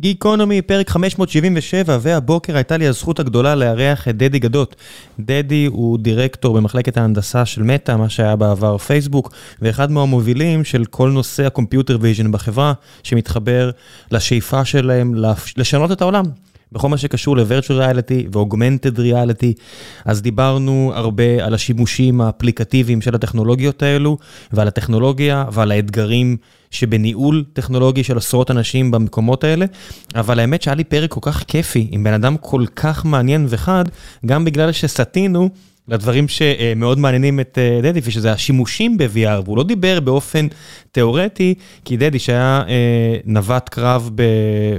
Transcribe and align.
גיקונומי, 0.00 0.62
פרק 0.62 0.90
577, 0.90 1.98
והבוקר 2.00 2.56
הייתה 2.56 2.76
לי 2.76 2.86
הזכות 2.86 3.20
הגדולה 3.20 3.54
לארח 3.54 4.08
את 4.08 4.16
דדי 4.16 4.38
גדות. 4.38 4.76
דדי 5.20 5.66
הוא 5.66 5.98
דירקטור 5.98 6.56
במחלקת 6.56 6.96
ההנדסה 6.96 7.46
של 7.46 7.62
מטא, 7.62 7.96
מה 7.96 8.08
שהיה 8.08 8.36
בעבר 8.36 8.78
פייסבוק, 8.78 9.32
ואחד 9.62 9.90
מהמובילים 9.90 10.64
של 10.64 10.84
כל 10.84 11.10
נושא 11.10 11.46
ה 11.46 11.52
computer 11.52 11.98
vision 12.00 12.32
בחברה, 12.32 12.72
שמתחבר 13.02 13.70
לשאיפה 14.10 14.64
שלהם 14.64 15.14
לשנות 15.56 15.92
את 15.92 16.02
העולם. 16.02 16.24
בכל 16.72 16.88
מה 16.88 16.96
שקשור 16.96 17.36
ל-Virtual 17.36 17.70
Reality 17.70 18.36
ו-Augmented 18.36 18.96
Reality, 18.96 19.60
אז 20.04 20.22
דיברנו 20.22 20.92
הרבה 20.94 21.44
על 21.44 21.54
השימושים 21.54 22.20
האפליקטיביים 22.20 23.00
של 23.00 23.14
הטכנולוגיות 23.14 23.82
האלו, 23.82 24.18
ועל 24.52 24.68
הטכנולוגיה 24.68 25.44
ועל 25.52 25.70
האתגרים 25.70 26.36
שבניהול 26.70 27.44
טכנולוגי 27.52 28.04
של 28.04 28.16
עשרות 28.16 28.50
אנשים 28.50 28.90
במקומות 28.90 29.44
האלה, 29.44 29.66
אבל 30.14 30.40
האמת 30.40 30.62
שהיה 30.62 30.74
לי 30.74 30.84
פרק 30.84 31.10
כל 31.10 31.20
כך 31.22 31.44
כיפי, 31.48 31.88
עם 31.90 32.04
בן 32.04 32.12
אדם 32.12 32.36
כל 32.36 32.64
כך 32.76 33.04
מעניין 33.04 33.46
וחד, 33.48 33.84
גם 34.26 34.44
בגלל 34.44 34.72
שסטינו. 34.72 35.50
לדברים 35.90 36.28
שמאוד 36.28 36.98
מעניינים 36.98 37.40
את 37.40 37.58
אה, 37.58 37.80
דדי, 37.82 38.00
ושזה 38.04 38.32
השימושים 38.32 38.98
ב-VR, 38.98 39.42
והוא 39.44 39.56
לא 39.56 39.62
דיבר 39.62 40.00
באופן 40.00 40.46
תיאורטי, 40.92 41.54
כי 41.84 41.96
דדי 41.96 42.18
שהיה 42.18 42.62
אה, 42.68 43.16
נווט 43.24 43.68
קרב 43.68 44.10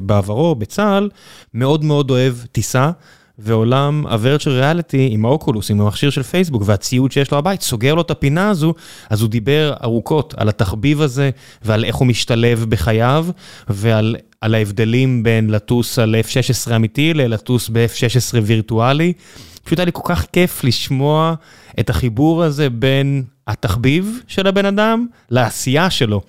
בעברו, 0.04 0.56
בצה"ל, 0.56 1.10
מאוד 1.54 1.84
מאוד 1.84 2.12
אוהב 2.12 2.34
טיסה. 2.52 2.92
ועולם 3.44 4.06
ה-Virtual 4.08 4.62
Reality 4.62 4.98
עם 5.10 5.26
האוקולוס, 5.26 5.72
עם 5.72 5.82
המכשיר 5.82 6.10
של 6.10 6.24
פייסבוק 6.24 6.64
והציוד 6.66 7.12
שיש 7.12 7.32
לו 7.32 7.38
הבית, 7.38 7.62
סוגר 7.62 7.94
לו 7.94 8.02
את 8.02 8.12
הפינה 8.12 8.50
הזו, 8.50 8.74
אז 9.10 9.22
הוא 9.22 9.30
דיבר 9.30 9.74
ארוכות 9.84 10.34
על 10.38 10.50
התחביב 10.50 11.02
הזה 11.02 11.30
ועל 11.62 11.86
איך 11.86 11.96
הוא 11.96 12.08
משתלב 12.08 12.66
בחייו 12.70 13.26
ועל 13.70 14.16
על 14.42 14.56
ההבדלים 14.56 15.24
בין 15.24 15.50
לטוס 15.50 16.00
על 16.00 16.16
F-16 16.26 16.76
אמיתי 16.76 17.14
ללטוס 17.14 17.70
ב-F-16 17.70 18.38
וירטואלי. 18.44 19.14
פשוט 19.64 19.80
היה 19.80 19.86
לי 19.86 19.92
כל 19.94 20.02
כך 20.06 20.26
כיף 20.34 20.64
לשמוע 20.64 21.34
את 21.80 21.90
החיבור 21.90 22.44
הזה 22.44 22.70
בין 22.70 23.24
התחביב 23.48 24.20
של 24.28 24.48
הבן 24.48 24.66
אדם 24.66 25.06
לעשייה 25.30 25.90
שלו. 25.90 26.22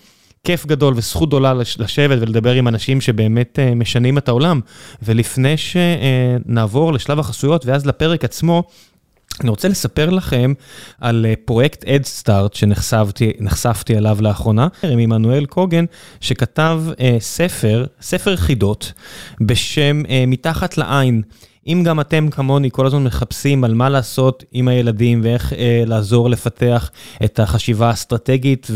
כיף 0.44 0.66
גדול 0.66 0.94
וזכות 0.96 1.28
גדולה 1.28 1.54
לשבת 1.54 2.18
ולדבר 2.20 2.52
עם 2.52 2.68
אנשים 2.68 3.00
שבאמת 3.00 3.58
uh, 3.58 3.74
משנים 3.74 4.18
את 4.18 4.28
העולם. 4.28 4.60
ולפני 5.02 5.54
שנעבור 5.56 6.92
לשלב 6.92 7.18
החסויות 7.18 7.66
ואז 7.66 7.86
לפרק 7.86 8.24
עצמו, 8.24 8.62
אני 9.40 9.50
רוצה 9.50 9.68
לספר 9.68 10.10
לכם 10.10 10.52
על 11.00 11.26
uh, 11.28 11.36
פרויקט 11.44 11.84
אדסטארט 11.84 12.54
שנחשפתי 12.54 13.96
אליו 13.96 14.18
לאחרונה, 14.20 14.68
עם 14.82 14.98
עמנואל 14.98 15.46
קוגן, 15.46 15.84
שכתב 16.20 16.82
uh, 16.90 17.00
ספר, 17.18 17.86
ספר 18.00 18.36
חידות, 18.36 18.92
בשם 19.40 20.02
מתחת 20.26 20.78
לעין. 20.78 21.22
אם 21.66 21.82
גם 21.84 22.00
אתם 22.00 22.30
כמוני 22.30 22.70
כל 22.70 22.86
הזמן 22.86 23.04
מחפשים 23.04 23.64
על 23.64 23.74
מה 23.74 23.88
לעשות 23.88 24.44
עם 24.52 24.68
הילדים 24.68 25.20
ואיך 25.24 25.52
אה, 25.52 25.82
לעזור 25.86 26.30
לפתח 26.30 26.90
את 27.24 27.40
החשיבה 27.40 27.88
האסטרטגית 27.88 28.68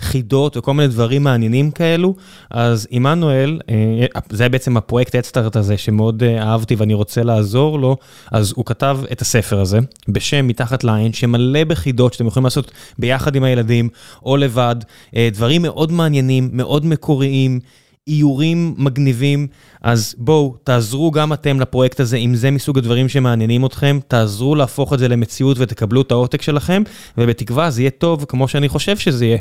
וחידות 0.00 0.56
וכל 0.56 0.74
מיני 0.74 0.88
דברים 0.88 1.22
מעניינים 1.22 1.70
כאלו, 1.70 2.14
אז 2.50 2.86
עמנואל, 2.90 3.60
אה, 3.68 4.06
זה 4.30 4.48
בעצם 4.48 4.76
הפרויקט 4.76 5.14
אדסטארט 5.14 5.56
הזה 5.56 5.76
שמאוד 5.76 6.22
אה, 6.22 6.42
אהבתי 6.42 6.74
ואני 6.74 6.94
רוצה 6.94 7.22
לעזור 7.22 7.78
לו, 7.78 7.96
אז 8.32 8.52
הוא 8.56 8.64
כתב 8.64 8.98
את 9.12 9.20
הספר 9.20 9.60
הזה 9.60 9.78
בשם 10.08 10.46
מתחת 10.46 10.84
לעין, 10.84 11.12
שמלא 11.12 11.64
בחידות 11.64 12.12
שאתם 12.12 12.26
יכולים 12.26 12.44
לעשות 12.44 12.70
ביחד 12.98 13.36
עם 13.36 13.44
הילדים 13.44 13.88
או 14.24 14.36
לבד, 14.36 14.76
אה, 15.16 15.28
דברים 15.32 15.62
מאוד 15.62 15.92
מעניינים, 15.92 16.48
מאוד 16.52 16.86
מקוריים. 16.86 17.60
איורים 18.08 18.74
מגניבים, 18.78 19.46
אז 19.82 20.14
בואו, 20.18 20.54
תעזרו 20.64 21.10
גם 21.10 21.32
אתם 21.32 21.60
לפרויקט 21.60 22.00
הזה, 22.00 22.16
אם 22.16 22.34
זה 22.34 22.50
מסוג 22.50 22.78
הדברים 22.78 23.08
שמעניינים 23.08 23.66
אתכם, 23.66 23.98
תעזרו 24.08 24.54
להפוך 24.54 24.92
את 24.92 24.98
זה 24.98 25.08
למציאות 25.08 25.56
ותקבלו 25.60 26.02
את 26.02 26.10
העותק 26.10 26.42
שלכם, 26.42 26.82
ובתקווה 27.18 27.70
זה 27.70 27.82
יהיה 27.82 27.90
טוב 27.90 28.24
כמו 28.24 28.48
שאני 28.48 28.68
חושב 28.68 28.96
שזה 28.96 29.24
יהיה. 29.24 29.38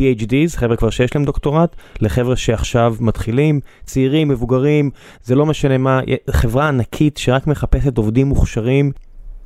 PhDs, 0.00 0.56
חבר'ה 0.56 0.76
כבר 0.76 0.90
שיש 0.90 1.14
להם 1.14 1.24
דוקטורט, 1.24 1.76
לחבר'ה 2.00 2.36
שעכשיו 2.36 2.94
מתחילים, 3.00 3.60
צעירים, 3.84 4.28
מבוגרים, 4.28 4.90
זה 5.24 5.34
לא 5.34 5.46
משנה 5.46 5.78
מה, 5.78 6.00
חברה 6.30 6.68
ענקית 6.68 7.16
שרק 7.16 7.46
מחפשת 7.46 7.98
עובדים 7.98 8.26
מוכשרים 8.26 8.92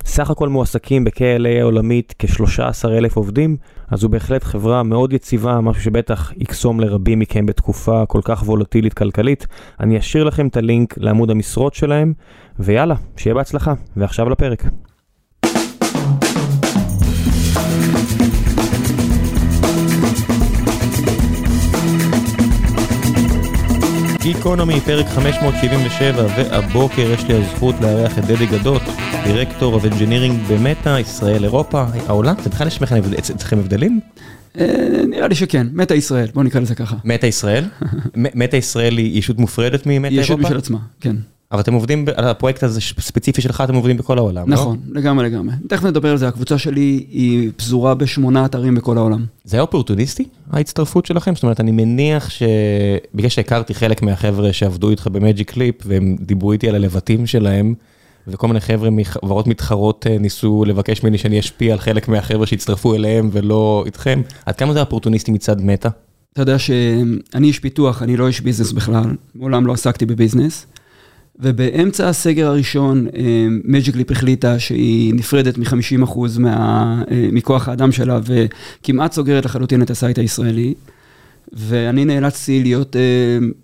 סך 0.04 0.30
הכל 0.30 0.48
מועסקים 0.48 1.04
ב-KLA 1.04 1.60
העולמית 1.60 2.14
כ-13 2.18 2.88
אלף 2.88 3.16
עובדים, 3.16 3.56
אז 3.90 4.00
זו 4.00 4.08
בהחלט 4.08 4.44
חברה 4.44 4.82
מאוד 4.82 5.12
יציבה, 5.12 5.60
משהו 5.60 5.82
שבטח 5.82 6.32
יקסום 6.36 6.80
לרבים 6.80 7.18
מכם 7.18 7.46
בתקופה 7.46 8.06
כל 8.06 8.20
כך 8.24 8.42
וולטילית 8.42 8.94
כלכלית. 8.94 9.46
אני 9.80 9.98
אשאיר 9.98 10.24
לכם 10.24 10.46
את 10.46 10.56
הלינק 10.56 10.94
לעמוד 10.98 11.30
המשרות 11.30 11.74
שלהם, 11.74 12.12
ויאללה, 12.58 12.94
שיהיה 13.16 13.34
בהצלחה. 13.34 13.74
ועכשיו 13.96 14.30
לפרק. 14.30 14.64
גיקונומי, 24.22 24.80
פרק 24.80 25.06
577, 25.06 26.26
והבוקר 26.36 27.10
יש 27.10 27.24
לי 27.24 27.34
הזכות 27.34 27.74
לארח 27.80 28.18
את 28.18 28.24
דדי 28.24 28.46
גדות, 28.46 28.82
דירקטור 29.24 29.80
of 29.80 29.84
engineering 29.84 30.52
במטא, 30.52 30.98
ישראל, 31.00 31.44
אירופה, 31.44 31.84
העולם, 32.06 32.34
אתם 32.34 32.50
בכלל 32.50 32.68
יש 32.68 32.80
אצלכם 33.30 33.58
הבדלים? 33.58 34.00
אה, 34.58 34.66
נראה 35.08 35.28
לי 35.28 35.34
שכן, 35.34 35.66
מטא 35.72 35.94
ישראל, 35.94 36.28
בוא 36.34 36.42
נקרא 36.42 36.60
לזה 36.60 36.74
ככה. 36.74 36.96
מטא 37.04 37.26
ישראל? 37.26 37.64
מטא 38.40 38.56
ישראל 38.56 38.98
היא 38.98 39.18
ישות 39.18 39.38
מופרדת 39.38 39.86
ממטא 39.86 40.14
אירופה? 40.14 40.22
ישות 40.22 40.40
משל 40.40 40.56
עצמה, 40.56 40.78
כן. 41.00 41.16
אבל 41.52 41.60
אתם 41.60 41.74
עובדים, 41.74 42.04
על 42.16 42.28
הפרויקט 42.28 42.62
הזה 42.62 42.80
ספציפי 42.80 43.42
שלך, 43.42 43.60
אתם 43.64 43.74
עובדים 43.74 43.96
בכל 43.96 44.18
העולם, 44.18 44.48
לא? 44.48 44.54
נכון, 44.54 44.78
לגמרי 44.92 45.24
לגמרי. 45.24 45.54
תכף 45.68 45.84
נדבר 45.84 46.10
על 46.10 46.16
זה, 46.16 46.28
הקבוצה 46.28 46.58
שלי 46.58 47.06
היא 47.10 47.50
פזורה 47.56 47.94
בשמונה 47.94 48.44
אתרים 48.44 48.74
בכל 48.74 48.98
העולם. 48.98 49.24
זה 49.44 49.56
היה 49.56 49.62
אופורטוניסטי, 49.62 50.24
ההצטרפות 50.50 51.06
שלכם? 51.06 51.34
זאת 51.34 51.42
אומרת, 51.42 51.60
אני 51.60 51.70
מניח 51.70 52.30
שבגלל 52.30 53.28
שהכרתי 53.28 53.74
חלק 53.74 54.02
מהחבר'ה 54.02 54.52
שעבדו 54.52 54.90
איתך 54.90 55.06
במג'יק 55.06 55.50
ליפ, 55.50 55.74
והם 55.84 56.16
דיברו 56.20 56.52
איתי 56.52 56.68
על 56.68 56.74
הלבטים 56.74 57.26
שלהם, 57.26 57.74
וכל 58.26 58.46
מיני 58.46 58.60
חבר'ה 58.60 58.90
מחברות 58.90 59.46
מתחרות 59.46 60.06
ניסו 60.20 60.64
לבקש 60.66 61.02
ממני 61.02 61.18
שאני 61.18 61.40
אשפיע 61.40 61.72
על 61.72 61.78
חלק 61.78 62.08
מהחבר'ה 62.08 62.46
שהצטרפו 62.46 62.94
אליהם 62.94 63.30
ולא 63.32 63.82
איתכם. 63.86 64.22
עד 64.46 64.56
כמה 64.56 64.72
זה 64.72 64.80
אופורטוניסטי 64.80 65.32
מצד 65.32 65.60
מטא? 65.60 65.88
אתה 66.32 66.42
יודע 66.42 66.58
שאני 66.58 67.46
איש 67.46 67.58
פיתוח, 67.58 68.02
אני 68.02 68.16
לא 68.16 68.26
איש 68.26 68.40
business 68.40 68.72
בכלל, 68.72 69.16
מעולם 69.34 69.66
לא 69.66 69.72
עסקתי 69.72 70.06
ב 70.06 70.12
business. 70.12 70.66
ובאמצע 71.42 72.08
הסגר 72.08 72.46
הראשון, 72.46 73.06
מג'יק 73.64 73.93
ליפ 73.93 74.10
החליטה 74.10 74.58
שהיא 74.58 75.14
נפרדת 75.14 75.58
מ-50% 75.58 76.18
מכוח 77.32 77.68
האדם 77.68 77.92
שלה 77.92 78.20
וכמעט 78.24 79.12
סוגרת 79.12 79.44
לחלוטין 79.44 79.82
את 79.82 79.90
ה 79.90 79.96
site 79.96 80.18
הישראלי. 80.18 80.74
ואני 81.52 82.04
נאלצתי 82.04 82.62
להיות 82.62 82.96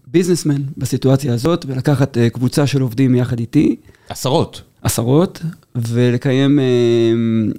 businessman 0.06 0.62
בסיטואציה 0.76 1.34
הזאת 1.34 1.64
ולקחת 1.68 2.18
קבוצה 2.32 2.66
של 2.66 2.80
עובדים 2.80 3.14
יחד 3.14 3.38
איתי. 3.38 3.76
עשרות. 4.08 4.62
עשרות, 4.82 5.42
ולקיים, 5.74 6.58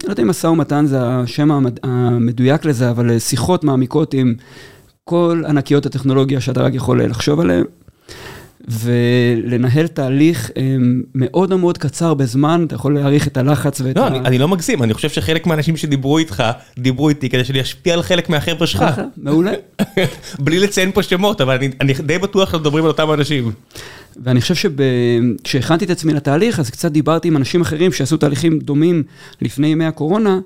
לא 0.03 0.09
יודע 0.09 0.23
אם 0.23 0.27
משא 0.27 0.47
ומתן 0.47 0.85
זה 0.85 0.97
השם 1.01 1.49
המדויק 1.83 2.65
לזה, 2.65 2.89
אבל 2.89 3.19
שיחות 3.19 3.63
מעמיקות 3.63 4.13
עם 4.13 4.33
כל 5.03 5.43
ענקיות 5.47 5.85
הטכנולוגיה 5.85 6.41
שאתה 6.41 6.61
רק 6.61 6.73
יכול 6.73 7.03
לחשוב 7.03 7.39
עליהן. 7.39 7.63
ולנהל 8.67 9.87
תהליך 9.87 10.51
מאוד 11.15 11.55
מאוד 11.55 11.77
קצר 11.77 12.13
בזמן, 12.13 12.63
אתה 12.67 12.75
יכול 12.75 12.95
להעריך 12.95 13.27
את 13.27 13.37
הלחץ 13.37 13.81
ואת 13.81 13.97
ה... 13.97 14.09
לא, 14.09 14.17
אני 14.17 14.37
לא 14.37 14.47
מגזים, 14.47 14.83
אני 14.83 14.93
חושב 14.93 15.09
שחלק 15.09 15.47
מהאנשים 15.47 15.77
שדיברו 15.77 16.17
איתך, 16.17 16.43
דיברו 16.77 17.09
איתי 17.09 17.29
כדי 17.29 17.45
שאני 17.45 17.61
אשפיע 17.61 17.93
על 17.93 18.01
חלק 18.01 18.29
מהחבר'ה 18.29 18.67
שלך. 18.67 18.85
מעולה. 19.17 19.51
בלי 20.39 20.59
לציין 20.59 20.91
פה 20.91 21.03
שמות, 21.03 21.41
אבל 21.41 21.57
אני 21.81 21.93
די 21.93 22.17
בטוח 22.17 22.49
שאנחנו 22.49 22.59
מדברים 22.59 22.83
על 22.83 22.89
אותם 22.91 23.13
אנשים. 23.13 23.51
ואני 24.23 24.41
חושב 24.41 24.55
שכשהכנתי 24.55 25.85
את 25.85 25.89
עצמי 25.89 26.13
לתהליך, 26.13 26.59
אז 26.59 26.69
קצת 26.69 26.91
דיברתי 26.91 27.27
עם 27.27 27.37
אנשים 27.37 27.61
אחרים 27.61 27.91
שעשו 27.91 28.17
תהליכים 28.17 28.59
דומים 28.59 29.03
לפני 29.41 29.67
ימי 29.67 29.85
הקורונה, 29.85 30.39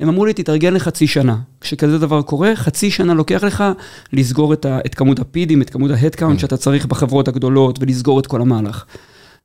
הם 0.00 0.08
אמרו 0.08 0.26
לי, 0.26 0.32
תתארגן 0.32 0.74
לחצי 0.74 1.06
שנה. 1.06 1.36
כשכזה 1.60 1.98
דבר 1.98 2.22
קורה, 2.22 2.56
חצי 2.56 2.90
שנה 2.90 3.14
לוקח 3.14 3.44
לך 3.44 3.64
לסגור 4.12 4.52
את, 4.52 4.64
ה, 4.64 4.78
את 4.86 4.94
כמות 4.94 5.18
הפידים, 5.18 5.62
את 5.62 5.70
כמות 5.70 5.90
ההדקאונט 5.90 6.38
שאתה 6.38 6.56
צריך 6.56 6.86
בחברות 6.86 7.28
הגדולות, 7.28 7.78
ולסגור 7.80 8.20
את 8.20 8.26
כל 8.26 8.40
המהלך. 8.40 8.84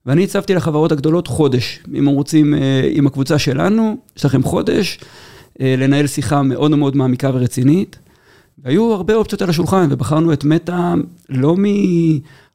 ואני 0.05 0.23
הצבתי 0.23 0.53
לחברות 0.53 0.91
הגדולות 0.91 1.27
חודש. 1.27 1.79
אם 1.93 2.07
הם 2.07 2.13
רוצים, 2.13 2.53
עם 2.91 3.07
הקבוצה 3.07 3.39
שלנו, 3.39 3.97
יש 4.17 4.25
לכם 4.25 4.43
חודש, 4.43 4.99
לנהל 5.59 6.07
שיחה 6.07 6.41
מאוד 6.41 6.71
מאוד 6.71 6.95
מעמיקה 6.95 7.31
ורצינית. 7.33 7.99
והיו 8.63 8.93
הרבה 8.93 9.15
אופציות 9.15 9.41
על 9.41 9.49
השולחן, 9.49 9.87
ובחרנו 9.91 10.33
את 10.33 10.43
מטא 10.43 10.93
לא, 11.29 11.55
מ... 11.57 11.63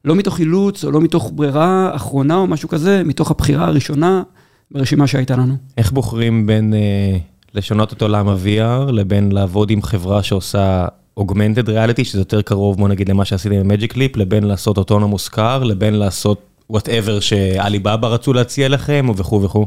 לא 0.05 0.15
מתוך 0.15 0.39
אילוץ, 0.39 0.85
או 0.85 0.91
לא 0.91 1.01
מתוך 1.01 1.31
ברירה 1.35 1.95
אחרונה 1.95 2.35
או 2.35 2.47
משהו 2.47 2.69
כזה, 2.69 3.01
מתוך 3.05 3.31
הבחירה 3.31 3.67
הראשונה 3.67 4.23
ברשימה 4.71 5.07
שהייתה 5.07 5.35
לנו. 5.35 5.55
איך 5.77 5.91
בוחרים 5.91 6.47
בין 6.47 6.73
אה, 6.73 7.17
לשנות 7.55 7.93
את 7.93 8.01
עולם 8.01 8.29
ה-VR, 8.29 8.91
לבין 8.91 9.31
לעבוד 9.31 9.71
עם 9.71 9.81
חברה 9.81 10.23
שעושה 10.23 10.85
Augmented 11.19 11.67
Reality, 11.67 12.03
שזה 12.03 12.21
יותר 12.21 12.41
קרוב, 12.41 12.77
בוא 12.77 12.89
נגיד, 12.89 13.09
למה 13.09 13.25
שעשיתם 13.25 13.55
עם 13.55 13.71
Magic 13.71 13.93
Leap, 13.93 14.17
לבין 14.19 14.43
לעשות 14.43 14.77
אוטונומוס 14.77 15.27
קאר, 15.27 15.63
לבין 15.63 15.93
לעשות 15.93 16.41
whatever 16.73 17.21
שעליבאבא 17.21 18.07
רצו 18.07 18.33
להציע 18.33 18.69
לכם, 18.69 19.07
וכו' 19.15 19.41
וכו'? 19.43 19.65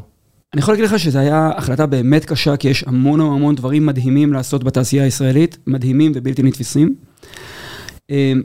אני 0.55 0.61
יכול 0.61 0.75
להגיד 0.75 0.85
לך 0.85 0.99
שזו 0.99 1.19
הייתה 1.19 1.51
החלטה 1.57 1.87
באמת 1.87 2.25
קשה, 2.25 2.57
כי 2.57 2.69
יש 2.69 2.85
המון 2.87 3.21
המון 3.21 3.55
דברים 3.55 3.87
מדהימים 3.87 4.33
לעשות 4.33 4.65
בתעשייה 4.65 5.05
הישראלית, 5.05 5.59
מדהימים 5.67 6.13
ובלתי 6.15 6.43
נתפסים. 6.43 6.95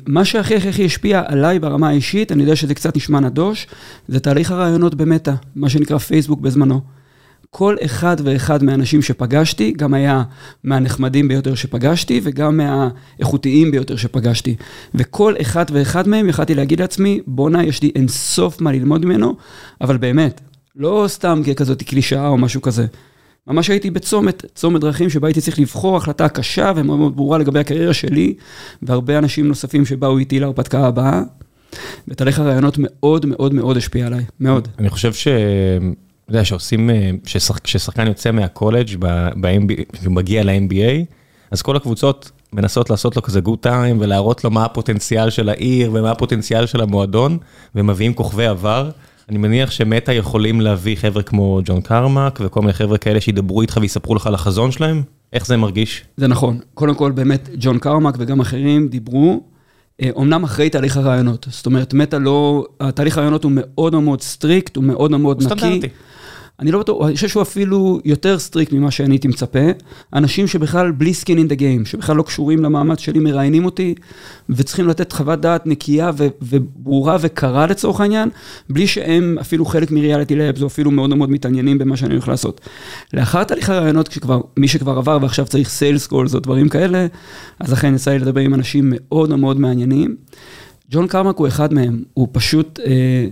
מה 0.07 0.25
שהכי 0.25 0.55
הכי 0.55 0.69
הכי 0.69 0.85
השפיע 0.85 1.23
עליי 1.27 1.59
ברמה 1.59 1.89
האישית, 1.89 2.31
אני 2.31 2.41
יודע 2.43 2.55
שזה 2.55 2.73
קצת 2.73 2.95
נשמע 2.97 3.19
נדוש, 3.19 3.67
זה 4.07 4.19
תהליך 4.19 4.51
הרעיונות 4.51 4.95
במטא, 4.95 5.33
מה 5.55 5.69
שנקרא 5.69 5.97
פייסבוק 5.97 6.41
בזמנו. 6.41 6.81
כל 7.49 7.75
אחד 7.85 8.15
ואחד 8.23 8.63
מהאנשים 8.63 9.01
שפגשתי, 9.01 9.73
גם 9.77 9.93
היה 9.93 10.23
מהנחמדים 10.63 11.27
ביותר 11.27 11.55
שפגשתי, 11.55 12.21
וגם 12.23 12.57
מהאיכותיים 12.57 13.71
ביותר 13.71 13.95
שפגשתי. 13.95 14.55
וכל 14.95 15.33
אחד 15.41 15.65
ואחד 15.71 16.07
מהם 16.07 16.29
יכלתי 16.29 16.55
להגיד 16.55 16.79
לעצמי, 16.79 17.19
בואנה, 17.27 17.63
יש 17.63 17.83
לי 17.83 17.91
אינסוף 17.95 18.61
מה 18.61 18.71
ללמוד 18.71 19.05
ממנו, 19.05 19.35
אבל 19.81 19.97
באמת, 19.97 20.41
לא 20.75 21.05
סתם 21.07 21.41
ככזאת 21.47 21.83
קלישאה 21.83 22.27
או 22.27 22.37
משהו 22.37 22.61
כזה. 22.61 22.85
ממש 23.47 23.69
הייתי 23.69 23.89
בצומת, 23.89 24.45
צומת 24.55 24.81
דרכים 24.81 25.09
שבה 25.09 25.27
הייתי 25.27 25.41
צריך 25.41 25.59
לבחור 25.59 25.97
החלטה 25.97 26.29
קשה 26.29 26.71
ומאוד 26.75 26.99
מאוד 26.99 27.15
ברורה 27.15 27.37
לגבי 27.37 27.59
הקריירה 27.59 27.93
שלי, 27.93 28.33
והרבה 28.81 29.17
אנשים 29.17 29.47
נוספים 29.47 29.85
שבאו 29.85 30.17
איתי 30.17 30.39
להרפתקה 30.39 30.87
הבאה. 30.87 31.21
ותהליך 32.07 32.39
הרעיונות 32.39 32.75
מאוד 32.79 33.25
מאוד 33.25 33.53
מאוד 33.53 33.77
השפיע 33.77 34.07
עליי, 34.07 34.23
מאוד. 34.39 34.67
אני 34.79 34.89
חושב 34.89 35.13
ש... 35.13 35.27
אתה 35.27 36.35
יודע, 36.35 36.45
שעושים, 36.45 36.89
כששחקן 37.63 38.07
יוצא 38.07 38.31
מהקולג' 38.31 38.87
ומגיע 40.03 40.43
ל-NBA, 40.43 41.15
אז 41.51 41.61
כל 41.61 41.75
הקבוצות 41.75 42.31
מנסות 42.53 42.89
לעשות 42.89 43.15
לו 43.15 43.21
כזה 43.21 43.41
good 43.41 43.59
time 43.59 43.97
ולהראות 43.99 44.43
לו 44.43 44.51
מה 44.51 44.65
הפוטנציאל 44.65 45.29
של 45.29 45.49
העיר 45.49 45.91
ומה 45.93 46.11
הפוטנציאל 46.11 46.65
של 46.65 46.81
המועדון, 46.81 47.37
ומביאים 47.75 48.13
כוכבי 48.13 48.45
עבר. 48.45 48.89
אני 49.29 49.37
מניח 49.37 49.71
שמטא 49.71 50.11
יכולים 50.11 50.61
להביא 50.61 50.95
חבר'ה 50.95 51.23
כמו 51.23 51.59
ג'ון 51.65 51.81
קרמק 51.81 52.39
וכל 52.43 52.61
מיני 52.61 52.73
חבר'ה 52.73 52.97
כאלה 52.97 53.21
שידברו 53.21 53.61
איתך 53.61 53.77
ויספרו 53.81 54.15
לך 54.15 54.27
על 54.27 54.33
החזון 54.33 54.71
שלהם? 54.71 55.03
איך 55.33 55.45
זה 55.45 55.57
מרגיש? 55.57 56.03
זה 56.17 56.27
נכון. 56.27 56.59
קודם 56.73 56.95
כל, 56.95 57.11
באמת, 57.11 57.49
ג'ון 57.59 57.79
קרמק 57.79 58.15
וגם 58.17 58.39
אחרים 58.39 58.87
דיברו, 58.87 59.43
אומנם 60.11 60.43
אחרי 60.43 60.69
תהליך 60.69 60.97
הראיונות. 60.97 61.47
זאת 61.49 61.65
אומרת, 61.65 61.93
מטא 61.93 62.15
לא, 62.15 62.65
התהליך 62.79 63.17
הראיונות 63.17 63.43
הוא 63.43 63.51
מאוד 63.55 63.95
מאוד 63.95 64.21
strict, 64.21 64.75
הוא 64.75 64.83
מאוד 64.83 65.11
מאוד 65.11 65.43
נקי. 65.43 65.55
סטנדרטי. 65.59 65.87
אני 66.59 66.71
לא 66.71 66.79
בטוח, 66.79 67.07
אני 67.07 67.15
חושב 67.15 67.27
שהוא 67.27 67.43
אפילו 67.43 67.99
יותר 68.05 68.39
strict 68.39 68.73
ממה 68.73 68.91
שאני 68.91 69.13
הייתי 69.13 69.27
מצפה. 69.27 69.59
אנשים 70.13 70.47
שבכלל 70.47 70.91
בלי 70.91 71.13
skin 71.13 71.37
in 71.37 71.47
the 71.47 71.55
game, 71.55 71.85
שבכלל 71.85 72.15
לא 72.15 72.23
קשורים 72.23 72.63
למאמץ 72.63 72.99
שלי, 72.99 73.19
מראיינים 73.19 73.65
אותי, 73.65 73.95
וצריכים 74.49 74.87
לתת 74.87 75.11
חוות 75.11 75.41
דעת 75.41 75.67
נקייה 75.67 76.11
וברורה 76.41 77.17
וקרה 77.21 77.67
לצורך 77.67 78.01
העניין, 78.01 78.29
בלי 78.69 78.87
שהם 78.87 79.37
אפילו 79.41 79.65
חלק 79.65 79.91
מ 79.91 79.97
Reality 79.97 80.35
Labs, 80.35 80.61
או 80.61 80.67
אפילו 80.67 80.91
מאוד 80.91 81.15
מאוד 81.15 81.29
מתעניינים 81.29 81.77
במה 81.77 81.97
שאני 81.97 82.13
הולך 82.13 82.27
לעשות. 82.27 82.61
לאחר 83.13 83.43
תהליך 83.43 83.69
הראיונות, 83.69 84.07
כשכבר, 84.07 84.41
מי 84.57 84.67
שכבר 84.67 84.97
עבר 84.97 85.17
ועכשיו 85.21 85.45
צריך 85.45 85.69
sales 85.69 86.07
calls 86.07 86.35
או 86.35 86.39
דברים 86.39 86.69
כאלה, 86.69 87.07
אז 87.59 87.71
לכן 87.71 87.95
יצא 87.95 88.11
לי 88.11 88.19
לדבר 88.19 88.41
עם 88.41 88.53
אנשים 88.53 88.93
מאוד 88.95 89.35
מאוד 89.35 89.59
מעניינים. 89.59 90.15
ג'ון 90.91 91.07
קרמק 91.07 91.37
הוא 91.37 91.47
אחד 91.47 91.73
מהם, 91.73 92.03
הוא 92.13 92.27
פשוט... 92.31 92.79
אה, 92.85 93.27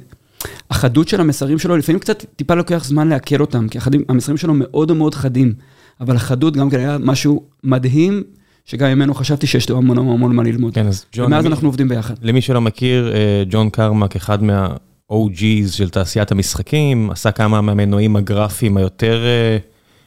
החדות 0.70 1.08
של 1.08 1.22
המסרים 1.22 1.60
שלו, 1.60 1.78
לפעמים 1.78 2.00
קצת 2.00 2.26
טיפה 2.36 2.56
לוקח 2.56 2.84
זמן 2.84 3.08
לעכל 3.08 3.42
אותם, 3.42 3.68
כי 3.68 3.78
החדים, 3.78 4.04
המסרים 4.10 4.38
שלו 4.38 4.54
מאוד 4.54 4.92
מאוד 4.92 5.16
חדים, 5.16 5.54
אבל 6.02 6.16
החדות 6.16 6.58
גם 6.58 6.70
כן 6.70 6.80
היה 6.80 6.98
משהו 7.00 7.44
מדהים, 7.64 8.24
שגם 8.66 8.90
ממנו 8.90 9.14
חשבתי 9.14 9.48
שיש 9.48 9.70
לו 9.70 9.78
המון 9.78 9.98
המון 9.98 10.36
מה 10.36 10.44
ללמוד. 10.44 10.74
כן, 10.74 10.88
אז 10.88 11.06
ג'ון... 11.14 11.26
ומאז 11.26 11.46
אנחנו 11.46 11.68
עובדים 11.68 11.88
ביחד. 11.88 12.14
למי 12.22 12.42
שלא 12.42 12.62
מכיר, 12.62 13.14
ג'ון 13.50 13.70
קרמק, 13.70 14.16
אחד 14.16 14.44
מה-OG's 14.44 15.72
של 15.72 15.90
תעשיית 15.90 16.32
המשחקים, 16.32 17.10
עשה 17.12 17.32
כמה 17.32 17.62
מהמנועים 17.62 18.16
הגרפיים 18.16 18.78
היותר 18.78 19.24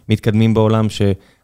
מתקדמים 0.09 0.55
בעולם, 0.55 0.87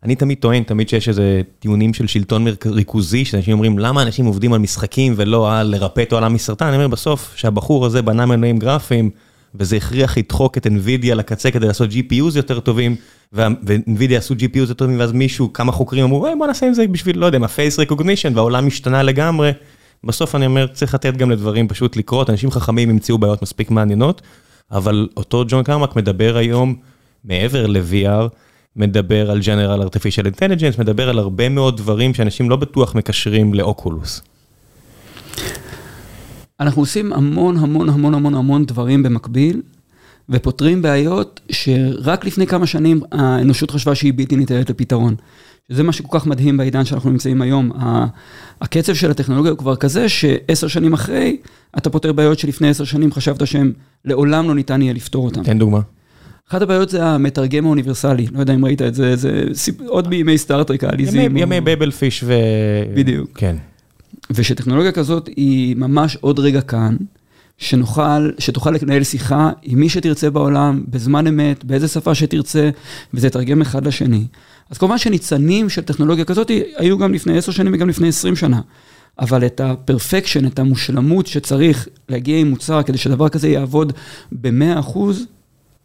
שאני 0.05 0.15
תמיד 0.17 0.39
טוען, 0.39 0.63
תמיד 0.63 0.89
שיש 0.89 1.09
איזה 1.09 1.41
טיעונים 1.59 1.95
של 1.95 2.07
שלטון 2.07 2.47
ריכוזי, 2.67 3.25
שאנשים 3.25 3.53
אומרים, 3.53 3.79
למה 3.79 4.03
אנשים 4.03 4.27
עובדים 4.27 4.53
על 4.53 4.59
משחקים 4.59 5.15
ולא 5.17 5.53
על 5.53 5.67
לרפא 5.67 6.01
את 6.01 6.13
העולם 6.13 6.35
מסרטן? 6.35 6.67
אני 6.67 6.77
אומר, 6.77 6.89
בסוף, 6.89 7.33
שהבחור 7.37 7.87
הזה 7.87 8.03
בנה 8.03 8.27
מנועים 8.27 8.59
גרפיים, 8.59 9.11
וזה 9.55 9.77
הכריח 9.77 10.19
לדחוק 10.19 10.59
את 10.59 10.67
NVIDIA 10.67 11.15
לקצה 11.15 11.51
כדי 11.51 11.67
לעשות 11.67 11.91
GPUs 11.91 12.37
יותר 12.37 12.61
טובים, 12.61 12.97
ו-NVIDIA 13.33 14.15
עשו 14.17 14.35
GPUs 14.35 14.59
יותר 14.59 14.75
טובים, 14.75 15.01
ואז 15.01 15.13
מישהו, 15.13 15.53
כמה 15.53 15.73
חוקרים 15.73 16.05
אמרו, 16.05 16.27
בוא 16.39 16.47
נעשה 16.47 16.67
עם 16.67 16.75
זה 16.75 16.87
בשביל, 16.87 17.19
לא 17.19 17.27
יודע, 17.27 17.39
מה 17.39 17.47
face 17.47 17.89
recognition, 17.89 18.35
והעולם 18.35 18.67
השתנה 18.67 19.03
לגמרי. 19.03 19.51
בסוף 20.05 20.35
אני 20.35 20.47
אומר, 20.47 20.67
צריך 20.67 20.95
לתת 20.95 21.17
גם 21.17 21.31
לדברים 21.31 21.69
פשוט 21.69 21.97
לקרות, 21.97 22.31
אנשים 22.31 22.51
חכמים 22.51 22.91
ימצאו 22.91 23.19
בעיות 23.19 23.43
מספיק 23.43 23.71
מעניינות, 23.71 24.23
אבל 24.71 25.09
אותו 25.17 25.45
ג'ון 25.49 25.63
קרמק 25.65 25.97
מדבר 25.97 26.37
היום, 26.37 26.75
מעבר 27.25 27.67
ל-VR, 27.67 28.29
מדבר 28.77 29.31
על 29.31 29.41
General 29.41 29.89
Artificial 29.89 30.37
Intelligence, 30.37 30.81
מדבר 30.81 31.09
על 31.09 31.19
הרבה 31.19 31.49
מאוד 31.49 31.77
דברים 31.77 32.15
שאנשים 32.15 32.51
לא 32.51 32.57
בטוח 32.57 32.95
מקשרים 32.95 33.55
לאוקולוס. 33.55 34.23
אנחנו 36.61 36.83
עושים 36.83 37.13
המון 37.13 37.57
המון 37.57 37.89
המון 37.89 38.15
המון 38.15 38.35
המון 38.35 38.65
דברים 38.65 39.03
במקביל, 39.03 39.63
ופותרים 40.29 40.83
בעיות 40.83 41.41
שרק 41.51 42.25
לפני 42.25 42.47
כמה 42.47 42.67
שנים 42.67 43.01
האנושות 43.13 43.71
חשבה 43.71 43.95
שהיא 43.95 44.13
בלתי 44.17 44.37
ניתנת 44.37 44.71
לפתרון. 44.71 45.15
שזה 45.73 45.83
מה 45.83 45.93
שכל 45.93 46.19
כך 46.19 46.27
מדהים 46.27 46.57
בעידן 46.57 46.85
שאנחנו 46.85 47.11
נמצאים 47.11 47.43
היום. 47.43 47.71
הקצב 48.61 48.95
של 48.95 49.11
הטכנולוגיה 49.11 49.51
הוא 49.51 49.59
כבר 49.59 49.77
כזה 49.77 50.09
שעשר 50.09 50.69
שנים 50.69 50.93
אחרי, 50.93 51.37
אתה 51.79 51.91
פותר 51.91 52.13
בעיות 52.13 52.39
שלפני 52.39 52.69
עשר 52.69 52.85
שנים 52.85 53.13
חשבת 53.13 53.47
שהן 53.47 53.73
לעולם 54.05 54.49
לא 54.49 54.55
ניתן 54.55 54.83
יהיה 54.83 54.93
לפתור 54.93 55.25
אותן. 55.25 55.43
תן 55.43 55.59
דוגמה. 55.59 55.81
אחת 56.51 56.63
הבעיות 56.63 56.91
זה 56.91 57.05
המתרגם 57.05 57.67
האוניברסלי, 57.67 58.27
לא 58.33 58.41
יודע 58.41 58.55
אם 58.55 58.65
ראית 58.65 58.83
את 58.83 58.95
זה, 58.95 59.17
זה 59.17 59.45
עוד 59.87 60.09
בימי 60.09 60.39
סטארטרק 60.39 60.85
העליזים. 60.85 61.37
ימי 61.37 61.61
Babel 61.61 61.91
fish 61.91 62.25
ו... 62.27 62.35
בדיוק. 62.95 63.31
כן. 63.35 63.57
ושטכנולוגיה 64.31 64.93
כזאת 64.93 65.27
היא 65.37 65.77
ממש 65.77 66.17
עוד 66.21 66.39
רגע 66.39 66.61
כאן, 66.61 66.97
שנוכל, 67.59 68.31
שתוכל 68.39 68.71
לנהל 68.71 69.05
שיחה 69.05 69.51
עם 69.63 69.81
מי 69.81 69.89
שתרצה 69.89 70.31
בעולם, 70.31 70.85
בזמן 70.89 71.27
אמת, 71.27 71.65
באיזה 71.65 71.89
שפה 71.89 72.15
שתרצה, 72.15 72.71
וזה 73.15 73.27
יתרגם 73.27 73.61
אחד 73.63 73.87
לשני. 73.87 74.27
אז 74.71 74.79
כמובן 74.79 74.99
שניצנים 74.99 75.69
של 75.69 75.83
טכנולוגיה 75.83 76.25
כזאת 76.25 76.51
היו 76.77 76.99
גם 76.99 77.15
לפני 77.15 77.39
עשר 77.39 77.53
שנים 77.53 77.75
וגם 77.75 77.89
לפני 77.89 78.09
עשרים 78.09 78.37
שנה. 78.37 78.61
אבל 79.19 79.47
את 79.47 79.61
הפרפקשן, 79.61 80.47
את 80.47 80.59
המושלמות 80.59 81.27
שצריך 81.27 81.89
להגיע 82.09 82.39
עם 82.39 82.51
מוצר 82.51 82.83
כדי 82.83 82.99
שדבר 82.99 83.29
כזה 83.29 83.49
יעבוד 83.49 83.93
ב-100 84.33 84.79
אחוז, 84.79 85.27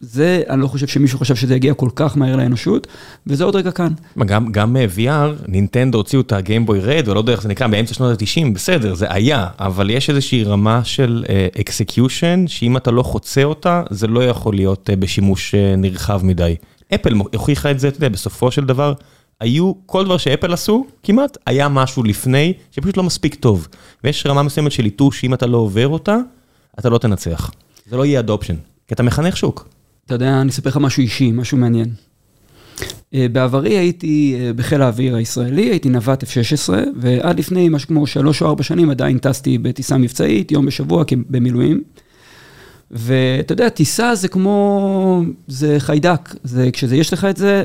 זה, 0.01 0.44
אני 0.50 0.62
לא 0.62 0.68
חושב 0.68 0.88
שמישהו 0.88 1.20
חשב 1.20 1.36
שזה 1.36 1.56
יגיע 1.56 1.74
כל 1.74 1.89
כך 1.96 2.18
מהר 2.18 2.36
לאנושות, 2.36 2.88
וזה 3.27 3.44
עוד 3.44 3.56
רגע 3.56 3.72
כאן. 3.72 3.94
גם, 4.25 4.51
גם 4.51 4.77
אה, 4.77 4.86
VR, 4.96 5.44
נינטנדו 5.48 5.98
הוציאו 5.98 6.22
את 6.22 6.32
הגיימבוי 6.32 6.79
red, 6.79 7.08
ולא 7.08 7.20
יודע 7.20 7.32
איך 7.32 7.41
זה 7.41 7.50
נקרא, 7.50 7.68
באמצע 7.68 7.94
שנות 7.94 8.22
ה-90, 8.22 8.53
בסדר, 8.53 8.94
זה 8.96 9.06
היה, 9.10 9.48
אבל 9.60 9.89
יש 9.89 10.10
איזושהי 10.10 10.44
רמה 10.44 10.84
של 10.84 11.25
execution, 11.62 12.46
uh, 12.48 12.51
שאם 12.51 12.77
אתה 12.77 12.91
לא 12.91 13.03
חוצה 13.03 13.44
אותה, 13.44 13.84
זה 13.89 14.08
לא 14.08 14.24
יכול 14.24 14.56
להיות 14.56 14.89
uh, 14.89 14.96
בשימוש 14.96 15.56
uh, 15.56 15.77
נרחב 15.77 16.25
מדי. 16.25 16.56
אפל 16.96 17.13
הוכיחה 17.13 17.72
את 17.72 17.79
זה, 17.79 17.88
אתה 17.88 17.98
יודע, 17.98 18.10
בסופו 18.10 18.51
של 18.51 18.65
דבר, 18.65 18.94
היו, 19.39 19.74
כל 19.86 20.06
דבר 20.06 20.18
שאפל 20.18 20.53
עשו, 20.53 20.86
כמעט, 21.03 21.38
היה 21.46 21.70
משהו 21.70 22.03
לפני, 22.03 22.53
שפשוט 22.72 22.98
לא 22.98 23.03
מספיק 23.03 23.36
טוב. 23.36 23.68
ויש 24.03 24.25
רמה 24.25 24.44
מסוימת 24.44 24.72
של 24.72 24.86
ליטוש, 24.86 25.22
שאם 25.22 25.34
אתה 25.34 25.48
לא 25.48 25.58
עובר 25.58 25.88
אותה, 25.88 26.18
אתה 26.79 26.89
לא 26.89 26.98
תנצח. 26.98 27.51
זה 27.86 27.98
לא 27.98 28.06
יהיה 28.06 28.20
adoption, 28.20 28.56
כי 28.88 28.94
אתה 28.94 29.03
מחנך 29.03 29.38
שוק. 29.38 29.78
אתה 30.10 30.16
יודע, 30.16 30.42
אני 30.42 30.50
אספר 30.50 30.70
לך 30.70 30.78
משהו 30.78 31.01
אישי, 31.01 31.32
משהו 31.32 31.58
מעניין. 31.58 31.89
אה, 33.13 33.28
בעברי 33.32 33.78
הייתי 33.78 34.36
אה, 34.39 34.54
בחיל 34.54 34.82
האוויר 34.82 35.16
הישראלי, 35.16 35.62
הייתי 35.62 35.89
נווט 35.89 36.24
F-16, 36.24 36.74
ועד 36.96 37.39
לפני 37.39 37.70
משהו 37.70 37.88
כמו 37.88 38.08
שלוש 38.08 38.42
או 38.42 38.48
ארבע 38.48 38.63
שנים 38.63 38.89
עדיין 38.89 39.18
טסתי 39.18 39.58
בטיסה 39.58 39.98
מבצעית, 39.98 40.51
יום 40.51 40.66
בשבוע 40.66 41.04
במילואים. 41.30 41.84
ואתה 42.92 43.54
יודע, 43.54 43.70
טיסה 43.70 44.16
זה 44.16 44.28
כמו, 44.28 45.24
זה 45.48 45.75
חיידק, 45.80 46.36
זה, 46.44 46.70
כשזה 46.74 46.96
יש 46.96 47.13
לך 47.13 47.25
את 47.25 47.38
זה, 47.38 47.63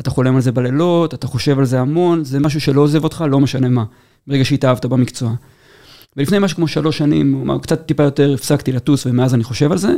אתה 0.00 0.10
חולם 0.10 0.34
על 0.34 0.42
זה 0.42 0.52
בלילות, 0.52 1.14
אתה 1.14 1.26
חושב 1.26 1.58
על 1.58 1.64
זה 1.64 1.80
המון, 1.80 2.24
זה 2.24 2.40
משהו 2.40 2.60
שלא 2.60 2.80
עוזב 2.80 3.04
אותך, 3.04 3.24
לא 3.30 3.40
משנה 3.40 3.68
מה, 3.68 3.84
ברגע 4.26 4.44
שהתאהבת 4.44 4.86
במקצוע. 4.86 5.34
ולפני 6.16 6.38
משהו 6.38 6.56
כמו 6.56 6.68
שלוש 6.68 6.98
שנים, 6.98 7.50
קצת 7.62 7.86
טיפה 7.86 8.02
יותר 8.02 8.34
הפסקתי 8.34 8.72
לטוס, 8.72 9.06
ומאז 9.06 9.34
אני 9.34 9.44
חושב 9.44 9.72
על 9.72 9.78
זה. 9.78 9.94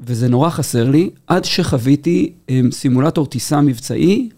וזה 0.00 0.28
נורא 0.28 0.50
חסר 0.50 0.90
לי, 0.90 1.10
עד 1.26 1.44
שחוויתי 1.44 2.32
אמ, 2.48 2.70
סימולטור 2.72 3.26
טיסה 3.26 3.60
מבצעי 3.60 4.28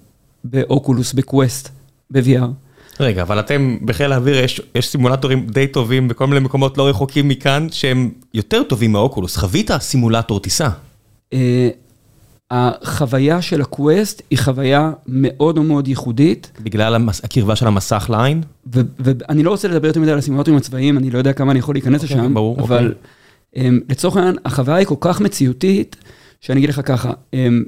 באוקולוס, 0.44 1.12
בקווסט, 1.12 1.68
ב-VR. 2.10 2.46
רגע, 3.00 3.22
אבל 3.22 3.40
אתם 3.40 3.76
בחיל 3.84 4.12
האוויר, 4.12 4.44
יש, 4.44 4.60
יש 4.74 4.88
סימולטורים 4.88 5.46
די 5.46 5.66
טובים 5.66 6.08
בכל 6.08 6.26
מיני 6.26 6.40
מקומות 6.40 6.78
לא 6.78 6.88
רחוקים 6.88 7.28
מכאן, 7.28 7.66
שהם 7.70 8.10
יותר 8.34 8.62
טובים 8.62 8.92
מהאוקולוס. 8.92 9.36
חווית 9.36 9.70
סימולטור 9.80 10.40
טיסה? 10.40 10.68
Uh, 11.34 11.36
החוויה 12.50 13.42
של 13.42 13.60
הקווסט 13.60 14.22
היא 14.30 14.38
חוויה 14.38 14.92
מאוד 15.06 15.58
מאוד 15.58 15.88
ייחודית. 15.88 16.50
בגלל 16.60 16.94
המס... 16.94 17.24
הקרבה 17.24 17.56
של 17.56 17.66
המסך 17.66 18.06
לעין? 18.10 18.42
ואני 18.98 19.42
לא 19.42 19.50
רוצה 19.50 19.68
לדבר 19.68 19.86
יותר 19.86 20.00
מדי 20.00 20.12
על 20.12 20.18
הסימולטורים 20.18 20.58
הצבאיים, 20.58 20.98
אני 20.98 21.10
לא 21.10 21.18
יודע 21.18 21.32
כמה 21.32 21.52
אני 21.52 21.58
יכול 21.58 21.74
להיכנס 21.74 22.00
okay, 22.00 22.04
אוקיי, 22.04 22.16
לשם, 22.16 22.34
ברור, 22.34 22.60
אבל... 22.60 22.94
Okay. 22.94 23.21
אמ, 23.56 23.80
לצורך 23.88 24.16
העניין, 24.16 24.36
החוויה 24.44 24.76
היא 24.76 24.86
כל 24.86 24.94
כך 25.00 25.20
מציאותית, 25.20 25.96
שאני 26.40 26.58
אגיד 26.58 26.70
לך 26.70 26.80
ככה, 26.84 27.12
אמ, 27.34 27.64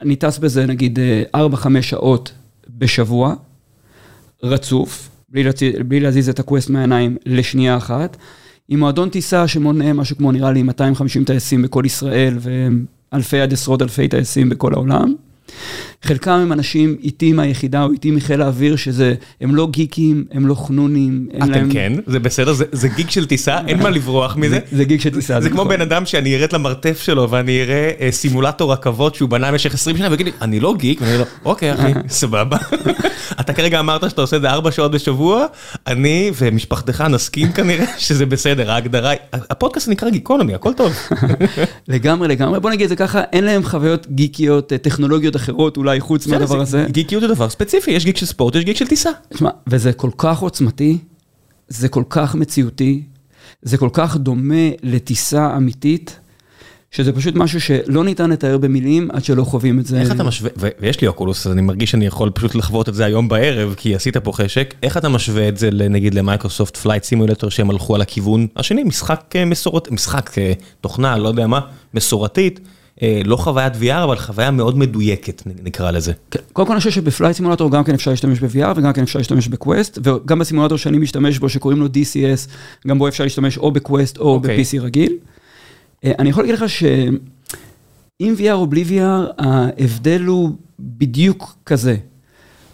אני 0.00 0.16
טס 0.16 0.38
בזה 0.38 0.66
נגיד 0.66 0.98
4-5 1.36 1.82
שעות 1.82 2.32
בשבוע, 2.78 3.34
רצוף, 4.42 5.08
בלי, 5.28 5.44
להצ... 5.44 5.60
בלי 5.88 6.00
להזיז 6.00 6.28
את 6.28 6.38
הקווסט 6.38 6.70
מהעיניים 6.70 7.16
לשנייה 7.26 7.76
אחת, 7.76 8.16
עם 8.68 8.78
מועדון 8.78 9.08
טיסה 9.08 9.48
שמונה 9.48 9.92
משהו 9.92 10.16
כמו 10.16 10.32
נראה 10.32 10.52
לי 10.52 10.62
250 10.62 11.24
טייסים 11.24 11.62
בכל 11.62 11.82
ישראל 11.86 12.38
ואלפי 12.40 13.40
עד 13.40 13.52
עשרות 13.52 13.82
אלפי 13.82 14.08
טייסים 14.08 14.48
בכל 14.48 14.74
העולם. 14.74 15.14
חלקם 16.02 16.30
הם 16.30 16.52
אנשים 16.52 16.96
איתי 17.02 17.32
מהיחידה 17.32 17.82
או 17.82 17.92
איתי 17.92 18.10
מחיל 18.10 18.42
האוויר, 18.42 18.76
שזה, 18.76 19.14
הם 19.40 19.54
לא 19.54 19.68
גיקים, 19.70 20.24
הם 20.32 20.46
לא 20.46 20.54
חנונים. 20.54 21.28
אתם 21.36 21.50
להם... 21.50 21.72
כן, 21.72 21.92
זה 22.06 22.18
בסדר, 22.18 22.52
זה, 22.52 22.64
זה 22.72 22.88
גיג 22.88 23.10
של 23.10 23.26
טיסה, 23.26 23.58
אין 23.68 23.82
מה 23.82 23.90
לברוח 23.90 24.36
מזה. 24.36 24.58
זה, 24.70 24.76
זה 24.76 24.84
גיג 24.84 25.00
של 25.00 25.14
טיסה. 25.14 25.34
זה, 25.34 25.40
זה 25.40 25.50
כמו 25.50 25.64
נכון. 25.64 25.68
בן 25.68 25.80
אדם 25.80 26.06
שאני 26.06 26.36
ארד 26.36 26.52
למרתף 26.52 27.00
שלו 27.00 27.30
ואני 27.30 27.62
אראה 27.62 27.90
אה, 28.00 28.12
סימולטור 28.12 28.72
רכבות 28.72 29.14
שהוא 29.14 29.28
בנה 29.28 29.52
במשך 29.52 29.74
20 29.74 29.96
שנה 29.96 30.08
ויגיד 30.10 30.26
לי, 30.26 30.32
אני 30.42 30.60
לא 30.60 30.74
גיק, 30.78 31.00
ואני 31.00 31.12
אומר 31.12 31.24
לו, 31.24 31.30
אוקיי 31.44 31.74
אחי, 31.74 31.92
סבבה. 32.08 32.56
אתה 33.40 33.52
כרגע 33.52 33.80
אמרת 33.80 34.10
שאתה 34.10 34.20
עושה 34.20 34.36
את 34.36 34.42
זה 34.42 34.50
4 34.50 34.70
שעות 34.70 34.92
בשבוע, 34.92 35.46
אני 35.86 36.30
ומשפחתך 36.38 37.00
נסכים 37.00 37.52
כנראה 37.52 37.86
שזה 37.98 38.26
בסדר, 38.26 38.70
ההגדרה, 38.70 39.12
הפודקאסט 39.32 39.88
נקרא 39.88 40.10
גיקונומי, 40.10 40.54
הכל 40.54 40.72
טוב. 40.72 40.92
לגמרי, 41.88 42.28
לגמרי, 42.28 42.60
בוא 42.60 42.70
נגיד 42.70 42.82
את 42.82 42.88
זה 42.88 42.96
ככה, 42.96 43.22
אין 43.32 43.44
לי 43.44 43.62
חוויות 43.62 44.06
גיקיות, 44.10 44.72
אה, 44.72 44.78
טכנולוגיות 44.78 45.36
אחרות, 45.36 45.76
אולי 45.88 46.00
חוץ 46.00 46.26
מהדבר 46.26 46.60
הזה. 46.60 46.86
גיקיות 46.90 47.22
זה 47.22 47.28
דבר 47.28 47.48
ספציפי, 47.48 47.90
יש 47.90 48.04
גיק 48.04 48.16
של 48.16 48.26
ספורט, 48.26 48.54
יש 48.54 48.64
גיק 48.64 48.76
של 48.76 48.86
טיסה. 48.86 49.10
תשמע, 49.34 49.50
וזה 49.66 49.92
כל 49.92 50.10
כך 50.18 50.38
עוצמתי, 50.38 50.98
זה 51.68 51.88
כל 51.88 52.04
כך 52.10 52.34
מציאותי, 52.34 53.02
זה 53.62 53.76
כל 53.76 53.88
כך 53.92 54.16
דומה 54.16 54.68
לטיסה 54.82 55.56
אמיתית. 55.56 56.18
שזה 56.90 57.12
פשוט 57.12 57.34
משהו 57.34 57.60
שלא 57.60 58.04
ניתן 58.04 58.30
לתאר 58.30 58.58
במילים 58.58 59.10
עד 59.12 59.24
שלא 59.24 59.44
חווים 59.44 59.78
את 59.78 59.86
זה. 59.86 60.00
איך 60.00 60.12
אתה 60.12 60.22
משווה, 60.22 60.50
ויש 60.56 61.00
לי 61.00 61.08
אוקולוס, 61.08 61.46
אז 61.46 61.52
אני 61.52 61.62
מרגיש 61.62 61.90
שאני 61.90 62.06
יכול 62.06 62.30
פשוט 62.30 62.54
לחוות 62.54 62.88
את 62.88 62.94
זה 62.94 63.04
היום 63.04 63.28
בערב, 63.28 63.74
כי 63.76 63.94
עשית 63.94 64.16
פה 64.16 64.32
חשק, 64.32 64.74
איך 64.82 64.96
אתה 64.96 65.08
משווה 65.08 65.48
את 65.48 65.56
זה 65.56 65.70
נגיד 65.70 66.14
למייקרוסופט 66.14 66.76
פלייט 66.76 67.04
סימולטור 67.04 67.50
שהם 67.50 67.70
הלכו 67.70 67.94
על 67.94 68.00
הכיוון 68.00 68.46
השני, 68.56 68.82
משחק 68.84 69.32
אה, 69.36 69.44
מסורת, 69.44 69.90
משחק 69.90 70.38
אה, 70.38 70.52
תוכנה, 70.80 71.16
לא 71.16 71.28
יודע 71.28 71.46
מה, 71.46 71.60
מסורתית. 71.94 72.60
אה, 73.02 73.20
לא 73.24 73.36
חוויית 73.36 73.72
VR, 73.74 74.04
אבל 74.04 74.16
חוויה 74.18 74.50
מאוד 74.50 74.78
מדויקת, 74.78 75.42
נקרא 75.64 75.90
לזה. 75.90 76.12
כן, 76.30 76.40
קודם 76.52 76.66
כל 76.66 76.72
אני 76.72 76.78
חושב 76.78 76.90
שב 76.90 77.05
Flight 77.05 77.36
Simulator 77.36 77.70
גם 77.70 77.84
כן 77.84 77.94
אפשר 77.94 78.10
להשתמש 78.10 78.40
ב-VR 78.40 78.72
וגם 78.76 78.92
כן 78.92 79.02
אפשר 79.02 79.18
להשתמש 79.18 79.48
ב 79.48 79.55
Quest, 79.55 79.98
וגם 80.02 80.38
בסימולטור 80.38 80.78
שאני 80.78 80.98
משתמש 80.98 81.38
בו, 81.38 81.48
שקוראים 81.48 81.80
לו 81.80 81.86
DCS, 81.86 82.50
גם 82.86 82.98
בו 82.98 83.08
אפשר 83.08 83.24
להשתמש 83.24 83.58
או 83.58 83.72
ב 83.72 83.80
Quest 83.80 84.18
או 84.18 84.34
okay. 84.34 84.36
אוקיי. 84.36 84.56
ב-PC 84.56 84.82
רגיל. 84.82 85.12
אה, 86.04 86.12
אני 86.18 86.30
יכול 86.30 86.42
להגיד 86.42 86.54
לך 86.54 86.68
שעם 86.68 88.34
VR 88.38 88.52
או 88.52 88.66
בלי 88.66 88.84
VR, 88.88 89.32
ההבדל 89.38 90.22
הוא 90.22 90.50
בדיוק 90.80 91.56
כזה. 91.66 91.96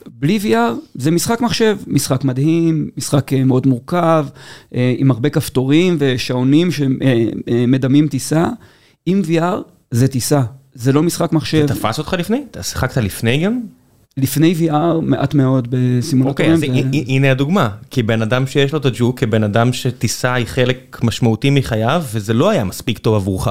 בלי 0.07 0.39
VR 0.43 0.75
זה 0.95 1.11
משחק 1.11 1.41
מחשב, 1.41 1.77
משחק 1.87 2.25
מדהים, 2.25 2.91
משחק 2.97 3.33
אה, 3.33 3.45
מאוד 3.45 3.67
מורכב, 3.67 4.27
עם 4.73 5.11
הרבה 5.11 5.31
כפתורים 5.31 5.97
ושעונים 5.99 6.69
שמדמים 6.71 8.09
טיסה. 8.09 8.47
עם 9.07 9.23
VR 9.25 9.74
זה 9.95 10.09
טיסה, 10.09 10.43
זה 10.75 10.93
לא 10.93 11.03
משחק 11.03 11.33
מחשב. 11.33 11.67
זה 11.69 11.75
תפס 11.75 11.99
אותך 11.99 12.17
לפני? 12.19 12.45
אתה 12.51 12.63
שיחקת 12.63 12.97
לפני 12.97 13.45
גם? 13.45 13.61
לפני 14.17 14.55
VR 14.59 15.01
מעט 15.03 15.35
מאוד 15.35 15.69
בסימולטורים. 15.71 16.53
אוקיי, 16.55 16.83
אז 16.83 16.89
ו... 16.93 16.97
הנה 17.07 17.31
הדוגמה, 17.31 17.69
כי 17.91 18.03
בן 18.03 18.23
אדם 18.23 18.47
שיש 18.47 18.73
לו 18.73 18.79
את 18.79 18.87
הג'וק, 18.87 19.21
כבן 19.21 19.45
אדם 19.45 19.73
שטיסה 19.73 20.35
היא 20.35 20.47
חלק 20.47 20.99
משמעותי 21.03 21.51
מחייו, 21.51 22.05
וזה 22.13 22.35
לא 22.35 22.51
היה 22.51 22.65
מספיק 22.65 22.99
טוב 22.99 23.15
עבורך. 23.15 23.49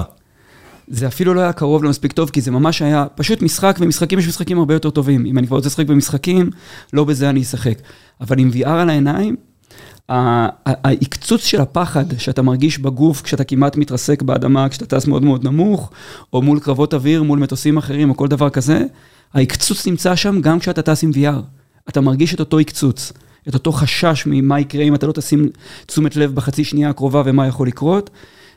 זה 0.88 1.08
אפילו 1.08 1.34
לא 1.34 1.42
היה 1.42 1.54
קרוב 1.54 1.84
למספיק 1.84 2.12
טוב, 2.12 2.30
כי 2.30 2.42
זה 2.42 2.52
ממש 2.52 2.82
היה 2.82 3.06
פשוט 3.16 3.42
משחק, 3.42 3.76
ומשחקים 3.80 4.20
יש 4.20 4.28
משחקים 4.28 4.60
הרבה 4.60 4.74
יותר 4.74 4.90
טובים. 4.90 5.26
אם 5.26 5.38
אני 5.38 5.48
כבר 5.48 5.56
רוצה 5.56 5.68
לשחק 5.68 5.86
במשחקים, 5.86 6.50
לא 6.94 7.04
בזה 7.04 7.30
אני 7.30 7.42
אשחק. 7.42 7.78
אבל 8.22 8.40
עם 8.40 8.52
VR 8.54 8.68
על 8.70 8.90
העיניים, 8.90 9.36
ההקצוץ 10.10 11.46
של 11.46 11.62
הפחד 11.62 12.18
שאתה 12.18 12.42
מרגיש 12.42 12.80
בגוף 12.80 13.22
כשאתה 13.22 13.44
כמעט 13.44 13.78
מתרסק 13.78 14.22
באדמה, 14.22 14.70
כשאתה 14.70 14.86
טס 14.86 15.08
מאוד 15.08 15.24
מאוד 15.24 15.44
נמוך, 15.44 15.92
או 16.34 16.42
מול 16.42 16.60
קרבות 16.60 16.94
אוויר, 16.94 17.24
מול 17.24 17.40
מטוסים 17.40 17.78
אחרים, 17.78 18.10
או 18.10 18.18
כל 18.18 18.28
דבר 18.28 18.50
כזה, 18.50 18.84
ההקצוץ 19.34 19.88
נמצא 19.88 20.16
שם 20.16 20.42
גם 20.42 20.60
כשאתה 20.60 20.82
טס 20.82 21.04
עם 21.04 21.12
VR. 21.14 21.42
אתה 21.90 22.02
מרגיש 22.02 22.34
את 22.34 22.40
אותו 22.40 22.60
הקצוץ, 22.60 23.14
את 23.48 23.54
אותו 23.54 23.72
חשש 23.72 24.24
ממה 24.26 24.60
יקרה 24.60 24.84
אם 24.84 24.96
אתה 24.96 25.08
לא 25.08 25.12
תשים 25.12 25.50
תשומת 25.86 26.16
לב 26.16 26.36
בחצי 26.36 26.64
שנייה 26.64 26.90
הקרובה 26.90 27.22
ומה 27.26 27.48
יכול 27.48 27.68
לקרות. 27.68 28.10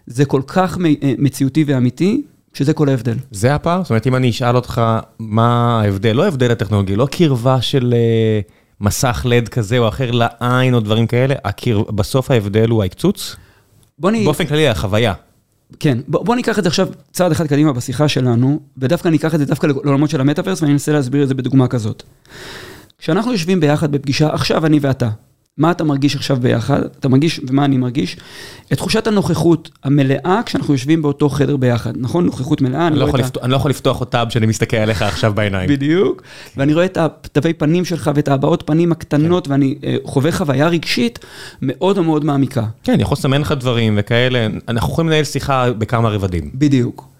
זה 0.06 0.25
כל 0.25 0.42
כך 0.46 0.78
אה, 1.02 1.14
מציאותי 1.18 1.64
ואמיתי, 1.66 2.23
שזה 2.54 2.73
כל 2.73 2.88
ההבדל. 2.88 3.16
זה 3.30 3.54
הפער? 3.54 3.82
זאת 3.82 3.90
אומרת, 3.90 4.06
אם 4.06 4.16
אני 4.16 4.30
אשאל 4.30 4.56
אותך 4.56 4.82
מה 5.18 5.80
ההבדל, 5.80 6.16
לא 6.16 6.25
ההבדל 6.25 6.50
הטכנולוגי, 6.50 6.96
לא 6.96 7.08
קרבה 7.11 7.62
של... 7.62 7.94
Uh... 7.94 8.56
מסך 8.80 9.26
לד 9.28 9.49
כזה 9.49 9.78
או 9.78 9.88
אחר 9.88 10.11
לעין 10.11 10.75
או 10.75 10.80
דברים 10.80 11.06
כאלה, 11.06 11.35
הקיר, 11.45 11.78
בסוף 11.78 12.30
ההבדל 12.30 12.68
הוא 12.68 12.83
ההקצוץ? 12.83 13.37
בוא 13.99 14.11
נ... 14.11 14.25
באופן 14.25 14.47
כללי, 14.47 14.68
החוויה. 14.68 15.14
כן, 15.80 15.99
בוא, 16.09 16.25
בוא 16.25 16.37
ניקח 16.37 16.59
את 16.59 16.64
זה 16.64 16.68
עכשיו 16.68 16.88
צעד 17.12 17.33
אחד 17.33 17.47
קדימה 17.47 17.73
בשיחה 17.73 18.09
שלנו, 18.09 18.61
ודווקא 18.78 19.09
ניקח 19.09 19.35
את 19.35 19.38
זה 19.38 19.47
דווקא 19.47 19.66
לעולמות 19.66 20.11
של 20.11 20.21
המטאוורס, 20.21 20.62
ואני 20.62 20.73
אנסה 20.73 20.92
להסביר 20.92 21.23
את 21.23 21.28
זה 21.28 21.35
בדוגמה 21.35 21.68
כזאת. 21.68 22.02
כשאנחנו 22.99 23.33
יושבים 23.33 23.61
ביחד 23.61 23.92
בפגישה, 23.92 24.28
עכשיו 24.33 24.66
אני 24.66 24.78
ואתה, 24.83 25.09
מה 25.59 25.71
אתה 25.71 25.85
מרגיש 25.85 26.17
עכשיו 26.17 26.37
ביחד, 26.41 26.83
אתה 26.83 27.09
מרגיש, 27.09 27.41
ומה 27.49 27.65
אני 27.65 27.77
מרגיש, 27.77 28.17
את 28.73 28.77
תחושת 28.77 29.07
הנוכחות 29.07 29.71
המלאה 29.85 30.41
כשאנחנו 30.47 30.75
יושבים 30.75 31.03
באותו 31.03 31.29
חדר 31.29 31.57
ביחד, 31.57 31.93
נכון? 31.97 32.25
נוכחות 32.25 32.61
מלאה, 32.61 32.87
אני 32.87 32.99
לא, 32.99 33.05
יכול, 33.05 33.21
לפתוח, 33.21 33.45
אני 33.45 33.53
לא 33.53 33.57
יכול 33.57 33.71
לפתוח 33.71 34.01
אותה 34.01 34.25
כשאני 34.29 34.47
מסתכל 34.47 34.77
עליך 34.77 35.03
עכשיו 35.03 35.33
בעיניים. 35.35 35.69
בדיוק, 35.69 36.23
ואני 36.57 36.75
רואה 36.75 36.85
את 36.85 36.97
התווי 36.97 37.53
פנים 37.53 37.85
שלך 37.85 38.11
ואת 38.15 38.29
הבעות 38.29 38.63
פנים 38.67 38.93
הקטנות, 38.93 39.47
כן. 39.47 39.53
ואני 39.53 39.75
uh, 39.81 39.85
חווה 40.05 40.33
חוויה 40.33 40.69
רגשית 40.69 41.19
מאוד 41.63 42.01
מאוד 42.01 42.25
מעמיקה. 42.25 42.65
כן, 42.85 42.93
אני 42.93 43.03
יכול 43.03 43.17
לסמן 43.19 43.41
לך 43.41 43.53
דברים 43.53 43.95
וכאלה, 43.99 44.47
אנחנו 44.69 44.93
יכולים 44.93 45.11
לנהל 45.11 45.25
שיחה 45.25 45.73
בכמה 45.73 46.09
רבדים. 46.09 46.51
בדיוק. 46.55 47.15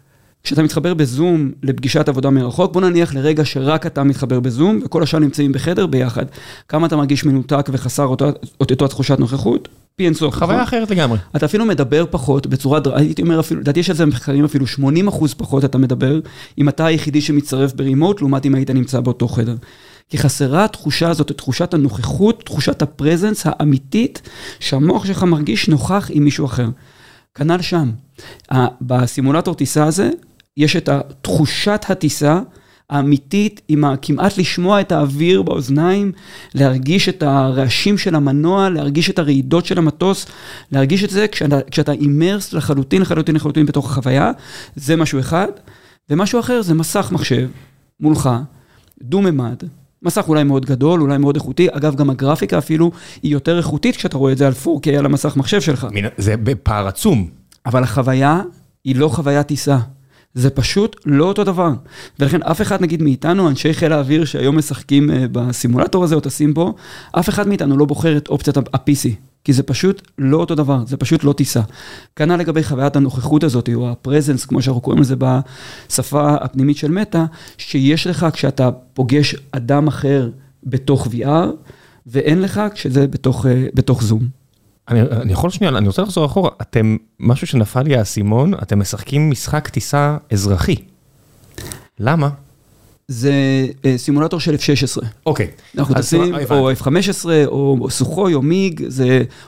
כשאתה 0.47 0.63
מתחבר 0.63 0.95
בזום 0.95 1.51
לפגישת 1.63 2.09
עבודה 2.09 2.31
מרחוק, 2.31 2.73
בוא 2.73 2.81
נניח 2.81 3.15
לרגע 3.15 3.45
שרק 3.45 3.87
אתה 3.87 4.05
מתחבר 4.05 4.41
בזום 4.41 4.81
וכל 4.85 5.03
השאר 5.03 5.19
נמצאים 5.19 5.53
בחדר 5.53 5.87
ביחד. 5.87 6.25
כמה 6.69 6.87
אתה 6.87 6.97
מרגיש 6.97 7.25
מנותק 7.25 7.69
וחסר 7.73 8.05
אותו, 8.05 8.27
אותו 8.61 8.89
תחושת 8.89 9.19
נוכחות? 9.19 9.69
פי 9.97 10.05
אינסוף. 10.05 10.35
חוויה 10.35 10.63
נכון? 10.63 10.63
אחרת 10.63 10.91
לגמרי. 10.91 11.19
אתה 11.37 11.47
אפילו 11.47 11.65
מדבר 11.65 12.05
פחות 12.11 12.47
בצורה, 12.47 12.81
הייתי 12.95 13.23
אומר 13.23 13.41
אפילו, 13.41 13.61
לדעתי 13.61 13.81
יש 13.81 13.91
על 13.91 13.97
זה 13.97 14.07
מחקרים 14.07 14.45
אפילו 14.45 14.67
80 14.67 15.09
אחוז 15.09 15.35
פחות 15.35 15.65
אתה 15.65 15.79
מדבר, 15.79 16.21
אם 16.59 16.69
אתה 16.69 16.87
היחידי 16.87 17.21
שמצטרף 17.21 17.73
ברימוט, 17.73 18.21
לעומת 18.21 18.47
אם 18.47 18.55
היית 18.55 18.71
נמצא 18.71 19.01
באותו 19.01 19.29
חדר. 19.29 19.57
כי 20.09 20.19
חסרה 20.19 20.65
התחושה 20.65 21.09
הזאת, 21.11 21.33
תחושת 21.33 21.75
הנוכחות, 21.75 22.43
תחושת 22.45 22.83
הפרזנס 22.83 23.43
האמיתית, 23.45 24.23
שהמוח 24.61 25.07
שלך 25.07 25.23
מרגיש 25.23 25.69
נוכח 25.69 26.11
עם 26.13 26.25
מישהו 26.25 26.47
אחר. 26.47 26.69
כנ"ל 27.35 27.63
שם. 27.63 27.91
בסימולטור 28.81 29.55
טיסה 29.55 29.85
הזה, 29.85 30.11
יש 30.57 30.77
את 30.77 30.89
תחושת 31.23 31.85
הטיסה 31.89 32.41
האמיתית, 32.91 33.61
עם 33.69 33.85
כמעט 34.03 34.39
לשמוע 34.39 34.81
את 34.81 34.93
האוויר 34.93 35.43
באוזניים, 35.43 36.13
להרגיש 36.55 37.09
את 37.09 37.23
הרעשים 37.23 37.99
של 37.99 38.15
המנוע, 38.15 38.69
להרגיש 38.69 39.11
את 39.11 39.19
הרעידות 39.19 39.67
של 39.67 39.79
המטוס, 39.79 40.27
להרגיש 40.73 41.05
את 41.05 41.11
זה 41.11 41.29
כשאתה, 41.29 41.61
כשאתה 41.71 41.93
אימרס 41.93 42.53
לחלוטין, 42.53 43.03
לחלוטין, 43.03 43.35
לחלוטין 43.35 43.67
בתוך 43.67 43.91
החוויה, 43.91 44.31
זה 44.77 44.97
משהו 44.97 45.21
אחד. 45.21 45.49
ומשהו 46.11 46.41
אחר 46.41 46.63
זה 46.63 46.75
מסך 46.75 47.09
מחשב 47.13 47.49
מולך, 48.01 48.31
דו-ממד, 49.03 49.63
מסך 50.03 50.29
אולי 50.29 50.45
מאוד 50.45 50.67
גדול, 50.67 51.01
אולי 51.01 51.19
מאוד 51.19 51.37
איכותי, 51.37 51.69
אגב, 51.71 51.95
גם 51.95 52.11
הגרפיקה 52.11 52.59
אפילו 52.59 52.91
היא 53.23 53.33
יותר 53.33 53.59
איכותית 53.59 53.97
כשאתה 53.97 54.19
רואה 54.19 54.33
את 54.33 54.39
זה 54.39 54.47
על 54.47 54.53
4K 54.53 54.91
על 54.99 55.07
המסך 55.07 55.37
מחשב 55.37 55.61
שלך. 55.61 55.87
זה 56.17 56.37
בפער 56.37 56.87
עצום. 56.87 57.29
אבל 57.67 57.83
החוויה 57.83 58.43
היא 58.85 58.97
לא 58.97 59.09
חוויית 59.09 59.47
טיסה. 59.47 59.79
זה 60.37 60.51
פשוט 60.51 60.97
לא 61.07 61.25
אותו 61.25 61.45
דבר. 61.45 61.73
ולכן 62.19 62.43
אף 62.43 62.63
אחד, 62.63 62.83
נגיד 62.83 63.03
מאיתנו, 63.03 63.49
אנשי 63.49 63.75
חיל 63.75 63.93
האוויר 63.93 64.25
שהיום 64.25 64.59
משחקים 64.59 65.11
אה, 65.11 65.25
בסימולטור 65.33 66.05
הזה 66.05 66.15
או 66.15 66.21
טסים 66.21 66.55
בו, 66.55 66.75
אף 67.13 67.29
אחד 67.29 67.49
מאיתנו 67.49 67.77
לא 67.77 67.85
בוחר 67.85 68.17
את 68.17 68.29
אופציית 68.29 68.57
ה-PC. 68.57 69.09
כי 69.45 69.53
זה 69.53 69.63
פשוט 69.63 70.03
לא 70.19 70.37
אותו 70.37 70.55
דבר, 70.55 70.83
זה 70.87 70.97
פשוט 70.97 71.25
לא 71.25 71.33
טיסה. 71.33 71.61
כנ"ל 72.17 72.37
לגבי 72.37 72.63
חוויית 72.63 72.97
הנוכחות 72.97 73.45
הזאת, 73.45 73.69
או 73.75 73.91
הפרזנס, 73.91 74.45
כמו 74.45 74.63
שאנחנו 74.63 74.81
קוראים 74.81 75.03
לזה 75.03 75.15
בשפה 75.17 76.35
הפנימית 76.35 76.77
של 76.77 76.91
מטא, 76.91 77.25
שיש 77.59 78.07
לך 78.07 78.27
כשאתה 78.33 78.71
פוגש 78.95 79.37
אדם 79.51 79.89
אחר 79.89 80.31
בתוך 80.65 81.07
VR, 81.07 81.47
ואין 82.07 82.43
לך 82.43 82.61
כשזה 82.75 83.07
בתוך, 83.07 83.47
אה, 83.47 83.67
בתוך 83.75 84.03
זום. 84.03 84.46
אני, 84.89 85.01
אני 85.01 85.33
יכול 85.33 85.51
שנייה, 85.51 85.79
אני 85.79 85.87
רוצה 85.87 86.03
לחזור 86.03 86.27
אחורה, 86.27 86.51
אתם, 86.61 86.97
משהו 87.21 87.47
שנפל 87.47 87.83
לי 87.83 87.97
האסימון, 87.97 88.55
אתם 88.55 88.79
משחקים 88.79 89.31
משחק 89.31 89.69
טיסה 89.69 90.17
אזרחי. 90.33 90.77
למה? 91.99 92.29
זה 93.09 93.33
אה, 93.85 93.99
סימולטור 93.99 94.41
של 94.41 94.55
F-16. 94.55 95.07
אוקיי. 95.27 95.51
אנחנו 95.79 95.95
טסים, 95.95 96.35
או 96.51 96.73
F-15, 96.73 97.27
או 97.47 97.87
סוחוי, 97.91 98.35
או 98.35 98.43
מיג, 98.43 98.85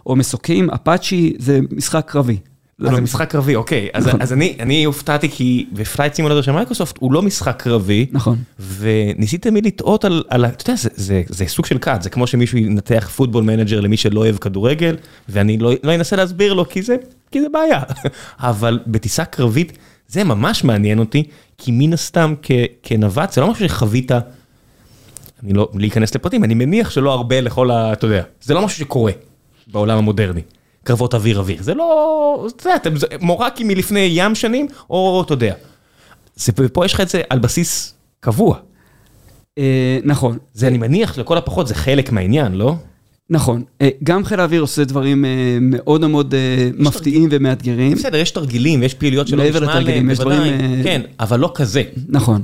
או 0.06 0.16
מסוקים, 0.16 0.70
אפאצ'י, 0.70 1.34
זה 1.38 1.60
משחק 1.70 2.04
קרבי. 2.10 2.38
זה 2.78 2.90
לא 2.90 3.00
משחק 3.00 3.30
קרבי, 3.30 3.56
אוקיי. 3.56 3.88
אז 3.94 4.06
נכון. 4.06 4.20
אני 4.60 4.84
הופתעתי 4.84 5.28
כי 5.28 5.66
ב 5.72 5.78
Flight 5.78 6.14
Simulator 6.14 6.42
של 6.42 6.52
מייקרוסופט 6.52 6.96
הוא 6.98 7.12
לא 7.12 7.22
משחק 7.22 7.62
קרבי. 7.62 8.06
נכון. 8.12 8.38
וניסית 8.58 9.42
תמיד 9.42 9.66
לטעות 9.66 10.04
על, 10.04 10.24
אתה 10.46 10.70
יודע, 10.70 10.80
זה 11.28 11.44
סוג 11.46 11.66
של 11.66 11.78
cult, 11.78 12.02
זה 12.02 12.10
כמו 12.10 12.26
שמישהו 12.26 12.58
ינתח 12.58 13.10
Football 13.16 13.44
Manager 13.44 13.80
למי 13.80 13.96
שלא 13.96 14.20
אוהב 14.20 14.36
כדורגל, 14.36 14.96
ואני 15.28 15.58
לא, 15.58 15.72
לא 15.82 15.94
אנסה 15.94 16.16
להסביר 16.16 16.54
לו 16.54 16.68
כי 16.68 16.82
זה 16.82 16.96
בעיה. 17.52 17.80
אבל 18.38 18.78
בטיסה 18.86 19.24
קרבית 19.24 19.78
זה 20.08 20.24
ממש 20.24 20.64
מעניין 20.64 20.98
אותי, 20.98 21.24
כי 21.58 21.70
מן 21.74 21.92
הסתם 21.92 22.34
כנווט 22.82 23.32
זה 23.32 23.40
לא 23.40 23.50
משהו 23.50 23.68
שחווית, 23.68 24.12
אני 25.42 25.52
לא, 25.52 25.68
להיכנס 25.74 26.14
לפרטים, 26.14 26.44
אני 26.44 26.54
מניח 26.54 26.90
שלא 26.90 27.12
הרבה 27.12 27.40
לכל 27.40 27.70
ה... 27.70 27.92
אתה 27.92 28.06
יודע, 28.06 28.22
זה 28.42 28.54
לא 28.54 28.64
משהו 28.64 28.78
שקורה 28.78 29.12
בעולם 29.66 29.98
המודרני. 29.98 30.42
קרבות 30.84 31.14
אוויר 31.14 31.38
אוויר, 31.38 31.62
זה 31.62 31.74
לא, 31.74 32.48
אתה 32.56 32.88
יודע, 32.88 33.06
מורקים 33.20 33.68
מלפני 33.68 34.08
ים 34.12 34.34
שנים, 34.34 34.66
או 34.90 35.22
אתה 35.26 35.32
יודע. 35.32 35.54
ופה 36.58 36.84
יש 36.84 36.94
לך 36.94 37.00
את 37.00 37.08
זה 37.08 37.22
על 37.30 37.38
בסיס 37.38 37.94
קבוע. 38.20 38.58
אה, 39.58 39.98
נכון. 40.04 40.38
זה 40.54 40.68
אני 40.68 40.78
מניח 40.78 41.18
לכל 41.18 41.38
הפחות 41.38 41.66
זה 41.66 41.74
חלק 41.74 42.12
מהעניין, 42.12 42.52
לא? 42.52 42.74
נכון, 43.30 43.62
אה, 43.82 43.88
גם 44.02 44.24
חיל 44.24 44.40
האוויר 44.40 44.60
עושה 44.60 44.84
דברים 44.84 45.24
אה, 45.24 45.58
מאוד 45.60 46.06
מאוד 46.06 46.34
מפתיעים 46.78 47.28
ומאתגרים. 47.32 47.92
בסדר, 47.94 48.18
יש 48.18 48.30
תרגילים, 48.30 48.82
יש 48.82 48.94
פעילויות 48.94 49.28
שלא 49.28 49.44
נשמע 49.44 49.72
עליהם, 49.72 50.14
בוודאי, 50.14 50.50
כן, 50.84 51.02
אבל 51.20 51.40
לא 51.40 51.52
כזה. 51.54 51.82
נכון. 52.08 52.42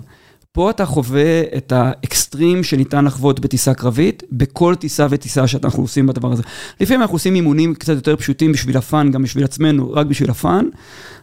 פה 0.55 0.71
אתה 0.71 0.87
חווה 0.87 1.43
את 1.57 1.73
האקסטרים 1.73 2.65
שניתן 2.65 3.05
לחוות 3.05 3.41
בטיסה 3.41 3.75
קרבית, 3.75 4.23
בכל 4.33 4.75
טיסה 4.75 5.07
וטיסה 5.11 5.47
שאנחנו 5.47 5.83
עושים 5.83 6.07
בדבר 6.07 6.33
הזה. 6.33 6.43
לפעמים 6.81 7.01
אנחנו 7.01 7.15
עושים 7.15 7.35
אימונים 7.35 7.75
קצת 7.75 7.95
יותר 7.95 8.17
פשוטים 8.17 8.53
בשביל 8.53 8.77
ה 8.77 8.84
fun, 8.84 9.11
גם 9.11 9.23
בשביל 9.23 9.45
עצמנו, 9.45 9.93
רק 9.93 10.07
בשביל 10.07 10.31
ה 10.31 10.38
fun, 10.38 10.67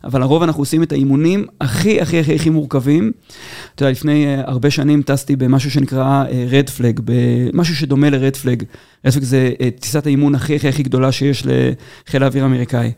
אבל 0.04 0.20
לרוב 0.20 0.44
אנחנו 0.44 0.62
עושים 0.62 0.84
את 0.84 0.91
האימונים 0.91 1.46
הכי 1.62 2.02
הכי 2.02 2.20
הכי 2.20 2.36
הכי 2.36 2.50
מורכבים. 2.50 3.12
אתה 3.76 3.84
יודע, 3.84 3.91
לפני 3.91 4.26
uh, 4.26 4.50
הרבה 4.50 4.70
שנים 4.70 5.02
טסתי 5.02 5.36
במשהו 5.36 5.72
שנקרא 5.72 6.24
רד 6.50 6.70
uh, 6.70 6.72
פלג, 6.72 7.00
במשהו 7.04 7.76
שדומה 7.76 8.10
לרד 8.10 8.36
פלג. 8.36 8.63
רד 9.06 9.13
פלג 9.13 9.24
זה 9.24 9.52
uh, 9.58 9.80
טיסת 9.80 10.06
האימון 10.06 10.36
הכי 10.36 10.56
הכי 10.56 10.67
הכי 10.67 10.84
גדולה 10.84 11.12
שיש 11.12 11.44
לחיל 11.46 12.24
האוויר 12.24 12.44
האמריקאי. 12.44 12.91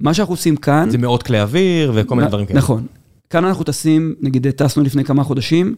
מה 0.00 0.14
שאנחנו 0.14 0.34
עושים 0.34 0.56
כאן... 0.56 0.90
זה 0.90 0.98
מאות 0.98 1.22
כלי 1.22 1.40
אוויר 1.40 1.92
וכל 1.94 2.14
מיני 2.16 2.28
דברים 2.28 2.46
כאלה. 2.46 2.58
נכון. 2.58 2.86
כאן 3.30 3.44
אנחנו 3.44 3.64
טסים, 3.64 4.14
נגיד 4.20 4.50
טסנו 4.50 4.82
לפני 4.82 5.04
כמה 5.04 5.24
חודשים, 5.24 5.74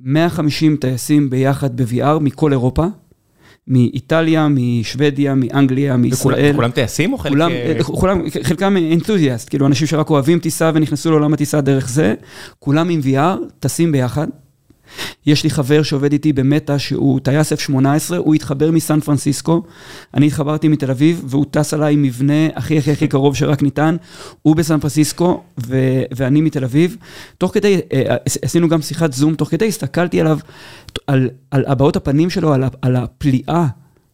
150 0.00 0.76
טייסים 0.76 1.30
ביחד 1.30 1.80
ב-VR 1.80 2.18
מכל 2.20 2.52
אירופה, 2.52 2.86
מאיטליה, 3.68 4.48
משוודיה, 4.50 5.34
מאנגליה, 5.34 5.96
מישראל. 5.96 6.52
וכולם 6.52 6.70
טייסים 6.70 7.12
או 7.12 7.18
חלק... 7.18 7.32
כולם, 7.32 7.50
אה, 7.50 7.82
כולם, 7.84 8.22
חלקם 8.42 8.76
אנתוזיאסט, 8.76 9.48
כאילו 9.48 9.66
אנשים 9.66 9.86
שרק 9.86 10.10
אוהבים 10.10 10.38
טיסה 10.38 10.70
ונכנסו 10.74 11.10
לעולם 11.10 11.32
הטיסה 11.32 11.60
דרך 11.60 11.88
זה, 11.88 12.14
כולם 12.58 12.88
עם 12.88 13.00
VR, 13.00 13.42
טסים 13.58 13.92
ביחד. 13.92 14.26
יש 15.26 15.44
לי 15.44 15.50
חבר 15.50 15.82
שעובד 15.82 16.12
איתי 16.12 16.32
במטא, 16.32 16.78
שהוא 16.78 17.20
טייס 17.20 17.52
F-18, 17.52 18.16
הוא 18.16 18.34
התחבר 18.34 18.70
מסן 18.70 19.00
פרנסיסקו, 19.00 19.62
אני 20.14 20.26
התחברתי 20.26 20.68
מתל 20.68 20.90
אביב, 20.90 21.24
והוא 21.26 21.44
טס 21.50 21.74
עליי 21.74 21.96
מבנה 21.96 22.46
הכי 22.54 22.78
הכי 22.78 22.92
הכי 22.92 23.08
קרוב 23.08 23.36
שרק 23.36 23.62
ניתן, 23.62 23.96
הוא 24.42 24.56
בסן 24.56 24.80
פרנסיסקו 24.80 25.42
ו- 25.66 26.02
ואני 26.16 26.40
מתל 26.40 26.64
אביב. 26.64 26.96
תוך 27.38 27.54
כדי, 27.54 27.80
אה, 27.92 28.16
עשינו 28.42 28.68
גם 28.68 28.82
שיחת 28.82 29.12
זום, 29.12 29.34
תוך 29.34 29.50
כדי 29.50 29.68
הסתכלתי 29.68 30.20
עליו, 30.20 30.38
על, 31.06 31.30
על 31.50 31.64
הבעות 31.66 31.96
הפנים 31.96 32.30
שלו, 32.30 32.52
על, 32.52 32.64
על 32.82 32.96
הפליאה. 32.96 33.66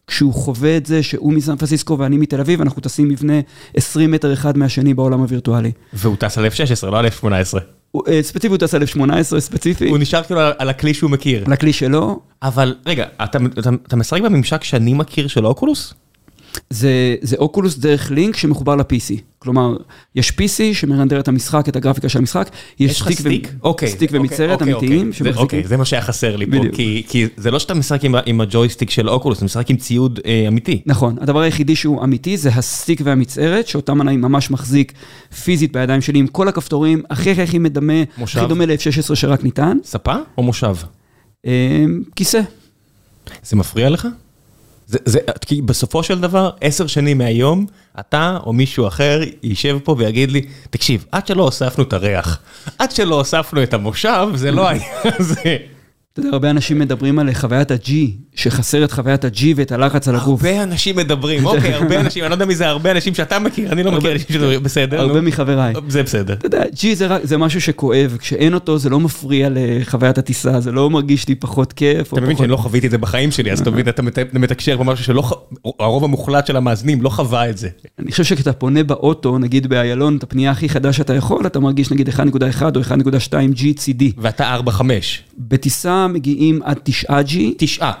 כשהוא 0.07 0.33
חווה 0.33 0.77
את 0.77 0.85
זה 0.85 1.03
שהוא 1.03 1.33
מסן 1.33 1.55
פרנסיסקו 1.55 1.99
ואני 1.99 2.17
מתל 2.17 2.39
אביב, 2.39 2.61
אנחנו 2.61 2.81
טסים 2.81 3.07
מבנה 3.07 3.33
20 3.73 4.11
מטר 4.11 4.33
אחד 4.33 4.57
מהשני 4.57 4.93
בעולם 4.93 5.19
הווירטואלי. 5.19 5.71
והוא 5.93 6.15
טס 6.15 6.37
על 6.37 6.45
F-16, 6.45 6.85
לא 6.85 6.99
על 6.99 7.07
F-18. 7.07 7.78
אה, 7.95 8.23
ספציפית 8.23 8.61
הוא 8.61 8.67
טס 8.67 8.75
על 8.75 8.83
F18, 8.83 9.39
ספציפי. 9.39 9.89
הוא 9.89 9.97
נשאר 9.97 10.23
כאילו 10.23 10.41
על 10.57 10.69
הכלי 10.69 10.93
שהוא 10.93 11.11
מכיר. 11.11 11.43
על 11.45 11.53
הכלי 11.53 11.73
שלו. 11.73 12.19
אבל 12.43 12.75
רגע, 12.85 13.05
אתה 13.23 13.95
משחק 13.95 14.21
בממשק 14.21 14.63
שאני 14.63 14.93
מכיר 14.93 15.27
של 15.27 15.45
Oculus? 15.45 15.93
זה, 16.69 17.15
זה 17.21 17.35
Oculus 17.35 17.77
דרך 17.77 18.11
לינק 18.11 18.37
שמחובר 18.37 18.75
ל-PC. 18.75 19.21
כלומר, 19.39 19.77
יש 20.15 20.29
PC 20.29 20.73
שמרנדר 20.73 21.19
את 21.19 21.27
המשחק, 21.27 21.69
את 21.69 21.75
הגרפיקה 21.75 22.09
של 22.09 22.19
המשחק, 22.19 22.49
יש 22.79 23.01
stick, 23.01 23.19
stick? 23.19 23.47
ו... 23.47 23.63
אוקיי, 23.63 23.89
stick 23.89 24.09
אוקיי, 24.09 24.19
ומצערת 24.19 24.61
אוקיי, 24.61 24.73
אמיתיים 24.73 24.99
אוקיי. 24.99 25.13
שמחזיקים. 25.13 25.41
אוקיי, 25.41 25.63
זה 25.67 25.77
מה 25.77 25.85
שהיה 25.85 26.01
חסר 26.01 26.35
לי 26.35 26.45
פה, 26.45 26.57
כי, 26.73 27.03
כי 27.09 27.27
זה 27.37 27.51
לא 27.51 27.59
שאתה 27.59 27.73
משחק 27.73 28.03
עם, 28.03 28.15
עם 28.25 28.41
הג'ויסטיק 28.41 28.89
של 28.89 29.09
Oculus, 29.09 29.37
אתה 29.37 29.45
משחק 29.45 29.69
עם 29.69 29.77
ציוד 29.77 30.19
אה, 30.25 30.45
אמיתי. 30.47 30.81
נכון, 30.85 31.17
הדבר 31.21 31.39
היחידי 31.39 31.75
שהוא 31.75 32.03
אמיתי 32.03 32.37
זה 32.37 32.49
הסטיק 32.49 33.01
והמצערת, 33.03 33.67
שאותם 33.67 34.01
אני 34.01 34.17
ממש 34.17 34.51
מחזיק 34.51 34.93
פיזית 35.43 35.71
בידיים 35.71 36.01
שלי, 36.01 36.19
עם 36.19 36.27
כל 36.27 36.47
הכפתורים, 36.47 37.03
הכי 37.09 37.31
הכי 37.31 37.41
הכי 37.41 37.59
מדמה, 37.59 38.03
מושב? 38.17 38.39
הכי 38.39 38.47
דומה 38.47 38.65
ל-F16 38.65 39.15
שרק 39.15 39.43
ניתן. 39.43 39.77
ספה 39.83 40.15
או 40.37 40.43
מושב? 40.43 40.75
אה, 41.45 41.85
כיסא. 42.15 42.41
זה 43.43 43.55
מפריע 43.55 43.89
לך? 43.89 44.07
זה, 44.89 44.97
זה, 45.05 45.19
כי 45.41 45.61
בסופו 45.61 46.03
של 46.03 46.19
דבר, 46.21 46.49
עשר 46.61 46.87
שנים 46.87 47.17
מהיום, 47.17 47.65
אתה 47.99 48.37
או 48.45 48.53
מישהו 48.53 48.87
אחר 48.87 49.21
יישב 49.43 49.77
פה 49.83 49.95
ויגיד 49.97 50.31
לי, 50.31 50.41
תקשיב, 50.69 51.05
עד 51.11 51.27
שלא 51.27 51.43
הוספנו 51.43 51.83
את 51.83 51.93
הריח, 51.93 52.39
עד 52.79 52.91
שלא 52.91 53.15
הוספנו 53.15 53.63
את 53.63 53.73
המושב, 53.73 54.27
זה 54.35 54.51
לא 54.51 54.69
היה 54.69 54.83
זה. 55.19 55.57
אתה 56.13 56.19
יודע, 56.19 56.29
הרבה 56.33 56.49
אנשים 56.49 56.79
מדברים 56.79 57.19
על 57.19 57.33
חוויית 57.33 57.71
ה-G 57.71 57.91
שחסר 58.39 58.83
את 58.83 58.91
חוויית 58.91 59.25
ה-G 59.25 59.43
ואת 59.55 59.71
הלחץ 59.71 60.07
על 60.07 60.15
הגוף. 60.15 60.43
הרבה 60.43 60.63
אנשים 60.63 60.95
מדברים, 60.95 61.45
אוקיי, 61.45 61.73
הרבה 61.73 61.99
אנשים, 62.01 62.23
אני 62.23 62.29
לא 62.29 62.35
יודע 62.35 62.45
מי 62.45 62.55
זה 62.55 62.67
הרבה 62.67 62.91
אנשים 62.91 63.15
שאתה 63.15 63.39
מכיר, 63.39 63.71
אני 63.71 63.83
לא 63.83 63.91
מכיר 63.91 64.11
אנשים 64.11 64.27
שמדברים, 64.29 64.63
בסדר. 64.63 65.01
הרבה 65.01 65.21
מחבריי. 65.21 65.73
זה 65.87 66.03
בסדר. 66.03 66.33
אתה 66.33 66.45
יודע, 66.45 66.63
G 66.63 66.85
זה 67.23 67.37
משהו 67.37 67.61
שכואב, 67.61 68.17
כשאין 68.19 68.53
אותו 68.53 68.77
זה 68.77 68.89
לא 68.89 68.99
מפריע 68.99 69.49
לחוויית 69.51 70.17
הטיסה, 70.17 70.59
זה 70.59 70.71
לא 70.71 70.89
מרגיש 70.89 71.27
לי 71.27 71.35
פחות 71.35 71.73
כיף. 71.73 72.13
אתה 72.13 72.21
מבין 72.21 72.37
שאני 72.37 72.47
לא 72.47 72.57
חוויתי 72.57 72.87
את 72.87 72.91
זה 72.91 72.97
בחיים 72.97 73.31
שלי, 73.31 73.51
אז 73.51 73.59
אתה 73.59 73.71
מבין, 73.71 73.87
אתה 73.89 74.01
מתקשר 74.33 74.77
במשהו 74.77 75.05
שלא, 75.05 75.23
הרוב 75.79 76.03
המוחלט 76.03 76.47
של 76.47 76.55
המאזינים 76.55 77.01
לא 77.01 77.09
חווה 77.09 77.49
את 77.49 77.57
זה. 77.57 77.69
אני 77.99 78.11
חושב 78.11 78.23
שכשאתה 78.23 78.53
פונה 78.53 78.83
באוטו, 78.83 79.37
נגיד 79.37 79.67
באיילון, 79.67 80.17
את 80.17 80.23
הפנייה 80.23 80.51
הכי 80.51 80.69
חדה 80.69 80.93
שאתה 80.93 81.13
יכול, 81.13 81.45
אתה 81.45 81.59
מרגיש 81.59 81.91
נגיד 81.91 82.09
1.1 82.09 82.21
או 82.75 82.81
1.2 82.81 83.33
GCD. 83.55 84.03
ואתה 84.17 84.55
4.5. 84.65 84.81
בטיסה 85.37 86.07
מגיעים 86.07 86.61
עד 86.63 86.79
9G. 86.89 87.37
9. 87.57 87.91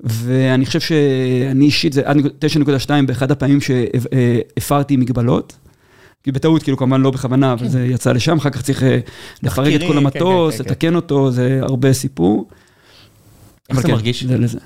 ואני 0.00 0.66
חושב 0.66 0.80
שאני 0.80 1.64
אישית, 1.64 1.92
זה 1.92 2.02
עד 2.04 2.16
9.2 2.16 2.90
באחד 3.06 3.30
הפעמים 3.30 3.58
שהפרתי 3.60 4.96
מגבלות. 4.96 5.56
כי 6.22 6.32
בטעות, 6.32 6.62
כאילו, 6.62 6.76
כמובן 6.76 7.00
לא 7.00 7.10
בכוונה, 7.10 7.52
אבל 7.52 7.68
זה 7.68 7.86
יצא 7.86 8.12
לשם, 8.12 8.36
אחר 8.36 8.50
כך 8.50 8.62
צריך 8.62 8.82
לפרק 9.42 9.74
את 9.74 9.80
כל 9.88 9.98
המטוס, 9.98 10.58
לתקן 10.60 10.94
אותו, 10.94 11.30
זה 11.30 11.58
הרבה 11.62 11.92
סיפור. 11.92 12.48
איך 13.70 13.80
זה 13.80 13.88
מרגיש? 13.88 14.24
זה 14.24 14.38
לזה. 14.38 14.58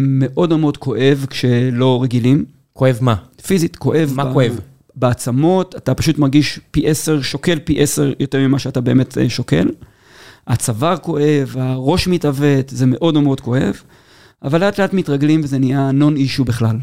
מאוד 0.00 0.56
מאוד 0.56 0.76
כואב 0.76 1.26
כשלא 1.30 2.02
רגילים. 2.02 2.44
כואב 2.72 2.98
מה? 3.00 3.14
פיזית, 3.46 3.76
כואב. 3.76 4.12
מה 4.14 4.32
כואב? 4.32 4.60
בעצמות, 4.96 5.74
אתה 5.76 5.94
פשוט 5.94 6.18
מרגיש 6.18 6.60
פי 6.70 6.88
עשר, 6.88 7.22
שוקל 7.22 7.58
פי 7.64 7.82
עשר 7.82 8.12
יותר 8.20 8.38
ממה 8.38 8.58
שאתה 8.58 8.80
באמת 8.80 9.18
שוקל. 9.28 9.68
הצוואר 10.48 10.96
כואב, 10.96 11.54
הראש 11.58 12.08
מתעוות, 12.08 12.68
זה 12.68 12.86
מאוד 12.86 13.18
מאוד 13.18 13.40
כואב, 13.40 13.82
אבל 14.42 14.60
לאט 14.60 14.80
לאט 14.80 14.92
מתרגלים 14.92 15.40
וזה 15.44 15.58
נהיה 15.58 15.90
נון 15.90 16.16
אישו 16.16 16.44
בכלל. 16.44 16.76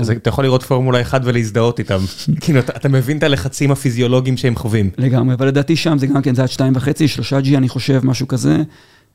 אז 0.00 0.10
אתה 0.10 0.28
יכול 0.28 0.44
לראות 0.44 0.62
פורמולה 0.62 1.00
1 1.00 1.20
ולהזדהות 1.24 1.78
איתם. 1.78 2.00
כאילו, 2.40 2.60
אתה 2.60 2.88
מבין 2.88 3.18
את 3.18 3.22
הלחצים 3.22 3.70
הפיזיולוגיים 3.70 4.36
שהם 4.36 4.56
חווים. 4.56 4.90
לגמרי, 4.98 5.34
אבל 5.34 5.46
לדעתי 5.46 5.76
שם 5.76 5.98
זה 5.98 6.06
גם 6.06 6.22
כן, 6.22 6.34
זה 6.34 6.42
עד 6.42 6.48
2.5, 6.48 6.80
3G 7.20 7.56
אני 7.56 7.68
חושב, 7.68 8.00
משהו 8.04 8.28
כזה. 8.28 8.62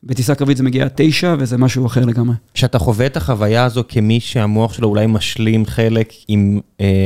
בטיסה 0.04 0.36
קרבית 0.36 0.58
זה 0.58 0.64
מגיע 0.64 0.86
עד 0.86 0.92
9 0.96 1.36
וזה 1.40 1.58
משהו 1.58 1.86
אחר 1.86 2.06
לגמרי. 2.06 2.36
כשאתה 2.54 2.80
חווה 2.80 3.06
את 3.06 3.18
החוויה 3.18 3.66
הזו 3.66 3.84
כמי 3.88 4.20
שהמוח 4.20 4.74
שלו 4.74 4.88
אולי 4.88 5.08
משלים 5.08 5.66
חלק 5.66 6.14
עם 6.28 6.60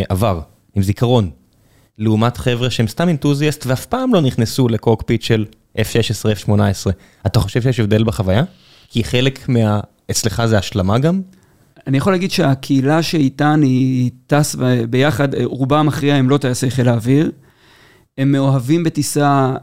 עבר, 0.09 0.39
עם 0.75 0.83
זיכרון, 0.83 1.29
לעומת 1.97 2.37
חבר'ה 2.37 2.69
שהם 2.69 2.87
סתם 2.87 3.07
אינתוזיאסט 3.07 3.65
ואף 3.67 3.85
פעם 3.85 4.13
לא 4.13 4.21
נכנסו 4.21 4.67
לקוקפיט 4.67 5.21
של 5.21 5.45
F-16, 5.77 6.45
F-18, 6.45 6.91
אתה 7.25 7.39
חושב 7.39 7.61
שיש 7.61 7.79
הבדל 7.79 8.03
בחוויה? 8.03 8.43
כי 8.89 9.03
חלק 9.03 9.49
מה... 9.49 9.79
אצלך 10.11 10.45
זה 10.45 10.57
השלמה 10.57 10.99
גם? 10.99 11.21
אני 11.87 11.97
יכול 11.97 12.13
להגיד 12.13 12.31
שהקהילה 12.31 13.03
שאיתה 13.03 13.53
אני 13.53 14.09
טס 14.27 14.55
ביחד, 14.89 15.35
רובה 15.43 15.79
המכריע 15.79 16.15
הם 16.15 16.29
לא 16.29 16.37
טייסי 16.37 16.71
חיל 16.71 16.89
האוויר. 16.89 17.31
הם 18.17 18.31
מאוהבים 18.31 18.83
בטיסה, 18.83 19.53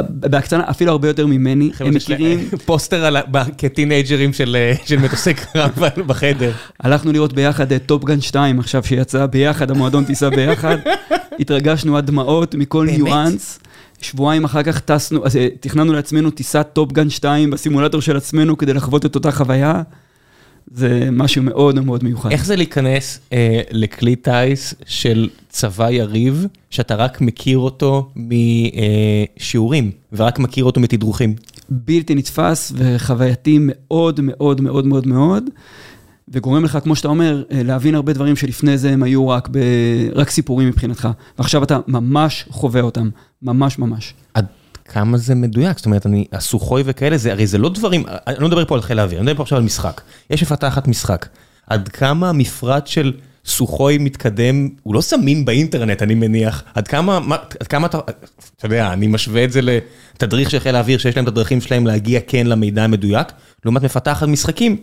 בהקצנה 0.00 0.70
אפילו 0.70 0.90
הרבה 0.90 1.08
יותר 1.08 1.26
ממני, 1.26 1.70
הם 1.80 1.94
מכירים... 1.94 2.48
פוסטרים 2.66 3.20
כטינאייג'רים 3.58 4.32
של 4.32 4.98
מטוסי 5.02 5.34
קרב 5.34 5.70
בחדר. 6.06 6.52
הלכנו 6.80 7.12
לראות 7.12 7.32
ביחד 7.32 7.72
את 7.72 7.82
Top 7.86 8.03
Gun 8.03 8.20
2 8.20 8.58
עכשיו 8.58 8.84
שיצא 8.84 9.26
ביחד, 9.26 9.70
המועדון 9.70 10.04
טיסה 10.04 10.30
ביחד. 10.30 10.76
התרגשנו 11.40 11.96
עד 11.96 12.06
דמעות 12.06 12.54
מכל 12.54 12.86
ניואנס. 12.86 13.58
שבועיים 14.04 14.44
אחר 14.44 14.62
כך 14.62 14.80
טסנו, 14.80 15.26
אז 15.26 15.38
תכננו 15.60 15.92
לעצמנו 15.92 16.30
טיסת 16.30 16.66
Top 16.72 16.91
Gun 16.91 17.10
2 17.10 17.50
בסימולטור 17.50 18.00
של 18.00 18.16
עצמנו 18.16 18.58
כדי 18.58 18.74
לחוות 18.74 19.06
את 19.06 19.14
אותה 19.14 19.32
חוויה. 19.32 19.82
זה 20.74 21.08
משהו 21.12 21.42
מאוד 21.42 21.80
מאוד 21.80 22.04
מיוחד. 22.04 22.30
איך 22.30 22.44
זה 22.44 22.56
להיכנס 22.56 23.20
אה, 23.32 23.60
לכלי 23.70 24.16
טייס 24.16 24.74
של 24.86 25.28
צבא 25.48 25.90
יריב, 25.90 26.46
שאתה 26.70 26.94
רק 26.94 27.20
מכיר 27.20 27.58
אותו 27.58 28.10
משיעורים, 29.36 29.90
ורק 30.12 30.38
מכיר 30.38 30.64
אותו 30.64 30.80
מתדרוכים? 30.80 31.34
בלתי 31.68 32.14
נתפס 32.14 32.72
וחווייתי 32.76 33.58
מאוד 33.60 34.20
מאוד 34.20 34.60
מאוד 34.60 34.86
מאוד 34.86 35.06
מאוד, 35.06 35.44
וגורם 36.28 36.64
לך, 36.64 36.78
כמו 36.82 36.96
שאתה 36.96 37.08
אומר, 37.08 37.42
להבין 37.50 37.94
הרבה 37.94 38.12
דברים 38.12 38.36
שלפני 38.36 38.78
זה 38.78 38.90
הם 38.90 39.02
היו 39.02 39.28
רק, 39.28 39.48
ב... 39.52 39.58
רק 40.14 40.30
סיפורים 40.30 40.68
מבחינתך, 40.68 41.08
ועכשיו 41.38 41.62
אתה 41.62 41.78
ממש 41.88 42.44
חווה 42.50 42.80
אותם, 42.80 43.08
ממש 43.42 43.78
ממש. 43.78 44.14
עד 44.34 44.46
כמה 44.84 45.18
זה 45.18 45.34
מדויק? 45.34 45.76
זאת 45.76 45.86
אומרת, 45.86 46.06
אני, 46.06 46.24
הסוחוי 46.32 46.82
וכאלה, 46.86 47.16
זה, 47.16 47.32
הרי 47.32 47.46
זה 47.46 47.58
לא 47.58 47.68
דברים, 47.68 48.04
אני 48.26 48.36
לא 48.38 48.48
מדבר 48.48 48.64
פה 48.64 48.74
על 48.74 48.82
חיל 48.82 48.98
האוויר, 48.98 49.18
אני 49.18 49.24
מדבר 49.24 49.36
פה 49.36 49.42
עכשיו 49.42 49.58
על 49.58 49.64
משחק. 49.64 50.00
יש 50.30 50.42
מפתחת 50.42 50.88
משחק. 50.88 51.28
עד 51.66 51.88
כמה 51.88 52.28
המפרט 52.28 52.86
של 52.86 53.12
סוחוי 53.44 53.98
מתקדם, 53.98 54.68
הוא 54.82 54.94
לא 54.94 55.00
זמין 55.00 55.44
באינטרנט, 55.44 56.02
אני 56.02 56.14
מניח. 56.14 56.62
עד 56.74 56.88
כמה, 56.88 57.20
מה, 57.20 57.36
עד 57.60 57.66
כמה 57.66 57.86
אתה, 57.86 57.98
אתה 58.56 58.66
יודע, 58.66 58.92
אני 58.92 59.06
משווה 59.06 59.44
את 59.44 59.52
זה 59.52 59.60
לתדריך 59.62 60.50
של 60.50 60.58
חיל 60.58 60.76
האוויר, 60.76 60.98
שיש 60.98 61.16
להם 61.16 61.24
את 61.24 61.28
הדרכים 61.28 61.60
שלהם 61.60 61.86
להגיע 61.86 62.20
כן 62.26 62.46
למידע 62.46 62.84
המדויק, 62.84 63.32
לעומת 63.64 63.82
מפתחת 63.82 64.28
משחקים, 64.28 64.76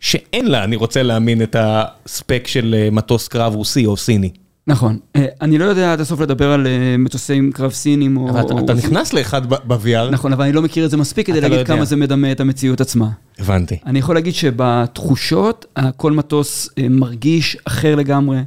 שאין 0.00 0.46
לה, 0.46 0.64
אני 0.64 0.76
רוצה 0.76 1.02
להאמין, 1.02 1.42
את 1.42 1.56
הספק 1.58 2.46
של 2.46 2.88
מטוס 2.92 3.28
קרב 3.28 3.54
רוסי 3.54 3.86
או 3.86 3.96
סיני. 3.96 4.30
נכון, 4.66 4.98
אני 5.16 5.58
לא 5.58 5.64
יודע 5.64 5.92
עד 5.92 6.00
הסוף 6.00 6.20
לדבר 6.20 6.52
על 6.52 6.66
מטוסי 6.98 7.40
קרב 7.52 7.72
סינים 7.72 8.16
או... 8.16 8.30
אבל 8.30 8.40
אתה 8.64 8.74
נכנס 8.74 9.12
לאחד 9.12 9.46
ב-VR. 9.46 10.10
נכון, 10.10 10.32
אבל 10.32 10.44
אני 10.44 10.52
לא 10.52 10.62
מכיר 10.62 10.84
את 10.84 10.90
זה 10.90 10.96
מספיק 10.96 11.26
כדי 11.26 11.40
להגיד 11.40 11.66
כמה 11.66 11.84
זה 11.84 11.96
מדמה 11.96 12.32
את 12.32 12.40
המציאות 12.40 12.80
עצמה. 12.80 13.08
הבנתי. 13.38 13.78
אני 13.86 13.98
יכול 13.98 14.14
להגיד 14.14 14.34
שבתחושות, 14.34 15.66
כל 15.96 16.12
מטוס 16.12 16.68
מרגיש 16.90 17.56
אחר 17.64 17.94
לגמרי, 17.94 18.38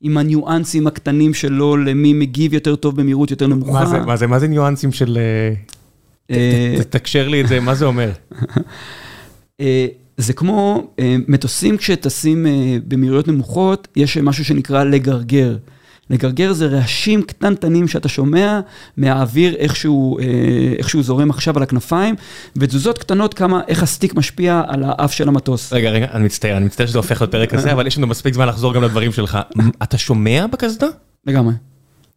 עם 0.00 0.18
הניואנסים 0.18 0.86
הקטנים 0.86 1.34
שלו, 1.34 1.76
למי 1.76 2.12
מגיב 2.12 2.54
יותר 2.54 2.76
טוב 2.76 2.96
במהירות 2.96 3.30
יותר 3.30 3.46
נמוכה. 3.46 3.84
מה 4.06 4.16
זה, 4.16 4.26
מה 4.26 4.38
זה 4.38 4.48
ניואנסים 4.48 4.92
של... 4.92 5.18
תקשר 6.90 7.28
לי 7.28 7.40
את 7.40 7.48
זה, 7.48 7.60
מה 7.60 7.74
זה 7.74 7.84
אומר? 7.84 8.10
זה 10.16 10.32
כמו 10.32 10.90
מטוסים 11.28 11.76
כשטסים 11.76 12.46
במהירויות 12.88 13.28
נמוכות, 13.28 13.88
יש 13.96 14.16
משהו 14.16 14.44
שנקרא 14.44 14.84
לגרגר. 14.84 15.56
לגרגר 16.10 16.52
זה 16.52 16.66
רעשים 16.66 17.22
קטנטנים 17.22 17.88
שאתה 17.88 18.08
שומע 18.08 18.60
מהאוויר, 18.96 19.54
איכשהו 19.54 21.02
זורם 21.02 21.30
עכשיו 21.30 21.56
על 21.56 21.62
הכנפיים, 21.62 22.14
ותזוזות 22.56 22.98
קטנות 22.98 23.34
כמה, 23.34 23.60
איך 23.68 23.82
הסטיק 23.82 24.14
משפיע 24.14 24.62
על 24.66 24.82
האף 24.86 25.12
של 25.12 25.28
המטוס. 25.28 25.72
רגע, 25.72 25.90
רגע, 25.90 26.06
אני 26.12 26.24
מצטער, 26.24 26.56
אני 26.56 26.64
מצטער 26.64 26.86
שזה 26.86 26.98
הופך 26.98 27.22
לפרק 27.22 27.54
הזה, 27.54 27.72
אבל 27.72 27.86
יש 27.86 27.98
לנו 27.98 28.06
מספיק 28.06 28.34
זמן 28.34 28.48
לחזור 28.48 28.74
גם 28.74 28.82
לדברים 28.82 29.12
שלך. 29.12 29.38
אתה 29.82 29.98
שומע 29.98 30.46
בקסדה? 30.52 30.86
לגמרי. 31.26 31.54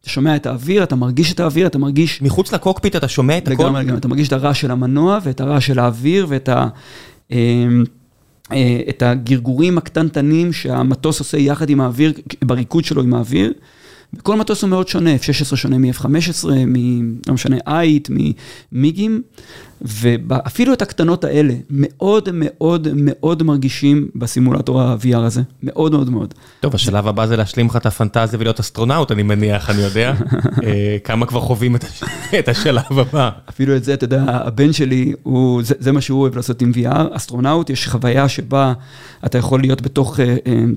אתה 0.00 0.10
שומע 0.10 0.36
את 0.36 0.46
האוויר, 0.46 0.82
אתה 0.82 0.96
מרגיש 0.96 1.32
את 1.32 1.40
האוויר, 1.40 1.66
אתה 1.66 1.78
מרגיש... 1.78 2.22
מחוץ 2.22 2.52
לקוקפיט 2.52 2.96
אתה 2.96 3.08
שומע 3.08 3.38
את 3.38 3.48
הכל? 3.48 3.62
לגמרי, 3.62 3.82
לגמרי, 3.82 3.98
אתה 3.98 4.08
מרגיש 4.08 4.28
את 4.28 4.32
הרעש 4.32 4.60
של 4.60 4.70
המנוע 4.70 5.18
ואת 5.24 5.40
הרעש 5.40 5.66
של 5.66 5.78
האוויר 5.78 6.26
ואת 6.28 6.48
ה... 6.48 6.68
את 8.88 9.02
הגרגורים 9.02 9.78
הקטנטנים 9.78 10.52
שהמטוס 10.52 11.18
עושה 11.18 11.38
יחד 11.38 11.70
עם 11.70 11.80
האוויר, 11.80 12.12
בריקוד 12.44 12.84
שלו 12.84 13.02
עם 13.02 13.14
האוויר. 13.14 13.52
כל 14.22 14.36
מטוס 14.36 14.62
הוא 14.62 14.70
מאוד 14.70 14.88
שונה, 14.88 15.16
F-16 15.16 15.56
שונה 15.56 15.78
מ-F-15, 15.78 16.48
לא 17.26 17.34
משנה, 17.34 17.56
אייט, 17.66 18.08
ממיגים, 18.72 19.22
ואפילו 19.82 20.72
את 20.72 20.82
הקטנות 20.82 21.24
האלה 21.24 21.54
מאוד 21.70 22.28
מאוד 22.32 22.88
מאוד 22.94 23.42
מרגישים 23.42 24.08
בסימולטור 24.14 24.80
ה-VR 24.80 25.16
הזה, 25.16 25.42
מאוד 25.62 25.92
מאוד 25.92 26.10
מאוד. 26.10 26.34
טוב, 26.60 26.74
השלב 26.74 27.06
הבא 27.06 27.26
זה 27.26 27.36
להשלים 27.36 27.66
לך 27.66 27.76
את 27.76 27.86
הפנטזיה 27.86 28.38
ולהיות 28.38 28.60
אסטרונאוט, 28.60 29.12
אני 29.12 29.22
מניח, 29.22 29.70
אני 29.70 29.82
יודע. 29.82 30.14
כמה 31.04 31.26
כבר 31.26 31.40
חווים 31.40 31.76
את 32.38 32.48
השלב 32.48 32.98
הבא. 32.98 33.30
אפילו 33.48 33.76
את 33.76 33.84
זה, 33.84 33.94
אתה 33.94 34.04
יודע, 34.04 34.24
הבן 34.28 34.72
שלי, 34.72 35.12
זה 35.62 35.92
מה 35.92 36.00
שהוא 36.00 36.20
אוהב 36.20 36.36
לעשות 36.36 36.62
עם 36.62 36.72
VR, 36.74 37.16
אסטרונאוט, 37.16 37.70
יש 37.70 37.88
חוויה 37.88 38.28
שבה 38.28 38.72
אתה 39.26 39.38
יכול 39.38 39.60
להיות 39.60 39.82
בתוך 39.82 40.20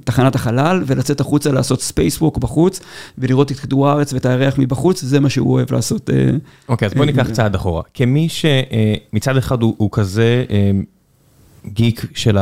תחנת 0.03 0.35
החלל 0.35 0.83
ולצאת 0.85 1.21
החוצה 1.21 1.51
לעשות 1.51 1.81
spacewalk 1.81 2.37
בחוץ, 2.37 2.79
ולראות 3.17 3.51
את 3.51 3.59
כדור 3.59 3.89
הארץ 3.89 4.13
ואת 4.13 4.25
הירח 4.25 4.57
מבחוץ, 4.57 5.01
זה 5.01 5.19
מה 5.19 5.29
שהוא 5.29 5.53
אוהב 5.53 5.73
לעשות. 5.73 6.09
אוקיי, 6.69 6.85
אז 6.85 6.93
בוא 6.93 7.05
ניקח 7.05 7.29
צעד 7.29 7.55
אחורה. 7.55 7.81
כמי 7.93 8.29
שמצד 9.11 9.37
אחד 9.37 9.61
הוא 9.61 9.89
כזה 9.91 10.45
גיק 11.65 12.05
של 12.15 12.37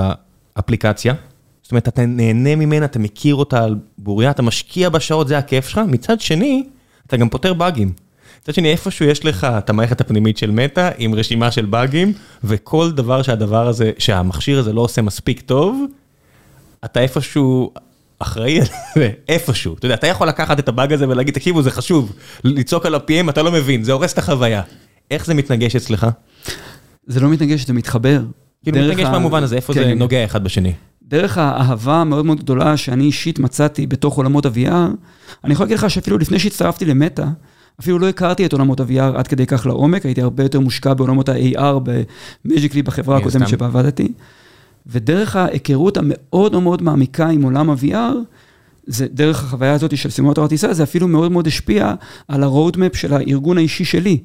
האפליקציה, 0.55 1.13
זאת 1.61 1.71
אומרת, 1.71 1.87
אתה 1.87 2.05
נהנה 2.05 2.55
ממנה, 2.55 2.85
אתה 2.85 2.99
מכיר 2.99 3.35
אותה 3.35 3.63
על 3.63 3.75
בוריה, 3.97 4.31
אתה 4.31 4.41
משקיע 4.41 4.89
בשעות, 4.89 5.27
זה 5.27 5.37
הכיף 5.37 5.67
שלך, 5.67 5.81
מצד 5.87 6.21
שני, 6.21 6.63
אתה 7.07 7.17
גם 7.17 7.29
פותר 7.29 7.53
באגים. 7.53 7.93
מצד 8.43 8.53
שני, 8.53 8.71
איפשהו 8.71 9.05
יש 9.05 9.25
לך 9.25 9.47
את 9.57 9.69
המערכת 9.69 10.01
הפנימית 10.01 10.37
של 10.37 10.51
מטא 10.51 10.89
עם 10.97 11.15
רשימה 11.15 11.51
של 11.51 11.65
באגים, 11.65 12.13
וכל 12.43 12.91
דבר 12.91 13.21
שהדבר 13.21 13.67
הזה, 13.67 13.91
שהמכשיר 13.97 14.59
הזה 14.59 14.73
לא 14.73 14.81
עושה 14.81 15.01
מספיק 15.01 15.41
טוב, 15.41 15.85
אתה 16.85 16.99
איפשהו 16.99 17.71
אחראי 18.19 18.59
על 18.59 18.65
זה, 18.95 19.09
איפשהו. 19.27 19.73
אתה 19.73 19.85
יודע, 19.85 19.95
אתה 19.95 20.07
יכול 20.07 20.27
לקחת 20.27 20.59
את 20.59 20.67
הבאג 20.67 20.93
הזה 20.93 21.09
ולהגיד, 21.09 21.33
תקשיבו, 21.33 21.61
זה 21.61 21.71
חשוב, 21.71 22.13
לצעוק 22.43 22.85
על 22.85 22.95
ה-PM, 22.95 23.29
אתה 23.29 23.41
לא 23.41 23.51
מבין, 23.51 23.83
זה 23.83 23.91
הורס 23.91 24.13
את 24.13 24.17
החוויה. 24.17 24.61
איך 25.11 25.25
זה 25.25 25.33
מתנגש 25.33 25.75
אצלך? 25.75 26.07
זה 27.07 27.19
לא 27.19 27.29
מתנגש, 27.29 27.65
זה 27.65 27.73
מתחבר. 27.73 28.21
כאילו, 28.63 28.77
מתנגש 28.77 29.07
במובן 29.13 29.43
הזה, 29.43 29.55
איפה 29.55 29.73
זה 29.73 29.83
כן. 29.83 29.97
נוגע 29.97 30.25
אחד 30.25 30.43
בשני? 30.43 30.73
דרך 31.03 31.37
האהבה 31.37 31.95
המאוד 31.95 32.25
מאוד 32.25 32.39
גדולה 32.39 32.77
שאני 32.77 33.03
אישית 33.03 33.39
מצאתי 33.39 33.87
בתוך 33.87 34.17
עולמות 34.17 34.45
ה-VR, 34.45 34.89
אני 35.43 35.53
יכול 35.53 35.63
להגיד 35.63 35.77
לך 35.77 35.89
שאפילו 35.89 36.17
לפני 36.17 36.39
שהצטרפתי 36.39 36.85
למטא, 36.85 37.25
אפילו 37.79 37.99
לא 37.99 38.09
הכרתי 38.09 38.45
את 38.45 38.53
עולמות 38.53 38.79
ה-VR 38.79 39.17
עד 39.17 39.27
כדי 39.27 39.45
כך 39.45 39.65
לעומק, 39.65 40.05
הייתי 40.05 40.21
הרבה 40.21 40.43
יותר 40.43 40.59
מושקע 40.59 40.93
בעולמות 40.93 41.29
ה-AR 41.29 41.79
ב 42.45 42.49
Magic 42.49 42.67
Leap 42.67 42.81
בחברה 42.81 43.17
הקודמת 43.17 43.47
שבה 43.47 43.65
עבדתי. 43.65 44.11
ודרך 44.87 45.35
ההיכרות 45.35 45.97
המאוד 45.97 46.59
מאוד 46.59 46.81
מעמיקה 46.81 47.27
עם 47.27 47.41
עולם 47.41 47.69
ה-VR, 47.69 48.15
זה 48.87 49.07
דרך 49.13 49.43
החוויה 49.43 49.73
הזאת 49.73 49.97
של 49.97 50.09
סימולטור 50.09 50.45
הטיסה, 50.45 50.73
זה 50.73 50.83
אפילו 50.83 51.07
מאוד 51.07 51.31
מאוד 51.31 51.47
השפיע 51.47 51.93
על 52.27 52.43
ה-roadmap 52.43 52.97
של 52.97 53.13
הארגון 53.13 53.57
האישי 53.57 53.85
שלי. 53.85 54.17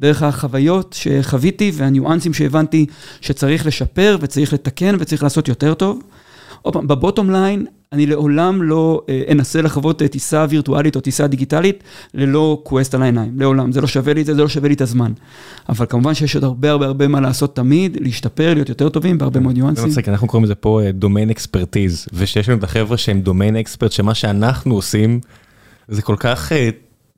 דרך 0.00 0.22
החוויות 0.22 0.96
שחוויתי 0.98 1.72
והניואנסים 1.74 2.34
שהבנתי 2.34 2.86
שצריך 3.20 3.66
לשפר 3.66 4.16
וצריך 4.20 4.52
לתקן 4.52 4.96
וצריך 4.98 5.22
לעשות 5.22 5.48
יותר 5.48 5.74
טוב. 5.74 6.02
עוד 6.62 6.74
פעם, 6.74 6.86
ב 6.86 6.92
bottom 6.92 7.30
line, 7.30 7.66
אני 7.92 8.06
לעולם 8.06 8.62
לא 8.62 9.02
אה, 9.08 9.22
אנסה 9.30 9.62
לחוות 9.62 10.02
טיסה 10.02 10.46
וירטואלית 10.48 10.96
או 10.96 11.00
טיסה 11.00 11.26
דיגיטלית 11.26 11.82
ללא 12.14 12.60
Quest 12.64 12.94
על 12.94 13.02
העיניים, 13.02 13.40
לעולם. 13.40 13.72
זה 13.72 13.80
לא 13.80 13.86
שווה 13.86 14.14
לי 14.14 14.20
את 14.20 14.26
זה, 14.26 14.34
זה 14.34 14.42
לא 14.42 14.48
שווה 14.48 14.68
לי 14.68 14.74
את 14.74 14.80
הזמן. 14.80 15.12
אבל 15.68 15.86
כמובן 15.88 16.14
שיש 16.14 16.34
עוד 16.34 16.44
הרבה 16.44 16.70
הרבה 16.70 16.86
הרבה 16.86 17.08
מה 17.08 17.20
לעשות 17.20 17.56
תמיד, 17.56 17.98
להשתפר, 18.00 18.54
להיות 18.54 18.68
יותר 18.68 18.88
טובים 18.88 19.18
בהרבה 19.18 19.40
מאוד 19.40 19.54
ניואנסים. 19.54 19.84
זה 19.84 19.90
מצחיק, 19.90 20.08
אנחנו 20.08 20.28
קוראים 20.28 20.44
לזה 20.44 20.54
פה 20.54 20.80
דומיין 20.92 21.30
אקספרטיז, 21.30 22.06
ושיש 22.12 22.48
לנו 22.48 22.58
את 22.58 22.64
החבר'ה 22.64 22.96
שהם 22.96 23.20
דומיין 23.20 23.56
אקספרט, 23.56 23.92
שמה 23.92 24.14
שאנחנו 24.14 24.74
עושים, 24.74 25.20
זה 25.88 26.02
כל 26.02 26.16
כך, 26.18 26.52
אה, 26.52 26.70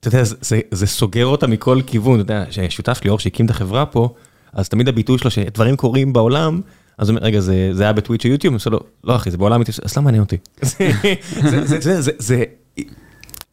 אתה 0.03 0.15
יודע, 0.15 0.23
זה, 0.71 0.87
סוגר 0.87 1.25
אותה 1.25 1.47
מכל 1.47 1.79
כיוון, 1.87 2.21
אתה 2.21 2.33
יודע, 2.33 2.45
ששותף 2.51 3.01
לי 3.03 3.09
אור 3.09 3.19
שהקים 3.19 3.45
את 3.45 3.51
החברה 3.51 3.85
פה, 3.85 4.13
אז 4.53 4.69
תמיד 4.69 4.87
הביטוי 4.87 5.17
שלו 5.17 5.31
שדברים 5.31 5.75
קורים 5.75 6.13
בעולם, 6.13 6.61
אז 6.97 7.09
הוא 7.09 7.17
אומר, 7.17 7.27
רגע, 7.27 7.39
זה 7.39 7.83
היה 7.83 7.93
בטוויץ' 7.93 8.25
או 8.25 8.29
יוטיוב? 8.29 8.53
עושה 8.53 8.69
לו, 8.69 8.79
לא 9.03 9.15
אחי, 9.15 9.31
זה 9.31 9.37
בעולם 9.37 9.55
אמיתי, 9.55 9.71
אז 9.83 9.97
לא 9.97 10.03
מעניין 10.03 10.23
אותי. 10.23 10.37
זה, 12.19 12.43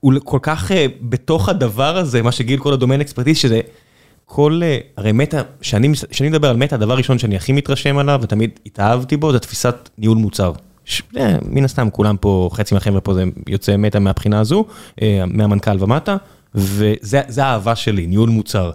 הוא 0.00 0.12
כל 0.24 0.38
כך 0.42 0.72
אה, 0.72 0.86
בתוך 1.00 1.48
הדבר 1.48 1.96
הזה, 1.96 2.22
מה 2.22 2.32
שגיל 2.32 2.58
קרא 2.59 2.72
ה 2.72 2.76
domain 2.76 3.00
expertise, 3.00 3.37
שזה 3.36 3.60
כל, 4.26 4.60
אה, 4.64 4.78
הרי 4.96 5.12
Meta, 5.12 5.42
כשאני 5.60 5.88
מדבר 6.20 6.50
על 6.50 6.56
Meta, 6.56 6.74
הדבר 6.74 6.92
הראשון 6.92 7.18
שאני 7.18 7.36
הכי 7.36 7.52
מתרשם 7.52 7.98
עליו, 7.98 8.20
ותמיד 8.22 8.50
התאהבתי 8.66 9.16
בו, 9.16 9.32
זה 9.32 9.38
תפיסת 9.38 9.90
ניהול 9.98 10.18
מוצר. 10.18 10.52
אה, 11.16 11.36
מן 11.48 11.64
הסתם, 11.64 11.90
כולם 11.90 12.16
פה, 12.16 12.50
חצי 12.52 12.74
מהחבר'ה 12.74 13.00
פה 13.00 13.14
זה 13.14 13.24
יוצא 13.48 13.76
Meta 13.76 13.98
מהבחינה 13.98 14.40
הזו, 14.40 14.64
מהמנכ"ל 15.26 15.76
ומטה, 15.84 16.16
וזה 16.54 17.44
האהבה 17.44 17.76
שלי, 17.76 18.06
ניהול 18.06 18.30
מוצר. 18.30 18.70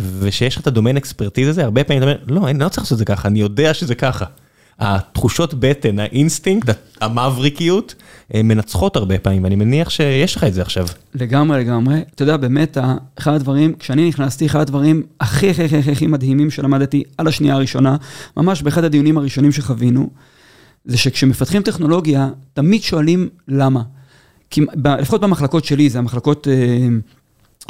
ושיש 0.00 0.54
לך 0.54 0.60
את 0.60 0.66
ה 0.66 0.70
domain 0.70 0.96
expertise 0.96 1.48
הזה, 1.48 1.64
הרבה 1.64 1.84
פעמים 1.84 2.02
אתה 2.02 2.10
אומר, 2.10 2.22
לא, 2.26 2.48
אני 2.48 2.58
לא 2.58 2.68
צריך 2.68 2.82
לעשות 2.82 2.92
את 2.92 2.98
זה 2.98 3.04
ככה, 3.04 3.28
אני 3.28 3.40
יודע 3.40 3.74
שזה 3.74 3.94
ככה. 3.94 4.24
התחושות 4.78 5.54
בטן, 5.54 5.98
האינסטינקט, 5.98 6.70
המאווריקיות, 7.00 7.94
מנצחות 8.34 8.96
הרבה 8.96 9.18
פעמים, 9.18 9.44
ואני 9.44 9.54
מניח 9.54 9.90
שיש 9.90 10.36
לך 10.36 10.44
את 10.44 10.54
זה 10.54 10.62
עכשיו. 10.62 10.86
לגמרי, 11.14 11.60
לגמרי. 11.60 12.00
אתה 12.14 12.22
יודע, 12.22 12.36
באמת, 12.36 12.78
אחד 13.18 13.34
הדברים, 13.34 13.74
כשאני 13.78 14.08
נכנסתי, 14.08 14.46
אחד 14.46 14.60
הדברים 14.60 15.02
הכי 15.20 15.50
הכי 15.50 15.64
הכי 15.64 15.92
הכי 15.92 16.06
מדהימים 16.06 16.50
שלמדתי 16.50 17.02
על 17.18 17.26
השנייה 17.26 17.54
הראשונה, 17.54 17.96
ממש 18.36 18.62
באחד 18.62 18.84
הדיונים 18.84 19.18
הראשונים 19.18 19.52
שחווינו, 19.52 20.10
זה 20.84 20.98
שכשמפתחים 20.98 21.62
טכנולוגיה, 21.62 22.28
תמיד 22.52 22.82
שואלים 22.82 23.28
למה. 23.48 23.82
כי 24.54 24.60
לפחות 25.00 25.20
במחלקות 25.20 25.64
שלי, 25.64 25.90
זה 25.90 25.98
המחלקות... 25.98 26.48
אה, 26.48 26.88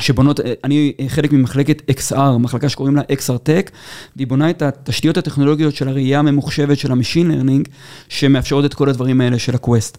שבונות, 0.01 0.40
אני 0.64 0.92
חלק 1.09 1.33
ממחלקת 1.33 1.90
XR, 1.90 2.38
מחלקה 2.38 2.68
שקוראים 2.68 2.97
לה 2.97 3.03
XR 3.03 3.49
Tech, 3.49 3.70
והיא 4.16 4.27
בונה 4.27 4.51
את 4.51 4.62
התשתיות 4.62 5.16
הטכנולוגיות 5.16 5.75
של 5.75 5.88
הראייה 5.88 6.18
הממוחשבת 6.18 6.79
של 6.79 6.92
ה 6.92 6.97
machine 6.97 7.31
learning, 7.31 7.68
שמאפשרות 8.09 8.64
את 8.64 8.75
כל 8.75 8.88
הדברים 8.88 9.20
האלה 9.20 9.38
של 9.38 9.55
הקווסט. 9.55 9.99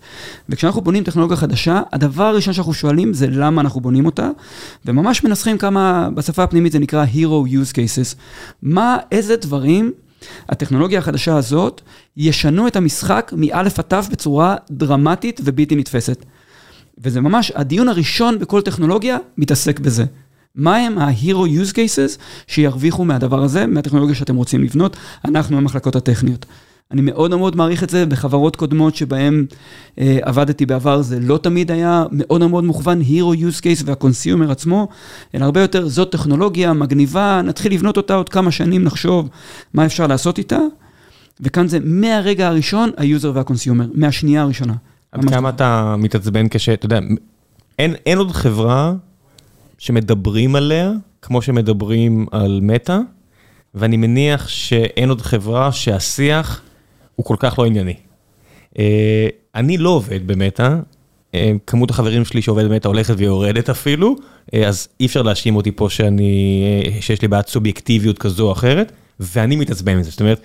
וכשאנחנו 0.50 0.82
בונים 0.82 1.04
טכנולוגיה 1.04 1.38
חדשה, 1.38 1.82
הדבר 1.94 2.24
הראשון 2.24 2.54
שאנחנו 2.54 2.74
שואלים 2.74 3.14
זה 3.14 3.28
למה 3.28 3.62
אנחנו 3.62 3.82
בונים 3.82 4.06
אותה, 4.06 4.30
וממש 4.86 5.24
מנסחים 5.24 5.58
כמה, 5.58 6.10
בשפה 6.14 6.44
הפנימית 6.44 6.72
זה 6.72 6.80
נקרא 6.80 7.06
Hero 7.14 7.50
Use 7.50 7.74
Cases. 7.74 8.16
מה, 8.62 8.98
איזה 9.12 9.36
דברים 9.36 9.92
הטכנולוגיה 10.50 11.00
החדשה 11.00 11.38
הזאת 11.38 11.82
ישנו 12.18 12.68
את 12.68 12.76
המשחק 12.76 13.34
מאלף 13.38 13.80
עד 13.80 13.86
תו 13.86 13.98
בצורה 14.12 14.56
דרמטית 14.72 15.42
ובלתי 15.44 15.76
נתפסת. 15.76 16.26
וזה 16.98 17.22
ממש, 17.22 17.52
הדיון 17.56 17.90
הראשון 17.90 18.40
בכל 18.40 18.62
טכנולוגיה 18.62 19.18
מתעסק 19.38 19.80
בזה. 19.80 20.06
מה 20.56 20.78
הם 20.78 20.98
ה-Hero 20.98 21.48
use 21.62 21.74
cases 21.74 22.20
שירוויחו 22.48 23.06
מהדבר 23.06 23.44
הזה, 23.44 23.66
מהטכנולוגיה 23.66 24.16
שאתם 24.16 24.36
רוצים 24.36 24.64
לבנות, 24.64 24.98
אנחנו 25.26 25.58
המחלקות 25.58 25.96
הטכניות. 25.96 26.46
אני 26.92 27.02
מאוד 27.02 27.36
מאוד 27.36 27.56
מעריך 27.56 27.84
את 27.84 27.90
זה 27.90 28.06
בחברות 28.06 28.56
קודמות 28.56 28.96
שבהן 28.96 29.46
אה, 30.00 30.18
עבדתי 30.22 30.66
בעבר, 30.66 31.02
זה 31.02 31.20
לא 31.20 31.38
תמיד 31.38 31.72
היה 31.72 32.04
מאוד 32.12 32.48
מאוד 32.48 32.64
מוכוון 32.64 33.02
Hero 33.02 33.38
use 33.38 33.62
case 33.62 33.84
וה 33.86 33.99
consumer 33.99 34.52
עצמו, 34.52 34.88
אלא 35.36 35.46
הרבה 35.46 35.62
יותר 35.62 35.88
זאת 35.88 36.12
טכנולוגיה 36.12 36.74
מגניבה, 36.74 37.42
נתחיל 37.44 37.74
לבנות 37.74 37.98
אותה 37.98 38.16
עוד 38.16 38.30
כמה 38.30 38.52
שנים, 38.52 38.84
נחשוב 38.84 39.30
מה 39.74 39.86
אפשר 39.86 40.08
לעשות 40.08 40.38
איתה, 40.38 40.60
וכאן 41.42 41.68
זה 41.68 41.80
מהרגע 41.84 42.48
הראשון, 42.48 42.92
ה 42.98 43.04
user 43.04 43.32
וה 43.36 43.45
consumer, 43.45 43.86
מהשנייה 43.94 44.42
הראשונה. 44.42 44.74
עד 45.16 45.30
כמה 45.30 45.50
אתה 45.50 45.96
מתעצבן 45.98 46.46
כש... 46.50 46.70
אתה 46.70 46.86
יודע, 46.86 47.00
אין 47.80 47.96
אין 48.06 48.18
עוד 48.18 48.32
חברה 48.32 48.94
שמדברים 49.78 50.56
עליה 50.56 50.92
כמו 51.22 51.42
שמדברים 51.42 52.26
על 52.32 52.60
מטא, 52.64 53.00
ואני 53.76 53.98
מניח 53.98 54.48
שאין 54.48 55.10
עוד 55.10 55.22
חברה 55.22 55.72
שהשיח 55.72 56.62
הוא 57.16 57.26
כל 57.26 57.36
כך 57.40 57.60
לא 57.60 57.66
ענייני. 57.66 57.94
אה, 58.80 59.28
אני 59.56 59.78
לא 59.78 59.90
עובד 59.90 60.28
במטא, 60.28 60.76
אה, 61.36 61.52
כמות 61.68 61.90
החברים 61.90 62.26
שלי 62.26 62.42
שעובד 62.42 62.66
במטא 62.66 62.88
הולכת 62.88 63.14
ויורדת 63.18 63.70
אפילו, 63.70 64.16
אה, 64.54 64.68
אז 64.68 64.88
אי 65.00 65.06
אפשר 65.06 65.22
להאשים 65.22 65.56
אותי 65.56 65.72
פה 65.72 65.90
שאני, 65.90 66.84
שיש 67.02 67.22
לי 67.22 67.28
בעיית 67.28 67.48
סובייקטיביות 67.48 68.18
כזו 68.18 68.48
או 68.48 68.52
אחרת, 68.52 68.92
ואני 69.20 69.56
מתעצבן 69.56 69.98
מזה. 69.98 70.10
זאת 70.12 70.20
אומרת, 70.20 70.42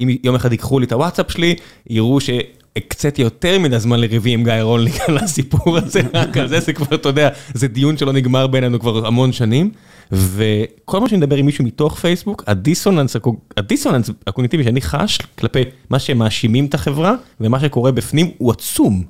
אם 0.00 0.16
יום 0.24 0.34
אחד 0.34 0.52
ייקחו 0.52 0.78
לי 0.78 0.86
את 0.86 0.92
הוואטסאפ 0.92 1.30
שלי, 1.30 1.54
יראו 1.90 2.20
ש... 2.20 2.30
הקציתי 2.76 3.22
יותר 3.22 3.58
מן 3.58 3.72
הזמן 3.72 4.00
לריבי 4.00 4.30
עם 4.30 4.44
גיא 4.44 4.52
רולניק 4.62 5.00
על 5.08 5.18
הסיפור 5.18 5.78
הזה, 5.78 6.00
רק 6.14 6.36
על 6.36 6.48
זה, 6.48 6.60
זה 6.60 6.72
כבר, 6.72 6.96
אתה 6.96 7.08
יודע, 7.08 7.28
זה 7.54 7.68
דיון 7.68 7.96
שלא 7.96 8.12
נגמר 8.12 8.46
בינינו 8.46 8.80
כבר 8.80 9.06
המון 9.06 9.32
שנים, 9.32 9.70
וכל 10.12 11.00
מה 11.00 11.08
שאני 11.08 11.18
מדבר 11.18 11.36
עם 11.36 11.46
מישהו 11.46 11.64
מתוך 11.64 11.98
פייסבוק, 11.98 12.44
הדיסוננס, 12.46 13.16
הדיסוננס 13.56 14.10
הקוגניטיבי 14.26 14.64
שאני 14.64 14.80
חש 14.80 15.18
כלפי 15.38 15.62
מה 15.90 15.98
שמאשימים 15.98 16.66
את 16.66 16.74
החברה, 16.74 17.14
ומה 17.40 17.60
שקורה 17.60 17.92
בפנים, 17.92 18.30
הוא 18.38 18.50
עצום. 18.52 19.02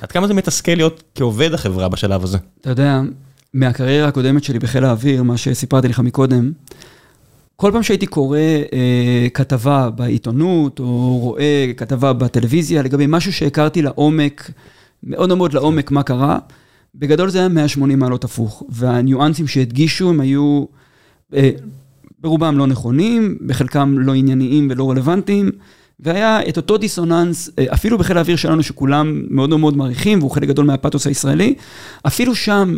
עד 0.00 0.12
כמה 0.12 0.26
זה 0.26 0.34
מתסכל 0.34 0.72
להיות 0.74 1.02
כעובד 1.14 1.54
החברה 1.54 1.88
בשלב 1.88 2.24
הזה? 2.24 2.38
אתה 2.60 2.70
יודע, 2.70 3.00
מהקריירה 3.54 4.08
הקודמת 4.08 4.44
שלי 4.44 4.58
בחיל 4.58 4.84
האוויר, 4.84 5.22
מה 5.22 5.36
שסיפרתי 5.36 5.88
לך 5.88 6.00
מקודם, 6.00 6.52
כל 7.62 7.70
פעם 7.72 7.82
שהייתי 7.82 8.06
קורא 8.06 8.38
אה, 8.72 9.26
כתבה 9.34 9.90
בעיתונות, 9.90 10.78
או 10.78 11.18
רואה 11.18 11.72
כתבה 11.76 12.12
בטלוויזיה 12.12 12.82
לגבי 12.82 13.04
משהו 13.08 13.32
שהכרתי 13.32 13.82
לעומק, 13.82 14.50
מאוד 15.02 15.34
מאוד 15.34 15.52
לעומק 15.52 15.90
מה 15.90 16.02
קרה, 16.02 16.38
בגדול 16.94 17.30
זה 17.30 17.38
היה 17.38 17.48
180 17.48 17.98
מעלות 17.98 18.24
הפוך, 18.24 18.62
והניואנסים 18.68 19.46
שהדגישו 19.46 20.10
הם 20.10 20.20
היו 20.20 20.64
אה, 21.34 21.50
ברובם 22.18 22.58
לא 22.58 22.66
נכונים, 22.66 23.38
בחלקם 23.46 23.98
לא 23.98 24.14
ענייניים 24.14 24.68
ולא 24.70 24.90
רלוונטיים. 24.90 25.50
והיה 26.02 26.40
את 26.48 26.56
אותו 26.56 26.78
דיסוננס, 26.78 27.50
אה, 27.58 27.64
אפילו 27.74 27.98
בחיל 27.98 28.16
האוויר 28.18 28.36
שלנו, 28.36 28.62
שכולם 28.62 29.22
מאוד 29.30 29.50
מאוד 29.50 29.76
מעריכים, 29.76 30.18
והוא 30.18 30.30
חלק 30.30 30.48
גדול 30.48 30.66
מהפתוס 30.66 31.06
הישראלי, 31.06 31.54
אפילו 32.06 32.34
שם 32.34 32.76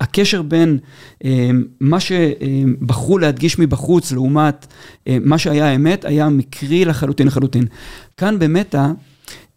הקשר 0.00 0.42
בין 0.42 0.78
אה, 1.24 1.50
מה 1.80 1.98
שבחרו 2.00 3.18
להדגיש 3.18 3.58
מבחוץ 3.58 4.12
לעומת 4.12 4.66
אה, 5.08 5.18
מה 5.24 5.38
שהיה 5.38 5.66
האמת, 5.66 6.04
היה 6.04 6.28
מקרי 6.28 6.84
לחלוטין 6.84 7.26
לחלוטין. 7.26 7.66
כאן 8.16 8.38
במטא, 8.38 8.86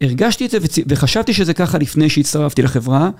הרגשתי 0.00 0.46
את 0.46 0.50
זה 0.50 0.58
וחשבתי 0.88 1.32
שזה 1.32 1.54
ככה 1.54 1.78
לפני 1.78 2.08
שהצטרפתי 2.08 2.62
לחברה. 2.62 3.10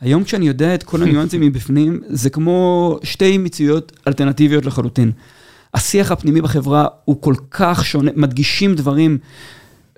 היום 0.00 0.24
כשאני 0.24 0.48
יודע 0.48 0.74
את 0.74 0.82
כל 0.82 1.02
הניואנסים 1.02 1.40
מבפנים, 1.40 2.00
זה 2.08 2.30
כמו 2.30 2.98
שתי 3.02 3.38
מציאויות 3.38 3.92
אלטרנטיביות 4.06 4.66
לחלוטין. 4.66 5.12
השיח 5.74 6.12
הפנימי 6.12 6.40
בחברה 6.40 6.86
הוא 7.04 7.22
כל 7.22 7.34
כך 7.50 7.84
שונה, 7.84 8.10
מדגישים 8.16 8.74
דברים, 8.74 9.18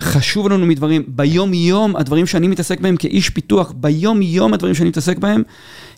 חשוב 0.00 0.48
לנו 0.48 0.66
מדברים, 0.66 1.02
ביום-יום 1.08 1.96
הדברים 1.96 2.26
שאני 2.26 2.48
מתעסק 2.48 2.80
בהם 2.80 2.96
כאיש 2.96 3.30
פיתוח, 3.30 3.72
ביום-יום 3.76 4.54
הדברים 4.54 4.74
שאני 4.74 4.88
מתעסק 4.88 5.18
בהם, 5.18 5.42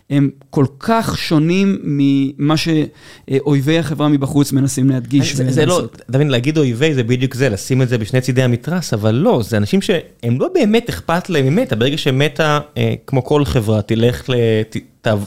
הם 0.09 0.29
כל 0.49 0.65
כך 0.79 1.17
שונים 1.17 1.77
ממה 1.83 2.55
שאויבי 2.57 3.79
החברה 3.79 4.07
מבחוץ 4.07 4.51
מנסים 4.51 4.89
להדגיש. 4.89 5.35
זה, 5.35 5.51
זה 5.51 5.65
לא, 5.65 5.85
אתה 6.09 6.17
מבין, 6.17 6.29
להגיד 6.29 6.57
אויבי 6.57 6.93
זה 6.93 7.03
בדיוק 7.03 7.33
זה, 7.33 7.49
לשים 7.49 7.81
את 7.81 7.89
זה 7.89 7.97
בשני 7.97 8.21
צידי 8.21 8.43
המתרס, 8.43 8.93
אבל 8.93 9.15
לא, 9.15 9.41
זה 9.43 9.57
אנשים 9.57 9.81
שהם 9.81 10.39
לא 10.39 10.49
באמת 10.53 10.89
אכפת 10.89 11.29
להם 11.29 11.45
ממטה, 11.45 11.75
ברגע 11.75 11.97
שמטה, 11.97 12.59
אה, 12.77 12.93
כמו 13.07 13.23
כל 13.23 13.45
חברה, 13.45 13.81
תלך, 13.81 14.29
לת, 14.29 14.77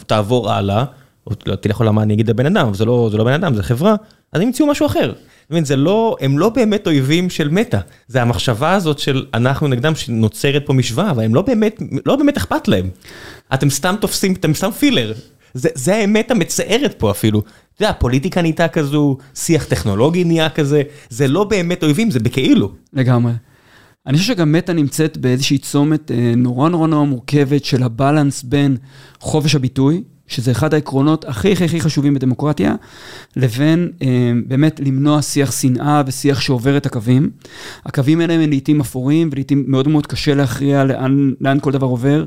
תעבור 0.06 0.50
הלאה, 0.50 0.84
או 1.26 1.32
לא, 1.46 1.54
תלך 1.54 1.76
עולמה, 1.78 2.02
אני 2.02 2.14
אגיד 2.14 2.30
הבן 2.30 2.46
אדם, 2.46 2.74
זה 2.74 2.84
לא, 2.84 3.08
זה 3.10 3.16
לא 3.16 3.24
בן 3.24 3.32
אדם, 3.32 3.54
זה 3.54 3.62
חברה. 3.62 3.94
אז 4.32 4.40
הם 4.40 4.46
ימצאו 4.46 4.66
משהו 4.66 4.86
אחר. 4.86 5.12
זה 5.62 5.76
לא, 5.76 6.16
הם 6.20 6.38
לא 6.38 6.48
באמת 6.48 6.86
אויבים 6.86 7.30
של 7.30 7.48
מטא, 7.48 7.78
זה 8.08 8.22
המחשבה 8.22 8.72
הזאת 8.72 8.98
של 8.98 9.26
אנחנו 9.34 9.68
נגדם 9.68 9.94
שנוצרת 9.94 10.62
פה 10.66 10.72
משוואה, 10.72 11.10
אבל 11.10 11.24
הם 11.24 11.34
לא 11.34 11.42
באמת, 11.42 11.82
לא 12.06 12.16
באמת 12.16 12.36
אכפת 12.36 12.68
להם. 12.68 12.90
אתם 13.54 13.70
סתם 13.70 13.94
תופסים, 14.00 14.32
אתם 14.32 14.54
סתם 14.54 14.70
פילר. 14.70 15.12
זה, 15.54 15.68
זה 15.74 15.96
האמת 15.96 16.30
המצערת 16.30 16.94
פה 16.98 17.10
אפילו. 17.10 17.40
אתה 17.40 17.82
יודע, 17.84 17.90
הפוליטיקה 17.90 18.42
נהייתה 18.42 18.68
כזו, 18.68 19.16
שיח 19.34 19.64
טכנולוגי 19.64 20.24
נהיה 20.24 20.50
כזה, 20.50 20.82
זה 21.08 21.28
לא 21.28 21.44
באמת 21.44 21.84
אויבים, 21.84 22.10
זה 22.10 22.20
בכאילו. 22.20 22.72
לגמרי. 22.92 23.32
אני 24.06 24.18
חושב 24.18 24.32
שגם 24.34 24.52
מטא 24.52 24.72
נמצאת 24.72 25.16
באיזושהי 25.16 25.58
צומת 25.58 26.10
אה, 26.10 26.32
נורא 26.36 26.68
נורא 26.68 26.86
נורא 26.86 27.04
מורכבת 27.04 27.64
של 27.64 27.82
הבלנס 27.82 28.42
בין 28.42 28.76
חופש 29.20 29.54
הביטוי, 29.54 30.02
שזה 30.28 30.50
אחד 30.50 30.74
העקרונות 30.74 31.24
הכי 31.24 31.52
הכי 31.52 31.64
הכי 31.64 31.80
חשובים 31.80 32.14
בדמוקרטיה, 32.14 32.74
לבין 33.36 33.90
אה, 34.02 34.32
באמת 34.46 34.80
למנוע 34.84 35.22
שיח 35.22 35.52
שנאה 35.52 36.02
ושיח 36.06 36.40
שעובר 36.40 36.76
את 36.76 36.86
הקווים. 36.86 37.30
הקווים 37.86 38.20
האלה 38.20 38.34
הם 38.34 38.50
לעיתים 38.50 38.80
אפורים 38.80 39.28
ולעיתים 39.32 39.64
מאוד 39.66 39.88
מאוד 39.88 40.06
קשה 40.06 40.34
להכריע 40.34 40.84
לאן, 40.84 41.32
לאן 41.40 41.58
כל 41.60 41.72
דבר 41.72 41.86
עובר. 41.86 42.24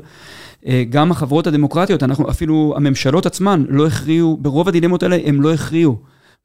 אה, 0.66 0.84
גם 0.90 1.10
החברות 1.10 1.46
הדמוקרטיות, 1.46 2.02
אנחנו, 2.02 2.30
אפילו 2.30 2.74
הממשלות 2.76 3.26
עצמן 3.26 3.64
לא 3.68 3.86
הכריעו, 3.86 4.36
ברוב 4.40 4.68
הדילמות 4.68 5.02
האלה 5.02 5.18
הם 5.24 5.42
לא 5.42 5.52
הכריעו. 5.54 5.96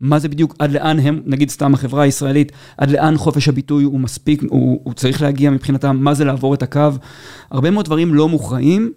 מה 0.02 0.20
זה 0.20 0.30
בדיוק, 0.30 0.56
עד 0.60 0.72
לאן 0.72 1.00
הם, 1.00 1.22
נגיד 1.26 1.50
סתם 1.50 1.74
החברה 1.74 2.04
הישראלית, 2.04 2.52
עד 2.78 2.92
לאן 2.92 3.18
חופש 3.18 3.48
הביטוי 3.48 3.84
הוא 3.84 4.00
מספיק, 4.00 4.44
הוא, 4.50 4.82
הוא 4.84 4.94
צריך 4.94 5.22
להגיע 5.22 5.50
מבחינתם, 5.50 5.98
מה 6.00 6.14
זה 6.14 6.26
לעבור 6.26 6.54
את 6.54 6.64
הקו. 6.64 6.90
הרבה 7.52 7.72
מאוד 7.72 7.86
דברים 7.86 8.14
לא 8.14 8.30
מוכרעים. 8.30 8.92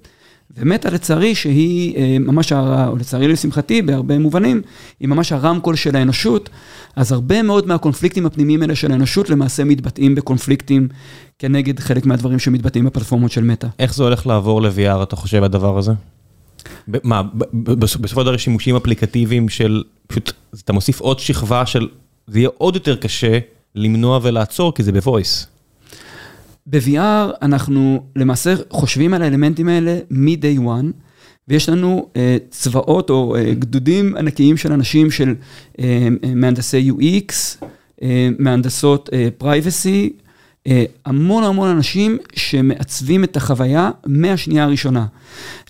ומתה 0.56 0.90
לצערי 0.90 1.34
שהיא 1.34 1.96
אה, 1.96 2.16
ממש, 2.20 2.52
או 2.52 2.96
לצערי 2.96 3.28
לשמחתי 3.28 3.82
בהרבה 3.82 4.18
מובנים, 4.18 4.62
היא 5.00 5.08
ממש 5.08 5.32
הרמקול 5.32 5.76
של 5.76 5.96
האנושות, 5.96 6.48
אז 6.96 7.12
הרבה 7.12 7.42
מאוד 7.42 7.66
מהקונפליקטים 7.66 8.26
הפנימיים 8.26 8.62
האלה 8.62 8.74
של 8.74 8.92
האנושות 8.92 9.30
למעשה 9.30 9.64
מתבטאים 9.64 10.14
בקונפליקטים 10.14 10.88
כנגד 11.38 11.78
חלק 11.78 12.06
מהדברים 12.06 12.38
שמתבטאים 12.38 12.84
בפלטפורמות 12.84 13.32
של 13.32 13.44
מטא. 13.44 13.66
איך 13.78 13.94
זה 13.94 14.02
הולך 14.02 14.26
לעבור 14.26 14.62
ל-VR, 14.62 15.02
אתה 15.02 15.16
חושב, 15.16 15.42
הדבר 15.42 15.78
הזה? 15.78 15.92
מה, 16.88 17.22
בסופו 17.52 18.20
של 18.20 18.26
דבר 18.26 18.36
שימושים 18.36 18.76
אפליקטיביים 18.76 19.48
של, 19.48 19.82
פשוט, 20.06 20.32
אתה 20.64 20.72
מוסיף 20.72 21.00
עוד 21.00 21.18
שכבה 21.18 21.66
של, 21.66 21.88
זה 22.26 22.38
יהיה 22.38 22.48
עוד 22.58 22.74
יותר 22.74 22.96
קשה 22.96 23.38
למנוע 23.74 24.18
ולעצור, 24.22 24.74
כי 24.74 24.82
זה 24.82 24.92
בוויס. 24.92 25.46
ב-VR 26.70 27.36
אנחנו 27.42 28.02
למעשה 28.16 28.54
חושבים 28.70 29.14
על 29.14 29.22
האלמנטים 29.22 29.68
האלה 29.68 29.98
מ-day 30.10 30.60
one, 30.60 30.92
ויש 31.48 31.68
לנו 31.68 32.08
uh, 32.08 32.16
צבאות 32.50 33.10
או 33.10 33.36
uh, 33.36 33.54
גדודים 33.58 34.16
ענקיים 34.16 34.56
של 34.56 34.72
אנשים 34.72 35.10
של 35.10 35.34
uh, 35.72 35.80
מהנדסי 36.34 36.90
UX, 36.90 37.32
uh, 38.00 38.02
מהנדסות 38.38 39.08
uh, 39.08 39.42
privacy, 39.44 40.22
המון 41.06 41.44
המון 41.44 41.68
אנשים 41.68 42.18
שמעצבים 42.34 43.24
את 43.24 43.36
החוויה 43.36 43.90
מהשנייה 44.06 44.64
הראשונה. 44.64 45.06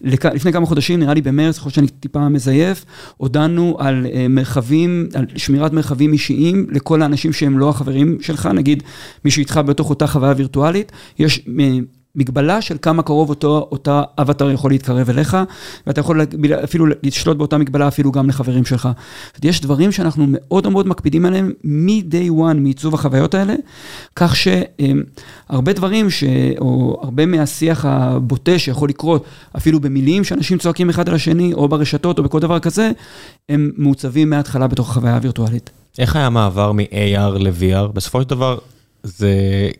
לפני 0.00 0.52
כמה 0.52 0.66
חודשים, 0.66 1.00
נראה 1.00 1.14
לי 1.14 1.20
במרץ, 1.20 1.56
יכול 1.56 1.68
להיות 1.68 1.74
שאני 1.74 1.88
טיפה 1.88 2.28
מזייף, 2.28 2.84
הודענו 3.16 3.76
על 3.78 4.06
אה, 4.12 4.26
מרחבים, 4.28 5.08
על 5.14 5.26
שמירת 5.36 5.72
מרחבים 5.72 6.12
אישיים 6.12 6.66
לכל 6.70 7.02
האנשים 7.02 7.32
שהם 7.32 7.58
לא 7.58 7.68
החברים 7.68 8.18
שלך, 8.20 8.46
נגיד 8.46 8.82
מישהו 9.24 9.40
איתך 9.40 9.60
בתוך 9.66 9.90
אותה 9.90 10.06
חוויה 10.06 10.34
וירטואלית, 10.36 10.92
יש 11.18 11.46
אה, 11.60 11.78
מגבלה 12.20 12.62
של 12.62 12.76
כמה 12.82 13.02
קרוב 13.02 13.28
אותו, 13.28 13.68
אותה 13.72 14.02
אבטר 14.18 14.50
יכול 14.50 14.70
להתקרב 14.70 15.10
אליך, 15.10 15.36
ואתה 15.86 16.00
יכול 16.00 16.20
אפילו 16.64 16.86
לשלוט 17.02 17.36
באותה 17.36 17.58
מגבלה 17.58 17.88
אפילו 17.88 18.12
גם 18.12 18.28
לחברים 18.28 18.64
שלך. 18.64 18.88
יש 19.42 19.60
דברים 19.60 19.92
שאנחנו 19.92 20.24
מאוד 20.28 20.68
מאוד 20.68 20.86
מקפידים 20.86 21.26
עליהם 21.26 21.52
מ-day 21.64 22.30
one, 22.30 22.54
מעיצוב 22.54 22.94
החוויות 22.94 23.34
האלה, 23.34 23.54
כך 24.16 24.36
שהרבה 24.36 25.72
דברים, 25.72 26.10
ש... 26.10 26.24
או 26.58 27.00
הרבה 27.02 27.26
מהשיח 27.26 27.84
הבוטה 27.84 28.58
שיכול 28.58 28.88
לקרות, 28.88 29.24
אפילו 29.56 29.80
במילים 29.80 30.24
שאנשים 30.24 30.58
צועקים 30.58 30.90
אחד 30.90 31.08
על 31.08 31.14
השני, 31.14 31.54
או 31.54 31.68
ברשתות, 31.68 32.18
או 32.18 32.22
בכל 32.22 32.40
דבר 32.40 32.58
כזה, 32.58 32.90
הם 33.48 33.70
מעוצבים 33.76 34.30
מההתחלה 34.30 34.66
בתוך 34.66 34.90
החוויה 34.90 35.14
הווירטואלית. 35.14 35.70
איך 35.98 36.16
היה 36.16 36.26
המעבר 36.26 36.72
מ-AR 36.72 37.38
ל-VR? 37.38 37.92
בסופו 37.94 38.22
של 38.22 38.28
דבר... 38.28 38.58
זה 39.02 39.30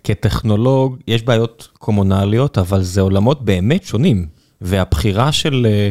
כטכנולוג, 0.05 0.97
יש 1.07 1.23
בעיות 1.23 1.69
קומונליות, 1.79 2.59
אבל 2.59 2.83
זה 2.83 3.01
עולמות 3.01 3.45
באמת 3.45 3.85
שונים. 3.85 4.27
והבחירה 4.61 5.33
של 5.33 5.67
אה, 5.71 5.91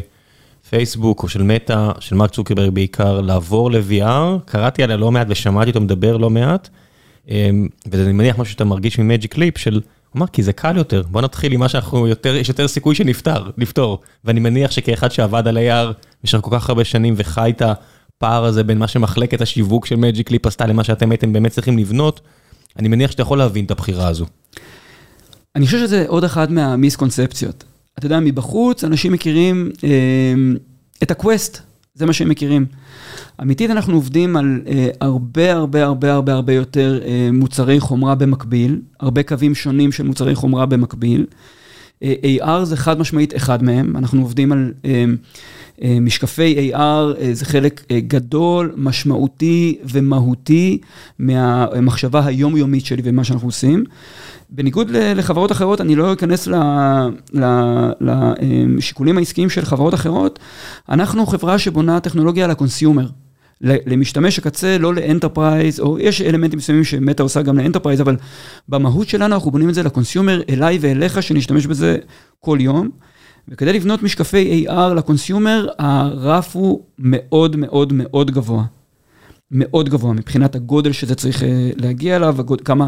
פייסבוק 0.70 1.24
או 1.24 1.30
של 1.30 1.44
מטא, 1.44 1.92
של 2.00 2.16
מרק 2.16 2.32
צוקרברג 2.32 2.70
בעיקר, 2.74 3.22
לעבור 3.22 3.72
ל-VR, 3.72 4.40
קראתי 4.46 4.84
עליה 4.84 4.98
לא 4.98 5.12
מעט 5.12 5.28
ושמעתי 5.30 5.70
אותו 5.70 5.82
מדבר 5.82 6.18
לא 6.18 6.30
מעט, 6.30 6.70
אמ, 7.30 7.68
ואני 7.92 8.12
מניח 8.12 8.40
משהו 8.40 8.52
שאתה 8.52 8.66
מרגיש 8.66 9.00
מ 9.00 9.06
Magic 9.06 9.34
Leap 9.34 9.58
של, 9.58 9.82
אמר, 10.18 10.28
כי 10.28 10.44
זה 10.44 10.54
קל 10.54 10.78
יותר, 10.78 11.04
בוא 11.12 11.22
נתחיל 11.22 11.54
עם 11.54 11.60
מה 11.60 11.70
שאנחנו 11.70 12.08
יותר, 12.08 12.36
יש 12.36 12.50
יותר 12.50 12.68
סיכוי 12.68 12.96
שנפתר, 12.96 13.50
נפתור. 13.58 14.00
ואני 14.26 14.40
מניח 14.40 14.72
שכאחד 14.72 15.12
שעבד 15.12 15.48
על 15.48 15.58
AR 15.58 15.94
במשך 16.24 16.40
כל 16.42 16.52
כך 16.54 16.70
הרבה 16.70 16.84
שנים 16.84 17.14
וחי 17.18 17.54
את 17.58 17.62
הפער 17.62 18.46
הזה 18.46 18.64
בין 18.64 18.78
מה 18.78 18.88
שמחלקת 18.88 19.42
השיווק 19.42 19.86
של 19.86 19.96
Magic 19.96 20.28
Leap 20.28 20.46
עשתה 20.46 20.66
למה 20.66 20.84
שאתם 20.84 21.12
הייתם 21.12 21.34
באמת 21.34 21.52
צריכים 21.52 21.78
לבנות, 21.78 22.22
אני 22.78 22.88
מניח 22.88 23.12
שאתה 23.12 23.22
יכול 23.22 23.38
להבין 23.38 23.66
את 23.66 23.72
הבחירה 23.72 24.08
הזו. 24.08 24.26
אני 25.56 25.66
חושב 25.66 25.80
שזה 25.80 26.06
עוד 26.08 26.24
אחת 26.24 26.50
מהמיסקונספציות. 26.50 27.64
אתה 28.00 28.06
יודע, 28.06 28.20
מבחוץ 28.20 28.84
אנשים 28.84 29.12
מכירים 29.12 29.72
אה, 29.84 29.90
את 31.04 31.12
ה 31.12 31.19
Quest, 31.19 31.60
זה 31.94 32.06
מה 32.06 32.14
שהם 32.14 32.30
מכירים. 32.30 32.66
אמיתית 33.42 33.72
אנחנו 33.72 33.96
עובדים 33.96 34.36
על 34.36 34.62
אה, 34.68 34.88
הרבה 35.02 35.54
הרבה 35.54 35.84
הרבה 35.84 36.14
הרבה 36.14 36.34
הרבה 36.34 36.54
יותר 36.54 37.02
אה, 37.06 37.30
מוצרי 37.34 37.80
חומרה 37.80 38.16
במקביל, 38.16 38.82
הרבה 39.00 39.24
קווים 39.24 39.56
שונים 39.56 39.92
של 39.92 40.04
מוצרי 40.04 40.36
חומרה 40.36 40.66
במקביל. 40.66 41.26
אה, 42.04 42.14
AR 42.42 42.64
זה 42.64 42.78
חד 42.78 43.00
משמעית 43.00 43.36
אחד 43.36 43.64
מהם, 43.64 43.98
אנחנו 43.98 44.22
עובדים 44.22 44.52
על... 44.52 44.74
אה, 44.86 45.06
משקפי 46.02 46.72
AR 46.74 46.78
אה, 46.78 47.30
זה 47.34 47.46
חלק 47.46 47.84
אה, 47.92 48.00
גדול, 48.00 48.74
משמעותי 48.78 49.78
ומהותי 49.84 50.78
מהמחשבה 51.20 52.26
היומיומית 52.26 52.86
שלי 52.86 53.02
ומה 53.06 53.24
שאנחנו 53.24 53.48
עושים. 53.48 53.84
בניגוד 54.50 54.90
לחברות 54.92 55.52
אחרות, 55.52 55.82
אני 55.82 55.96
לא 55.96 56.14
אכנס 56.14 56.48
לשיקולים 58.02 59.18
העסקיים 59.18 59.50
של 59.50 59.66
חברות 59.66 59.94
אחרות, 59.94 60.40
אנחנו 60.90 61.26
חברה 61.26 61.60
שבונה 61.60 62.00
טכנולוגיה 62.00 62.48
ל 62.48 62.54
consumer. 62.54 63.08
למשתמש 63.62 64.40
הקצה, 64.40 64.78
לא 64.78 64.94
ל 64.94 65.01
enterprise, 65.01 65.80
או 65.80 66.00
יש 66.00 66.22
אלמנטים 66.22 66.58
מסוימים 66.58 66.84
ש 66.84 66.97
Meta 66.97 67.24
עושה 67.24 67.42
גם 67.42 67.58
ל 67.58 67.62
enterprise, 67.62 68.02
אבל 68.02 68.16
במהות 68.70 69.10
שלנו 69.10 69.36
אנחנו 69.36 69.52
בונים 69.52 69.70
את 69.70 69.76
זה 69.76 69.84
ל 69.84 69.90
consumer, 69.90 70.42
אליי 70.50 70.78
ואליך, 70.82 71.24
שנשתמש 71.24 71.66
בזה 71.66 71.98
כל 72.40 72.58
יום. 72.62 72.90
וכדי 73.50 73.74
לבנות 73.74 74.04
משקפי 74.04 74.66
AR 74.68 74.94
ל 74.96 75.03
consumer, 75.03 75.68
הרף 75.80 76.56
הוא 76.56 76.84
מאוד 77.00 77.56
מאוד 77.56 77.94
מאוד 77.94 78.32
גבוה. 78.32 78.64
מאוד 79.52 79.90
גבוה 79.90 80.14
מבחינת 80.14 80.56
הגודל 80.56 80.92
שזה 80.92 81.16
צריך 81.16 81.44
אה, 81.44 81.70
להגיע 81.76 82.16
אליו, 82.16 82.36
כמה, 82.66 82.88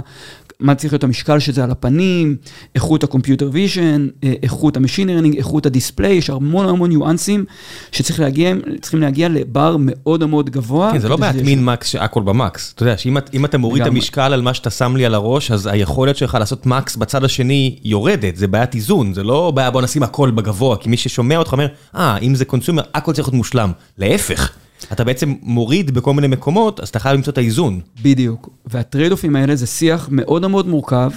מה 0.62 0.76
צריך 0.76 0.94
להיות 0.94 1.04
המשקל 1.04 1.40
שזה 1.40 1.64
על 1.64 1.72
הפנים, 1.72 2.36
איכות 2.76 3.04
ה 3.04 3.09
computer 3.09 3.50
vision, 3.52 4.08
אה, 4.24 4.34
איכות 4.44 4.78
ה 4.78 4.81
machine 4.81 5.08
learning, 5.08 5.38
איכות 5.38 5.66
ה 5.66 5.71
display, 5.71 6.14
יש 6.14 6.30
המון 6.30 6.70
המון 6.70 6.90
ניואנסים 6.90 7.46
שצריכים 7.92 8.26
להגיע, 8.26 8.54
להגיע 8.94 9.30
לבר 9.30 9.76
מאוד 9.80 10.26
מאוד 10.26 10.50
גבוה. 10.50 10.92
כן, 10.94 11.00
זה 11.00 11.10
לא 11.10 11.18
בעיית 11.18 11.36
מין 11.36 11.66
מקס 11.66 11.88
שהכל 11.88 12.22
במקס. 12.22 12.74
אתה 12.76 12.84
יודע 12.84 12.98
שאם 12.98 13.46
אתה 13.46 13.58
מוריד 13.58 13.82
את 13.82 13.88
המשקל 13.88 14.34
על 14.34 14.42
מה 14.42 14.54
שאתה 14.54 14.70
שם 14.70 14.96
לי 14.96 15.06
על 15.06 15.14
הראש, 15.14 15.52
אז 15.52 15.68
היכולת 15.68 16.18
שלך 16.18 16.38
לעשות 16.40 16.66
מקס 16.66 16.96
בצד 16.96 17.24
השני 17.24 17.80
יורדת, 17.84 18.36
זה 18.36 18.48
בעיית 18.48 18.76
איזון, 18.76 19.14
זה 19.14 19.24
לא 19.24 19.52
בעיה 19.56 19.72
בוא 19.72 19.82
נשים 19.82 20.04
הכל 20.04 20.32
בגבוה, 20.32 20.78
כי 20.78 20.90
מי 20.90 20.98
ששומע 20.98 21.38
אותך 21.38 21.52
אומר, 21.52 21.68
אה, 21.96 22.18
אם 22.18 22.36
זה 22.36 22.46
קונסומר, 22.46 22.84
הכל 22.94 23.14
צריך 23.14 23.28
להיות 23.28 23.36
מושלם. 23.36 23.72
להפך. 23.98 24.52
אתה 24.92 25.04
בעצם 25.04 25.34
מוריד 25.42 25.92
בכל 25.92 26.14
מיני 26.14 26.28
מקומות, 26.28 26.80
אז 26.80 26.90
אתה 26.90 27.00
חייב 27.00 27.16
למצוא 27.16 27.34
את 27.34 27.38
האיזון. 27.38 27.80
בדיוק. 28.02 28.50
והטרייד 28.66 29.12
אופים 29.12 29.36
האלה 29.36 29.56
זה 29.56 29.68
שיח 29.68 30.10
מאוד 30.12 30.48
מאוד 30.48 30.68
מורכב, 30.68 31.12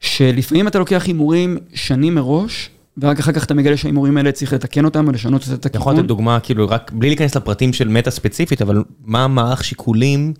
שלפעמים 0.00 0.68
אתה 0.68 0.78
לוקח 0.78 1.04
הימורים 1.06 1.58
שנים 1.74 2.14
מראש, 2.14 2.70
ורק 2.98 3.18
אחר 3.18 3.32
כך 3.32 3.44
אתה 3.44 3.54
מגלה 3.54 3.76
שההימורים 3.76 4.16
האלה 4.16 4.32
צריך 4.32 4.52
לתקן 4.52 4.84
אותם 4.84 5.04
ולשנות 5.08 5.42
את 5.54 5.66
הכיוון. 5.66 5.82
יכול 5.82 5.94
לתת 5.94 6.04
דוגמה, 6.04 6.40
כאילו, 6.40 6.68
רק 6.68 6.92
בלי 6.94 7.08
להיכנס 7.08 7.36
לפרטים 7.36 7.72
של 7.72 7.88
מטה 7.88 8.10
ספציפית, 8.10 8.62
אבל 8.62 8.82
מה 9.04 9.24
המערך 9.24 9.64
שיקולים, 9.64 10.34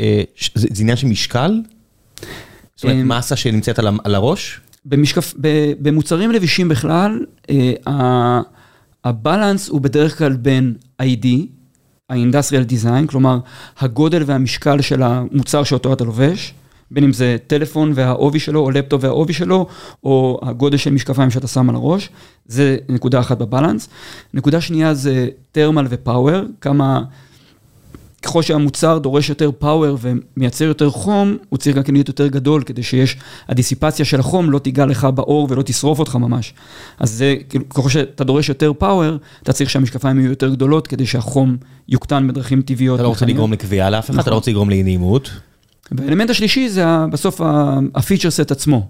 אה, 0.00 0.22
זה, 0.54 0.68
זה 0.70 0.82
עניין 0.82 0.96
של 0.96 1.06
משקל? 1.06 1.60
זאת 2.76 2.84
אומרת, 2.84 2.96
אמ, 2.96 3.08
מסה 3.08 3.36
שנמצאת 3.36 3.78
על, 3.78 3.88
על 4.04 4.14
הראש? 4.14 4.60
במשקף, 4.84 5.34
במוצרים 5.80 6.32
לבישים 6.32 6.68
בכלל, 6.68 7.24
אה, 7.50 8.40
הבלנס 9.04 9.68
הוא 9.68 9.80
בדרך 9.80 10.18
כלל 10.18 10.32
בין 10.32 10.74
ID, 11.02 11.26
ה-Industrial 12.08 12.70
Design, 12.70 13.06
כלומר, 13.06 13.38
הגודל 13.78 14.22
והמשקל 14.26 14.80
של 14.80 15.02
המוצר 15.02 15.62
שאותו 15.62 15.92
אתה 15.92 16.04
לובש, 16.04 16.54
בין 16.90 17.04
אם 17.04 17.12
זה 17.12 17.36
טלפון 17.46 17.92
והעובי 17.94 18.38
שלו, 18.40 18.60
או 18.60 18.70
לפטופ 18.70 19.04
והעובי 19.04 19.32
שלו, 19.32 19.66
או 20.04 20.40
הגודל 20.42 20.76
של 20.76 20.90
משקפיים 20.90 21.30
שאתה 21.30 21.48
שם 21.48 21.70
על 21.70 21.74
הראש, 21.76 22.08
זה 22.46 22.76
נקודה 22.88 23.20
אחת 23.20 23.38
בבלנס. 23.38 23.88
נקודה 24.34 24.60
שנייה 24.60 24.94
זה 24.94 25.28
thermal 25.54 25.86
ופאוור, 25.88 26.40
כמה 26.60 27.02
ככל 28.22 28.42
שהמוצר 28.42 28.98
דורש 28.98 29.28
יותר 29.28 29.50
פאוור 29.58 29.98
ומייצר 30.00 30.64
יותר 30.64 30.90
חום, 30.90 31.36
הוא 31.48 31.58
צריך 31.58 31.76
גם 31.76 31.82
כן 31.82 31.92
להיות 31.92 32.08
יותר 32.08 32.26
גדול, 32.26 32.62
כדי 32.62 32.82
שיש, 32.82 33.16
הדיסיפציה 33.48 34.04
של 34.04 34.20
החום 34.20 34.50
לא 34.50 34.58
תיגע 34.58 34.86
לך 34.86 35.08
בעור 35.14 35.46
ולא 35.50 35.62
תשרוף 35.62 35.98
אותך 35.98 36.16
ממש. 36.16 36.54
אז 36.98 37.10
זה, 37.10 37.36
כאילו, 37.48 37.68
ככל 37.68 37.88
שאתה 37.88 38.24
דורש 38.24 38.48
יותר 38.48 38.72
פאוור, 38.78 39.16
אתה 39.42 39.52
צריך 39.52 39.70
שהמשקפיים 39.70 40.20
יהיו 40.20 40.30
יותר 40.30 40.48
גדולות, 40.48 40.86
כדי 40.86 41.06
שהחום 41.06 41.56
יוקטן 41.88 42.28
בדרכים 42.28 42.62
טבעיות. 42.62 42.94
אתה 42.94 43.02
לא 43.02 43.08
רוצה 43.08 43.26
לגרום 43.26 43.52
לקביעה 43.52 43.90
לאף 43.90 44.10
אחד, 44.10 44.12
אתה 44.12 44.16
לא 44.16 44.20
נכון. 44.20 44.32
רוצה 44.32 44.50
לגרום 44.50 44.70
לאי 44.70 44.82
נעימות. 44.82 45.30
והאלמנט 45.92 46.30
השלישי 46.30 46.68
זה 46.68 46.84
בסוף 47.12 47.40
הפיצ'ר 47.94 48.30
סט 48.30 48.50
עצמו. 48.50 48.88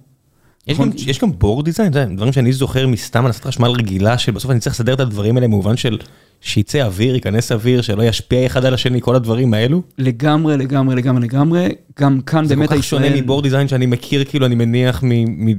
נכון. 0.69 0.91
יש 0.97 1.19
גם 1.19 1.33
בורד 1.39 1.65
דיזיין, 1.65 1.93
דברים 2.17 2.33
שאני 2.33 2.53
זוכר 2.53 2.87
מסתם 2.87 3.27
הנסת 3.27 3.45
חשמל 3.45 3.69
רגילה, 3.69 4.19
שבסוף 4.19 4.51
אני 4.51 4.61
צריך 4.61 4.75
לסדר 4.75 4.95
את 4.95 5.01
הדברים 5.01 5.37
האלה 5.37 5.47
במובן 5.47 5.77
של 5.77 5.99
שיצא 6.41 6.83
אוויר, 6.83 7.15
ייכנס 7.15 7.53
אוויר, 7.53 7.83
שלא 7.83 8.03
ישפיע 8.03 8.47
אחד 8.47 8.65
על 8.65 8.75
השני, 8.75 9.01
כל 9.01 9.15
הדברים 9.15 9.55
האלו. 9.55 9.83
לגמרי, 9.99 10.57
לגמרי, 10.57 10.97
לגמרי, 10.97 11.23
לגמרי. 11.23 11.69
גם 12.01 12.21
כאן 12.21 12.49
באמת 12.49 12.73
הישראל... 12.73 13.03
זה 13.03 13.07
כל 13.07 13.07
כך 13.07 13.13
שונה 13.13 13.23
מבורד 13.23 13.45
דיזיין 13.45 13.69
שאני 13.69 13.87
מכיר, 13.87 14.25
כאילו, 14.25 14.47
אני 14.47 14.55
מניח, 14.55 15.03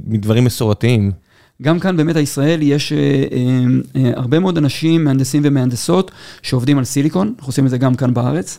מדברים 0.06 0.44
מסורתיים. 0.44 1.12
גם 1.62 1.78
כאן 1.78 1.96
באמת 1.96 2.16
הישראל 2.16 2.62
יש 2.62 2.92
אה, 2.92 2.98
אה, 2.98 3.64
אה, 3.96 4.12
הרבה 4.16 4.38
מאוד 4.38 4.58
אנשים, 4.58 5.04
מהנדסים 5.04 5.42
ומהנדסות, 5.44 6.10
שעובדים 6.42 6.78
על 6.78 6.84
סיליקון, 6.84 7.32
אנחנו 7.36 7.48
עושים 7.50 7.64
את 7.64 7.70
זה 7.70 7.78
גם 7.78 7.94
כאן 7.94 8.14
בארץ. 8.14 8.58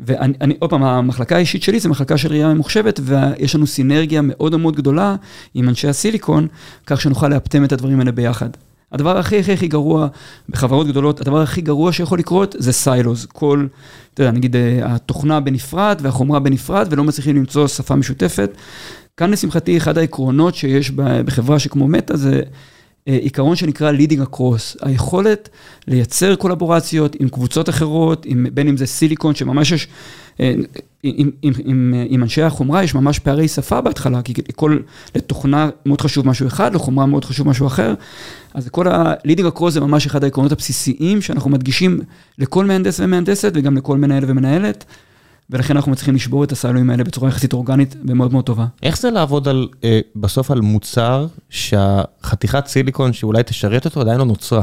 ואני, 0.00 0.54
עוד 0.58 0.70
פעם, 0.70 0.82
המחלקה 0.82 1.36
האישית 1.36 1.62
שלי 1.62 1.80
זה 1.80 1.88
מחלקה 1.88 2.18
של 2.18 2.28
ראייה 2.28 2.54
ממוחשבת, 2.54 3.00
ויש 3.02 3.54
לנו 3.54 3.66
סינרגיה 3.66 4.20
מאוד 4.22 4.56
מאוד 4.56 4.76
גדולה 4.76 5.16
עם 5.54 5.68
אנשי 5.68 5.88
הסיליקון, 5.88 6.46
כך 6.86 7.00
שנוכל 7.00 7.28
לאפטם 7.28 7.64
את 7.64 7.72
הדברים 7.72 8.00
האלה 8.00 8.12
ביחד. 8.12 8.48
הדבר 8.92 9.18
הכי 9.18 9.38
הכי 9.38 9.52
הכי 9.52 9.68
גרוע 9.68 10.08
בחברות 10.48 10.86
גדולות, 10.86 11.20
הדבר 11.20 11.42
הכי 11.42 11.60
גרוע 11.60 11.92
שיכול 11.92 12.18
לקרות 12.18 12.54
זה 12.58 12.72
סיילוז. 12.72 13.26
כל, 13.26 13.66
אתה 14.14 14.22
יודע, 14.22 14.32
נגיד 14.32 14.56
אה, 14.56 14.78
התוכנה 14.82 15.40
בנפרד 15.40 15.98
והחומרה 16.02 16.40
בנפרד, 16.40 16.88
ולא 16.90 17.04
מצליחים 17.04 17.36
למצוא 17.36 17.66
שפה 17.66 17.96
משותפת. 17.96 18.56
כאן 19.16 19.30
לשמחתי, 19.30 19.76
אחד 19.76 19.98
העקרונות 19.98 20.54
שיש 20.54 20.90
בחברה 20.90 21.58
שכמו 21.58 21.88
מטא 21.88 22.16
זה 22.16 22.40
אה, 23.08 23.16
עיקרון 23.16 23.56
שנקרא 23.56 23.92
leading 23.92 24.30
across, 24.30 24.76
היכולת 24.82 25.48
לייצר 25.88 26.36
קולבורציות 26.36 27.16
עם 27.20 27.28
קבוצות 27.28 27.68
אחרות, 27.68 28.26
עם, 28.26 28.46
בין 28.54 28.68
אם 28.68 28.76
זה 28.76 28.86
סיליקון, 28.86 29.34
שממש 29.34 29.72
יש, 29.72 29.88
עם, 30.38 31.30
עם, 31.42 31.52
עם, 31.64 31.94
עם 32.08 32.22
אנשי 32.22 32.42
החומרה 32.42 32.84
יש 32.84 32.94
ממש 32.94 33.18
פערי 33.18 33.48
שפה 33.48 33.80
בהתחלה, 33.80 34.22
כי 34.22 34.32
לכל, 34.48 34.78
לתוכנה 35.14 35.70
מאוד 35.86 36.00
חשוב 36.00 36.28
משהו 36.28 36.46
אחד, 36.46 36.74
לחומרה 36.74 37.06
מאוד 37.06 37.24
חשוב 37.24 37.48
משהו 37.48 37.66
אחר, 37.66 37.94
אז 38.54 38.68
כל 38.68 38.88
ה-leading 38.88 39.56
across 39.56 39.70
זה 39.70 39.80
ממש 39.80 40.06
אחד 40.06 40.24
העקרונות 40.24 40.52
הבסיסיים 40.52 41.20
שאנחנו 41.20 41.50
מדגישים 41.50 42.00
לכל 42.38 42.64
מהנדס 42.64 43.00
ומהנדסת 43.00 43.52
וגם 43.54 43.76
לכל 43.76 43.96
מנהל 43.96 44.24
ומנהלת. 44.26 44.84
ולכן 45.50 45.76
אנחנו 45.76 45.92
מצליחים 45.92 46.14
לשבור 46.14 46.44
את 46.44 46.52
הסיילואים 46.52 46.90
האלה 46.90 47.04
בצורה 47.04 47.28
יחסית 47.28 47.52
אורגנית 47.52 47.96
ומאוד 48.08 48.32
מאוד 48.32 48.44
טובה. 48.44 48.66
איך 48.82 48.98
זה 48.98 49.10
לעבוד 49.10 49.48
על, 49.48 49.68
אה, 49.84 50.00
בסוף 50.16 50.50
על 50.50 50.60
מוצר 50.60 51.26
שהחתיכת 51.50 52.66
סיליקון 52.66 53.12
שאולי 53.12 53.42
תשרת 53.42 53.84
אותו 53.84 54.00
עדיין 54.00 54.18
לא 54.18 54.24
נוצרה? 54.24 54.62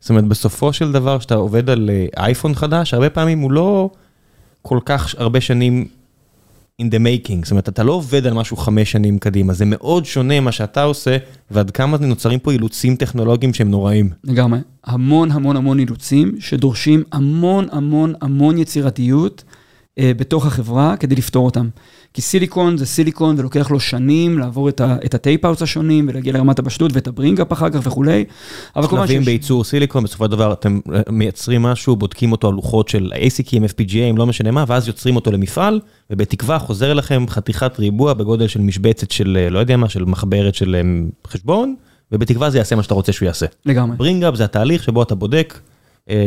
זאת 0.00 0.10
אומרת, 0.10 0.24
בסופו 0.24 0.72
של 0.72 0.92
דבר, 0.92 1.18
כשאתה 1.18 1.34
עובד 1.34 1.70
על 1.70 1.90
אה, 1.90 2.06
אייפון 2.24 2.54
חדש, 2.54 2.94
הרבה 2.94 3.10
פעמים 3.10 3.38
הוא 3.38 3.52
לא 3.52 3.90
כל 4.62 4.78
כך 4.84 5.14
הרבה 5.18 5.40
שנים 5.40 5.86
in 6.82 6.84
the 6.84 6.98
making, 6.98 7.42
זאת 7.42 7.50
אומרת, 7.50 7.68
אתה 7.68 7.82
לא 7.82 7.92
עובד 7.92 8.26
על 8.26 8.34
משהו 8.34 8.56
חמש 8.56 8.92
שנים 8.92 9.18
קדימה, 9.18 9.52
זה 9.52 9.64
מאוד 9.64 10.04
שונה 10.04 10.40
מה 10.40 10.52
שאתה 10.52 10.82
עושה, 10.82 11.16
ועד 11.50 11.70
כמה 11.70 11.96
נוצרים 12.00 12.38
פה 12.38 12.52
אילוצים 12.52 12.96
טכנולוגיים 12.96 13.54
שהם 13.54 13.70
נוראים. 13.70 14.10
לגמרי, 14.24 14.58
המון 14.84 15.30
המון 15.30 15.56
המון 15.56 15.78
אילוצים, 15.78 16.34
שדורשים 16.40 17.02
המון 17.12 17.66
המון 17.72 18.14
המון 18.20 18.58
יצירתיות. 18.58 19.44
אה, 19.98 20.12
בתוך 20.16 20.46
החברה 20.46 20.96
כדי 20.96 21.14
לפתור 21.14 21.46
אותם. 21.46 21.68
כי 22.14 22.22
סיליקון 22.22 22.76
זה 22.76 22.86
סיליקון 22.86 23.38
ולוקח 23.38 23.70
לו 23.70 23.80
שנים 23.80 24.38
לעבור 24.38 24.68
את, 24.68 24.80
ה, 24.80 24.96
את 25.04 25.14
ה 25.14 25.19
tape-outs 25.19 25.62
השונים 25.62 26.08
ולהגיע 26.08 26.32
לרמת 26.32 26.58
הבשלות 26.58 26.92
ואת 26.94 27.06
ה 27.06 27.11
bring-up 27.11 27.52
אחר 27.52 27.70
כך 27.70 27.80
וכולי. 27.84 28.24
שלבים 28.90 29.22
בייצור 29.22 29.64
סיליקון, 29.64 30.04
בסופו 30.04 30.24
של 30.24 30.30
דבר 30.30 30.52
אתם 30.52 30.80
אה, 30.94 31.00
מייצרים 31.10 31.62
משהו, 31.62 31.96
בודקים 31.96 32.32
אותו 32.32 32.48
על 32.48 32.54
לוחות 32.54 32.88
של 32.88 33.12
ASIC 33.14 33.48
ים, 33.48 33.74
FPGA 33.74 33.98
ים, 33.98 34.16
לא 34.16 34.26
משנה 34.26 34.50
מה, 34.50 34.64
ואז 34.68 34.88
יוצרים 34.88 35.16
אותו 35.16 35.32
למפעל, 35.32 35.80
ובתקווה 36.10 36.58
חוזר 36.58 36.94
לכם 36.94 37.24
חתיכת 37.28 37.78
ריבוע 37.78 38.14
בגודל 38.14 38.48
של 38.48 38.60
משבצת 38.60 39.10
של, 39.10 39.38
אה, 39.40 39.50
לא 39.50 39.58
יודע 39.58 39.76
מה, 39.76 39.88
של 39.88 40.04
מחברת 40.04 40.54
של 40.54 40.76
חשבון, 41.26 41.74
ובתקווה 42.12 42.50
זה 42.50 42.58
יעשה 42.58 42.76
מה 42.76 42.82
שאתה 42.82 42.94
רוצה 42.94 43.12
שהוא 43.12 43.26
יעשה. 43.26 43.46
לגמרי. 43.66 43.96
bring-up 43.96 44.34
זה 44.34 44.44
התהליך 44.44 44.82
שבו 44.82 45.02
אתה 45.02 45.14
בודק 45.14 45.60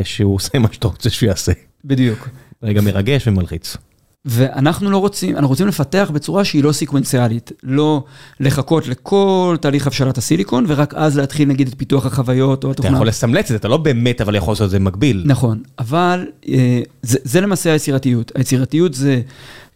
שהוא 0.04 0.36
עושה 0.36 0.60
מה 0.60 0.68
שאתה 0.72 0.88
רוצה 0.88 1.10
שהוא 1.10 1.28
יעשה. 1.28 1.52
בדיוק. 1.86 2.30
רגע 2.64 2.82
מרגש 2.82 3.28
ומלחיץ. 3.28 3.78
ואנחנו 4.26 4.92
לא 4.92 4.98
רוצים, 4.98 5.36
אנחנו 5.36 5.50
רוצים 5.50 5.68
לפתח 5.68 6.12
בצורה 6.14 6.46
שהיא 6.46 6.64
לא 6.64 6.72
סקוונציאלית, 6.72 7.52
לא 7.64 8.04
לחכות 8.40 8.88
לכל 8.88 9.56
תהליך 9.62 9.88
הבשלת 9.88 10.18
הסיליקון, 10.18 10.66
ורק 10.68 10.94
אז 10.94 11.18
להתחיל 11.18 11.48
נגיד 11.48 11.68
את 11.68 11.74
פיתוח 11.78 12.06
החוויות 12.06 12.64
או 12.64 12.72
התוכנה. 12.72 12.90
אתה 12.90 12.98
יכול 12.98 13.08
לסמלץ 13.08 13.46
את 13.46 13.48
זה, 13.48 13.56
אתה 13.56 13.68
לא 13.68 13.78
באמת 13.78 14.22
אבל 14.22 14.36
יכול 14.36 14.52
לעשות 14.52 14.66
את 14.66 14.70
זה 14.70 14.80
מקביל. 14.80 15.24
נכון, 15.26 15.62
אבל 15.80 16.28
אה, 16.48 16.82
זה, 17.02 17.18
זה 17.24 17.42
למעשה 17.42 17.72
היצירתיות. 17.72 18.32
היצירתיות 18.36 18.94
זה 18.94 19.22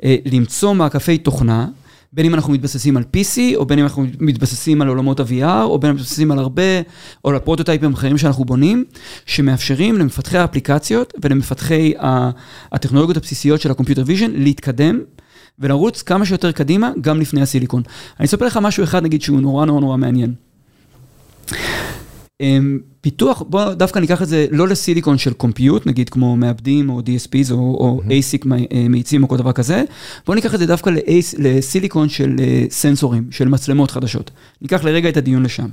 אה, 0.04 0.16
למצוא 0.26 0.74
מעקפי 0.74 1.18
תוכנה. 1.18 1.68
בין 2.14 2.26
אם 2.26 2.34
אנחנו 2.34 2.54
מתבססים 2.54 2.98
על 2.98 3.04
PC, 3.04 3.40
או 3.56 3.66
בין 3.66 3.80
אם 3.80 3.86
אנחנו 3.86 4.06
מתבססים 4.20 4.82
על 4.82 4.88
עולמות 4.88 5.20
ה-VR, 5.20 5.64
או 5.64 5.80
בין 5.80 5.90
אם 5.90 5.96
אנחנו 5.96 6.04
מתבססים 6.04 6.32
על 6.32 6.40
הרבה, 6.40 6.82
או 7.26 7.30
על 7.30 7.36
הפרוטוטייפים 7.36 7.94
אחרים 7.94 8.18
שאנחנו 8.18 8.46
בונים, 8.46 8.84
שמאפשרים 9.26 9.98
למפתחי 9.98 10.38
האפליקציות 10.38 11.14
ולמפתחי 11.24 11.94
הטכנולוגיות 12.72 13.18
הבסיסיות 13.18 13.62
של 13.62 13.72
ה 13.72 13.75
computer 13.75 14.04
vision 14.06 14.32
להתקדם. 14.32 15.00
ולרוץ 15.60 16.02
כמה 16.02 16.26
שיותר 16.26 16.52
קדימה, 16.52 16.92
גם 17.02 17.22
לפני 17.22 17.42
הסיליקון. 17.42 17.84
אני 18.20 18.26
אספר 18.26 18.46
לך 18.46 18.60
משהו 18.62 18.84
אחד, 18.84 19.04
נגיד, 19.04 19.22
שהוא 19.22 19.42
נורא 19.42 19.66
נורא 19.66 19.82
נורא 19.82 19.98
מעניין. 19.98 20.34
אמ, 22.42 22.80
פיתוח, 23.02 23.44
בוא 23.48 23.74
דווקא 23.74 24.00
ניקח 24.00 24.22
את 24.22 24.28
זה 24.28 24.46
לא 24.52 24.68
לסיליקון 24.68 25.18
של 25.18 25.34
קומפיוט, 25.34 25.88
נגיד 25.88 26.10
כמו 26.10 26.36
מעבדים 26.36 26.90
או 26.90 27.00
DSPs 27.00 27.52
או, 27.52 27.58
או. 27.58 28.02
ASIC 28.06 28.52
אה, 28.52 28.88
מאיצים 28.90 29.24
או 29.24 29.28
כל 29.28 29.38
דבר 29.38 29.52
כזה, 29.52 29.84
בוא 30.26 30.36
ניקח 30.36 30.54
את 30.54 30.60
זה 30.60 30.66
דווקא 30.66 30.92
לסיליקון 31.38 32.10
של 32.10 32.36
אה, 32.40 32.66
סנסורים, 32.70 33.28
של 33.32 33.48
מצלמות 33.48 33.92
חדשות. 33.92 34.32
ניקח 34.62 34.84
לרגע 34.84 35.10
את 35.10 35.18
הדיון 35.18 35.44
לשם. 35.44 35.68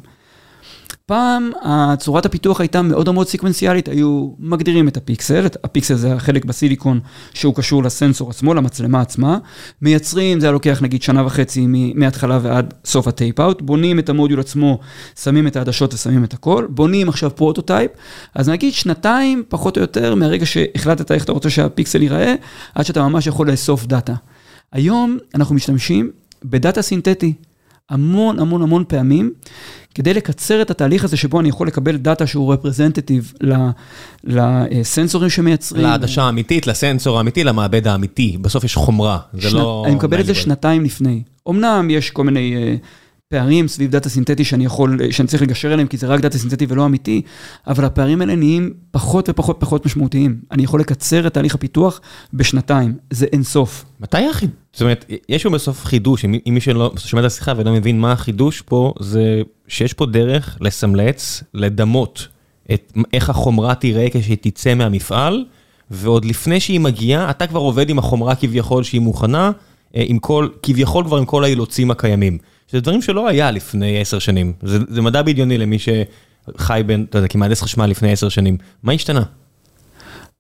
פעם 1.07 1.50
צורת 1.98 2.26
הפיתוח 2.26 2.61
הייתה 2.61 2.82
מאוד 2.82 3.11
מאוד 3.11 3.28
סקוונציאלית, 3.28 3.88
היו 3.88 4.30
מגדירים 4.38 4.88
את 4.88 4.96
הפיקסל, 4.96 5.46
הפיקסל 5.64 5.94
זה 5.94 6.14
החלק 6.14 6.44
בסיליקון 6.44 7.00
שהוא 7.34 7.55
קשור 7.55 7.82
לסנסור 7.82 8.30
עצמו, 8.30 8.55
למצלמה 8.55 9.00
עצמה, 9.00 9.38
מייצרים, 9.82 10.40
זה 10.40 10.46
היה 10.46 10.52
לוקח 10.52 10.78
נגיד 10.82 11.02
שנה 11.02 11.26
וחצי 11.26 11.66
מההתחלה 11.94 12.38
ועד 12.42 12.74
סוף 12.84 13.09
ה 13.09 13.14
tape-out, 13.14 13.62
בונים 13.62 13.98
את 13.98 14.09
המודיול 14.09 14.40
עצמו, 14.40 14.78
שמים 15.20 15.46
את 15.46 15.57
העדשות 15.57 15.94
ושמים 15.94 16.24
את 16.24 16.32
הכל, 16.32 16.66
בונים 16.70 17.09
עכשיו 17.09 17.36
פרוטוטייפ, 17.36 17.90
אז 18.34 18.48
נגיד 18.48 18.72
שנתיים 18.72 19.42
פחות 19.48 19.76
או 19.76 19.82
יותר 19.82 20.14
מהרגע 20.14 20.46
שהחלטת 20.46 21.12
איך 21.12 21.24
אתה 21.24 21.32
רוצה 21.32 21.50
שהפיקסל 21.50 22.02
ייראה, 22.02 22.34
עד 22.74 22.84
שאתה 22.84 23.09
ממש 23.09 23.26
יכול 23.26 23.50
לאסוף 23.50 23.86
דאטה. 23.86 24.14
היום 24.72 25.18
אנחנו 25.34 25.55
משתמשים 25.55 26.11
בדאטה 26.44 26.82
סינתטי. 26.82 27.32
המון 27.91 28.39
המון 28.39 28.62
המון 28.62 28.85
פעמים, 28.89 29.32
כדי 29.95 30.14
לקצר 30.14 30.62
את 30.62 30.70
התהליך 30.70 31.05
הזה 31.05 31.16
שבו 31.16 31.41
אני 31.41 31.49
יכול 31.49 31.66
לקבל 31.66 31.97
דאטה 31.97 32.26
שהוא 32.26 32.53
representative 32.53 33.32
לסנסורים 34.24 35.30
שמייצרים. 35.30 35.82
לעדשה 35.82 36.22
האמיתית, 36.22 36.66
לסנסור 36.66 37.18
האמיתי, 37.18 37.45
למעבד 37.45 37.87
האמיתי. 37.87 38.37
בסוף 38.41 38.64
יש 38.64 38.74
חומרה, 38.74 39.18
זה 39.32 39.51
לא... 39.51 39.85
אני 39.87 39.95
מקבל 39.95 40.20
את 40.20 40.26
זה 40.26 40.35
שנתיים 40.35 40.85
לפני. 40.85 41.22
אמנם 41.49 41.89
יש 41.91 42.11
כל 42.11 42.24
מיני... 42.24 42.57
אה, 42.57 42.76
פערים 43.35 43.68
סביב 43.68 43.91
דאטה 43.91 44.09
סינתטי 44.09 44.45
שאני 44.45 44.64
יכול, 44.64 44.99
שאני 45.11 45.28
צריך 45.28 45.43
לגשר 45.43 45.74
אליהם, 45.74 45.89
כי 45.89 45.97
זה 45.97 46.07
רק 46.07 46.20
דאטה 46.20 46.39
סינתטי 46.39 46.66
ולא 46.68 46.87
אמיתי, 46.87 47.22
אבל 47.66 47.85
הפערים 47.85 48.20
האלה 48.20 48.35
נהיים 48.37 48.72
פחות 48.91 49.28
ופחות 49.28 49.57
פחות 49.61 49.87
משמעותיים. 49.87 50.41
אני 50.51 50.62
יכול 50.64 50.80
לקצר 50.80 51.26
את 51.26 51.35
תהליך 51.35 51.55
הפיתוח 51.55 52.01
בשנתיים, 52.35 52.95
זה 53.11 53.26
אינסוף. 53.32 53.85
מתי 54.01 54.26
החידוש? 54.30 54.57
זאת 54.72 54.82
אומרת, 54.82 55.05
יש 55.28 55.43
פה 55.43 55.51
בסוף 55.51 55.85
חידוש, 55.85 56.24
אם 56.24 56.55
מי 56.55 56.61
שלא 56.61 56.93
שומע 56.97 57.20
את 57.20 57.26
השיחה 57.26 57.53
ולא 57.57 57.72
מבין 57.72 58.01
מה 58.01 58.12
החידוש 58.12 58.61
פה, 58.61 58.93
זה 59.01 59.43
שיש 59.68 59.93
פה 59.93 60.07
דרך 60.07 60.59
לסמלץ, 60.61 61.43
לדמות 61.55 62.28
את 62.74 62.93
איך 63.12 63.30
החומרה 63.30 63.74
תראה 63.74 64.07
כשהיא 64.11 64.37
תצא 64.41 64.74
מהמפעל, 64.74 65.45
ועוד 65.91 66.24
לפני 66.24 66.61
שהיא 66.61 66.80
מגיעה, 66.80 67.30
אתה 67.30 67.47
כבר 67.47 67.61
עובד 67.61 67.91
עם 67.91 67.99
החומרה 67.99 68.35
כביכול 68.35 68.82
שהיא 68.82 69.01
מוכנה, 69.01 69.51
אה, 69.97 70.03
עם 70.07 70.18
כל, 70.18 70.49
כביכול 70.62 71.05
כבר 71.05 71.16
עם 71.16 71.24
כל 71.24 71.45
האילוצים 71.45 71.91
הקיימים. 71.91 72.39
שזה 72.67 72.81
דברים 72.81 73.03
שלא 73.03 73.29
היה 73.29 73.51
לפני 73.51 74.01
עשר 74.01 74.19
שנים. 74.19 74.53
זה, 74.62 74.79
זה 74.89 75.03
מדע 75.03 75.23
בדיוני 75.23 75.59
למי 75.59 75.77
שחי 75.79 76.83
בין, 76.87 77.07
אתה 77.11 77.19
יודע, 77.19 77.29
כמהנדס 77.29 77.62
חשמל 77.62 77.87
לפני 77.87 78.12
עשר 78.12 78.29
שנים. 78.29 78.57
מה 78.83 78.93
השתנה? 78.93 79.23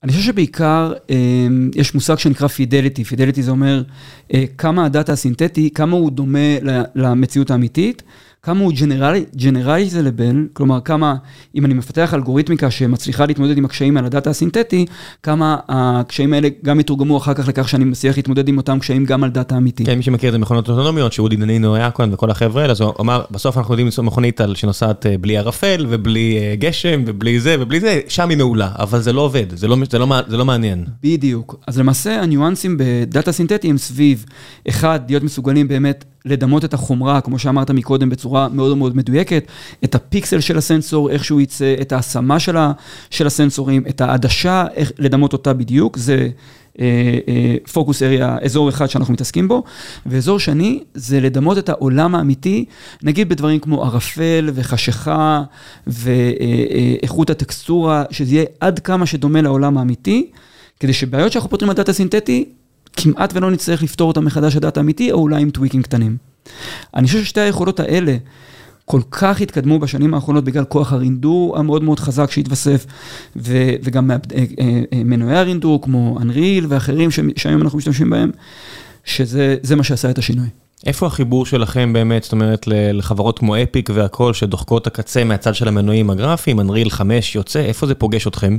אני 0.04 0.12
חושב 0.12 0.24
שבעיקר 0.24 0.92
אמ, 1.10 1.70
יש 1.74 1.94
מושג 1.94 2.18
שנקרא 2.18 2.48
פידליטי, 2.48 3.04
פידליטי 3.04 3.42
זה 3.42 3.50
אומר 3.50 3.82
אה, 4.34 4.44
כמה 4.58 4.84
הדאטה 4.84 5.12
הסינתטי, 5.12 5.70
כמה 5.74 5.96
הוא 5.96 6.10
דומה 6.10 6.58
למציאות 6.94 7.50
האמיתית, 7.50 8.02
כמה 8.44 8.60
הוא 8.60 8.72
ג'נרליזלבל, 9.36 10.46
כלומר 10.52 10.80
כמה, 10.80 11.14
אם 11.54 11.64
אני 11.64 11.74
מפתח 11.74 12.14
אלגוריתמיקה 12.14 12.70
שמצליחה 12.70 13.26
להתמודד 13.26 13.58
עם 13.58 13.64
הקשיים 13.64 13.96
על 13.96 14.04
הדאטה 14.04 14.30
הסינתטי, 14.30 14.86
כמה 15.22 15.56
הקשיים 15.68 16.32
האלה 16.32 16.48
גם 16.64 16.80
יתורגמו 16.80 17.16
אחר 17.16 17.34
כך 17.34 17.48
לכך 17.48 17.68
שאני 17.68 17.84
מצליח 17.84 18.16
להתמודד 18.16 18.48
עם 18.48 18.56
אותם 18.56 18.78
קשיים 18.78 19.04
גם 19.04 19.24
על 19.24 19.30
דאטה 19.30 19.56
אמיתי. 19.56 19.84
כן, 19.84 19.96
מי 19.96 20.02
שמכיר 20.02 20.28
את 20.28 20.32
זה 20.32 20.38
מכונות 20.38 20.68
אוטונומיות, 20.68 21.12
שאודי 21.12 21.36
דנינו 21.36 21.74
היה 21.74 21.90
כאן 21.90 22.14
וכל 22.14 22.30
החבר'ה 22.30 22.62
האלה, 22.62 22.72
אז 22.72 22.80
הוא 22.80 22.92
אמר, 23.00 23.24
בסוף 23.30 23.58
אנחנו 23.58 23.74
יודעים 23.74 23.86
לנסוע 23.86 24.04
מכונית 24.04 24.40
שנוסעת 24.54 25.06
אה, 25.06 25.18
בלי 25.18 25.38
ערפל 25.38 25.86
ובלי 25.88 26.38
אה, 26.38 26.54
גשם 26.56 27.02
ובלי 27.06 27.40
זה 27.40 27.56
ובלי 27.60 27.80
זה, 27.80 28.00
שם 28.08 28.28
היא 28.28 28.38
מעולה, 28.38 28.68
אבל 28.78 29.00
זה 29.00 29.12
לא 29.12 29.20
עובד, 29.20 29.56
זה 29.56 29.68
לא, 29.68 29.76
זה 29.90 29.98
לא, 29.98 30.06
זה 30.28 30.36
לא 30.36 30.44
מעניין. 30.44 30.84
בדיוק. 31.02 31.56
אז 31.66 31.78
למעשה 31.78 32.22
הניואנסים 32.22 32.76
בדאטה 32.78 33.32
סינתטי 33.32 33.70
הם 33.70 33.78
סביב, 33.78 34.24
אחד, 34.68 35.00
להיות 35.08 35.22
מסוגלים 35.22 35.68
באמת 35.68 36.04
לדמות 36.24 36.64
את 36.64 36.74
החומרה, 36.74 37.20
כמו 37.20 37.38
שאמרת 37.38 37.70
מקודם, 37.70 38.10
בצורה 38.10 38.48
מאוד 38.48 38.76
מאוד 38.76 38.96
מדויקת, 38.96 39.44
את 39.84 39.94
הפיקסל 39.94 40.40
של 40.40 40.58
הסנסור, 40.58 41.10
איך 41.10 41.24
שהוא 41.24 41.40
יצא, 41.40 41.74
את 41.80 41.92
ההשמה 41.92 42.40
של, 42.40 42.56
של 43.10 43.26
הסנסורים, 43.26 43.84
את 43.88 44.00
העדשה, 44.00 44.64
איך 44.74 44.92
לדמות 44.98 45.32
אותה 45.32 45.52
בדיוק, 45.52 45.96
זה 45.96 46.28
פוקוס 47.72 48.02
uh, 48.02 48.04
אריה, 48.04 48.36
uh, 48.36 48.44
אזור 48.44 48.68
אחד 48.68 48.86
שאנחנו 48.86 49.14
מתעסקים 49.14 49.48
בו, 49.48 49.62
ואזור 50.06 50.38
שני 50.38 50.80
זה 50.94 51.20
לדמות 51.20 51.58
את 51.58 51.68
העולם 51.68 52.14
האמיתי, 52.14 52.64
נגיד 53.02 53.28
בדברים 53.28 53.60
כמו 53.60 53.84
ערפל 53.84 54.50
וחשיכה 54.54 55.42
ואיכות 55.86 57.30
הטקסטורה, 57.30 58.04
שזה 58.10 58.34
יהיה 58.34 58.44
עד 58.60 58.78
כמה 58.78 59.06
שדומה 59.06 59.42
לעולם 59.42 59.78
האמיתי, 59.78 60.30
כדי 60.80 60.92
שבעיות 60.92 61.32
שאנחנו 61.32 61.50
פותרים 61.50 61.70
על 61.70 61.76
דאטה 61.76 61.92
סינתטי, 61.92 62.44
כמעט 62.96 63.32
ולא 63.34 63.50
נצטרך 63.50 63.82
לפתור 63.82 64.08
אותם 64.08 64.24
מחדש 64.24 64.56
לדאטה 64.56 64.80
אמיתי, 64.80 65.12
או 65.12 65.18
אולי 65.18 65.42
עם 65.42 65.50
טוויקים 65.50 65.82
קטנים. 65.82 66.16
אני 66.94 67.06
חושב 67.06 67.24
ששתי 67.24 67.40
היכולות 67.40 67.80
האלה, 67.80 68.16
כל 68.84 69.00
כך 69.10 69.40
התקדמו 69.40 69.78
בשנים 69.78 70.14
האחרונות 70.14 70.44
בגלל 70.44 70.64
כוח 70.64 70.92
הרינדור 70.92 71.58
המאוד 71.58 71.84
מאוד 71.84 72.00
חזק 72.00 72.30
שהתווסף, 72.30 72.86
ו, 73.36 73.70
וגם 73.82 74.10
אה, 74.10 74.16
אה, 74.92 75.02
מנועי 75.04 75.36
הרינדור 75.36 75.82
כמו 75.82 76.18
אנריל 76.20 76.66
ואחרים 76.68 77.10
שהיום 77.36 77.62
אנחנו 77.62 77.78
משתמשים 77.78 78.10
בהם, 78.10 78.30
שזה 79.04 79.76
מה 79.76 79.82
שעשה 79.82 80.10
את 80.10 80.18
השינוי. 80.18 80.48
איפה 80.86 81.06
החיבור 81.06 81.46
שלכם 81.46 81.92
באמת, 81.92 82.22
זאת 82.22 82.32
אומרת, 82.32 82.66
לחברות 82.66 83.38
כמו 83.38 83.62
אפיק 83.62 83.90
והכל, 83.94 84.32
שדוחקות 84.32 84.86
הקצה 84.86 85.24
מהצד 85.24 85.54
של 85.54 85.68
המנועים 85.68 86.10
הגרפיים, 86.10 86.60
אנריל 86.60 86.90
5 86.90 87.34
יוצא, 87.34 87.60
איפה 87.60 87.86
זה 87.86 87.94
פוגש 87.94 88.26
אתכם? 88.26 88.58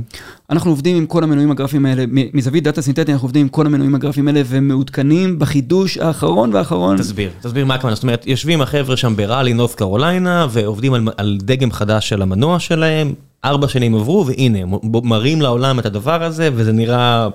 אנחנו 0.50 0.70
עובדים 0.70 0.96
עם 0.96 1.06
כל 1.06 1.24
המנועים 1.24 1.50
הגרפיים 1.50 1.86
האלה, 1.86 2.04
מזווית 2.34 2.64
דאטה 2.64 2.82
סינתטי, 2.82 3.12
אנחנו 3.12 3.26
עובדים 3.26 3.42
עם 3.42 3.48
כל 3.48 3.66
המנועים 3.66 3.94
הגרפיים 3.94 4.28
האלה, 4.28 4.42
ומעודכנים 4.46 5.38
בחידוש 5.38 5.98
האחרון 5.98 6.54
והאחרון. 6.54 6.96
תסביר, 6.96 7.30
תסביר 7.40 7.64
מה 7.64 7.74
הכוונה, 7.74 7.94
זאת 7.94 8.02
אומרת, 8.02 8.26
יושבים 8.26 8.60
החבר'ה 8.60 8.96
שם 8.96 9.16
בראלי, 9.16 9.52
נוף 9.52 9.74
קרוליינה, 9.74 10.46
ועובדים 10.50 10.94
על, 10.94 11.08
על 11.16 11.38
דגם 11.42 11.72
חדש 11.72 12.08
של 12.08 12.22
המנוע 12.22 12.58
שלהם, 12.58 13.14
ארבע 13.44 13.68
שנים 13.68 13.94
עברו, 13.94 14.26
והנה, 14.26 14.58
מראים 14.82 15.42
לעולם 15.42 15.78
את 15.78 15.86
הדבר 15.86 16.22
הזה, 16.22 16.50
וזה 16.54 16.72
נראה... 16.72 17.28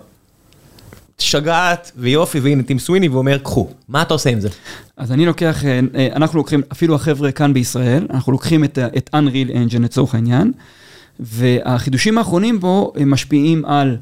שגעת 1.21 1.91
ויופי, 1.97 2.39
והנה 2.39 2.63
טים 2.63 2.79
סוויני 2.79 3.07
ואומר, 3.07 3.37
קחו, 3.37 3.69
מה 3.89 4.01
אתה 4.01 4.13
עושה 4.13 4.29
עם 4.29 4.39
זה? 4.39 4.49
אז 4.97 5.11
אני 5.11 5.25
לוקח, 5.25 5.65
אה, 5.65 5.79
אה, 5.95 6.07
אנחנו 6.15 6.37
לוקחים, 6.37 6.61
אפילו 6.71 6.95
החבר'ה 6.95 7.31
כאן 7.31 7.53
בישראל, 7.53 8.07
אנחנו 8.09 8.31
לוקחים 8.31 8.63
את, 8.63 8.79
את 8.97 9.09
Unreal 9.15 9.49
Engine 9.49 9.79
לצורך 9.79 10.15
העניין, 10.15 10.51
והחידושים 11.19 12.17
האחרונים 12.17 12.59
בו 12.59 12.93
הם 12.95 13.11
משפיעים 13.11 13.65
על 13.65 13.97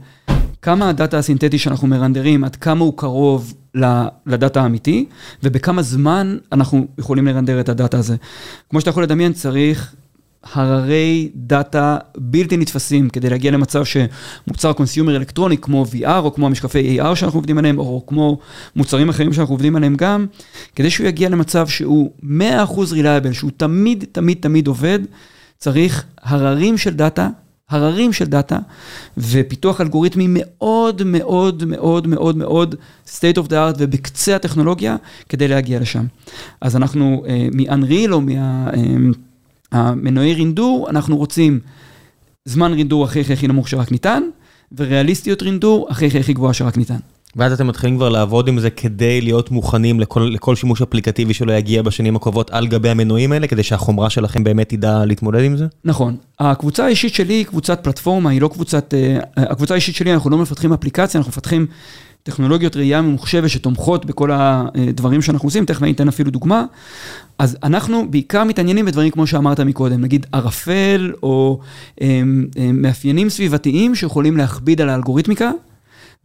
כמה 0.62 0.90
הדאטה 0.90 1.18
הסינתטי 1.18 1.58
שאנחנו 1.58 1.88
מרנדרים, 1.88 2.44
עד 2.44 2.56
כמה 2.56 2.84
הוא 2.84 2.94
קרוב 2.98 3.54
לדאטה 4.26 4.62
האמיתי, 4.62 5.06
ובכמה 5.44 5.82
זמן 5.82 6.38
אנחנו 6.52 6.88
יכולים 6.98 7.28
לרנדר 7.28 7.60
את 7.60 7.70
הדאטה 7.70 7.98
הזה. 7.98 8.16
כמו 8.70 8.80
שאתה 8.80 8.90
יכול 8.90 9.04
לדמיין, 9.04 9.34
צריך 9.34 9.96
הררי 10.44 11.30
דאטה 11.36 11.98
בלתי 12.18 12.58
נתפסים 12.58 13.10
כדי 13.10 13.30
להגיע 13.30 13.52
למצב 13.52 13.84
שמוצר 13.86 14.74
consumer 14.74 15.16
אלקטרוני 15.16 15.58
כמו 15.58 15.86
VR 15.94 16.08
או 16.18 16.34
כמו 16.34 16.46
המשקפי 16.46 17.00
AR 17.00 17.16
שאנחנו 17.16 17.38
עובדים 17.40 17.58
עליהם 17.58 17.78
או 17.78 18.04
כמו 18.08 18.40
מוצרים 18.76 19.10
אחרים 19.10 19.34
שאנחנו 19.34 19.54
עובדים 19.54 19.76
עליהם 19.76 19.96
גם, 19.96 20.26
כדי 20.76 20.90
שהוא 20.90 21.08
יגיע 21.08 21.30
למצב 21.30 21.68
שהוא 21.68 22.12
100% 22.24 22.26
reliable, 22.92 23.34
שהוא 23.34 23.52
תמיד 23.58 24.06
תמיד 24.12 24.38
תמיד 24.42 24.68
עובד, 24.68 25.00
צריך 25.58 26.06
הררים 26.22 26.78
של 26.78 26.94
דאטה, 26.94 27.30
הררים 27.70 28.14
של 28.14 28.26
דאטה 28.26 28.60
ופיתוח 29.18 29.82
אלגוריתמי 29.82 30.26
מאוד 30.30 31.04
מאוד 31.04 31.64
מאוד 31.66 32.08
מאוד 32.08 32.38
מאוד 32.38 32.76
state 33.08 33.38
of 33.38 33.48
the 33.48 33.52
art 33.52 33.76
ובקצה 33.78 34.36
הטכנולוגיה 34.36 34.96
כדי 35.30 35.48
להגיע 35.48 35.80
לשם. 35.80 36.06
אז 36.62 36.76
אנחנו 36.76 37.24
uh, 37.26 37.56
מ-unreal 37.56 38.12
או 38.12 38.22
מה... 38.22 38.70
Uh, 38.74 38.78
המנועי 39.72 40.34
רינדור, 40.34 40.90
אנחנו 40.90 41.18
רוצים 41.18 41.60
זמן 42.46 42.74
רינדור 42.74 43.06
הכי 43.06 43.22
הכי 43.22 43.34
הכי 43.34 43.48
נמוך 43.48 43.70
שרק 43.70 43.92
ניתן, 43.92 44.24
וריאליסטיות 44.78 45.42
רינדור 45.42 45.88
הכי 45.90 46.06
הכי 46.08 46.20
הכי 46.20 46.34
גבוהה 46.34 46.54
שרק 46.54 46.78
ניתן. 46.78 46.98
ואז 47.36 47.52
אתם 47.54 47.68
מתחילים 47.68 47.96
כבר 47.96 48.10
לעבוד 48.10 48.48
עם 48.48 48.60
זה 48.60 48.70
כדי 48.70 49.22
להיות 49.22 49.52
מוכנים 49.52 50.00
לכל, 50.00 50.30
לכל 50.34 50.56
שימוש 50.56 50.82
אפליקטיבי 50.82 51.34
שלא 51.34 51.54
יגיע 51.54 51.82
בשנים 51.82 52.16
הקרובות 52.16 52.52
על 52.52 52.68
גבי 52.68 52.90
המנועים 52.90 53.32
האלה, 53.32 53.48
כדי 53.48 53.64
שהחומרה 53.64 54.10
שלכם 54.10 54.44
באמת 54.44 54.70
תדע 54.70 55.06
להתמודד 55.06 55.44
עם 55.44 55.58
זה? 55.58 55.68
נכון. 55.86 56.16
הקבוצה 56.40 56.86
האישית 56.86 57.14
שלי 57.14 57.34
היא 57.34 57.46
קבוצת 57.46 57.84
פלטפורמה, 57.84 58.30
היא 58.30 58.42
לא 58.42 58.48
קבוצת... 58.48 58.94
אה, 58.94 59.20
הקבוצה 59.38 59.74
האישית 59.74 59.96
שלי, 59.96 60.14
אנחנו 60.14 60.30
לא 60.30 60.38
מפתחים 60.38 60.74
אפליקציה, 60.74 61.18
אנחנו 61.18 61.30
מפתחים 61.30 61.68
טכנולוגיות 62.24 62.76
ראייה 62.76 63.02
ממוחשבת 63.02 63.50
שתומכות 63.50 64.06
בכל 64.06 64.32
הדברים 64.34 65.22
שאנחנו 65.22 65.48
עושים, 65.48 65.66
תכף 65.66 65.84
אני 65.84 65.92
אתן 65.92 66.08
אפילו 66.08 66.32
דוגמה. 66.32 66.66
אז 67.40 67.58
אנחנו 67.64 68.12
בעיקר 68.12 68.44
מתעניינים 68.44 68.86
בדברים 68.86 69.12
כמו 69.12 69.28
שאמרת 69.28 69.60
מקודם, 69.60 70.02
נגיד 70.02 70.26
ערפל 70.32 71.14
או 71.24 71.60
הם, 72.02 72.48
הם, 72.56 72.82
מאפיינים 72.82 73.30
סביבתיים 73.30 73.96
שיכולים 73.96 74.38
להכביד 74.38 74.82
על 74.82 74.90
האלגוריתמיקה. 74.90 75.52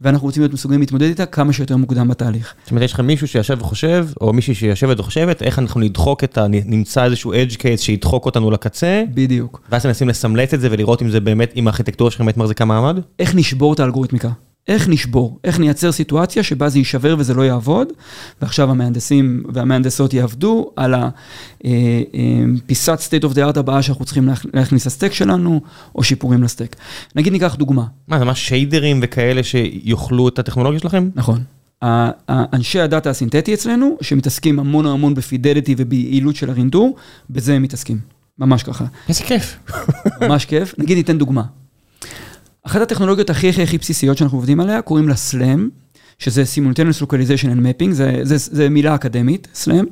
ואנחנו 0.01 0.25
רוצים 0.25 0.43
להיות 0.43 0.53
מסוגלים 0.53 0.79
להתמודד 0.79 1.05
איתה 1.05 1.25
כמה 1.25 1.53
שיותר 1.53 1.77
מוקדם 1.77 2.07
בתהליך. 2.07 2.53
זאת 2.63 2.71
אומרת, 2.71 2.83
יש 2.83 2.93
לך 2.93 2.99
מישהו 2.99 3.27
שיושב 3.27 3.57
וחושב, 3.59 4.07
או 4.21 4.33
מישהי 4.33 4.55
שיושבת 4.55 4.99
וחושבת, 4.99 5.41
איך 5.41 5.59
אנחנו 5.59 5.81
נדחוק 5.81 6.23
את 6.23 6.37
ה... 6.37 6.47
נמצא 6.47 7.05
איזשהו 7.05 7.33
edge 7.33 7.53
case 7.53 7.77
שידחוק 7.77 8.25
אותנו 8.25 8.51
לקצה. 8.51 9.03
בדיוק. 9.13 9.61
ואז 9.71 9.85
מנסים 9.85 10.09
לסמלט 10.09 10.53
את 10.53 10.61
זה 10.61 10.67
ולראות 10.71 11.01
אם 11.01 11.09
זה 11.09 11.19
באמת, 11.19 11.53
אם 11.55 11.67
הארכיטקטורה 11.67 12.11
שלכם 12.11 12.25
באמת 12.25 12.37
מחזיקה 12.37 12.65
מעמד? 12.65 12.99
איך 13.19 13.35
נשבור 13.35 13.73
את 13.73 13.79
האלגוריתמיקה. 13.79 14.29
איך 14.67 14.89
נשבור, 14.89 15.39
איך 15.43 15.59
נייצר 15.59 15.91
סיטואציה 15.91 16.43
שבה 16.43 16.69
זה 16.69 16.79
יישבר 16.79 17.15
וזה 17.19 17.33
לא 17.33 17.41
יעבוד, 17.41 17.87
ועכשיו 18.41 18.71
המהנדסים 18.71 19.43
והמהנדסות 19.53 20.13
יעבדו 20.13 20.71
על 20.75 20.93
הפיסת 20.93 22.89
אה, 22.89 22.93
אה, 22.93 23.19
state 23.19 23.23
of 23.23 23.35
the 23.35 23.55
art 23.55 23.59
הבאה 23.59 23.81
שאנחנו 23.81 24.05
צריכים 24.05 24.29
להכניס 24.53 24.85
לסטק 24.85 25.13
שלנו, 25.13 25.61
או 25.95 26.03
שיפורים 26.03 26.43
לסטק. 26.43 26.75
נגיד 27.15 27.33
ניקח 27.33 27.55
דוגמה. 27.55 27.83
מה, 28.07 28.19
זה 28.19 28.25
ממש 28.25 28.47
שיידרים 28.47 28.99
וכאלה 29.01 29.43
שיוכלו 29.43 30.27
את 30.27 30.39
הטכנולוגיה 30.39 30.79
שלכם? 30.79 31.09
נכון. 31.15 31.43
אנשי 32.29 32.79
הדאטה 32.79 33.09
הסינתטי 33.09 33.53
אצלנו, 33.53 33.97
שמתעסקים 34.01 34.59
המון 34.59 34.85
המון 34.85 35.13
בפידליטי 35.13 35.75
וביעילות 35.77 36.35
של 36.35 36.49
הרינדור, 36.49 36.95
בזה 37.29 37.53
הם 37.53 37.61
מתעסקים. 37.61 37.99
ממש 38.39 38.63
ככה. 38.63 38.85
איזה 39.09 39.23
כיף. 39.23 39.59
ממש 40.21 40.45
כיף. 40.45 40.73
נגיד 40.77 40.97
ניתן 40.97 41.17
דוגמה. 41.17 41.43
אחת 42.67 42.81
הטכנולוגיות 42.81 43.29
הכי 43.29 43.49
הכי 43.49 43.63
הכי 43.63 43.77
בסיסיות 43.77 44.17
שאנחנו 44.17 44.37
עובדים 44.37 44.59
עליה, 44.59 44.81
קוראים 44.81 45.09
לה 45.09 45.15
SLAM, 45.31 45.59
שזה 46.19 46.43
Simultaneous 46.43 47.03
Localization 47.03 47.45
and 47.45 47.59
Mapping, 47.59 47.91
זה, 47.91 48.19
זה, 48.23 48.35
זה 48.37 48.69
מילה 48.69 48.95
אקדמית, 48.95 49.47
SLAM, 49.63 49.85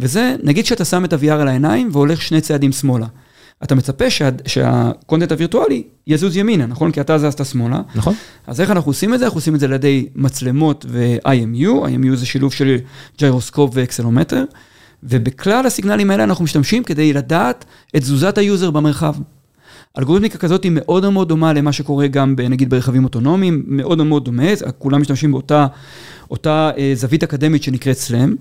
וזה, 0.00 0.36
נגיד 0.42 0.66
שאתה 0.66 0.84
שם 0.84 1.04
את 1.04 1.12
ה-VR 1.12 1.32
על 1.32 1.48
העיניים 1.48 1.88
והולך 1.92 2.22
שני 2.22 2.40
צעדים 2.40 2.72
שמאלה. 2.72 3.06
אתה 3.62 3.74
מצפה 3.74 4.10
שה, 4.10 4.28
שה 4.46 4.72
content 4.72 5.32
הווירטואלי 5.32 5.82
יזוז 6.06 6.36
ימינה, 6.36 6.66
נכון? 6.66 6.90
כי 6.90 7.00
אתה 7.00 7.18
זזת 7.18 7.46
שמאלה. 7.46 7.80
נכון. 7.94 8.14
אז 8.46 8.60
איך 8.60 8.70
אנחנו 8.70 8.90
עושים 8.90 9.14
את 9.14 9.18
זה? 9.18 9.24
אנחנו 9.24 9.38
עושים 9.38 9.54
את 9.54 9.60
זה 9.60 9.66
על 9.66 9.72
ידי 9.72 10.08
מצלמות 10.14 10.86
ו-IMU, 10.88 11.86
IMU 11.86 12.14
זה 12.16 12.26
שילוב 12.26 12.52
של 12.52 12.76
gyroscope 13.18 13.70
ו 13.74 13.79
accelerometer, 13.79 14.44
ובכלל 15.02 15.66
הסיגנלים 15.66 16.10
האלה 16.10 16.24
אנחנו 16.24 16.44
משתמשים 16.44 16.84
כדי 16.84 17.12
לדעת 17.12 17.64
את 17.96 18.00
תזוזת 18.00 18.38
ה 18.38 18.44
user 18.44 18.70
במרחב. 18.70 19.14
אלגוריתמיקה 19.98 20.38
כזאת 20.38 20.64
היא 20.64 20.72
מאוד 20.74 21.08
מאוד 21.08 21.28
דומה 21.28 21.52
למה 21.52 21.72
שקורה 21.72 22.06
גם 22.06 22.34
נגיד 22.50 22.70
ברכבים 22.70 23.04
אוטונומיים, 23.04 23.62
מאוד 23.66 24.02
מאוד 24.02 24.24
דומה, 24.24 24.42
כולם 24.78 25.00
משתמשים 25.00 25.32
באותה 25.32 25.66
אותה 26.30 26.70
אה, 26.78 26.92
זווית 26.94 27.22
אקדמית 27.22 27.62
שנקראת 27.62 27.96
SLAM, 27.96 28.34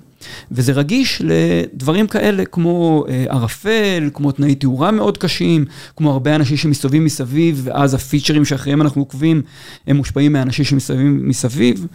וזה 0.52 0.72
רגיש 0.72 1.22
לדברים 1.26 2.08
כאלה 2.08 2.46
כמו 2.46 3.06
אה, 3.10 3.26
ערפל, 3.30 4.10
כמו 4.14 4.32
תנאי 4.32 4.56
תאורה 4.56 4.92
מאוד 4.92 5.18
קשים, 5.18 5.66
כמו 5.96 6.12
הרבה 6.12 6.36
אנשים 6.36 6.58
שמסתובבים 6.58 7.06
מסביב, 7.06 7.62
ואז 7.64 7.94
ה 7.94 7.99
feature 7.99 8.35
ים 8.35 8.46
שאחריהם 8.46 8.82
אנחנו 8.82 9.02
עוקבים, 9.02 9.42
הם 9.88 9.96
מושפעים 9.96 10.34
מהאנשים 10.34 10.66
שמסתובבים 10.66 11.30
מסביב. 11.30 11.88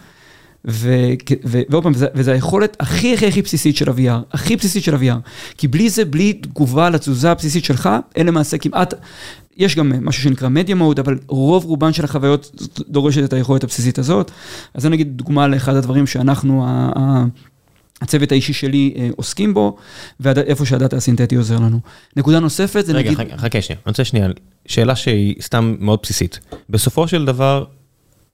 ועוד 0.65 1.83
פעם, 1.83 1.93
וזו 2.15 2.31
היכולת 2.31 2.77
הכי 2.79 3.13
הכי 3.13 3.27
הכי 3.27 3.41
בסיסית 3.41 3.77
של 3.77 3.89
ה-VR, 3.89 4.21
הכי 4.31 4.55
בסיסית 4.55 4.83
של 4.83 4.95
ה-VR. 4.95 5.19
כי 5.57 5.67
בלי 5.67 5.89
זה, 5.89 6.05
בלי 6.05 6.33
תגובה 6.33 6.89
לתזוזה 6.89 7.31
הבסיסית 7.31 7.63
שלך, 7.65 7.89
אין 8.15 8.27
למעשה 8.27 8.57
כמעט, 8.57 8.93
יש 9.57 9.75
גם 9.75 10.05
משהו 10.05 10.23
שנקרא 10.23 10.49
מדיה 10.49 10.75
מוד, 10.75 10.99
אבל 10.99 11.19
רוב 11.27 11.65
רובן 11.65 11.93
של 11.93 12.05
החוויות 12.05 12.69
דורשת 12.89 13.23
את 13.23 13.33
היכולת 13.33 13.63
הבסיסית 13.63 13.99
הזאת. 13.99 14.31
אז 14.73 14.81
זה 14.81 14.89
נגיד 14.89 15.17
דוגמה 15.17 15.47
לאחד 15.47 15.75
הדברים 15.75 16.07
שאנחנו, 16.07 16.65
הצוות 18.01 18.31
האישי 18.31 18.53
שלי 18.53 18.93
עוסקים 19.15 19.53
בו, 19.53 19.75
ואיפה 20.19 20.65
שהדאטה 20.65 20.97
הסינתטי 20.97 21.35
עוזר 21.35 21.59
לנו. 21.59 21.79
נקודה 22.15 22.39
נוספת 22.39 22.85
זה 22.85 22.93
נגיד... 22.93 23.19
רגע, 23.19 23.37
חכה 23.37 23.61
שנייה, 23.61 23.79
אני 23.85 23.89
רוצה 23.91 24.05
שנייה, 24.05 24.27
שאלה 24.65 24.95
שהיא 24.95 25.35
סתם 25.41 25.75
מאוד 25.79 25.99
בסיסית. 26.03 26.39
בסופו 26.69 27.07
של 27.07 27.25
דבר, 27.25 27.65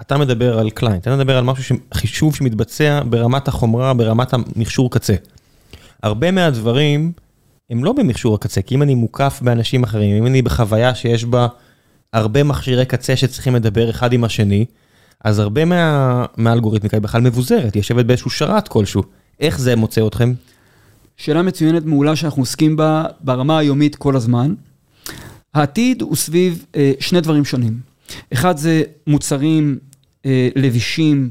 אתה 0.01 0.17
מדבר 0.17 0.59
על 0.59 0.69
קליינט, 0.69 1.01
אתה 1.01 1.15
מדבר 1.15 1.37
על 1.37 1.43
משהו, 1.43 1.75
חישוב 1.93 2.35
שמתבצע 2.35 3.01
ברמת 3.09 3.47
החומרה, 3.47 3.93
ברמת 3.93 4.33
המכשור 4.33 4.91
קצה. 4.91 5.15
הרבה 6.03 6.31
מהדברים 6.31 7.11
הם 7.69 7.83
לא 7.83 7.93
במכשור 7.93 8.35
הקצה, 8.35 8.61
כי 8.61 8.75
אם 8.75 8.81
אני 8.81 8.95
מוקף 8.95 9.39
באנשים 9.41 9.83
אחרים, 9.83 10.15
אם 10.15 10.25
אני 10.25 10.41
בחוויה 10.41 10.95
שיש 10.95 11.25
בה 11.25 11.47
הרבה 12.13 12.43
מכשירי 12.43 12.85
קצה 12.85 13.15
שצריכים 13.15 13.55
לדבר 13.55 13.89
אחד 13.89 14.13
עם 14.13 14.23
השני, 14.23 14.65
אז 15.23 15.39
הרבה 15.39 15.65
מה, 15.65 16.25
מהאלגוריתמיקה 16.37 16.97
היא 16.97 17.01
בכלל 17.01 17.21
מבוזרת, 17.21 17.73
היא 17.73 17.79
יושבת 17.79 18.05
באיזשהו 18.05 18.29
שרת 18.29 18.67
כלשהו. 18.67 19.03
איך 19.39 19.59
זה 19.59 19.75
מוצא 19.75 20.07
אתכם? 20.07 20.33
שאלה 21.17 21.41
מצוינת 21.41 21.85
מעולה 21.85 22.15
שאנחנו 22.15 22.41
עוסקים 22.41 22.75
בה 22.75 23.05
ברמה 23.21 23.57
היומית 23.57 23.95
כל 23.95 24.15
הזמן. 24.15 24.53
העתיד 25.53 26.01
הוא 26.01 26.15
סביב 26.15 26.65
אה, 26.75 26.91
שני 26.99 27.21
דברים 27.21 27.45
שונים. 27.45 27.86
אחד 28.33 28.57
זה 28.57 28.83
מוצרים 29.07 29.77
אה, 30.25 30.49
לבישים 30.55 31.29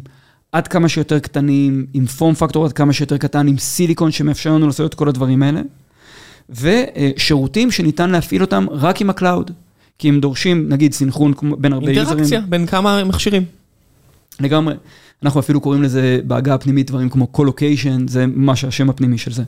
עד 0.52 0.68
כמה 0.68 0.88
שיותר 0.88 1.18
קטנים, 1.18 1.86
עם 1.94 2.06
form 2.06 2.34
factor 2.34 2.64
עד 2.64 2.72
כמה 2.72 2.92
שיותר 2.92 3.16
קטן, 3.16 3.48
עם 3.48 3.58
סיליקון 3.58 4.10
שמאפשר 4.10 4.52
לנו 4.54 4.66
לעשות 4.66 4.90
את 4.90 4.94
כל 4.94 5.08
הדברים 5.08 5.42
האלה, 5.42 5.60
ושירותים 6.48 7.70
שניתן 7.70 8.10
להפעיל 8.10 8.42
אותם 8.42 8.66
רק 8.70 9.00
עם 9.00 9.10
ה 9.10 9.16
cloud. 9.16 9.50
כי 9.98 10.08
הם 10.08 10.20
דורשים, 10.20 10.68
נגיד, 10.68 10.92
סינכרון 10.92 11.32
בין 11.58 11.72
הרבה 11.72 11.92
user 11.92 12.01
ים. 12.01 12.08
אינטראקציה 12.08 12.40
בין 12.40 12.66
כמה 12.66 13.04
מכשירים. 13.04 13.44
לגמרי. 14.40 14.74
אנחנו 15.22 15.40
אפילו 15.40 15.60
קוראים 15.60 15.82
לזה 15.82 16.20
בעגה 16.26 16.54
הפנימית 16.54 16.86
דברים 16.86 17.10
כמו 17.10 17.26
colocation, 17.26 18.08
זה 18.08 18.26
ממש 18.26 18.64
השם 18.64 18.90
הפנימי 18.90 19.18
של 19.18 19.32
זה. 19.32 19.42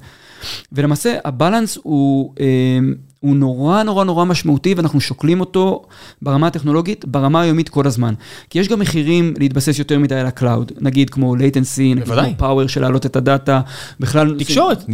ולמעשה 0.72 1.18
ה 1.24 1.31
balance 1.31 1.78
הוא, 1.82 2.34
אה, 2.40 2.78
הוא 3.20 3.36
נורא 3.36 3.82
נורא 3.82 4.04
נורא 4.04 4.24
משמעותי 4.24 4.74
ואנחנו 4.74 5.00
שוקלים 5.00 5.40
אותו 5.40 5.82
ברמה 6.22 6.46
הטכנולוגית, 6.46 7.04
ברמה 7.04 7.40
היומית 7.40 7.68
כל 7.68 7.86
הזמן. 7.86 8.14
כי 8.50 8.58
יש 8.58 8.68
גם 8.68 8.80
מחירים 8.80 9.34
להתבסס 9.38 9.78
יותר 9.78 9.98
מדי 9.98 10.14
על 10.14 10.26
ה 10.26 10.33
cloud, 10.33 10.72
נגיד 10.80 11.10
כמו 11.10 11.36
latency, 11.36 11.80
נגיד 11.80 12.04
כמו 12.04 12.36
power 12.36 12.66
של 12.66 12.80
להעלות 12.80 13.06
את 13.06 13.16
הדאטה, 13.16 13.60
בכלל... 14.00 14.36
תקשורת, 14.38 14.84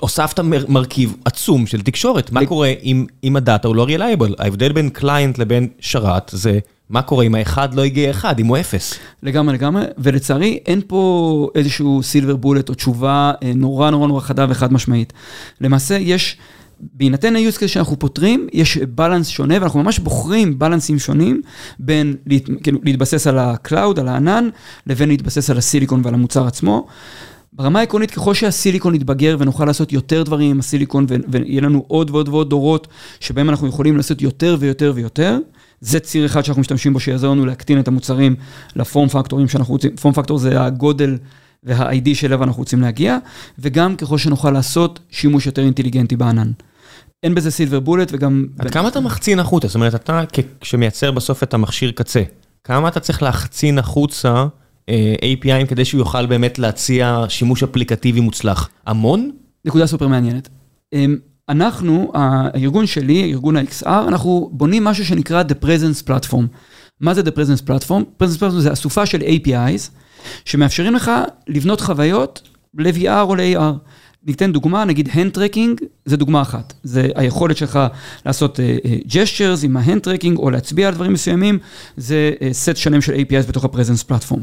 הוספת 0.00 0.40
מרכיב 0.68 1.14
עצום 1.24 1.66
של 1.66 1.82
תקשורת, 1.82 2.32
מה 2.32 2.46
קורה 2.46 2.72
אם 3.24 3.36
הדאטה 3.36 3.68
הוא 3.68 3.76
לא 3.76 3.84
reliable? 3.84 4.34
ההבדל 4.38 4.72
בין 4.72 4.88
client 4.88 5.38
לבין 5.38 5.68
שרת 5.80 6.30
זה... 6.34 6.58
מה 6.90 7.02
קורה 7.02 7.24
אם 7.24 7.34
האחד 7.34 7.74
לא 7.74 7.84
הגיע 7.84 8.10
אחד, 8.10 8.40
אם 8.40 8.46
הוא 8.46 8.58
אפס? 8.58 8.94
לגמרי, 9.22 9.54
לגמרי, 9.54 9.82
ולצערי 9.98 10.58
אין 10.66 10.80
פה 10.86 11.50
איזשהו 11.54 12.02
silver 12.02 12.36
bullet 12.36 12.68
או 12.68 12.74
תשובה 12.74 13.32
אה, 13.42 13.52
נורא 13.54 13.90
נורא 13.90 14.06
נורא 14.06 14.20
חדה 14.20 14.46
וחד 14.48 14.72
משמעית. 14.72 15.12
למעשה 15.60 15.98
יש, 15.98 16.36
בהינתן 16.94 17.36
ה-use 17.36 17.56
case 17.58 17.68
שאנחנו 17.68 17.98
פותרים, 17.98 18.46
יש 18.52 18.78
בלנס 18.78 19.28
שונה, 19.28 19.54
ואנחנו 19.60 19.82
ממש 19.82 19.98
בוחרים 19.98 20.58
בלנסים 20.58 20.98
שונים 20.98 21.42
בין 21.78 22.16
להת, 22.26 22.42
כאילו, 22.62 22.78
להתבסס 22.84 23.26
על 23.26 23.38
ה-cloud, 23.38 24.00
על 24.00 24.08
הענן, 24.08 24.48
לבין 24.86 25.08
להתבסס 25.08 25.50
על 25.50 25.58
הסיליקון 25.58 26.00
ועל 26.04 26.14
המוצר 26.14 26.46
עצמו. 26.46 26.86
ברמה 27.52 27.80
העקרונית, 27.80 28.10
ככל 28.10 28.34
שהסיליקון 28.34 28.94
יתבגר 28.94 29.36
ונוכל 29.38 29.64
לעשות 29.64 29.92
יותר 29.92 30.22
דברים 30.22 30.50
עם 30.50 30.58
הסיליקון, 30.58 31.06
ויהיה 31.28 31.60
לנו 31.60 31.84
עוד 31.88 32.10
ועוד 32.10 32.28
ועוד 32.28 32.50
דורות 32.50 32.88
שבהם 33.20 33.50
אנחנו 33.50 33.68
יכולים 33.68 33.96
לעשות 33.96 34.22
יותר 34.22 34.56
ויותר 34.60 34.92
ויותר, 34.94 35.38
זה 35.80 36.00
ציר 36.00 36.26
אחד 36.26 36.44
שאנחנו 36.44 36.60
משתמשים 36.60 36.92
בו, 36.92 37.00
שיעזור 37.00 37.34
לנו 37.34 37.46
להקטין 37.46 37.80
את 37.80 37.88
המוצרים 37.88 38.36
לפורם 38.76 39.08
פקטורים 39.08 39.48
שאנחנו 39.48 39.72
רוצים, 39.74 39.96
פורם 39.96 40.14
פקטור 40.14 40.38
זה 40.38 40.62
הגודל 40.62 41.18
וה-ID 41.64 42.14
שאליו 42.14 42.42
אנחנו 42.42 42.60
רוצים 42.60 42.80
להגיע, 42.80 43.18
וגם 43.58 43.96
ככל 43.96 44.18
שנוכל 44.18 44.50
לעשות 44.50 45.00
שימוש 45.10 45.46
יותר 45.46 45.62
אינטליגנטי 45.62 46.16
בענן. 46.16 46.50
אין 47.22 47.34
בזה 47.34 47.50
סילבר 47.50 47.80
בולט 47.80 48.08
וגם... 48.12 48.46
עד 48.58 48.70
כמה 48.70 48.88
אתה 48.88 49.00
מחצין 49.00 49.40
החוצה? 49.40 49.68
זאת 49.68 49.74
אומרת, 49.74 49.94
אתה 49.94 50.24
כשמייצר 50.60 51.10
בסוף 51.10 51.42
את 51.42 51.54
המכשיר 51.54 51.90
קצה, 51.90 52.22
כמה 52.64 52.88
אתה 52.88 53.00
צריך 53.00 53.22
להחצין 53.22 53.78
החוצה 53.78 54.46
אה, 54.88 55.14
APIים 55.22 55.66
כדי 55.66 55.84
שהוא 55.84 55.98
יוכל 55.98 56.26
באמת 56.26 56.58
להציע 56.58 57.24
שימוש 57.28 57.62
אפליקטיבי 57.62 58.20
מוצלח? 58.20 58.68
המון? 58.86 59.30
נקודה 59.64 59.86
סופר 59.86 60.08
מעניינת. 60.08 60.48
אמ, 60.92 61.16
אנחנו, 61.48 62.12
הארגון 62.14 62.86
שלי, 62.86 63.32
ארגון 63.32 63.56
ה-XR, 63.56 63.86
אנחנו 64.08 64.50
בונים 64.52 64.84
משהו 64.84 65.04
שנקרא 65.04 65.42
The 65.42 65.64
Presence 65.64 66.08
Platform. 66.08 66.44
מה 67.00 67.14
זה 67.14 67.20
The 67.20 67.30
Presence 67.30 67.68
Platform? 67.68 68.22
Presence 68.22 68.38
Platform 68.38 68.50
זה 68.58 68.72
אסופה 68.72 69.06
של 69.06 69.20
APIs, 69.20 69.90
שמאפשרים 70.44 70.94
לך 70.94 71.10
לבנות 71.48 71.80
חוויות 71.80 72.48
ל-VR 72.78 73.22
או 73.22 73.34
ל-AR. 73.34 73.88
ניתן 74.26 74.52
דוגמה, 74.52 74.84
נגיד 74.84 75.08
hand 75.08 75.36
tracking, 75.36 75.84
זה 76.04 76.16
דוגמה 76.16 76.42
אחת. 76.42 76.72
זה 76.82 77.08
היכולת 77.14 77.56
שלך 77.56 77.78
לעשות 78.26 78.60
uh, 78.60 78.86
uh, 78.86 79.64
עם 79.64 79.76
ה-hand 79.76 80.36
או 80.36 80.50
להצביע 80.50 80.88
על 80.88 80.94
דברים 80.94 81.12
מסוימים, 81.12 81.58
זה 81.96 82.32
uh, 82.34 82.52
סט 82.52 82.76
שלם 82.76 83.00
של 83.00 83.12
APIs 83.14 83.48
בתוך 83.48 83.64
ה-presence 83.64 84.10
platform. 84.10 84.40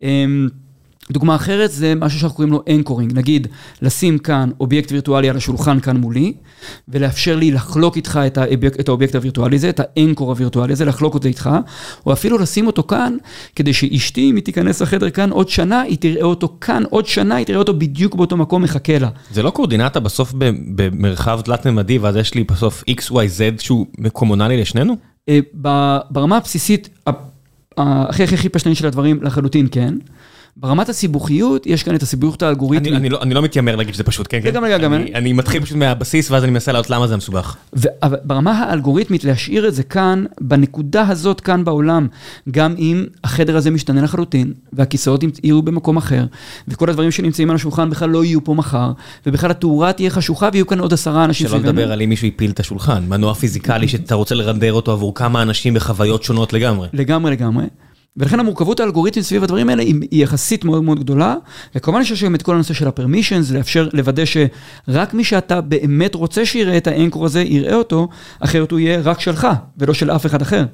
Um, 0.00 0.04
דוגמה 1.12 1.34
אחרת 1.34 1.72
זה 1.72 1.94
משהו 1.94 2.20
שאנחנו 2.20 2.36
קוראים 2.36 2.52
לו 2.52 2.62
anchoring, 2.70 3.12
נגיד 3.12 3.46
לשים 3.82 4.18
כאן 4.18 4.50
אובייקט 4.60 4.92
וירטואלי 4.92 5.28
על 5.30 5.36
השולחן 5.36 5.80
כאן 5.80 5.96
מולי, 5.96 6.32
ולאפשר 6.88 7.36
לי 7.36 7.50
לחלוק 7.50 7.96
איתך 7.96 8.20
את, 8.26 8.38
האוביק, 8.38 8.80
את 8.80 8.88
האובייקט 8.88 9.14
הווירטואלי 9.14 9.56
הזה, 9.56 9.68
את 9.68 9.80
ה 9.82 9.89
anchor 9.89 10.30
הווירטואלי 10.30 10.72
הזה, 10.72 10.84
לחלוק 10.84 11.22
זה 11.22 11.28
איתך, 11.28 11.50
או 12.06 12.12
אפילו 12.12 12.38
לשים 12.38 12.66
אותו 12.66 12.82
כאן, 12.82 13.16
כדי 13.56 13.72
שאשתי, 13.72 14.30
אם 14.30 14.36
היא 14.36 14.44
תיכנס 14.44 14.82
לחדר 14.82 15.10
כאן 15.10 15.30
עוד 15.30 15.48
שנה, 15.48 15.80
היא 15.80 15.98
תראה 15.98 16.22
אותו 16.22 16.56
כאן 16.60 16.82
עוד 16.90 17.06
שנה, 17.06 17.34
היא 17.34 17.46
תראה 17.46 17.58
אותו 17.58 17.74
בדיוק 17.74 18.14
באותו 18.14 18.36
מקום, 18.36 18.62
מחכה 18.62 18.98
לה. 18.98 19.08
זה 19.30 19.42
לא 19.42 19.50
קורדינטה 19.50 20.00
בסוף 20.00 20.34
במרחב 20.74 21.40
תלת-ממדי, 21.40 21.98
ואז 21.98 22.16
יש 22.16 22.34
לי 22.34 22.44
בסוף 22.44 22.84
XYZ 22.90 23.62
שהוא 23.62 23.86
מקומונלי 23.98 24.60
לשנינו? 24.60 24.96
אה, 25.28 25.38
ברמה 26.10 26.36
הבסיסית, 26.36 26.88
הכי 27.76 28.22
הכי 28.22 28.34
הכי 28.34 28.48
פשטני 28.48 28.74
של 28.74 28.86
הדברים 28.86 29.22
לחלוטין 29.22 29.68
כן. 29.70 29.94
ברמת 30.56 30.88
הסיבוכיות, 30.88 31.66
יש 31.66 31.82
כאן 31.82 31.94
את 31.94 32.02
הסיבוכיות 32.02 32.42
האלגוריתמית. 32.42 32.92
אני 32.92 33.08
לא 33.08 33.22
אני 33.22 33.34
לא 33.34 33.42
מתיימר 33.42 33.76
להגיד 33.76 33.94
שזה 33.94 34.04
פשוט, 34.04 34.26
כן, 34.30 34.40
כן. 34.42 34.48
לגמרי, 34.48 34.70
לגמרי. 34.70 35.12
אני 35.14 35.32
מתחיל 35.32 35.62
פשוט 35.62 35.76
מהבסיס, 35.76 36.30
ואז 36.30 36.44
אני 36.44 36.52
מנסה 36.52 36.72
לעלות 36.72 36.90
למה 36.90 37.06
זה 37.06 37.16
מסובך. 37.16 37.56
ברמה 38.24 38.58
האלגוריתמית, 38.58 39.24
להשאיר 39.24 39.68
את 39.68 39.74
זה 39.74 39.82
כאן, 39.82 40.24
בנקודה 40.40 41.08
הזאת 41.08 41.40
כאן 41.40 41.64
בעולם, 41.64 42.06
גם 42.50 42.74
אם 42.78 43.04
החדר 43.24 43.56
הזה 43.56 43.70
משתנה 43.70 44.02
לחלוטין, 44.02 44.52
והכיסאות 44.72 45.24
יהיו 45.42 45.62
במקום 45.62 45.96
אחר, 45.96 46.24
וכל 46.68 46.90
הדברים 46.90 47.10
שנמצאים 47.10 47.50
על 47.50 47.56
השולחן 47.56 47.90
בכלל 47.90 48.10
לא 48.10 48.24
יהיו 48.24 48.44
פה 48.44 48.54
מחר, 48.54 48.92
ובכלל 49.26 49.50
התאורה 49.50 49.92
תהיה 49.92 50.10
חשוכה, 50.10 50.48
ויהיו 50.52 50.66
כאן 50.66 50.78
עוד 50.78 50.92
עשרה 50.92 51.24
אנשים. 51.24 51.48
שלא 51.48 51.58
לדבר 51.58 51.92
על 51.92 52.02
אם 52.02 52.08
מישהו 52.08 52.28
הפיל 52.28 52.50
את 52.50 52.60
השולחן, 52.60 53.04
מנוע 53.08 53.34
פיזיקלי 53.34 53.88
שאתה 53.88 54.14
רוצה 54.14 54.34
לרנדר 54.34 54.72
אותו 54.72 54.92
עבור 54.92 55.14
כמה 55.14 55.42
אנשים 55.42 55.74
בחוויות 55.74 56.22
שונות 56.22 56.52
לגמרי. 56.52 56.88
לגמרי, 56.92 57.32
לגמרי. 57.32 57.64
ולכן 58.16 58.40
המורכבות 58.40 58.80
האלגוריתמית 58.80 59.24
סביב 59.24 59.44
הדברים 59.44 59.68
האלה 59.68 59.82
היא 59.82 60.06
יחסית 60.10 60.64
מאוד 60.64 60.84
מאוד 60.84 61.00
גדולה, 61.00 61.34
וכמובן 61.74 62.04
שיש 62.04 62.24
גם 62.24 62.34
את 62.34 62.42
כל 62.42 62.54
הנושא 62.54 62.74
של 62.74 62.88
הפרמישנס, 62.88 63.50
לאפשר, 63.50 63.88
לוודא 63.92 64.22
שרק 64.24 65.14
מי 65.14 65.24
שאתה 65.24 65.60
באמת 65.60 66.14
רוצה 66.14 66.46
שיראה 66.46 66.76
את 66.76 66.86
האנקור 66.86 67.24
הזה, 67.24 67.42
יראה 67.42 67.74
אותו, 67.74 68.08
אחרת 68.40 68.70
הוא 68.70 68.78
יהיה 68.78 69.00
רק 69.00 69.20
שלך, 69.20 69.48
ולא 69.78 69.94
של 69.94 70.10
אף 70.10 70.26
אחד 70.26 70.42
אחר. 70.42 70.64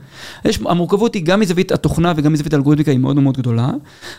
יש, 0.44 0.58
המורכבות 0.66 1.14
היא 1.14 1.24
גם 1.24 1.40
מזווית 1.40 1.72
התוכנה 1.72 2.12
וגם 2.16 2.32
מזווית 2.32 2.52
האלגוריתמיקה 2.52 2.90
היא 2.90 2.98
מאוד 2.98 3.16
מאוד 3.16 3.36
גדולה, 3.36 3.70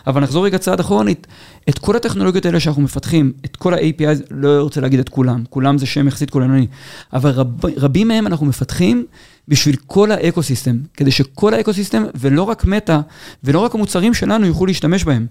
אבל 0.06 0.22
נחזור 0.22 0.44
רגע 0.44 0.58
צעד 0.58 0.80
אחרונית, 0.80 1.26
את 1.68 1.78
כל 1.78 1.96
הטכנולוגיות 1.96 2.46
האלה 2.46 2.60
שאנחנו 2.60 2.82
מפתחים, 2.82 3.32
את 3.44 3.56
כל 3.56 3.74
ה-API, 3.74 4.22
לא 4.30 4.60
רוצה 4.60 4.80
להגיד 4.80 5.00
את 5.00 5.08
כולם, 5.08 5.44
כולם 5.50 5.78
זה 5.78 5.86
שם 5.86 6.08
יחסית 6.08 6.30
כוללני, 6.30 6.66
אבל 7.12 7.30
רב, 7.30 7.46
רבים 7.76 8.08
מהם 8.08 8.26
אנחנו 8.26 8.46
מפתחים 8.46 9.04
בשביל 9.50 9.76
כל 9.86 10.12
ה 10.12 10.18
ecosystem, 10.18 10.78
כדי 10.96 11.10
שכל 11.10 11.54
ה 11.54 11.59
ecosystem, 11.59 12.04
ולא 12.14 12.42
רק 12.42 12.64
מטא, 12.64 13.00
ולא 13.44 13.58
רק 13.58 13.74
המוצרים 13.74 14.14
שלנו 14.14 14.46
יוכלו 14.46 14.66
להשתמש 14.66 15.04
בהם. 15.04 15.26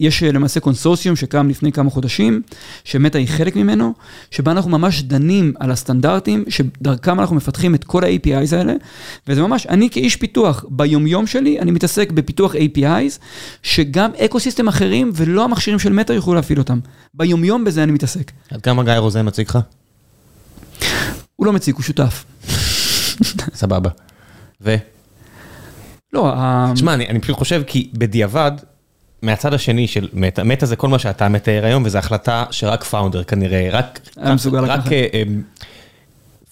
יש 0.00 0.22
אה, 0.22 0.32
למעשה 0.32 0.60
קונסורסיום 0.60 1.16
שקם 1.16 1.48
לפני 1.48 1.72
כמה 1.72 1.90
חודשים, 1.90 2.42
שמטא 2.84 3.18
היא 3.18 3.28
חלק 3.28 3.56
ממנו, 3.56 3.94
שבה 4.30 4.52
אנחנו 4.52 4.70
ממש 4.70 5.02
דנים 5.02 5.52
על 5.60 5.70
הסטנדרטים, 5.70 6.44
שדרכם 6.48 7.20
אנחנו 7.20 7.36
מפתחים 7.36 7.74
את 7.74 7.84
כל 7.84 8.04
ה-APIs 8.04 8.56
האלה, 8.56 8.72
וזה 9.28 9.42
ממש, 9.42 9.66
אני 9.66 9.90
כאיש 9.90 10.16
פיתוח, 10.16 10.64
ביומיום 10.68 11.26
שלי, 11.26 11.60
אני 11.60 11.70
מתעסק 11.70 12.12
בפיתוח 12.12 12.54
APIs, 12.54 13.18
שגם 13.62 14.10
ecosystem 14.24 14.68
אחרים 14.68 15.10
ולא 15.14 15.44
המכשירים 15.44 15.78
של 15.78 15.92
מטא 15.92 16.12
יוכלו 16.12 16.34
להפעיל 16.34 16.58
אותם. 16.58 16.78
ביומיום 17.14 17.64
בזה 17.64 17.82
אני 17.82 17.92
מתעסק. 17.92 18.32
עד 18.50 18.62
כמה 18.62 18.84
גיא 18.84 18.92
רוזן 18.92 19.26
מציג 19.26 19.48
לך? 19.48 19.58
הוא 21.36 21.46
לא 21.46 21.52
מציג, 21.52 21.74
הוא 21.74 21.82
שותף. 21.82 22.24
סבבה. 23.54 23.90
ו? 24.60 24.76
לא, 26.12 26.34
תשמע, 26.74 26.94
אני, 26.94 27.06
אני 27.08 27.20
פשוט 27.20 27.36
חושב 27.36 27.62
כי 27.66 27.90
בדיעבד, 27.92 28.52
מהצד 29.22 29.54
השני 29.54 29.86
של 29.86 30.08
מטא, 30.12 30.42
מטא 30.42 30.66
זה 30.66 30.76
כל 30.76 30.88
מה 30.88 30.98
שאתה 30.98 31.28
מתאר 31.28 31.64
היום, 31.64 31.82
וזו 31.86 31.98
החלטה 31.98 32.44
שרק 32.50 32.84
פאונדר 32.84 33.24
כנראה, 33.24 33.68
רק... 33.72 34.00
היה 34.16 34.34
מסוגל 34.34 34.60
לקחת. 34.60 34.92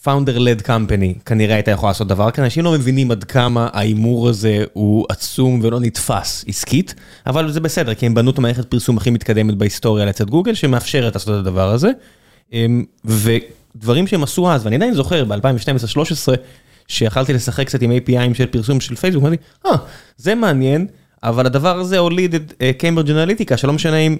founder-led 0.07 0.67
company 0.67 1.21
כנראה 1.25 1.55
הייתה 1.55 1.71
יכולה 1.71 1.91
לעשות 1.91 2.09
דבר 2.09 2.31
כזה, 2.31 2.45
אנשים 2.45 2.65
לא 2.65 2.73
מבינים 2.73 3.11
עד 3.11 3.25
כמה 3.25 3.69
ההימור 3.73 4.29
הזה 4.29 4.65
הוא 4.73 5.07
עצום 5.09 5.61
ולא 5.63 5.81
נתפס 5.81 6.45
עסקית, 6.49 6.95
אבל 7.27 7.51
זה 7.51 7.61
בסדר, 7.61 7.95
כי 7.95 8.07
הם 8.07 8.15
בנו 8.15 8.31
את 8.31 8.39
המערכת 8.39 8.65
פרסום 8.65 8.97
הכי 8.97 9.11
מתקדמת 9.11 9.55
בהיסטוריה 9.55 10.05
לצד 10.05 10.31
גוגל, 10.31 10.55
שמאפשרת 10.55 11.15
לעשות 11.15 11.29
את 11.29 11.35
הדבר 11.35 11.71
הזה. 11.71 11.91
אמ, 12.53 12.85
ודברים 13.77 14.07
שהם 14.07 14.23
עשו 14.23 14.53
אז, 14.53 14.65
ואני 14.65 14.77
עדיין 14.77 14.95
זוכר 14.95 15.25
ב-2012-2013, 15.25 16.33
שיכלתי 16.89 17.33
לשחק 17.33 17.67
קצת 17.67 17.83
עם 17.83 17.91
API'ים 17.91 18.35
של 18.35 18.47
פרסום 18.47 18.81
של 18.81 18.97
פייסבוק, 18.97 19.23
אמרתי, 19.23 19.37
אה, 19.67 19.71
זה 20.17 20.35
מעניין, 20.35 20.87
אבל 21.23 21.47
הדבר 21.47 21.79
הזה 21.79 21.99
הוליד 21.99 22.35
את 22.35 22.53
קיימברג' 22.79 23.11
אנליטיקה, 23.11 23.57
שלא 23.57 23.73
משנה 23.73 23.97
אם... 23.97 24.17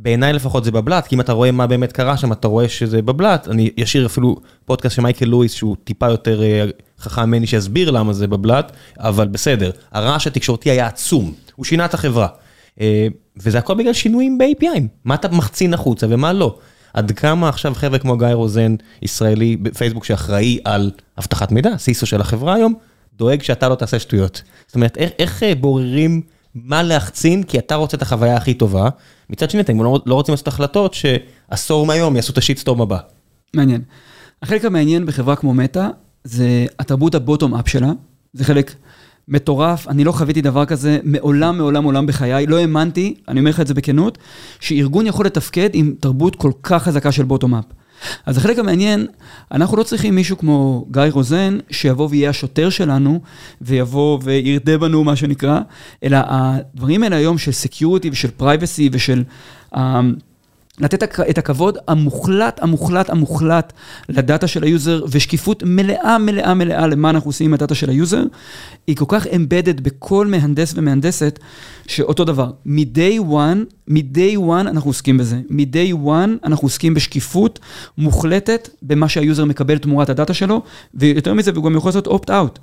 בעיניי 0.00 0.32
לפחות 0.32 0.64
זה 0.64 0.70
בבלת, 0.70 1.06
כי 1.06 1.14
אם 1.14 1.20
אתה 1.20 1.32
רואה 1.32 1.50
מה 1.50 1.66
באמת 1.66 1.92
קרה 1.92 2.16
שם, 2.16 2.32
אתה 2.32 2.48
רואה 2.48 2.68
שזה 2.68 3.02
בבלת, 3.02 3.48
אני 3.48 3.70
אשאיר 3.82 4.06
אפילו 4.06 4.36
פודקאסט 4.64 4.96
של 4.96 5.02
מייקל 5.02 5.24
לואיס, 5.24 5.52
שהוא 5.52 5.76
טיפה 5.84 6.10
יותר 6.10 6.42
אה, 6.42 6.64
חכם 7.00 7.22
ממני, 7.22 7.46
שיסביר 7.46 7.90
למה 7.90 8.12
זה 8.12 8.26
בבלת, 8.26 8.72
אבל 8.98 9.28
בסדר, 9.28 9.70
הרעש 9.92 10.26
התקשורתי 10.26 10.70
היה 10.70 10.86
עצום, 10.86 11.34
הוא 11.56 11.64
שינה 11.64 11.84
את 11.84 11.94
החברה. 11.94 12.28
אה, 12.80 13.06
וזה 13.36 13.58
הכל 13.58 13.74
בגלל 13.74 13.92
שינויים 13.92 14.38
ב-API, 14.38 14.80
מה 15.04 15.14
אתה 15.14 15.28
מחצין 15.28 15.74
החוצה 15.74 16.06
ומה 16.10 16.32
לא. 16.32 16.58
עד 16.98 17.12
כמה 17.12 17.48
עכשיו 17.48 17.74
חבר'ה 17.74 17.98
כמו 17.98 18.16
גיא 18.16 18.26
רוזן, 18.26 18.74
ישראלי 19.02 19.56
בפייסבוק 19.56 20.04
שאחראי 20.04 20.58
על 20.64 20.90
אבטחת 21.18 21.52
מידע, 21.52 21.78
סיסו 21.78 22.06
של 22.06 22.20
החברה 22.20 22.54
היום, 22.54 22.74
דואג 23.16 23.42
שאתה 23.42 23.68
לא 23.68 23.74
תעשה 23.74 23.98
שטויות. 23.98 24.42
זאת 24.66 24.74
אומרת, 24.74 24.96
איך, 24.96 25.10
איך 25.18 25.42
אה, 25.42 25.54
בוררים 25.54 26.22
מה 26.54 26.82
להחצין, 26.82 27.42
כי 27.42 27.58
אתה 27.58 27.74
רוצה 27.74 27.96
את 27.96 28.02
החוויה 28.02 28.36
הכי 28.36 28.54
טובה. 28.54 28.88
מצד 29.30 29.50
שני, 29.50 29.60
אתם 29.60 29.82
לא, 29.82 30.00
לא 30.06 30.14
רוצים 30.14 30.32
לעשות 30.32 30.48
החלטות 30.48 30.94
שעשור 30.94 31.86
מהיום 31.86 32.16
יעשו 32.16 32.32
את 32.32 32.38
השיטסטורם 32.38 32.80
הבא. 32.80 32.98
מעניין. 33.54 33.82
החלק 34.42 34.64
המעניין 34.64 35.06
בחברה 35.06 35.36
כמו 35.36 35.54
מטא, 35.54 35.88
זה 36.24 36.66
התרבות 36.78 37.14
הבוטום-אפ 37.14 37.68
שלה. 37.68 37.90
זה 38.32 38.44
חלק 38.44 38.74
מטורף, 39.28 39.88
אני 39.88 40.04
לא 40.04 40.12
חוויתי 40.12 40.40
דבר 40.42 40.64
כזה 40.64 40.98
מעולם, 41.04 41.58
מעולם, 41.58 41.82
מעולם 41.82 42.06
בחיי. 42.06 42.46
לא 42.46 42.56
האמנתי, 42.56 43.14
אני 43.28 43.40
אומר 43.40 43.50
לך 43.50 43.60
את 43.60 43.66
זה 43.66 43.74
בכנות, 43.74 44.18
שארגון 44.60 45.06
יכול 45.06 45.26
לתפקד 45.26 45.70
עם 45.72 45.94
תרבות 46.00 46.36
כל 46.36 46.52
כך 46.62 46.82
חזקה 46.82 47.12
של 47.12 47.24
בוטום-אפ. 47.24 47.64
אז 48.26 48.36
החלק 48.38 48.58
המעניין, 48.58 49.06
אנחנו 49.52 49.76
לא 49.76 49.82
צריכים 49.82 50.14
מישהו 50.14 50.38
כמו 50.38 50.86
גיא 50.90 51.02
רוזן, 51.10 51.58
שיבוא 51.70 52.08
ויהיה 52.10 52.30
השוטר 52.30 52.70
שלנו, 52.70 53.20
ויבוא 53.60 54.18
וירדה 54.22 54.78
בנו, 54.78 55.04
מה 55.04 55.16
שנקרא, 55.16 55.60
אלא 56.02 56.18
הדברים 56.26 57.02
האלה 57.02 57.16
היום 57.16 57.38
של 57.38 57.52
security 57.52 58.10
ושל 58.10 58.30
privacy 58.30 58.90
ושל... 58.92 59.24
Uh, 59.74 59.78
לתת 60.80 61.18
את 61.20 61.38
הכבוד 61.38 61.78
המוחלט, 61.88 62.62
המוחלט, 62.62 63.10
המוחלט 63.10 63.72
לדאטה 64.08 64.46
של 64.46 64.62
ה 64.62 64.69
user, 64.69 65.04
ושקיפות 65.10 65.62
מלאה, 65.66 66.18
מלאה, 66.18 66.54
מלאה 66.54 66.86
למה 66.86 67.10
אנחנו 67.10 67.28
עושים 67.28 67.46
עם 67.46 67.54
הדאטה 67.54 67.74
של 67.74 67.90
ה 67.90 67.96
user, 67.96 68.24
היא 68.86 68.96
כל 68.96 69.04
כך 69.08 69.26
embedded 69.26 69.80
בכל 69.80 70.26
מהנדס 70.26 70.74
ומהנדסת, 70.76 71.38
שאותו 71.86 72.24
דבר, 72.24 72.50
מ-day 72.66 73.20
one, 73.30 73.77
מ-day 73.88 74.38
one 74.38 74.68
אנחנו 74.68 74.90
עוסקים 74.90 75.18
בזה. 75.18 75.40
מ-day 75.48 76.06
one 76.06 76.46
אנחנו 76.46 76.66
עוסקים 76.66 76.94
בשקיפות 76.94 77.58
מוחלטת 77.98 78.68
במה 78.82 79.08
שה 79.08 79.23
user 79.23 79.44
מקבל 79.44 79.78
תמורת 79.78 80.08
הדאטה 80.08 80.34
שלו, 80.34 80.62
ויותר 80.94 81.34
מזה, 81.34 81.50
הוא 81.54 81.64
גם 81.64 81.76
יכול 81.76 81.88
לעשות 81.88 82.06
opt-out. 82.08 82.58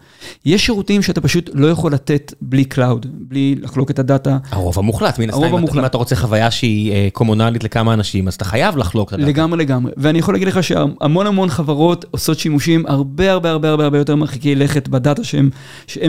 יש 0.45 0.65
שירותים 0.65 1.01
שאתה 1.01 1.21
פשוט 1.21 1.49
לא 1.53 1.67
יכול 1.67 1.93
לתת 1.93 2.34
בלי 2.41 2.65
cloud, 2.73 3.07
בלי 3.07 3.55
לחלוק 3.61 3.91
את 3.91 3.99
הדאטה. 3.99 4.38
הרוב 4.51 4.80
המוחלט, 4.80 5.19
מן 5.19 5.30
הסתם, 5.30 5.55
אם 5.80 5.86
אתה 5.86 5.97
רוצה 5.97 6.15
חוויה 6.15 6.51
שהיא 6.51 7.09
קומונלית 7.09 7.63
לכמה 7.63 7.93
אנשים, 7.93 8.28
אז 8.28 8.34
אתה 8.34 8.45
חייב 8.45 8.78
לחלוק 8.78 9.09
את 9.09 9.13
הדאטה. 9.13 9.30
לגמרי, 9.30 9.59
לגמרי. 9.59 9.91
ואני 9.97 10.19
יכול 10.19 10.34
להגיד 10.34 10.47
לך 10.47 10.63
שהמון 10.63 11.28
המון 11.28 11.49
חברות 11.49 12.05
עושות 12.11 12.39
שימושים 12.39 12.86
הרבה 12.88 13.32
הרבה 13.32 13.49
הרבה 13.49 13.69
הרבה 13.69 13.84
הרבה 13.84 13.97
יותר 13.97 14.15
מרחיקי 14.15 14.55
לכת 14.55 14.88
בדאטה 14.88 15.23
שהן 15.23 15.49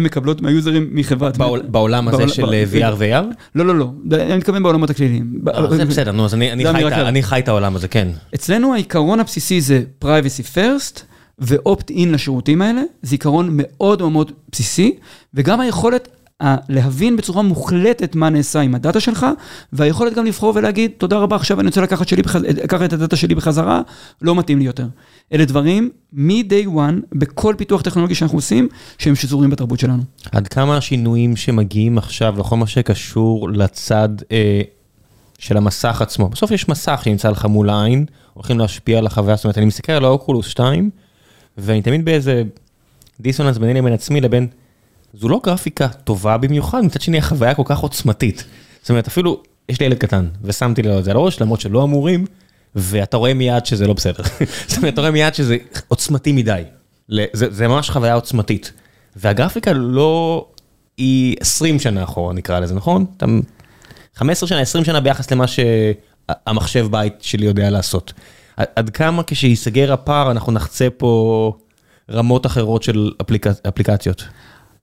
מקבלות 0.01 0.43
מה 0.43 0.54
יוזרים 0.54 0.89
מחברת. 0.93 1.39
בעולם 1.69 2.09
הזה 2.09 2.29
של 2.29 2.45
VR 2.73 2.95
ו-AR? 2.97 3.25
לא, 3.55 3.67
לא, 3.67 3.79
לא, 3.79 3.91
אני 4.13 4.37
מתכוון 4.37 4.63
בעולמות 4.63 4.91
הכלליים. 5.47 5.77
זה 5.77 5.85
בסדר, 5.85 6.13
נו, 6.13 6.25
אז 6.25 6.35
אני 6.35 7.23
חי 7.23 7.39
את 7.39 7.49
העולם 7.49 7.77
הזה, 7.77 7.89
כן. 7.89 8.09
אצלנו 8.35 8.75
העיקרון 8.75 9.21
הבסיסי 9.21 9.61
זה 9.61 9.83
privacy 10.05 10.55
first. 10.55 11.01
ואופט-אין 11.39 12.13
לשירותים 12.13 12.63
האלה, 12.63 12.83
זה 13.03 13.15
עיקרון 13.15 13.49
מאוד 13.53 14.03
מאוד 14.03 14.33
בסיסי, 14.53 14.95
וגם 15.35 15.61
היכולת 15.61 16.09
להבין 16.69 17.17
בצורה 17.17 17.43
מוחלטת 17.43 18.15
מה 18.15 18.31
נעשה 18.31 18.61
עם 18.61 18.75
הדאטה 18.75 19.01
שלך, 19.01 19.27
והיכולת 19.73 20.15
גם 20.15 20.25
לבחור 20.25 20.53
ולהגיד, 20.55 20.91
תודה 20.99 21.19
רבה, 21.19 21.37
עכשיו 21.37 21.61
אני 21.61 21.69
רוצה 21.69 21.81
לקחת, 21.81 22.09
שלי 22.09 22.23
בחז... 22.23 22.43
לקחת 22.43 22.83
את 22.83 22.93
הדאטה 22.93 23.17
שלי 23.17 23.35
בחזרה, 23.35 23.83
לא 24.23 24.35
מתאים 24.35 24.59
לי 24.59 24.65
יותר. 24.65 24.87
אלה 25.33 25.45
דברים 25.45 25.91
מ-day 26.13 26.67
one, 26.67 27.15
בכל 27.15 27.55
פיתוח 27.59 27.83
טכנולוגי 27.83 28.15
שאנחנו 28.15 28.39
עושים, 28.39 28.69
שהם 28.99 29.15
שזורים 29.15 29.51
בתרבות 29.51 29.81
שלנו. 29.81 30.03
עד 30.33 30.49
כמה 30.49 30.77
השינויים 30.77 31.37
שמגיעים 31.37 31.99
עכשיו 31.99 32.35
לכל 32.39 32.57
מה 32.57 32.67
שקשור 32.67 33.51
לצד 33.51 34.09
אה, 34.33 34.61
של 35.39 35.57
המסך 35.57 36.03
עצמו, 36.03 36.29
בסוף 36.29 36.51
יש 36.51 36.69
מסך 36.69 37.01
שנמצא 37.05 37.31
לך 37.31 37.45
מול 37.45 37.71
העין, 37.71 38.07
הולכים 38.35 38.59
להשפיע 38.59 38.99
על 38.99 39.07
החוויה, 39.07 39.37
זאת 39.37 39.45
אומרת, 39.45 39.59
אני 39.59 39.67
מסתכל 39.67 39.93
על 39.93 40.05
האוקולוס 40.05 40.47
2, 40.47 40.91
ואני 41.59 41.83
תמיד 41.83 42.05
באיזה 42.05 42.43
דיסוננס 43.21 43.59
ביני 43.59 43.75
לבין 43.75 43.93
עצמי 43.93 44.21
לבין... 44.21 44.49
זו 45.15 45.29
לא 45.29 45.41
גרפיקה 45.45 45.89
טובה 45.89 46.39
במיוחד, 46.39 46.81
מצד 46.81 47.01
שני 47.01 47.19
החוויה 47.19 47.55
כל 47.55 47.63
כך 47.65 47.79
עוצמתית. 47.79 48.45
זאת 48.81 48.91
אומרת, 48.91 49.07
אפילו, 49.07 49.43
יש 49.69 49.81
לי 49.81 49.87
ילד 49.87 49.99
קטן, 49.99 50.29
ושמתי 50.43 50.83
לו 50.83 50.99
את 50.99 51.05
זה 51.05 51.11
על 51.11 51.17
הראש, 51.17 51.41
למרות 51.41 51.61
שלא 51.61 51.85
אמורים, 51.85 52.27
ואתה 52.75 53.17
רואה 53.17 53.35
מיד 53.35 53.67
שזה 53.67 53.87
לא 53.87 53.93
בסדר. 53.93 54.23
זאת 54.69 54.79
אומרת, 54.79 54.93
אתה 54.93 55.01
רואה 55.01 55.11
מיד 55.11 55.35
שזה 55.35 55.57
עוצמתי 55.89 56.33
מדי. 56.33 56.63
זה, 57.09 57.25
זה 57.33 57.69
ממש 57.69 57.91
חוויה 57.91 58.15
עוצמתית. 58.15 58.73
והגרפיקה 59.17 59.73
לא... 59.73 60.47
היא 60.97 61.37
20 61.41 61.79
שנה 61.79 62.05
אחורה, 62.05 62.35
נקרא 62.35 62.61
לזה, 62.61 62.75
נכון? 62.75 63.05
אתה 63.17 63.27
15 64.17 64.49
שנה, 64.49 64.61
20 64.61 64.85
שנה 64.85 65.01
ביחס 65.01 65.31
למה 65.31 65.45
שהמחשב 65.47 66.87
בית 66.91 67.15
שלי 67.21 67.47
יודע 67.47 67.71
לעשות. 67.71 68.13
עד 68.57 68.91
כמה 68.91 69.23
כשיסגר 69.27 69.93
הפער 69.93 70.31
אנחנו 70.31 70.53
נחצה 70.53 70.89
פה 70.97 71.53
רמות 72.11 72.47
אחרות 72.47 72.83
של 72.83 73.11
אפליק... 73.21 73.47
אפליקציות? 73.47 74.25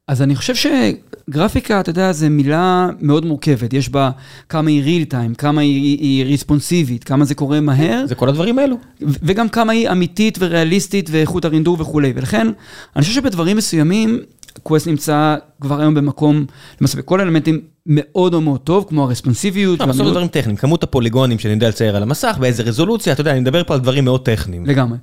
אז 0.08 0.22
אני 0.22 0.36
חושב 0.36 0.54
שגרפיקה, 0.56 1.80
אתה 1.80 1.90
יודע, 1.90 2.12
זו 2.12 2.30
מילה 2.30 2.90
מאוד 3.00 3.26
מורכבת. 3.26 3.74
יש 3.74 3.90
בה 3.90 4.10
כמה 4.50 4.70
היא 4.70 5.06
real 5.06 5.12
time, 5.12 5.36
כמה 5.38 5.62
היא, 5.62 6.00
היא 6.00 6.26
ריספונסיבית, 6.26 7.04
כמה 7.04 7.26
זה 7.26 7.36
קורה 7.36 7.60
מהר. 7.62 8.06
זה 8.08 8.16
כל 8.16 8.30
הדברים 8.30 8.60
האלו. 8.60 8.78
וגם 9.02 9.50
כמה 9.50 9.72
היא 9.74 9.90
אמיתית 9.90 10.38
וריאליסטית 10.42 11.10
ואיכות 11.12 11.46
הרינדור 11.46 11.78
וכולי. 11.80 12.14
ולכן, 12.16 12.48
אני 12.96 13.02
חושב 13.02 13.14
שבדברים 13.14 13.58
מסוימים, 13.58 14.20
קווסט 14.64 14.88
נמצא 14.88 15.36
כבר 15.62 15.80
היום 15.80 15.93
במקום, 15.93 16.45
למעשה 16.82 16.97
בכל 16.97 17.20
האלמנטים 17.20 17.62
מאוד 17.86 18.39
מאוד 18.39 18.60
טוב, 18.60 18.86
כמו 18.89 19.04
הרספונסיביות. 19.04 19.80
לא, 19.80 19.86
בסוף 19.86 20.08
דברים 20.08 20.28
טכניים, 20.28 20.58
כמות 20.58 20.84
הפוליגונים 20.84 21.39
שאני 21.39 21.54
יודע 21.54 21.70
לצייר 21.70 21.95
על 21.95 22.04
המסך, 22.04 22.38
באיזה 22.39 22.64
רזולוציה, 22.64 23.14
אתה 23.14 23.22
יודע, 23.22 23.32
אני 23.32 23.39
מדבר 23.39 23.64
פה 23.64 23.74
על 23.74 23.80
דברים 23.80 24.06
מאוד 24.06 24.26
טכניים. 24.26 24.66
לגמרי. 24.66 24.97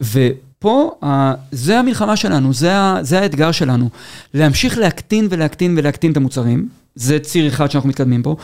ופה, 0.00 0.90
זה 1.52 1.78
המלחמה 1.78 2.16
שלנו, 2.16 2.52
זה, 2.52 2.72
זה 3.00 3.20
האתגר 3.20 3.52
שלנו, 3.52 3.88
להמשיך 4.34 4.78
להקטין 4.78 5.26
ולהקטין 5.30 5.74
ולהקטין 5.78 6.12
את 6.12 6.16
המוצרים, 6.16 6.68
זה 6.94 7.18
ציר 7.18 7.48
אחד 7.48 7.70
שאנחנו 7.70 7.88
מתקדמים 7.88 8.22
פה, 8.22 8.36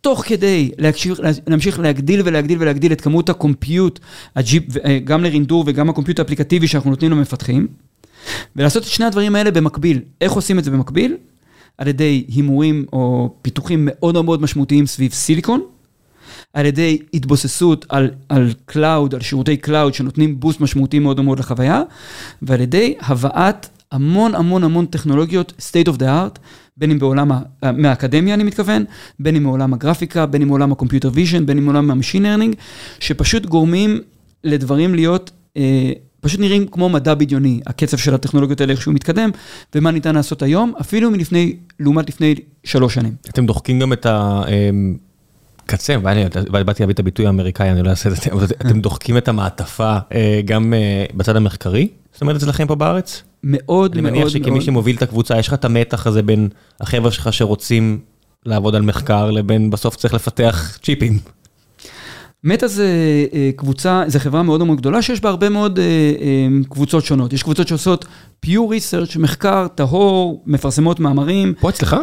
תוך 0.00 0.24
כדי 0.26 0.70
להמשיך, 0.78 1.20
להמשיך 1.46 1.80
להגדיל 1.80 2.22
ולהגדיל 2.24 2.58
ולהגדיל 2.60 2.92
את 2.92 3.00
כמות 3.00 3.28
הקומפיוט, 3.28 3.98
ה 4.36 4.42
GPU, 4.42 4.64
גם 5.04 5.24
לרינדור 5.24 5.64
וגם 5.66 5.90
ה 5.90 5.93
compute 5.93 6.18
האפליקטיבי 6.18 6.68
שאנחנו 6.68 6.90
נותנים 6.90 7.10
למפתחים, 7.10 7.66
ולעשות 8.56 8.82
את 8.82 8.88
שני 8.88 9.06
הדברים 9.06 9.34
האלה 9.34 9.50
במקביל. 9.50 10.00
איך 10.20 10.32
עושים 10.32 10.58
את 10.58 10.64
זה 10.64 10.70
במקביל? 10.70 11.16
על 11.78 11.88
ידי 11.88 12.24
הימורים 12.28 12.84
או 12.92 13.34
פיתוחים 13.42 13.88
מאוד 13.90 14.24
מאוד 14.24 14.42
משמעותיים 14.42 14.86
סביב 14.86 15.12
סיליקון, 15.12 15.62
על 16.52 16.66
ידי 16.66 16.98
התבוססות 17.14 17.86
על, 17.88 18.10
על 18.28 18.52
cloud, 18.64 19.14
על 19.14 19.20
שירותי 19.20 19.56
cloud 19.56 19.94
שנותנים 19.94 20.40
boost 20.40 20.60
משמעותי 20.60 20.98
מאוד 20.98 21.20
מאוד 21.20 21.38
לחוויה, 21.38 21.82
ועל 22.42 22.60
ידי 22.60 22.94
הבאת 23.00 23.66
המון 23.92 24.34
המון 24.34 24.64
המון 24.64 24.86
טכנולוגיות 24.86 25.52
state 25.58 25.88
of 25.88 25.96
the 25.96 26.02
art, 26.02 26.38
בין 26.76 26.90
אם 26.90 26.98
בעולם, 26.98 27.30
מהאקדמיה 27.62 28.34
אני 28.34 28.44
מתכוון, 28.44 28.84
בין 29.18 29.36
אם 29.36 29.42
מעולם 29.42 29.74
הגרפיקה, 29.74 30.26
בין 30.26 30.42
אם 30.42 30.48
מעולם 30.48 30.72
ה 30.72 30.76
computer 30.76 31.10
vision, 31.14 31.46
בין 31.46 31.58
אם 31.58 31.64
מעולם 31.64 31.90
ה 31.90 31.94
machine 31.94 32.22
learning, 32.22 32.54
שפשוט 33.00 33.46
גורמים 33.46 34.00
לדברים 34.44 34.94
להיות... 34.94 35.30
אה, 35.56 35.92
פשוט 36.20 36.40
נראים 36.40 36.66
כמו 36.66 36.88
מדע 36.88 37.14
בדיוני, 37.14 37.60
הקצב 37.66 37.96
של 37.96 38.14
הטכנולוגיות 38.14 38.60
האלה, 38.60 38.72
איך 38.72 38.82
שהוא 38.82 38.94
מתקדם, 38.94 39.30
ומה 39.74 39.90
ניתן 39.90 40.14
לעשות 40.14 40.42
היום, 40.42 40.72
אפילו 40.80 41.10
מלפני, 41.10 41.56
לעומת 41.80 42.08
לפני 42.08 42.34
שלוש 42.64 42.94
שנים. 42.94 43.14
אתם 43.28 43.46
דוחקים 43.46 43.78
גם 43.78 43.92
את 43.92 44.06
ה... 44.06 44.42
אמ, 44.48 44.96
קצה, 45.66 45.98
באתי 45.98 46.82
להביא 46.82 46.94
את 46.94 46.98
הביטוי 46.98 47.26
האמריקאי, 47.26 47.70
אני 47.70 47.82
לא 47.82 47.90
אעשה 47.90 48.08
את 48.08 48.16
זה, 48.16 48.30
אבל 48.32 48.44
אתם 48.66 48.80
דוחקים 48.80 49.16
את 49.16 49.28
המעטפה 49.28 49.96
אה, 50.14 50.40
גם 50.44 50.74
אה, 50.74 51.04
בצד 51.14 51.36
המחקרי? 51.36 51.88
זאת 52.12 52.20
אומרת 52.20 52.36
אצלכם 52.36 52.66
פה 52.66 52.74
בארץ? 52.74 53.22
מאוד 53.42 53.64
מאוד 53.64 54.02
מאוד. 54.02 54.06
אני 54.06 54.18
מניח 54.18 54.28
שכמי 54.28 54.60
שמוביל 54.60 54.96
את 54.96 55.02
הקבוצה, 55.02 55.38
יש 55.38 55.48
לך 55.48 55.54
את 55.54 55.64
המתח 55.64 56.06
הזה 56.06 56.22
בין 56.22 56.48
החבר'ה 56.80 57.10
שלך 57.10 57.32
שרוצים 57.32 57.98
לעבוד 58.46 58.74
על 58.74 58.82
מחקר, 58.82 59.30
לבין 59.30 59.70
בסוף 59.70 59.96
צריך 59.96 60.14
לפתח 60.14 60.78
צ'יפים. 60.82 61.18
מטא 62.44 62.66
זה 62.66 62.86
קבוצה, 63.56 64.02
זו 64.06 64.18
חברה 64.18 64.42
מאוד 64.42 64.64
מאוד 64.64 64.78
גדולה 64.78 65.02
שיש 65.02 65.20
בה 65.20 65.28
הרבה 65.28 65.48
מאוד 65.48 65.78
קבוצות 66.68 67.04
שונות. 67.04 67.32
יש 67.32 67.42
קבוצות 67.42 67.68
שעושות 67.68 68.04
pure 68.46 68.48
research, 68.48 69.18
מחקר, 69.18 69.66
טהור, 69.74 70.42
מפרסמות 70.46 71.00
מאמרים. 71.00 71.54
פה 71.60 71.68
אצלך? 71.68 71.96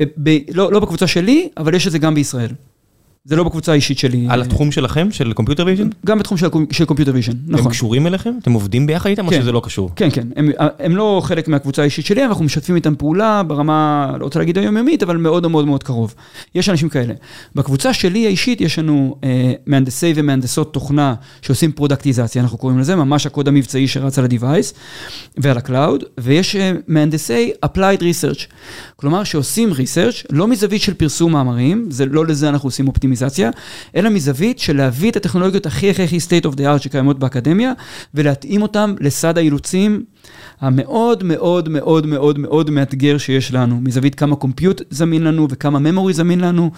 ב, 0.00 0.38
לא, 0.54 0.72
לא 0.72 0.80
בקבוצה 0.80 1.06
שלי, 1.06 1.48
אבל 1.56 1.74
יש 1.74 1.86
את 1.86 1.92
זה 1.92 1.98
גם 1.98 2.14
בישראל. 2.14 2.50
זה 3.24 3.36
לא 3.36 3.44
בקבוצה 3.44 3.72
האישית 3.72 3.98
שלי. 3.98 4.26
על 4.28 4.42
התחום 4.42 4.72
שלכם, 4.72 5.08
של 5.10 5.32
computer 5.32 5.66
vision? 5.66 5.88
גם 6.06 6.18
בתחום 6.18 6.38
של 6.70 6.84
computer 6.86 7.12
vision, 7.14 7.32
נכון. 7.46 7.66
הם 7.66 7.70
קשורים 7.72 8.06
אליכם? 8.06 8.34
אתם 8.42 8.52
עובדים 8.52 8.86
ביחד 8.86 9.10
איתם 9.10 9.30
כן. 9.30 9.36
או 9.36 9.42
שזה 9.42 9.52
לא 9.52 9.60
קשור? 9.64 9.90
כן, 9.96 10.08
כן. 10.12 10.28
הם, 10.36 10.50
הם 10.78 10.96
לא 10.96 11.20
חלק 11.24 11.48
מהקבוצה 11.48 11.82
האישית 11.82 12.06
שלי, 12.06 12.24
אנחנו 12.24 12.44
משתפים 12.44 12.76
איתם 12.76 12.94
פעולה 12.94 13.42
ברמה, 13.42 14.12
לא 14.18 14.24
רוצה 14.24 14.38
להגיד 14.38 14.58
היומיומית, 14.58 15.02
אבל 15.02 15.16
מאוד 15.16 15.46
מאוד 15.46 15.66
מאוד 15.66 15.82
קרוב. 15.82 16.14
יש 16.54 16.68
אנשים 16.68 16.88
כאלה. 16.88 17.14
בקבוצה 17.54 17.92
שלי 17.92 18.26
האישית 18.26 18.60
יש 18.60 18.78
לנו 18.78 19.16
אה, 19.24 19.52
מהנדסי 19.66 20.12
ומהנדסות 20.16 20.72
תוכנה 20.72 21.14
שעושים 21.42 21.72
פרודקטיזציה, 21.72 22.42
אנחנו 22.42 22.58
קוראים 22.58 22.78
לזה, 22.78 22.96
ממש 22.96 23.26
הקוד 23.26 23.48
המבצעי 23.48 23.88
שרץ 23.88 24.18
על 24.18 24.24
ה-Device 24.24 24.74
ועל 25.36 25.58
ה 25.58 25.65
cloud, 25.65 26.04
ויש 26.20 26.56
אה, 26.56 26.72
מהנדסי 26.88 27.52
Applied 27.66 28.00
Research, 28.00 28.46
כלומר 28.96 29.24
שעושים 29.24 29.70
research, 29.70 30.26
לא 30.30 30.48
מזווית 30.48 30.82
של 30.82 30.94
פרסום 30.94 31.32
מאמרים, 31.32 31.86
זה 31.90 32.06
לא 32.06 32.26
לזה 32.26 32.48
אנחנו 32.48 32.66
עושים 32.66 32.88
אופטימיזציה. 32.88 33.11
אופטימיזציה, 33.12 33.50
אלא 33.96 34.10
מזווית 34.10 34.58
של 34.58 34.76
להביא 34.76 35.10
את 35.10 35.16
הטכנולוגיות 35.16 35.66
הכי 35.66 35.90
הכי 35.90 36.02
הכי 36.02 36.18
state 36.18 36.46
of 36.46 36.54
the 36.54 36.60
art 36.60 36.78
שקיימות 36.78 37.18
באקדמיה, 37.18 37.72
ולהתאים 38.14 38.62
אותם 38.62 38.94
לסד 39.00 39.38
האילוצים 39.38 40.04
המאוד 40.60 41.24
מאוד 41.24 41.68
מאוד 41.68 42.06
מאוד 42.06 42.38
מאוד 42.38 42.70
מאתגר 42.70 43.18
שיש 43.18 43.52
לנו, 43.52 43.80
מזווית 43.80 44.14
כמה 44.14 44.36
compute 44.36 44.82
זמין 44.90 45.24
לנו 45.24 45.46
וכמה 45.50 45.78
memory 45.78 46.12
זמין 46.12 46.40
לנו. 46.40 46.70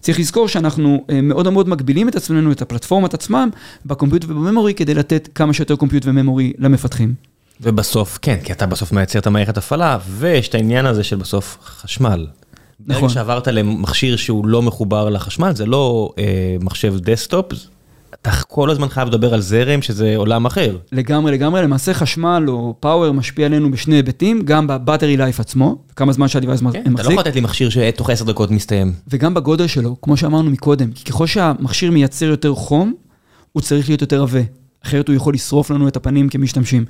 צריך 0.00 0.20
לזכור 0.20 0.48
שאנחנו 0.48 1.04
מאוד 1.22 1.48
מאוד 1.48 1.68
מגבילים 1.68 2.08
את 2.08 2.16
עצמנו, 2.16 2.52
את 2.52 2.62
הפלטפורמות 2.62 3.14
עצמם, 3.14 3.48
ב 3.86 3.91
compute 3.91 4.24
וב 4.24 4.35
memory, 4.35 4.74
כדי 4.74 4.94
לתת 4.94 5.28
כמה 5.34 5.52
שיותר 5.52 5.76
compute 5.76 6.06
ו 6.06 6.13
memory 6.13 6.52
למפתחים. 6.58 7.14
ובסוף, 7.60 8.18
כן, 8.22 8.36
כי 8.44 8.52
אתה 8.52 8.66
בסוף 8.66 8.92
מייצר 8.92 9.18
את 9.18 9.26
המערכת 9.26 9.58
הפעלה, 9.58 9.98
ויש 10.10 10.48
את 10.48 10.54
העניין 10.54 10.86
הזה 10.86 11.04
של 11.04 11.16
בסוף 11.16 11.58
חשמל. 11.64 12.26
נכון. 12.86 13.02
ברגע 13.02 13.14
שעברת 13.14 13.48
למכשיר 13.48 14.16
שהוא 14.16 14.46
לא 14.46 14.62
מחובר 14.62 15.08
לחשמל, 15.08 15.52
זה 15.54 15.66
לא 15.66 16.12
אה, 16.18 16.56
מחשב 16.60 16.94
desktop, 16.96 17.52
אתה 18.14 18.30
כל 18.48 18.70
הזמן 18.70 18.88
חייב 18.88 19.08
לדבר 19.08 19.34
על 19.34 19.40
זרם, 19.40 19.82
שזה 19.82 20.16
עולם 20.16 20.46
אחר. 20.46 20.76
לגמרי, 20.92 21.32
לגמרי. 21.32 21.62
למעשה 21.62 21.94
חשמל 21.94 22.44
או 22.48 22.74
power 22.80 23.12
משפיע 23.12 23.46
עלינו 23.46 23.70
בשני 23.70 23.96
היבטים, 23.96 24.42
גם 24.44 24.66
ב 24.66 24.72
battery 24.72 25.16
life 25.16 25.40
עצמו, 25.40 25.76
כמה 25.96 26.12
זמן 26.12 26.28
שה 26.28 26.39
device 26.39 26.60
כן, 26.60 26.66
מחזיק. 26.66 26.86
אתה 26.86 27.02
לא 27.02 27.08
יכול 27.08 27.20
לתת 27.20 27.34
לי 27.34 27.40
מכשיר 27.40 27.70
שתוך 27.70 28.10
עשר 28.10 28.24
דקות 28.24 28.50
מסתיים. 28.50 28.92
וגם 29.08 29.34
בגודל 29.34 29.66
שלו, 29.66 29.96
כמו 30.02 30.16
שאמרנו 30.16 30.50
מקודם, 30.50 30.90
כי 30.92 31.04
ככל 31.04 31.26
שהמכשיר 31.26 31.90
מייצר 31.90 32.26
יותר 32.26 32.54
חום, 32.54 32.94
הוא 33.52 33.62
צריך 33.62 33.88
להיות 33.88 34.00
יותר 34.00 34.22
עבה. 34.22 34.40
אחרת 34.84 35.08
הוא 35.08 35.16
יכול 35.16 35.34
לשרוף 35.34 35.70
לנו 35.70 35.88
את 35.88 35.96
הפנים 35.96 36.28
כמשתמשים. 36.28 36.84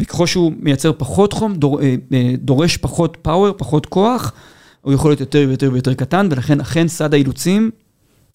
וככל 0.00 0.26
שהוא 0.26 0.52
מייצר 0.58 0.92
פחות 0.98 1.32
חום, 1.32 1.54
דור, 1.54 1.80
אה, 1.80 1.94
אה, 2.12 2.32
דורש 2.38 2.76
פחות 2.76 3.16
פאוור, 3.22 3.52
פחות 3.56 3.86
כוח, 3.86 4.32
הוא 4.80 4.92
יכול 4.92 5.10
להיות 5.10 5.20
יותר 5.20 5.44
ויותר 5.48 5.70
ויותר 5.72 5.94
קטן, 5.94 6.28
ולכן 6.30 6.60
אכן 6.60 6.88
סד 6.88 7.14
האילוצים 7.14 7.70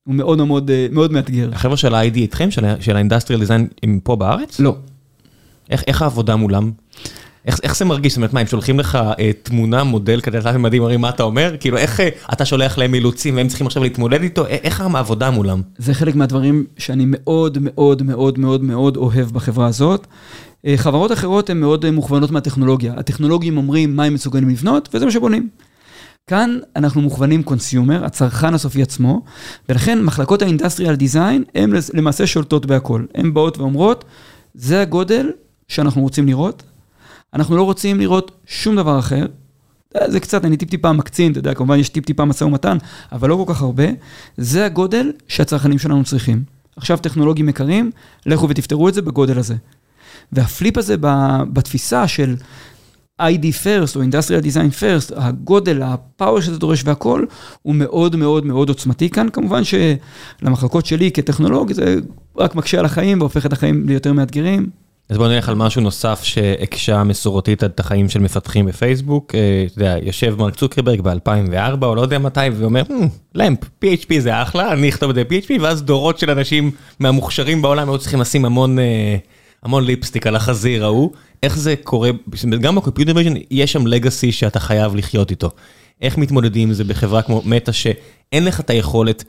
הוא 0.04 0.16
מאוד 0.16 0.38
מאוד 0.38 0.72
מאוד 0.92 1.12
מאתגר. 1.12 1.50
החבר'ה 1.54 1.78
של 1.78 1.96
ה-ID 1.96 2.16
איתכם, 2.16 2.52
של 2.52 2.96
ה-Industrial 2.96 3.48
Design, 3.48 3.74
הם 3.84 4.00
פה 4.04 4.16
בארץ? 4.16 4.60
לא. 4.60 4.76
איך 5.70 5.84
איך 5.88 6.02
העבודה 6.02 6.36
מולם? 6.36 6.72
איך 7.46 7.60
איך 7.64 7.78
זה 7.78 7.86
מרגיש? 7.86 8.12
זאת 8.12 8.18
אומרת, 8.18 8.34
מה, 8.34 8.40
הם 8.40 8.48
שולחים 8.48 8.80
לך 8.80 9.00
אה, 9.20 9.32
תמונה, 9.44 9.84
מודל 9.84 10.22
כדי 10.22 10.38
לדעת 10.38 10.56
מדהים, 10.56 10.82
אומרים 10.82 11.02
מה 11.02 11.10
אתה 11.10 11.24
אומר? 11.24 11.56
כאילו, 11.60 11.78
איך 11.78 12.00
אה, 12.00 12.10
אתה 12.34 12.46
שולח 12.46 12.78
להם 12.78 12.94
אילוצים 12.94 13.36
והם 13.36 13.48
צריכים 13.48 13.68
עכשיו 13.68 13.84
להתמודד 13.84 14.22
איתו? 14.22 14.46
איך 14.48 14.82
העבודה 14.82 15.32
מולם? 15.32 15.62
זה 15.78 15.94
חלק 15.94 16.16
מהדברים 16.16 16.66
שאני 16.78 17.04
מאוד 17.08 17.58
מאוד 17.62 18.04
מאוד 18.04 18.40
מאוד 18.40 18.64
מאוד 18.64 18.98
אוהב 18.98 19.32
בחברה 19.32 19.68
הזאת. 19.68 20.08
אה, 20.66 20.74
חברות 20.78 21.12
אחרות 21.12 21.50
הן 21.50 21.60
מאוד 21.60 21.90
מוכוונות 21.90 22.32
מהטכנולוגיה. 22.32 22.94
הטכנולוגים 22.98 23.58
אומרים 23.58 23.96
מה 23.96 24.04
הם 24.04 24.14
מסוגלים 24.14 24.50
לבנות, 24.50 24.90
וזה 24.94 25.06
מה 25.06 25.12
שבונים. 25.12 25.50
כאן 26.28 26.60
אנחנו 26.76 27.02
מוכוונים 27.02 27.44
consumer, 27.44 28.06
הצרכן 28.06 28.54
הסופי 28.54 28.82
עצמו, 28.82 29.22
ולכן 29.70 30.04
מחלקות 30.04 30.42
ה 30.42 30.47
industrial 30.47 30.96
design 30.96 31.44
הן 31.56 31.74
למעשה 31.94 32.28
שולטות 32.28 32.66
בהכל. 32.66 33.06
הן 33.16 33.34
באות 33.34 33.58
ואומרות, 33.58 34.06
זה 34.54 34.82
הגודל 34.82 35.32
שאנחנו 35.68 36.02
רוצים 36.02 36.28
לראות, 36.28 36.64
אנחנו 37.34 37.58
לא 37.58 37.64
רוצים 37.64 38.00
לראות 38.00 38.32
שום 38.46 38.76
דבר 38.76 39.00
אחר. 39.00 39.26
זה 40.08 40.20
קצת, 40.20 40.46
אני 40.46 40.58
טיפ-טיפה 40.58 40.92
מקצין, 40.92 41.32
אתה 41.32 41.40
יודע, 41.40 41.54
כמובן 41.54 41.80
יש 41.80 41.90
טיפ-טיפה 41.90 42.26
משא 42.26 42.44
ומתן, 42.44 42.78
אבל 43.12 43.30
לא 43.30 43.44
כל 43.46 43.54
כך 43.54 43.62
הרבה. 43.62 43.86
זה 44.38 44.66
הגודל 44.66 45.12
שהצרכנים 45.28 45.80
שלנו 45.80 46.04
צריכים. 46.04 46.44
עכשיו 46.76 46.98
טכנולוגים 46.98 47.50
יקרים, 47.50 47.92
לכו 48.26 48.50
ותפתרו 48.50 48.90
את 48.90 48.94
זה 48.94 49.02
בגודל 49.02 49.40
הזה. 49.40 49.56
והפליפ 50.32 50.78
הזה 50.78 50.96
בתפיסה 51.54 52.08
של 52.08 52.36
ID 53.22 53.46
first 53.64 53.96
או 53.96 54.02
Industrial 54.02 54.44
Design 54.44 54.82
first, 54.82 55.14
הגודל, 55.16 55.82
הפאוור 55.82 56.42
שזה 56.42 56.60
דורש 56.60 56.82
והכל, 56.86 57.26
הוא 57.62 57.76
מאוד 57.76 58.16
מאוד 58.16 58.46
מאוד 58.46 58.70
עוצמתי 58.70 59.10
כאן. 59.10 59.28
כמובן 59.34 59.62
שלמחלקות 59.64 60.86
שלי 60.86 61.12
כטכנולוג 61.12 61.74
זה 61.74 61.96
רק 62.38 62.56
מקשה 62.56 62.80
על 62.80 62.86
החיים 62.86 63.20
והופך 63.20 63.46
את 63.46 63.54
החיים 63.54 63.88
ליותר 63.88 64.14
מאתגרים. 64.14 64.70
אז 65.10 65.18
בוא 65.18 65.28
נלך 65.28 65.50
על 65.50 65.56
משהו 65.56 65.82
נוסף 65.82 66.24
שהקשה 66.24 67.04
מסורתית 67.04 67.64
את 67.64 67.80
החיים 67.80 68.10
של 68.10 68.20
מפתחים 68.20 68.66
בפייסבוק. 68.66 69.36
אתה 69.36 69.82
יודע, 69.82 69.96
יושב 70.04 70.36
מרק 70.38 70.56
צוקרברג 70.56 71.02
ב-2004 71.02 71.86
או 71.86 71.96
לא 71.96 72.02
יודע 72.02 72.20
מתי 72.20 72.40
ואומר, 72.54 72.84
למפ, 73.36 73.60
PHP 73.86 74.20
זה 74.20 74.42
אחלה, 74.42 74.74
אני 74.74 74.90
אכתוב 74.90 75.10
את 75.10 75.16
זה 75.16 75.24
PHP, 75.30 75.62
ואז 75.62 75.84
דורות 75.84 76.20
של 76.20 76.30
אנשים 76.30 76.72
מהמוכשרים 77.00 77.62
בעולם 77.62 77.90
היו 77.90 77.98
צריכים 77.98 78.22
לשים 78.22 78.46
המון... 78.46 78.78
המון 79.66 79.84
lipstick 79.84 80.28
על 80.28 80.36
החזיר 80.36 80.86
ההוא, 80.86 81.12
איך 81.44 81.58
זה 81.58 81.76
קורה, 81.84 82.10
גם 82.62 82.76
ב 82.76 82.80
computer 82.80 83.12
vision 83.16 83.34
יש 83.52 83.72
שם 83.72 83.88
legacy 83.88 84.32
שאתה 84.32 84.60
חייב 84.60 84.96
לחיות 84.96 85.32
איתו. 85.32 85.50
איך 86.02 86.18
מתמודדים 86.18 86.68
עם 86.68 86.74
זה 86.74 86.84
בחברה 86.84 87.22
כמו 87.22 87.42
מטא 87.46 87.72
שאין 87.72 88.46
לך 88.46 88.60
את 88.60 88.70
היכולת, 88.70 89.24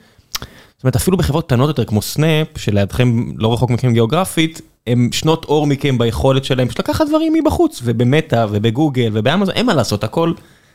זאת 0.77 0.85
אומרת 0.85 0.97
אפילו 0.97 1.17
בחברות 1.17 1.47
קטנות 1.47 1.69
יותר 1.69 1.85
כמו 1.85 2.03
סנאפ, 2.03 2.47
שלידכם 2.57 3.25
לא 3.37 3.53
רחוק 3.53 3.71
מכם 3.71 3.93
גיאוגרפית, 3.93 4.61
הם 4.87 5.09
שנות 5.13 5.45
אור 5.45 5.67
מכם 5.67 5.99
ביכולת 5.99 6.45
שלהם, 6.45 6.69
פשוט 6.69 6.81
לקחת 6.81 7.09
דברים 7.09 7.33
מבחוץ, 7.33 7.81
ובמטא 7.85 8.47
ובגוגל 8.51 9.11
ובאמזון, 9.13 9.55
אין 9.55 9.67
מה 9.67 9.75
לעשות, 9.75 10.05
הכל 10.05 10.33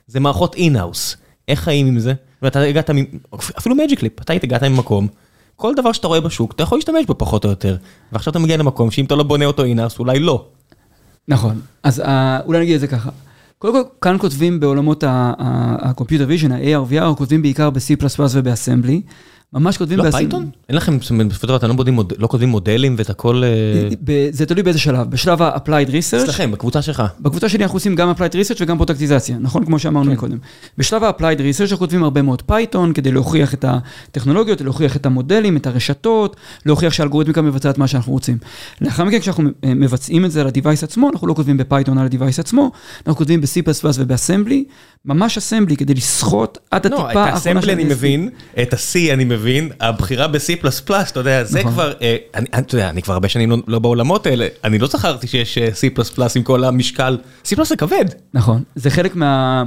זה 0.07 0.19
מערכות 0.19 0.55
in-house. 0.55 1.17
איך 1.47 1.59
חיים 1.59 1.87
עם 1.87 1.99
זה? 1.99 2.13
ואתה 2.41 2.61
הגעת, 2.61 2.89
אפילו 3.57 3.75
Magic 3.75 3.99
Leap, 3.99 4.21
אתה 4.21 4.33
הגעת 4.33 4.63
ממקום. 4.63 5.07
כל 5.61 5.73
דבר 5.75 5.91
שאתה 5.91 6.07
רואה 6.07 6.21
בשוק, 6.21 6.51
אתה 6.51 6.63
יכול 6.63 6.77
להשתמש 6.77 7.05
בו 7.05 7.17
פחות 7.17 7.45
או 7.45 7.49
יותר. 7.49 7.77
ועכשיו 8.11 8.31
אתה 8.31 8.39
מגיע 8.39 8.57
למקום 8.57 8.91
שאם 8.91 9.05
אתה 9.05 9.15
לא 9.15 9.23
בונה 9.23 9.45
אותו 9.45 9.63
in-house, 9.63 9.99
אולי 9.99 10.19
לא. 10.19 10.45
נכון. 11.27 11.61
אז 11.83 12.03
אולי 12.45 12.59
נגיד 12.59 12.73
את 12.73 12.79
זה 12.79 12.87
ככה. 12.87 13.09
קודם 13.57 13.73
כל, 13.73 13.81
כאן 14.01 14.17
כותבים 14.19 14.59
בעולמות 14.59 15.03
ה-computer 15.03 16.27
vision, 16.29 16.53
ה-AR, 16.53 16.93
VR, 16.93 17.15
כותבים 17.17 17.41
בעיקר 17.41 17.69
ב-C++ 17.69 17.95
וב-assembly. 18.31 19.01
ממש 19.53 19.77
כותבים... 19.77 19.99
לא 19.99 20.11
Python? 20.11 20.49
אין 20.69 20.77
לכם, 20.77 20.99
בסופו 20.99 21.41
של 21.41 21.47
דבר, 21.47 21.55
אתם 21.55 21.69
לא 22.19 22.27
כותבים 22.27 22.49
מודלים 22.49 22.95
ואת 22.97 23.09
הכל... 23.09 23.43
זה 24.31 24.45
תלוי 24.45 24.63
באיזה 24.63 24.79
שלב. 24.79 25.09
בשלב 25.09 25.41
ה-applied 25.41 25.89
research... 25.89 26.23
אצלכם, 26.23 26.51
בקבוצה 26.51 26.81
שלך. 26.81 27.03
בקבוצה 27.19 27.49
שלי 27.49 27.63
אנחנו 27.63 27.75
עושים 27.75 27.95
גם 27.95 28.11
applied 28.11 28.33
research 28.33 28.57
וגם 28.59 28.77
פרודקטיזציה, 28.77 29.37
נכון? 29.39 29.65
כמו 29.65 29.79
שאמרנו 29.79 30.15
קודם. 30.15 30.37
בשלב 30.77 31.03
ה-applied 31.03 31.37
research 31.37 31.61
אנחנו 31.61 31.77
כותבים 31.77 32.03
הרבה 32.03 32.21
מאוד 32.21 32.41
Python 32.41 32.93
כדי 32.93 33.11
להוכיח 33.11 33.53
את 33.53 33.65
הטכנולוגיות, 33.67 34.61
להוכיח 34.61 34.95
את 34.95 35.05
המודלים, 35.05 35.57
את 35.57 35.67
הרשתות, 35.67 36.35
להוכיח 36.65 36.93
שהאלגוריתמיקה 36.93 37.41
מבצעת 37.41 37.77
מה 37.77 37.87
שאנחנו 37.87 38.11
רוצים. 38.11 38.37
לאחר 38.81 39.03
מכן, 39.03 39.19
כשאנחנו 39.19 39.49
מבצעים 39.65 40.25
את 40.25 40.31
זה 40.31 40.41
על 40.41 40.47
ה-device 40.47 40.83
עצמו, 40.83 41.09
אנחנו 41.09 41.27
לא 41.27 41.33
כותבים 41.33 41.57
ב 41.57 41.63
Python 41.63 41.97
על 41.97 42.05
ה-device 42.05 42.39
עצמו, 42.39 42.71
אנחנו 43.07 43.15
כותבים 43.17 43.41
ב-C++ 43.41 43.71
וב-assembly, 43.99 44.63
ממש 45.05 45.37
assembly 45.37 45.75
כדי 45.75 45.93
לסחוט 45.93 46.57
עד 46.71 46.85
הטיפה 46.85 47.23
האחרונה 47.23 47.61
של 47.61 47.69
ה-assembly 47.69 47.73
אני 47.73 47.83
מבין, 47.83 48.29
את 48.61 48.73
ה-C 48.73 49.13
אני 49.13 49.23
מבין, 49.23 49.69
הבחירה 49.79 50.27
ב-C++, 50.27 50.67
אתה 51.09 51.19
יודע, 51.19 51.43
זה 51.43 51.59
נכון. 51.59 51.71
כבר, 51.71 51.93
אה, 52.01 52.15
אני, 52.35 52.45
אתה 52.57 52.75
יודע, 52.75 52.89
אני 52.89 53.01
כבר 53.01 53.13
הרבה 53.13 53.29
שנים 53.29 53.51
לא, 53.51 53.57
לא 53.67 53.79
בעולמות 53.79 54.25
האלה, 54.27 54.47
אני 54.63 54.79
לא 54.79 54.87
זכרתי 54.87 55.27
שיש 55.27 55.57
אה, 55.57 55.69
C++ 55.69 56.21
עם 56.35 56.43
כל 56.43 56.63
המשקל, 56.63 57.17
C++ 57.45 57.63
זה 57.63 57.75
כבד. 57.75 58.05
נכון, 58.33 58.63
זה 58.75 58.89
חלק 58.89 59.15
מה... 59.15 59.63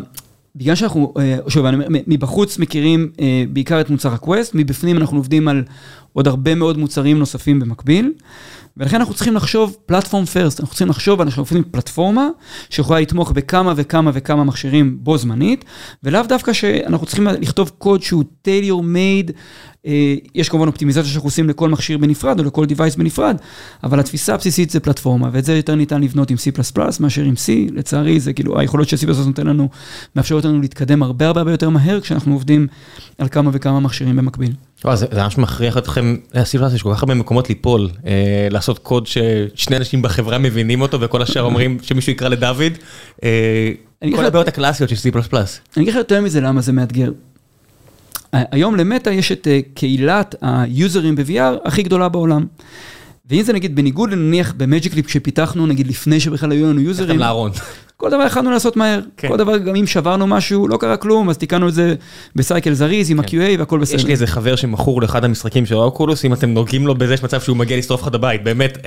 בגלל 0.57 0.75
שאנחנו, 0.75 1.15
אה, 1.19 1.37
שוב, 1.49 1.67
מבחוץ 1.89 2.59
מכירים 2.59 3.11
בעיקר 3.49 3.81
את 3.81 3.91
מוצר 3.91 4.13
ה-Quest, 4.13 4.51
מבפנים 4.55 4.97
אנחנו 4.97 5.17
עובדים 5.17 5.49
על 5.49 5.63
עוד 6.15 6.29
הרבה 6.29 6.55
מאוד 6.55 6.79
מוצרים 6.79 7.19
נוספים 7.19 7.61
במקביל. 7.61 8.13
ולכן 8.77 8.97
אנחנו 8.97 9.15
צריכים 9.15 9.35
לחשוב 9.35 9.77
פלטפורם 9.87 10.25
פרסט, 10.25 10.61
אנחנו 10.61 10.71
צריכים 10.71 10.89
לחשוב, 10.89 11.21
אנחנו 11.21 11.43
עושים 11.43 11.63
פלטפורמה 11.71 12.29
שיכולה 12.71 13.01
לתמוך 13.01 13.33
בכמה 13.33 13.73
וכמה 13.77 14.11
וכמה 14.15 14.45
מכשירים 14.45 14.99
בו 15.01 15.19
זמנית, 15.19 15.65
ולאו 16.03 16.23
דווקא 16.29 16.53
שאנחנו 16.53 17.07
צריכים 17.07 17.27
לכתוב 17.27 17.71
קוד 17.79 18.03
שהוא 18.03 18.25
tailor 18.49 18.83
made, 18.83 19.33
יש 20.35 20.49
כמובן 20.49 20.67
אופטימיזציה 20.67 21.05
שאנחנו 21.05 21.27
עושים 21.27 21.49
לכל 21.49 21.69
מכשיר 21.69 21.99
בנפרד 21.99 22.41
או 22.41 22.45
לכל 22.45 22.65
device 22.65 22.99
בנפרד, 22.99 23.37
אבל 23.85 24.01
התפיסה 24.01 24.35
הבסיסית 24.35 24.71
זה 24.71 24.81
פלטפורמה, 24.81 25.31
ואת 25.33 25.45
זה 25.45 25.57
יותר 25.57 25.75
ניתן 25.75 26.01
לבנות 26.01 26.31
עם 26.31 26.37
C++ 26.37 27.01
מאשר 27.01 27.23
עם 27.23 27.35
C, 27.35 27.73
לצערי 27.75 28.21
זה 28.21 28.33
כאילו 28.33 28.61
היכולות 28.61 28.89
ש-C++ 28.89 29.07
נותן 29.27 29.47
לנו, 29.47 29.69
מאפשרות 30.17 30.45
לנו 30.45 30.61
להתקדם 30.61 31.03
הרבה 31.03 31.29
הרבה 31.29 31.51
יותר 31.51 31.69
מהר 31.69 32.01
כשאנחנו 32.01 32.33
עובדים 32.33 32.67
על 33.19 33.29
כמה 33.29 33.51
וכמה 33.53 33.81
מכשירים 33.81 34.17
במקביל. 34.17 34.53
זה 34.95 35.07
ממש 35.13 35.39
מכריח 35.39 35.79
אתכם, 35.79 36.17
הסיטואציה 36.35 36.77
יש 36.77 36.83
כל 36.83 36.95
כך 36.95 37.03
הרבה 37.03 37.15
מקומות 37.15 37.49
ליפול, 37.49 37.89
לעשות 38.51 38.79
קוד 38.79 39.07
ששני 39.07 39.77
אנשים 39.77 40.03
בחברה 40.03 40.39
מבינים 40.39 40.81
אותו 40.81 41.01
וכל 41.01 41.23
השאר 41.23 41.43
אומרים 41.43 41.79
שמישהו 41.83 42.13
יקרא 42.13 42.29
לדוד, 42.29 42.73
כל 44.15 44.25
הבעיות 44.25 44.49
הקלאסיות 44.49 44.91
של 44.91 44.97
C++. 44.97 45.17
אני 45.77 45.83
אגיד 45.83 45.89
לך 45.89 45.95
יותר 45.95 46.21
מזה 46.21 46.41
למה 46.41 46.61
זה 46.61 46.73
מאתגר. 46.73 47.11
היום 48.51 48.77
למטא 48.77 49.11
יש 49.11 49.33
את 49.33 49.49
קהילת 49.75 50.35
היוזרים 50.41 51.17
ב-VR 51.17 51.59
הכי 51.65 51.83
גדולה 51.83 52.09
בעולם. 52.09 52.47
ואם 53.31 53.43
זה 53.43 53.53
נגיד 53.53 53.77
בניגוד 53.77 54.11
לנניח 54.11 54.55
ב-Magic 54.57 54.91
Leap 54.91 55.11
שפיתחנו 55.11 55.67
נגיד 55.67 55.87
לפני 55.87 56.21
שבכלל 56.21 56.53
היו 56.53 56.67
לנו 56.67 56.81
יוזרים. 56.81 57.21
כל 57.97 58.11
דבר 58.11 58.23
יכולנו 58.27 58.51
לעשות 58.51 58.77
מהר, 58.77 59.01
כל 59.29 59.37
דבר 59.37 59.59
גם 59.59 59.77
אם 59.77 59.87
שברנו 59.87 60.27
משהו 60.27 60.69
לא 60.69 60.77
קרה 60.77 60.97
כלום 60.97 61.31
אז 61.31 61.39
תיקנו 61.39 61.69
את 61.69 61.75
זה 61.75 61.95
ב-cycle 62.37 62.73
זריז 62.73 63.11
עם 63.11 63.21
ה-QA 63.21 63.59
והכל 63.59 63.79
בסדר. 63.79 63.97
יש 63.97 64.05
לי 64.05 64.13
איזה 64.13 64.27
חבר 64.27 64.57
שמכור 64.57 65.03
לאחד 65.03 65.25
המשחקים 65.25 65.67
של 65.67 65.75
אוקולוס 65.75 66.25
אם 66.25 66.33
אתם 66.33 66.51
נוגעים 66.51 66.87
לו 66.87 66.95
בזה 66.95 67.15
יש 67.15 67.23
מצב 67.23 67.41
שהוא 67.41 67.57
מגיע 67.57 67.77
לשרוף 67.77 68.03
לך 68.03 68.09
את 68.09 68.15
הבית 68.15 68.45
באמת 68.45 68.79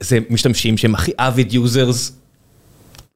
זה 0.00 0.18
משתמשים 0.30 0.76
שהם 0.76 0.94
הכי 0.94 1.12
avid 1.18 1.52
users. 1.52 2.23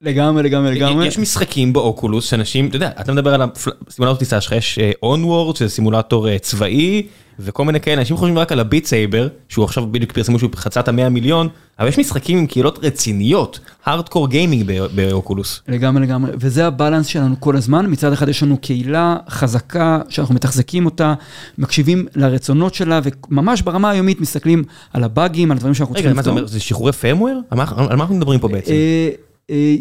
לגמרי 0.03 0.42
לגמרי 0.42 0.74
לגמרי. 0.74 1.07
יש 1.07 1.18
משחקים 1.18 1.72
באוקולוס 1.72 2.24
שאנשים, 2.24 2.66
אתה 2.66 2.76
יודע, 2.76 2.90
אתה 3.01 3.12
מדבר 3.12 3.34
על 3.34 3.42
הסימולטור 3.88 4.18
טיסה 4.18 4.40
שלך, 4.40 4.53
יש 4.53 4.78
Onward 5.03 5.57
שזה 5.57 5.68
סימולטור 5.68 6.38
צבאי 6.38 7.07
וכל 7.38 7.64
מיני 7.64 7.80
כאלה, 7.80 8.01
אנשים 8.01 8.16
חושבים 8.16 8.38
רק 8.38 8.53
על 8.53 8.61
ה-Beat 8.61 8.84
Saber, 8.84 9.28
שהוא 9.49 9.64
עכשיו 9.64 9.86
בדיוק 9.86 10.12
פרסמו 10.12 10.38
שהוא 10.38 10.51
חצה 10.55 10.80
את 10.80 10.88
המאה 10.88 11.09
מיליון, 11.09 11.49
אבל 11.78 11.88
יש 11.88 11.99
משחקים 11.99 12.38
עם 12.38 12.46
קהילות 12.46 12.78
רציניות, 12.84 13.61
hardcore 13.84 14.28
gaming 14.28 14.72
באוקולוס. 14.94 15.62
לגמרי 15.68 16.03
לגמרי, 16.03 16.30
וזה 16.40 16.66
ה-balance 16.66 17.07
שלנו 17.07 17.40
כל 17.40 17.57
הזמן, 17.57 17.86
מצד 17.88 18.12
אחד 18.12 18.28
יש 18.28 18.42
לנו 18.42 18.59
קהילה 18.59 19.16
חזקה 19.28 20.01
שאנחנו 20.09 20.34
מתחזקים 20.34 20.86
אותה, 20.86 21.14
מקשיבים 21.59 22.07
לרצונות 22.14 22.74
שלה, 22.74 23.01
וממש 23.30 23.62
ברמה 23.62 23.90
היומית 23.90 24.20
מסתכלים 24.20 24.64
על 24.92 25.05
הבאגים, 25.05 25.51
על 25.51 25.57
הדברים 25.57 25.74
שאנחנו 25.74 25.94
צריכים 25.94 26.11
לפתור. 26.11 26.22
רגע, 26.22 26.30
מה 26.30 26.40
אתה 26.40 26.40
אומר, 26.40 26.53
זה 26.53 26.61
שחרורי 26.61 26.92
פרמוור? 26.92 27.40
על 27.51 27.59
מה 27.59 27.64
אנחנו 27.90 28.14
מדברים 28.14 28.40
פה 28.40 28.49
בעצם? 28.49 28.72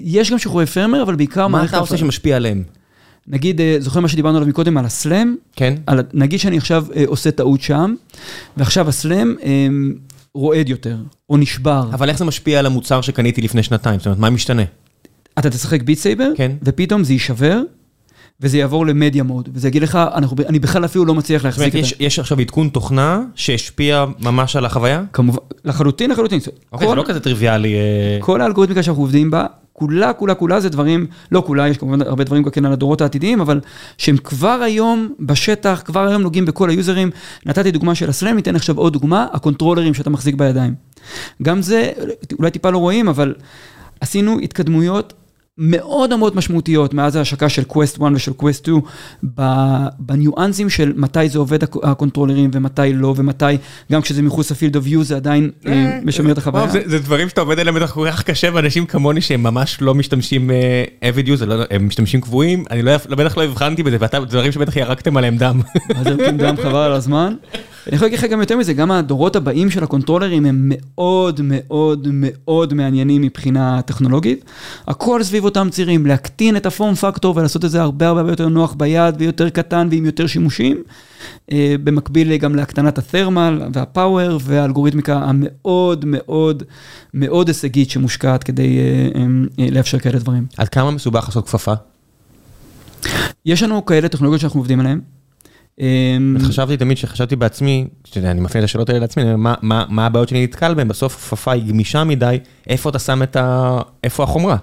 יש 0.03 0.31
גם 0.31 0.39
שחרורי 0.39 0.65
פרמר, 0.65 1.01
אבל 1.01 1.15
בעיקר... 1.15 1.47
מה 1.47 1.65
אתה 1.65 1.77
עושה 1.77 1.97
שמשפיע 1.97 2.35
עליהם? 2.35 2.63
נגיד, 3.27 3.61
זוכר 3.79 3.99
מה 3.99 4.07
שדיברנו 4.07 4.37
עליו 4.37 4.49
מקודם, 4.49 4.77
על 4.77 4.85
הסלאם? 4.85 5.35
כן. 5.55 5.75
נגיד 6.13 6.39
שאני 6.39 6.57
עכשיו 6.57 6.85
עושה 7.05 7.31
טעות 7.31 7.61
שם, 7.61 7.95
ועכשיו 8.57 8.89
הסלאם 8.89 9.35
רועד 10.33 10.69
יותר, 10.69 10.97
או 11.29 11.37
נשבר. 11.37 11.89
אבל 11.93 12.09
איך 12.09 12.17
זה 12.17 12.25
משפיע 12.25 12.59
על 12.59 12.65
המוצר 12.65 13.01
שקניתי 13.01 13.41
לפני 13.41 13.63
שנתיים? 13.63 13.99
זאת 13.99 14.05
אומרת, 14.05 14.19
מה 14.19 14.29
משתנה? 14.29 14.63
אתה 15.39 15.49
תשחק 15.49 15.81
ביט 15.81 15.99
סייבר, 15.99 16.29
כן. 16.35 16.51
ופתאום 16.63 17.03
זה 17.03 17.13
יישבר, 17.13 17.61
וזה 18.41 18.57
יעבור 18.57 18.85
למדיה 18.85 19.23
מוד, 19.23 19.49
וזה 19.53 19.67
יגיד 19.67 19.81
לך, 19.81 19.99
אני 20.49 20.59
בכלל 20.59 20.85
אפילו 20.85 21.05
לא 21.05 21.15
מצליח 21.15 21.45
להחזיק 21.45 21.75
את 21.75 21.85
זה. 21.85 21.95
יש 21.99 22.19
עכשיו 22.19 22.39
עדכון 22.39 22.69
תוכנה 22.69 23.21
שהשפיע 23.35 24.05
ממש 24.19 24.55
על 24.55 24.65
החוויה? 24.65 25.03
כמובן, 25.13 25.37
לחלוטין, 25.65 26.11
לחלוטין. 26.11 26.39
אוקיי, 26.71 26.87
זה 26.87 26.95
לא 26.95 27.03
כזה 27.07 27.19
טריוויאלי. 27.19 27.75
כל 28.19 28.41
האלגוריתמיקה 28.41 28.83
שאנחנו 28.83 29.03
עובדים 29.03 29.31
בה, 29.31 29.45
כולה, 29.73 30.13
כולה, 30.13 30.33
כולה 30.33 30.59
זה 30.59 30.69
דברים, 30.69 31.05
לא 31.31 31.43
כולה, 31.45 31.67
יש 31.67 31.77
כמובן 31.77 32.01
הרבה 32.01 32.23
דברים 32.23 32.49
כן 32.49 32.65
על 32.65 32.73
הדורות 32.73 33.01
העתידיים, 33.01 33.41
אבל 33.41 33.59
שהם 33.97 34.17
כבר 34.17 34.59
היום 34.63 35.09
בשטח, 35.19 35.81
כבר 35.85 36.07
היום 36.07 36.21
נוגעים 36.21 36.45
בכל 36.45 36.69
היוזרים. 36.69 37.11
נתתי 37.45 37.71
דוגמה 37.71 37.95
של 37.95 38.09
הסלאם, 38.09 38.35
ניתן 38.35 38.55
עכשיו 38.55 38.77
עוד 38.77 38.93
דוגמה, 38.93 39.27
הקונטרולרים 39.33 39.93
שאתה 39.93 40.09
מחזיק 40.09 40.35
בידיים. 40.35 40.73
גם 41.41 41.61
זה, 41.61 41.91
אולי 42.39 42.51
טיפה 42.51 42.69
לא 42.69 42.77
רואים, 42.77 43.07
אבל 43.07 43.33
עשינו 43.99 44.39
התקדמויות 44.39 45.13
מאוד 45.57 46.15
מאוד 46.15 46.35
משמעותיות 46.35 46.93
מאז 46.93 47.15
ההשקה 47.15 47.49
של 47.49 47.63
Quest 47.69 48.03
1 48.03 48.11
ושל 48.13 48.31
Quest 48.41 48.53
2 48.53 48.81
בניואנסים 49.99 50.69
של 50.69 50.93
מתי 50.95 51.29
זה 51.29 51.39
עובד 51.39 51.63
הקונטרולרים 51.83 52.49
ומתי 52.53 52.93
לא 52.93 53.13
ומתי 53.17 53.45
גם 53.91 54.01
כשזה 54.01 54.21
מחוץ 54.21 54.51
ל-field 54.51 54.73
of 54.73 54.93
view 54.93 55.03
זה 55.03 55.15
עדיין 55.15 55.51
משמר 56.03 56.31
את 56.31 56.37
החוויה. 56.37 56.67
זה 56.85 56.99
דברים 56.99 57.29
שאתה 57.29 57.41
עובד 57.41 57.59
עליהם 57.59 57.87
כל 57.87 58.07
כך 58.11 58.23
קשה 58.23 58.49
ואנשים 58.53 58.85
כמוני 58.85 59.21
שהם 59.21 59.43
ממש 59.43 59.77
לא 59.81 59.95
משתמשים 59.95 60.51
avid 61.01 61.27
user, 61.27 61.51
הם 61.69 61.87
משתמשים 61.87 62.21
קבועים, 62.21 62.63
אני 62.71 62.83
בטח 63.09 63.37
לא 63.37 63.43
הבחנתי 63.43 63.83
בזה 63.83 63.97
ואתה 63.99 64.19
דברים 64.19 64.51
שבטח 64.51 64.75
ירקתם 64.75 65.17
עליהם 65.17 65.37
דם. 65.37 65.61
מה 65.95 66.03
זה 66.03 66.31
דם 66.31 66.55
חבל 66.63 66.75
על 66.75 66.91
הזמן. 66.91 67.33
אני 67.87 67.95
יכול 67.95 68.05
להגיד 68.05 68.19
לך 68.19 68.25
גם 68.25 68.39
יותר 68.39 68.57
מזה, 68.57 68.73
גם 68.73 68.91
הדורות 68.91 69.35
הבאים 69.35 69.69
של 69.69 69.83
הקונטרולרים 69.83 70.45
הם 70.45 70.71
מאוד 70.73 71.41
מאוד 71.43 72.07
מאוד 72.11 72.73
מעניינים 72.73 73.21
מבחינה 73.21 73.81
טכנולוגית. 73.81 74.45
הכל 74.87 75.23
סביב 75.23 75.45
אותם 75.45 75.67
צירים, 75.71 76.05
להקטין 76.05 76.57
את 76.57 76.65
הפורם 76.65 76.95
פקטור 76.95 77.37
ולעשות 77.37 77.65
את 77.65 77.71
זה 77.71 77.81
הרבה 77.81 78.07
הרבה 78.07 78.31
יותר 78.31 78.47
נוח 78.47 78.73
ביד 78.73 79.15
ויותר 79.19 79.49
קטן 79.49 79.87
ועם 79.91 80.05
יותר 80.05 80.27
שימושים. 80.27 80.83
במקביל 81.83 82.37
גם 82.37 82.55
להקטנת 82.55 82.97
הת'רמל 82.97 83.61
והפאוור 83.73 84.39
והאלגוריתמיקה 84.43 85.17
המאוד 85.17 86.05
מאוד 86.05 86.63
מאוד 87.13 87.47
הישגית 87.47 87.89
שמושקעת 87.89 88.43
כדי 88.43 88.79
לאפשר 89.71 89.99
כאלה 89.99 90.19
דברים. 90.19 90.45
עד 90.57 90.69
כמה 90.69 90.91
מסובך 90.91 91.25
לעשות 91.27 91.47
כפפה? 91.47 91.73
יש 93.45 93.63
לנו 93.63 93.85
כאלה 93.85 94.09
טכנולוגיות 94.09 94.41
שאנחנו 94.41 94.59
עובדים 94.59 94.79
עליהן. 94.79 94.99
חשבתי 96.39 96.77
תמיד 96.77 96.97
שחשבתי 96.97 97.35
בעצמי, 97.35 97.87
אני 98.17 98.41
מפנה 98.41 98.59
את 98.59 98.65
השאלות 98.65 98.89
האלה 98.89 98.99
לעצמי, 98.99 99.23
מה 99.67 100.05
הבעיות 100.05 100.29
שאני 100.29 100.43
נתקל 100.43 100.73
בהן, 100.73 100.87
בסוף 100.87 101.15
הכפפה 101.15 101.51
היא 101.51 101.63
גמישה 101.69 102.03
מדי, 102.03 102.39
איפה 102.67 102.89
אתה 102.89 102.99
שם 102.99 103.23
את 103.23 103.35
ה... 103.35 103.79
איפה 104.03 104.23
החומרה? 104.23 104.57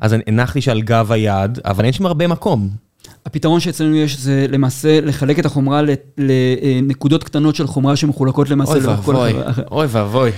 אז 0.00 0.16
הנחתי 0.26 0.60
שעל 0.60 0.82
גב 0.82 1.12
היד, 1.12 1.58
אבל 1.64 1.84
אין 1.84 1.92
שם 1.92 2.06
הרבה 2.06 2.26
מקום. 2.26 2.68
הפתרון 3.26 3.60
שאצלנו 3.60 3.96
יש 3.96 4.18
זה 4.18 4.46
למעשה 4.48 5.00
לחלק 5.00 5.38
את 5.38 5.46
החומרה 5.46 5.82
לנקודות 6.18 7.24
קטנות 7.24 7.54
של 7.54 7.66
חומרה 7.66 7.96
שמחולקות 7.96 8.50
למעשה. 8.50 8.72
אוי 8.72 8.86
ואבוי, 8.86 9.32
אוי 9.70 9.86
ואבוי, 9.90 10.30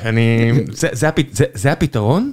זה 1.54 1.72
הפתרון? 1.72 2.32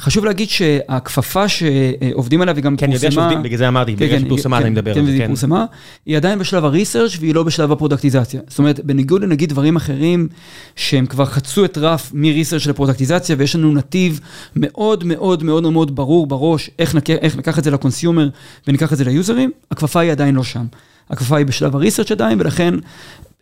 חשוב 0.00 0.24
להגיד 0.24 0.48
שהכפפה 0.48 1.48
שעובדים 1.48 2.42
עליה 2.42 2.54
וגם 2.56 2.76
פורסמה, 2.76 3.10
כן, 3.10 3.18
אני 3.18 3.30
יודע 3.30 3.40
בגלל 3.42 3.58
זה 3.58 3.68
אמרתי, 3.68 3.96
בגלל 3.96 4.18
שפורסמה 4.18 4.58
אני 4.58 4.70
מדבר. 4.70 4.94
כן, 4.94 5.04
והיא 5.04 5.26
פורסמה, 5.26 5.64
היא 6.06 6.16
עדיין 6.16 6.38
בשלב 6.38 6.64
ה-research 6.64 7.16
והיא 7.20 7.34
לא 7.34 7.42
בשלב 7.42 7.72
הפרודקטיזציה. 7.72 8.40
זאת 8.48 8.58
אומרת, 8.58 8.80
בניגוד 8.80 9.22
לנגיד 9.22 9.48
דברים 9.48 9.76
אחרים, 9.76 10.28
שהם 10.76 11.06
כבר 11.06 11.24
חצו 11.24 11.64
את 11.64 11.78
רף 11.78 12.10
מ-research 12.14 12.66
לפרודקטיזציה, 12.66 13.36
ויש 13.38 13.56
לנו 13.56 13.72
נתיב 13.72 14.20
מאוד 14.56 15.04
מאוד 15.04 15.42
מאוד 15.42 15.72
מאוד 15.72 15.96
ברור 15.96 16.26
בראש, 16.26 16.70
איך 16.78 16.94
ניקח 17.36 17.58
את 17.58 17.64
זה 17.64 17.70
ל-consumer 17.70 18.28
וניקח 18.68 18.92
את 18.92 18.98
זה 18.98 19.04
ליוזרים, 19.04 19.50
הכפפה 19.70 20.00
היא 20.00 20.12
עדיין 20.12 20.34
לא 20.34 20.42
שם. 20.42 20.66
הכפפה 21.10 21.36
היא 21.36 21.46
בשלב 21.46 21.76
ה-research 21.76 22.10
עדיין, 22.12 22.40
ולכן, 22.40 22.74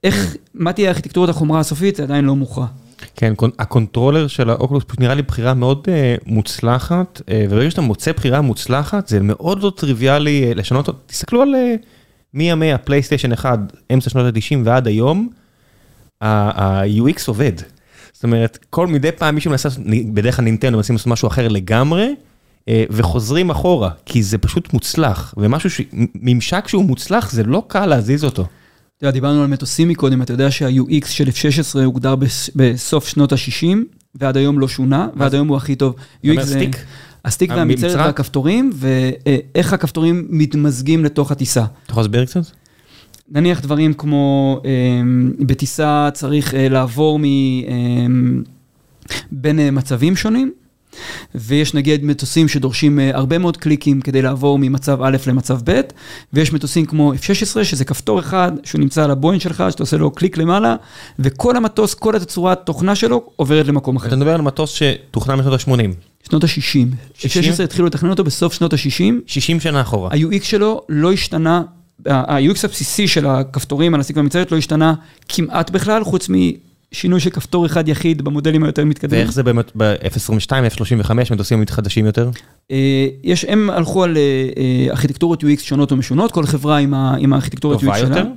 איך, 0.04 0.36
מה 0.54 0.72
תהיה 0.72 0.88
ארכיטקטורת 0.88 1.28
החומרה 1.28 1.60
הסופית, 1.60 1.96
זה 1.96 2.02
עדיין 2.02 2.24
לא 2.24 2.36
מוכרע. 2.36 2.66
כן, 3.16 3.32
הקונטרולר 3.58 4.26
של 4.26 4.50
האוקולוס 4.50 4.84
נראה 4.98 5.14
לי 5.14 5.22
בחירה 5.22 5.54
מאוד 5.54 5.88
אה, 5.88 6.22
מוצלחת, 6.26 7.20
אה, 7.20 7.30
וברגע 7.50 7.70
שאתה 7.70 7.80
מוצא 7.80 8.12
בחירה 8.12 8.40
מוצלחת, 8.40 9.08
זה 9.08 9.20
מאוד 9.20 9.62
לא 9.62 9.72
טריוויאלי 9.76 10.52
אה, 10.52 10.54
לשנות 10.54 10.88
אותו. 10.88 10.98
תסתכלו 11.06 11.42
על 11.42 11.54
אה, 11.54 11.86
מימי 12.34 12.72
הפלייסטיישן 12.72 13.32
1, 13.32 13.58
אמצע 13.92 14.10
שנות 14.10 14.34
ה-90 14.36 14.58
ועד 14.64 14.86
היום, 14.86 15.28
ה-UX 16.20 17.20
עובד. 17.26 17.52
זאת 18.12 18.24
אומרת, 18.24 18.58
כל 18.70 18.86
מדי 18.86 19.12
פעם 19.12 19.34
מישהו 19.34 19.50
מנסה, 19.50 19.68
בדרך 20.12 20.36
כלל 20.36 20.44
נינטנדו 20.44 20.76
מנסים 20.76 20.94
לעשות 20.94 21.06
משהו 21.06 21.28
אחר 21.28 21.48
לגמרי, 21.48 22.14
אה, 22.60 22.72
וחוזרים 22.90 23.50
אחורה, 23.50 23.90
כי 24.06 24.22
זה 24.22 24.38
פשוט 24.38 24.72
מוצלח, 24.72 25.34
ומשהו, 25.36 25.70
ש... 25.70 25.80
ממשק 26.14 26.68
שהוא 26.68 26.84
מוצלח, 26.84 27.30
זה 27.30 27.42
לא 27.42 27.62
קל 27.68 27.86
להזיז 27.86 28.24
אותו. 28.24 28.46
אתה 28.98 29.06
יודע, 29.06 29.12
דיברנו 29.12 29.42
על 29.42 29.46
מטוסים 29.46 29.88
מקודם, 29.88 30.22
אתה 30.22 30.32
יודע 30.32 30.50
שה-UX 30.50 31.06
של 31.06 31.28
F-16 31.28 31.78
הוגדר 31.84 32.14
בסוף 32.56 33.08
שנות 33.08 33.32
ה-60, 33.32 33.66
ועד 34.14 34.36
היום 34.36 34.58
לא 34.58 34.68
שונה, 34.68 35.08
ועד 35.16 35.34
היום 35.34 35.48
הוא 35.48 35.56
הכי 35.56 35.76
טוב. 35.76 35.94
כלומר 36.28 36.46
סטיק? 36.46 36.76
הסטיק 37.24 37.50
והמצערת 37.50 37.96
והכפתורים, 37.96 38.70
ואיך 38.74 39.72
הכפתורים 39.72 40.26
מתמזגים 40.30 41.04
לתוך 41.04 41.30
הטיסה. 41.30 41.64
אתה 41.64 41.90
יכול 41.90 42.02
להסביר 42.02 42.24
קצת? 42.24 42.40
נניח 43.30 43.60
דברים 43.60 43.94
כמו, 43.94 44.60
בטיסה 45.40 46.08
צריך 46.14 46.54
לעבור 46.56 47.20
בין 49.32 49.58
מצבים 49.72 50.16
שונים. 50.16 50.52
ויש 51.34 51.74
נגיד 51.74 52.04
מטוסים 52.04 52.48
שדורשים 52.48 52.98
הרבה 53.12 53.38
מאוד 53.38 53.56
קליקים 53.56 54.00
כדי 54.00 54.22
לעבור 54.22 54.58
ממצב 54.58 55.02
א' 55.02 55.16
למצב 55.26 55.58
ב', 55.64 55.80
ויש 56.32 56.52
מטוסים 56.52 56.86
כמו 56.86 57.12
F-16 57.14 57.64
שזה 57.64 57.84
כפתור 57.84 58.20
אחד 58.20 58.52
שהוא 58.64 58.80
נמצא 58.80 59.04
על 59.04 59.10
הבוין 59.10 59.40
שלך, 59.40 59.64
שאתה 59.70 59.82
עושה 59.82 59.96
לו 59.96 60.10
קליק 60.10 60.36
למעלה, 60.36 60.76
וכל 61.18 61.56
המטוס, 61.56 61.94
כל 61.94 62.16
התצורת 62.16 62.66
תוכנה 62.66 62.94
שלו 62.94 63.30
עוברת 63.36 63.66
למקום 63.66 63.96
אחר. 63.96 64.08
אתה 64.08 64.16
מדבר 64.16 64.34
על 64.34 64.40
מטוס 64.40 64.70
שתוכנן 64.70 65.38
בשנות 65.38 65.52
ה-80. 65.52 66.28
שנות 66.28 66.44
ה-60. 66.44 67.18
F-16 67.18 67.62
התחילו 67.64 67.86
לתכנן 67.86 68.10
אותו 68.10 68.24
בסוף 68.24 68.52
שנות 68.52 68.72
ה-60. 68.72 69.14
60 69.26 69.60
שנה 69.60 69.80
אחורה. 69.80 70.10
ה-UX 70.12 70.44
שלו 70.44 70.82
לא 70.88 71.12
השתנה, 71.12 71.62
ה-UX 72.06 72.58
הבסיסי 72.64 73.08
של 73.08 73.26
הכפתורים 73.26 73.94
על 73.94 74.00
הסטיק 74.00 74.16
והמצרת 74.16 74.52
לא 74.52 74.56
השתנה 74.56 74.94
כמעט 75.28 75.70
בכלל, 75.70 76.04
חוץ 76.04 76.30
מ... 76.30 76.34
שינוי 76.92 77.20
של 77.20 77.30
כפתור 77.30 77.66
אחד 77.66 77.88
יחיד 77.88 78.22
במודלים 78.22 78.64
היותר 78.64 78.84
מתקדמים. 78.84 79.20
ואיך 79.20 79.32
זה 79.32 79.42
באמת 79.42 79.72
ב-F22, 79.76 80.50
F35, 80.50 81.10
מטוסים 81.32 81.64
חדשים 81.70 82.06
יותר? 82.06 82.30
יש, 83.24 83.44
הם 83.44 83.70
הלכו 83.70 84.04
על 84.04 84.16
ארכיטקטורות 84.90 85.44
UX 85.44 85.60
שונות 85.60 85.92
ומשונות, 85.92 86.32
כל 86.32 86.46
חברה 86.46 86.76
עם 87.18 87.32
הארכיטקטורות 87.32 87.78
UX 87.78 87.82
שלה. 87.82 88.00
טובה 88.00 88.18
יותר? 88.18 88.28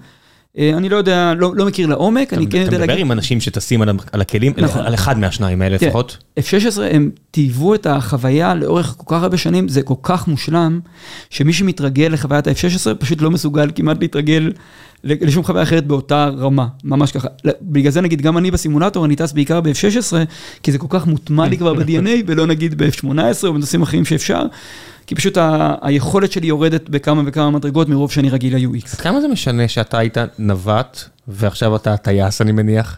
אה, 0.58 0.72
אני 0.78 0.89
לא 0.89 0.95
יודע, 0.95 1.34
לא, 1.38 1.56
לא 1.56 1.66
מכיר 1.66 1.88
לעומק, 1.88 2.34
אני 2.34 2.47
כן 2.47 2.58
יודע 2.58 2.72
להגיד... 2.72 2.74
אתה 2.74 2.84
מדבר 2.84 2.95
עם 2.95 3.12
אנשים 3.12 3.41
שטסים 3.41 3.82
על, 3.82 3.89
על 4.12 4.22
הכלים, 4.22 4.54
נכון. 4.58 4.82
על 4.82 4.93
אחד 4.93 5.20
מהשניים 5.20 5.62
האלה 5.62 5.78
לפחות. 5.82 6.18
F-16, 6.39 6.82
הם 6.91 7.12
טייבו 7.32 7.76
את 7.76 7.86
החוויה 7.86 8.56
לאורך 8.56 8.95
כל 8.97 9.16
כך 9.16 9.24
הרבה 9.24 9.38
שנים, 9.38 9.68
זה 9.68 9.82
כל 9.82 9.93
כך 10.04 10.28
מושלם, 10.28 10.80
שמי 11.30 11.54
שמתרגל 11.54 12.08
לחוויית 12.12 12.47
ה-F-16 12.47 12.95
פשוט 12.99 13.22
לא 13.22 13.32
מסוגל 13.32 13.72
כמעט 13.76 13.97
להתרגל 13.99 14.52
לשום 15.04 15.43
חוויה 15.43 15.64
אחרת 15.64 15.88
באותה 15.88 16.30
רמה, 16.38 16.68
ממש 16.84 17.12
ככה. 17.12 17.28
בגלל 17.62 17.91
זה 17.91 18.02
נגיד, 18.02 18.22
גם 18.22 18.38
אני 18.38 18.52
בסימולטור, 18.52 19.06
אני 19.06 19.16
טס 19.16 19.32
בעיקר 19.32 19.62
ב-F-16, 19.62 20.14
כי 20.64 20.72
זה 20.72 20.78
כל 20.78 20.88
כך 20.89 21.08
מוטמע 21.08 21.47
לי 21.47 21.58
כבר 21.62 21.74
ב-DNA, 21.74 22.24
ולא 22.28 22.45
נגיד 22.45 22.84
ב-F-18 22.84 23.08
או 23.47 23.54
בנושאים 23.54 23.82
אחרים 23.82 24.06
שאפשר. 24.06 24.41
כי 25.08 25.16
פשוט 25.16 25.38
ה- 25.38 25.76
היכולת 25.82 26.32
שלי 26.32 26.47
יורדת 26.47 26.89
בכמה 26.89 27.22
וכמה 27.26 27.52
מדרגות 27.52 27.89
מרוב 27.89 28.12
שאני 28.12 28.30
רגיל 28.30 28.56
ל-UX. 28.58 28.95
כמה 29.02 29.22
זה 29.22 29.28
משנה 29.28 29.68
שאתה 29.68 29.97
היית 29.97 30.18
נווט 30.39 30.99
ועכשיו 31.28 31.76
אתה 31.76 31.97
טייס, 31.97 32.41
אני 32.41 32.52
מניח? 32.52 32.97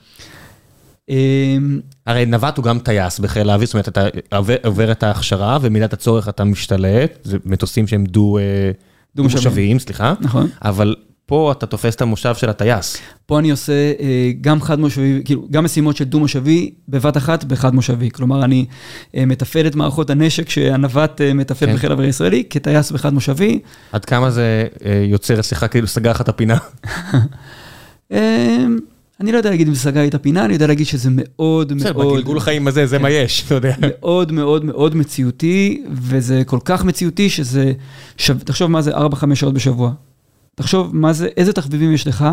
אמ, 1.09 1.79
הרי 2.07 2.25
נווט 2.25 2.57
הוא 2.57 2.65
גם 2.65 2.79
טייס 2.79 3.19
בחיל 3.19 3.49
האוויר, 3.49 3.65
זאת 3.67 3.73
אומרת, 3.73 3.87
אתה 3.87 4.07
עובר, 4.35 4.55
עובר 4.65 4.91
את 4.91 5.03
ההכשרה 5.03 5.57
ומידת 5.61 5.93
הצורך 5.93 6.29
אתה 6.29 6.43
משתלט, 6.43 7.19
זה 7.23 7.37
מטוסים 7.45 7.87
שהם 7.87 8.05
דו, 8.05 8.37
אה, 8.37 8.43
דו 9.15 9.23
מושביים, 9.23 9.79
סליחה. 9.79 10.13
נכון. 10.19 10.49
אבל 10.61 10.95
פה 11.25 11.51
אתה 11.51 11.65
תופס 11.65 11.95
את 11.95 12.01
המושב 12.01 12.35
של 12.35 12.49
הטייס. 12.49 12.97
פה 13.25 13.39
אני 13.39 13.51
עושה 13.51 13.73
אה, 13.73 14.31
גם 14.41 14.61
חד 14.61 14.79
מושבי, 14.79 15.21
כאילו, 15.25 15.47
גם 15.51 15.63
משימות 15.63 15.97
של 15.97 16.03
דו 16.03 16.19
מושבי 16.19 16.71
בבת 16.87 17.17
אחת 17.17 17.43
בחד 17.43 17.75
מושבי. 17.75 18.09
כלומר, 18.09 18.43
אני 18.43 18.65
אה, 19.15 19.25
מתפעל 19.25 19.67
את 19.67 19.75
מערכות 19.75 20.09
הנשק 20.09 20.49
שהנווט 20.49 21.21
אה, 21.21 21.33
מתפעל 21.33 21.69
כן. 21.69 21.75
בחיל 21.75 21.91
האוויר 21.91 22.05
הישראלי, 22.05 22.43
כטייס 22.49 22.91
בחד 22.91 23.13
מושבי. 23.13 23.59
עד 23.91 24.05
כמה 24.05 24.31
זה 24.31 24.67
יוצר 25.07 25.39
אצלך, 25.39 25.65
כאילו 25.71 25.87
סגר 25.87 26.11
לך 26.11 26.21
את 26.21 26.29
הפינה? 26.29 26.57
אני 29.19 29.31
לא 29.31 29.37
יודע 29.37 29.49
להגיד 29.49 29.67
אם 29.67 29.75
סגר 29.75 30.07
את 30.07 30.15
הפינה, 30.15 30.45
אני 30.45 30.53
יודע 30.53 30.67
להגיד 30.67 30.87
שזה 30.87 31.09
מאוד 31.11 31.73
מאוד... 31.73 31.87
בסדר, 31.87 32.11
בגלגול 32.11 32.39
חיים 32.39 32.67
הזה, 32.67 32.85
זה 32.85 32.99
מה 32.99 33.09
כן. 33.09 33.15
יש, 33.23 33.43
אתה 33.45 33.55
יודע. 33.55 33.75
מאוד 33.89 34.31
מאוד 34.31 34.65
מאוד 34.65 34.95
מציאותי, 34.95 35.83
וזה 35.91 36.43
כל 36.45 36.59
כך 36.65 36.85
מציאותי 36.85 37.29
שזה... 37.29 37.73
תחשוב 38.15 38.71
מה 38.71 38.81
זה 38.81 38.91
4-5 38.91 39.35
שעות 39.35 39.53
בשבוע. 39.53 39.93
תחשוב 40.55 40.95
מה 40.95 41.13
זה, 41.13 41.27
איזה 41.37 41.53
תחביבים 41.53 41.93
יש 41.93 42.07
לך, 42.07 42.25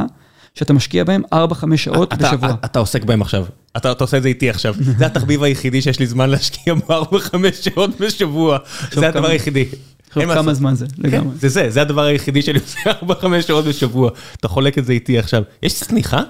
שאתה 0.55 0.73
משקיע 0.73 1.05
בהם 1.05 1.23
4-5 1.35 1.37
שעות 1.77 2.13
אתה, 2.13 2.29
בשבוע. 2.29 2.55
אתה 2.65 2.79
עוסק 2.79 3.05
בהם 3.05 3.23
עכשיו, 3.23 3.45
אתה, 3.77 3.93
אתה 3.93 4.05
עושה 4.05 4.17
את 4.17 4.23
זה 4.23 4.29
איתי 4.29 4.51
עכשיו. 4.51 4.75
זה 4.99 5.07
התחביב 5.07 5.43
היחידי 5.43 5.83
שיש 5.83 5.99
לי 5.99 6.07
זמן 6.07 6.31
להשקיע 6.31 6.75
בו 6.75 7.03
4-5 7.05 7.35
שעות 7.61 8.01
בשבוע, 8.01 8.59
זה 8.93 9.09
הדבר 9.09 9.27
היחידי. 9.27 9.65
עכשיו 10.09 10.35
כמה 10.35 10.55
זמן 10.55 10.75
זה, 10.75 10.87
כן, 10.87 11.03
לגמרי. 11.09 11.37
זה 11.37 11.49
זה, 11.49 11.71
זה 11.71 11.83
הדבר 11.83 12.05
היחידי 12.05 12.43
שאני 12.43 12.59
עושה 12.59 12.91
4-5 13.41 13.43
שעות 13.47 13.65
בשבוע. 13.65 14.11
אתה 14.41 14.49
חולק 14.49 14.79
את 14.79 14.85
זה 14.85 14.93
איתי 14.93 15.19
עכשיו. 15.19 15.43
יש 15.63 15.75
צניחה? 15.75 16.23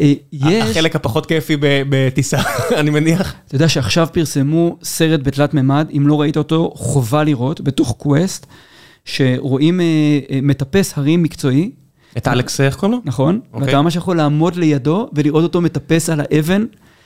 אה, 0.00 0.12
יש... 0.32 0.70
החלק 0.70 0.96
הפחות 0.96 1.26
כיפי 1.26 1.56
בטיסה, 1.60 2.38
אני 2.80 2.90
מניח. 2.90 3.34
אתה 3.46 3.54
יודע 3.54 3.68
שעכשיו 3.68 4.08
פרסמו 4.12 4.78
סרט 4.82 5.20
בתלת 5.22 5.54
מימד, 5.54 5.88
אם 5.96 6.08
לא 6.08 6.20
ראית 6.20 6.36
אותו, 6.36 6.72
חובה 6.76 7.24
לראות, 7.24 7.60
בתוך 7.60 7.94
Quest. 7.98 8.46
שרואים 9.04 9.80
אה, 9.80 9.84
אה, 10.30 10.38
מטפס 10.42 10.98
הרים 10.98 11.22
מקצועי. 11.22 11.70
את 12.16 12.28
אלכס, 12.28 12.60
איך 12.60 12.76
קוראים 12.76 12.98
לו? 12.98 13.02
נכון, 13.04 13.40
אוקיי. 13.52 13.66
ואתה 13.66 13.82
ממש 13.82 13.96
יכול 13.96 14.16
לעמוד 14.16 14.56
לידו 14.56 15.08
ולראות 15.12 15.42
אותו 15.42 15.60
מטפס 15.60 16.10
על 16.10 16.20
האבן. 16.20 16.64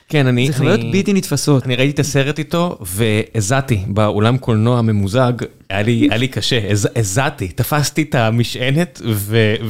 כן, 0.09 0.27
אני... 0.27 0.47
זה 0.47 0.53
חוויות 0.53 0.79
בלתי 0.91 1.13
נתפסות. 1.13 1.65
אני 1.65 1.75
ראיתי 1.75 1.93
את 1.93 1.99
הסרט 1.99 2.39
איתו, 2.39 2.77
והזעתי 2.81 3.83
באולם 3.87 4.37
קולנוע 4.37 4.81
ממוזג, 4.81 5.33
היה 5.69 5.81
לי, 5.81 6.07
היה 6.09 6.17
לי 6.17 6.27
קשה, 6.27 6.59
הזעתי, 6.95 7.47
תפסתי 7.47 8.01
את 8.01 8.15
המשענת, 8.15 9.01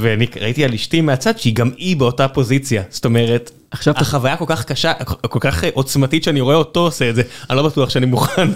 ואני 0.01 0.27
ראיתי 0.41 0.65
על 0.65 0.73
אשתי 0.73 1.01
מהצד 1.01 1.37
שהיא 1.37 1.55
גם 1.55 1.71
היא 1.77 1.97
באותה 1.97 2.27
פוזיציה. 2.27 2.83
זאת 2.89 3.05
אומרת, 3.05 3.51
עכשיו 3.71 3.93
החוויה 3.97 4.37
כל 4.37 4.45
כך 4.47 4.65
קשה, 4.65 4.93
כל 5.03 5.39
כך 5.39 5.63
עוצמתית 5.73 6.23
שאני 6.23 6.41
רואה 6.41 6.55
אותו 6.55 6.79
עושה 6.79 7.09
את 7.09 7.15
זה, 7.15 7.21
אני 7.49 7.57
לא 7.57 7.67
בטוח 7.67 7.89
שאני 7.89 8.05
מוכן. 8.05 8.47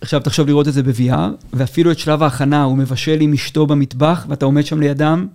עכשיו 0.00 0.20
תחשוב 0.20 0.46
לראות 0.46 0.68
את 0.68 0.72
זה 0.72 0.82
ב-VR, 0.82 1.12
ואפילו 1.52 1.90
את 1.90 1.98
שלב 1.98 2.22
ההכנה, 2.22 2.62
הוא 2.62 2.78
מבשל 2.78 3.20
עם 3.20 3.32
אשתו 3.32 3.66
במטבח, 3.66 4.26
ואתה 4.28 4.44
עומד 4.44 4.66
שם 4.66 4.80
לידם, 4.80 5.26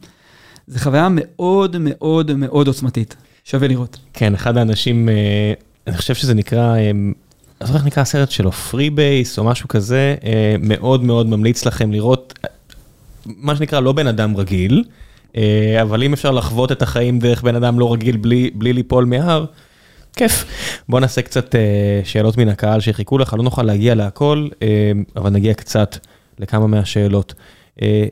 זו 0.68 0.80
חוויה 0.80 1.08
מאוד 1.12 1.78
מאוד 1.80 2.34
מאוד 2.34 2.68
עוצמתית. 2.68 3.16
שווה 3.50 3.68
לראות. 3.68 3.98
כן, 4.14 4.34
אחד 4.34 4.58
האנשים, 4.58 5.10
אה, 5.10 5.54
אני 5.88 5.98
חושב 5.98 6.16
שזה 6.16 6.34
נקרא, 6.34 6.76
אה, 6.76 6.90
אני 6.90 7.14
זוכר 7.68 7.76
איך 7.76 7.86
נקרא 7.86 8.02
הסרט 8.02 8.32
שלו, 8.32 8.52
פרי 8.52 8.90
בייס 8.90 9.40
או 9.40 9.44
משהו 9.44 9.68
כזה, 9.68 10.16
אה, 10.24 10.56
מאוד 10.60 11.04
מאוד 11.04 11.28
ממליץ 11.28 11.66
לכם 11.66 11.92
לראות, 11.92 12.40
מה 13.26 13.56
שנקרא 13.56 13.80
לא 13.80 13.92
בן 13.92 14.08
אדם 14.08 14.38
רגיל, 14.38 14.84
אבל 15.82 16.04
אם 16.04 16.14
אפשר 16.14 16.32
לחוות 16.32 16.72
את 16.72 16.82
החיים 16.82 17.20
דרך 17.20 17.44
בן 17.44 17.56
אדם 17.56 17.80
לא 17.80 17.94
רגיל 17.94 18.18
בלי, 18.18 18.50
בלי 18.54 18.74
ליפול 18.74 19.06
מהר, 19.06 19.46
כיף. 20.16 20.46
בוא 20.90 21.00
נעשה 21.00 21.22
קצת 21.22 21.56
שאלות 22.04 22.38
מן 22.38 22.50
הקהל 22.50 22.80
שחיכו 22.80 23.18
לך, 23.18 23.34
לא 23.34 23.44
נוכל 23.44 23.64
להגיע 23.64 23.96
להכל, 23.96 24.48
אבל 25.16 25.30
נגיע 25.30 25.54
קצת 25.54 25.98
לכמה 26.40 26.68
מהשאלות. 26.68 27.34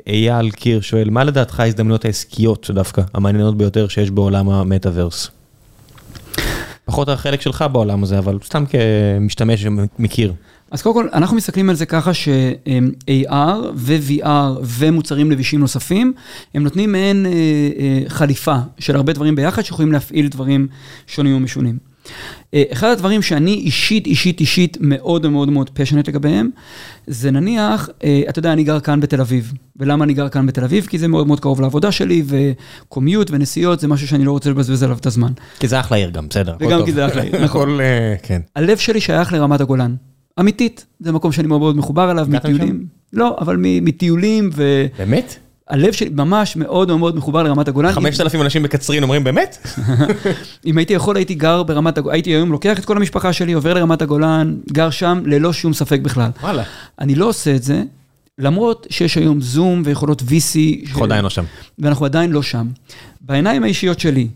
אייל 0.07 0.51
קיר 0.51 0.81
שואל, 0.81 1.09
מה 1.09 1.23
לדעתך 1.23 1.59
ההזדמנויות 1.59 2.05
העסקיות 2.05 2.71
דווקא, 2.73 3.01
המעניינות 3.13 3.57
ביותר 3.57 3.87
שיש 3.87 4.11
בעולם 4.11 4.49
המטאוורס? 4.49 5.31
פחות 6.85 7.09
החלק 7.09 7.41
שלך 7.41 7.65
בעולם 7.71 8.03
הזה, 8.03 8.19
אבל 8.19 8.37
סתם 8.43 8.63
כמשתמש 8.65 9.61
שמכיר. 9.61 10.33
אז 10.71 10.81
קודם 10.81 10.95
כל, 10.95 11.07
אנחנו 11.13 11.37
מסתכלים 11.37 11.69
על 11.69 11.75
זה 11.75 11.85
ככה 11.85 12.13
ש-AR 12.13 13.57
ו-VR 13.75 14.59
ומוצרים 14.63 15.31
לבישים 15.31 15.59
נוספים, 15.59 16.13
הם 16.53 16.63
נותנים 16.63 16.91
מעין 16.91 17.25
אה, 17.25 17.31
אה, 17.31 18.03
חליפה 18.07 18.55
של 18.79 18.95
הרבה 18.95 19.13
דברים 19.13 19.35
ביחד, 19.35 19.61
שיכולים 19.61 19.91
להפעיל 19.91 20.27
דברים 20.27 20.67
שונים 21.07 21.35
ומשונים. 21.35 21.86
אה, 22.53 22.63
אחד 22.71 22.89
הדברים 22.89 23.21
שאני 23.21 23.53
אישית, 23.53 24.07
אישית, 24.07 24.39
אישית 24.39 24.77
מאוד 24.81 25.27
מאוד 25.27 25.49
מאוד 25.49 25.69
פשנט 25.69 26.07
לגביהם, 26.07 26.49
זה 27.07 27.31
נניח, 27.31 27.89
אה, 28.03 28.21
אתה 28.29 28.39
יודע, 28.39 28.53
אני 28.53 28.63
גר 28.63 28.79
כאן 28.79 28.99
בתל 28.99 29.21
אביב. 29.21 29.53
ולמה 29.75 30.03
אני 30.03 30.13
גר 30.13 30.29
כאן 30.29 30.45
בתל 30.45 30.63
אביב? 30.63 30.85
כי 30.85 30.97
זה 30.97 31.07
מאוד 31.07 31.27
מאוד 31.27 31.39
קרוב 31.39 31.61
לעבודה 31.61 31.91
שלי, 31.91 32.23
וקומיוט 32.25 33.31
ונסיעות 33.31 33.79
זה 33.79 33.87
משהו 33.87 34.07
שאני 34.07 34.25
לא 34.25 34.31
רוצה 34.31 34.49
לבזבז 34.49 34.83
עליו 34.83 34.97
את 34.97 35.05
הזמן. 35.05 35.31
כי 35.59 35.67
זה 35.67 35.79
אחלה 35.79 35.97
עיר 35.97 36.09
גם, 36.09 36.27
בסדר. 36.27 36.55
וגם 36.59 36.85
כי 36.85 36.91
זה 36.91 37.05
אחלה 37.05 37.21
עיר, 37.21 37.41
נכון. 37.45 37.79
אה, 37.81 38.15
כן. 38.23 38.41
הלב 38.55 38.77
שלי 38.77 39.01
שייך 39.01 39.33
לרמת 39.33 39.61
הגולן. 39.61 39.95
אמיתית, 40.39 40.85
זה 40.99 41.11
מקום 41.11 41.31
שאני 41.31 41.47
מאוד 41.47 41.61
מאוד 41.61 41.77
מחובר 41.77 42.11
אליו, 42.11 42.27
מטיולים. 42.29 42.85
לא, 43.13 43.37
אבל 43.39 43.55
מטיולים 43.59 44.49
ו... 44.53 44.85
באמת? 44.97 45.37
הלב 45.69 45.93
שלי 45.93 46.09
ממש 46.09 46.55
מאוד 46.55 46.97
מאוד 46.97 47.15
מחובר 47.15 47.43
לרמת 47.43 47.67
הגולן. 47.67 47.91
5,000 47.91 48.41
אנשים 48.41 48.63
בקצרין 48.63 49.03
אומרים 49.03 49.23
באמת? 49.23 49.67
אם 50.65 50.77
הייתי 50.77 50.93
יכול 50.93 51.15
הייתי 51.15 51.35
גר 51.35 51.63
ברמת 51.63 51.97
הגולן, 51.97 52.13
הייתי 52.13 52.29
היום 52.29 52.51
לוקח 52.51 52.79
את 52.79 52.85
כל 52.85 52.97
המשפחה 52.97 53.33
שלי, 53.33 53.53
עובר 53.53 53.73
לרמת 53.73 54.01
הגולן, 54.01 54.57
גר 54.71 54.89
שם 54.89 55.21
ללא 55.25 55.53
שום 55.53 55.73
ספק 55.73 55.99
בכלל. 55.99 56.29
וואלה. 56.41 56.63
אני 56.99 57.15
לא 57.15 57.25
עושה 57.25 57.55
את 57.55 57.63
זה, 57.63 57.83
למרות 58.37 58.87
שיש 58.89 59.15
היום 59.15 59.41
זום 59.41 59.81
ויכולות 59.85 60.21
VC. 60.21 60.87
אנחנו 60.87 61.03
עדיין 61.03 61.23
לא 61.23 61.29
שם. 61.29 61.43
ואנחנו 61.79 62.05
עדיין 62.05 62.31
לא 62.31 62.41
שם. 62.41 62.67
בעיניים 63.21 63.63
האישיות 63.63 63.99
שלי, 63.99 64.27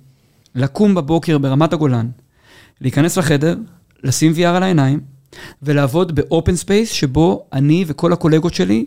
לקום 0.56 0.96
בבוקר 0.96 1.38
ברמת 1.38 1.74
הגולן, 1.74 2.08
להיכנס 2.82 3.18
לחדר, 3.18 3.56
לשים 4.04 4.34
VR 4.36 4.46
על 4.46 4.64
העיניים, 4.64 5.00
ולעבוד 5.64 6.16
ב-open 6.16 6.56
space 6.56 6.92
שבו 6.92 7.46
אני 7.54 7.86
וכל 7.88 8.14
הקולגות 8.14 8.54
שלי, 8.54 8.86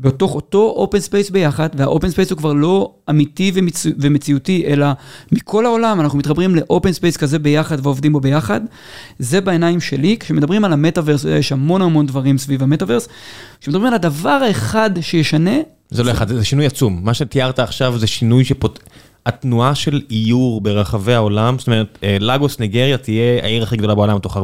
בתוך 0.00 0.34
אותו 0.34 0.74
open 0.76 1.00
space 1.00 1.30
ביחד, 1.30 1.68
וה-open 1.74 2.10
space 2.10 2.30
הוא 2.30 2.38
כבר 2.38 2.52
לא 2.52 2.92
אמיתי 3.10 3.52
ומצ... 3.54 3.86
ומציאותי, 3.98 4.64
אלא 4.66 4.86
מכל 5.32 5.66
העולם 5.66 6.00
אנחנו 6.00 6.18
מתחברים 6.18 6.54
ל-open 6.54 6.92
space 6.92 7.16
כזה 7.16 7.38
ביחד 7.38 7.86
ועובדים 7.86 8.12
בו 8.12 8.20
ביחד. 8.20 8.60
זה 9.18 9.40
בעיניים 9.40 9.80
שלי, 9.80 10.16
כשמדברים 10.20 10.64
על 10.64 10.72
המטאוורס, 10.72 11.24
יש 11.24 11.52
המון 11.52 11.82
המון 11.82 12.06
דברים 12.06 12.38
סביב 12.38 12.62
המטאוורס, 12.62 13.08
כשמדברים 13.60 13.86
על 13.86 13.94
הדבר 13.94 14.40
האחד 14.48 14.90
שישנה... 15.00 15.56
זה 15.90 16.02
לא 16.02 16.10
אחד, 16.10 16.28
זה 16.28 16.44
שינוי 16.44 16.66
עצום. 16.66 17.00
מה 17.02 17.14
שתיארת 17.14 17.58
עכשיו 17.58 17.98
זה 17.98 18.06
שינוי 18.06 18.44
שפות... 18.44 18.78
התנועה 19.26 19.74
של 19.74 20.00
איור 20.10 20.60
ברחבי 20.60 21.14
העולם, 21.14 21.58
זאת 21.58 21.66
אומרת, 21.66 21.98
אה, 22.02 22.16
לגוס 22.20 22.58
ניגריה 22.58 22.98
תהיה 22.98 23.42
העיר 23.42 23.62
הכי 23.62 23.76
גדולה 23.76 23.94
בעולם 23.94 24.18
תוך 24.18 24.36
40-50 24.36 24.40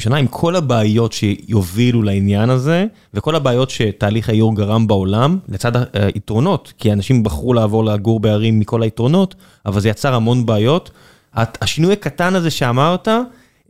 שנה, 0.00 0.16
עם 0.16 0.26
כל 0.26 0.56
הבעיות 0.56 1.12
שיובילו 1.12 2.02
לעניין 2.02 2.50
הזה, 2.50 2.84
וכל 3.14 3.36
הבעיות 3.36 3.70
שתהליך 3.70 4.28
האיור 4.28 4.56
גרם 4.56 4.86
בעולם, 4.86 5.38
לצד 5.48 5.72
היתרונות, 5.94 6.72
כי 6.78 6.92
אנשים 6.92 7.22
בחרו 7.22 7.54
לעבור 7.54 7.84
לגור 7.84 8.20
בערים 8.20 8.58
מכל 8.58 8.82
היתרונות, 8.82 9.34
אבל 9.66 9.80
זה 9.80 9.88
יצר 9.88 10.14
המון 10.14 10.46
בעיות. 10.46 10.90
השינוי 11.34 11.92
הקטן 11.92 12.34
הזה 12.34 12.50
שאמרת, 12.50 13.08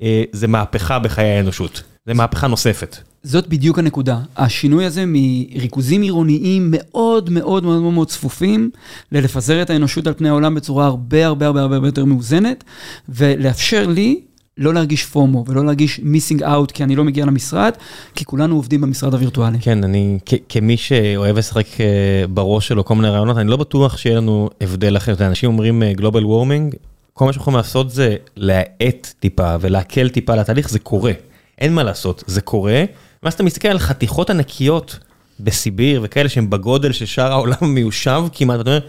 אה, 0.02 0.22
זה 0.32 0.46
מהפכה 0.46 0.98
בחיי 0.98 1.30
האנושות, 1.30 1.82
זה 2.06 2.14
מהפכה 2.14 2.46
נוספת. 2.46 2.96
זאת 3.26 3.48
בדיוק 3.48 3.78
הנקודה. 3.78 4.18
השינוי 4.36 4.84
הזה 4.84 5.04
מריכוזים 5.06 6.02
עירוניים 6.02 6.68
מאוד 6.70 7.30
מאוד 7.30 7.64
מאוד 7.64 7.82
מאוד 7.82 8.08
צפופים, 8.08 8.70
ללפזר 9.12 9.62
את 9.62 9.70
האנושות 9.70 10.06
על 10.06 10.14
פני 10.14 10.28
העולם 10.28 10.54
בצורה 10.54 10.86
הרבה 10.86 11.26
הרבה 11.26 11.46
הרבה 11.46 11.62
הרבה 11.62 11.88
יותר 11.88 12.04
מאוזנת, 12.04 12.64
ולאפשר 13.08 13.86
לי 13.86 14.20
לא 14.58 14.74
להרגיש 14.74 15.04
פומו 15.04 15.44
ולא 15.48 15.64
להרגיש 15.64 16.00
מיסינג 16.02 16.42
אאוט 16.42 16.70
כי 16.70 16.84
אני 16.84 16.96
לא 16.96 17.04
מגיע 17.04 17.26
למשרד, 17.26 17.72
כי 18.14 18.24
כולנו 18.24 18.56
עובדים 18.56 18.80
במשרד 18.80 19.14
הווירטואלי. 19.14 19.58
כן, 19.60 19.84
אני 19.84 20.18
כמי 20.48 20.76
שאוהב 20.76 21.38
לשחק 21.38 21.80
אה, 21.80 22.26
בראש 22.28 22.68
שלו 22.68 22.84
כל 22.84 22.94
מיני 22.94 23.08
רעיונות, 23.08 23.36
אני 23.36 23.50
לא 23.50 23.56
בטוח 23.56 23.96
שיהיה 23.96 24.16
לנו 24.16 24.48
הבדל 24.60 24.96
אחר. 24.96 25.14
אנשים 25.20 25.50
אומרים 25.50 25.82
גלובל 25.92 26.22
אה, 26.22 26.26
וורמינג, 26.26 26.74
כל 27.12 27.24
מה 27.24 27.32
שאנחנו 27.32 27.42
יכולים 27.42 27.56
לעשות 27.56 27.90
זה 27.90 28.16
להאט 28.36 29.12
טיפה 29.20 29.54
ולהקל 29.60 30.08
טיפה 30.08 30.34
לתהליך, 30.34 30.70
זה 30.70 30.78
קורה. 30.78 31.12
אין 31.58 31.74
מה 31.74 31.82
לעשות, 31.82 32.24
זה 32.26 32.40
קורה. 32.40 32.84
ואז 33.22 33.32
אתה 33.32 33.42
מסתכל 33.42 33.68
על 33.68 33.78
חתיכות 33.78 34.30
ענקיות 34.30 34.98
בסיביר 35.40 36.00
וכאלה 36.04 36.28
שהם 36.28 36.50
בגודל 36.50 36.92
של 36.92 37.06
שאר 37.06 37.32
העולם 37.32 37.56
מיושב 37.74 38.22
כמעט, 38.32 38.58
ואתה 38.58 38.70
אומר, 38.70 38.80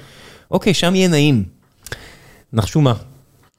אוקיי, 0.52 0.73
שם 0.73 0.95
יהיה 0.95 1.07
נעים. 1.07 1.44
נחשו 2.53 2.81
מה. 2.81 2.94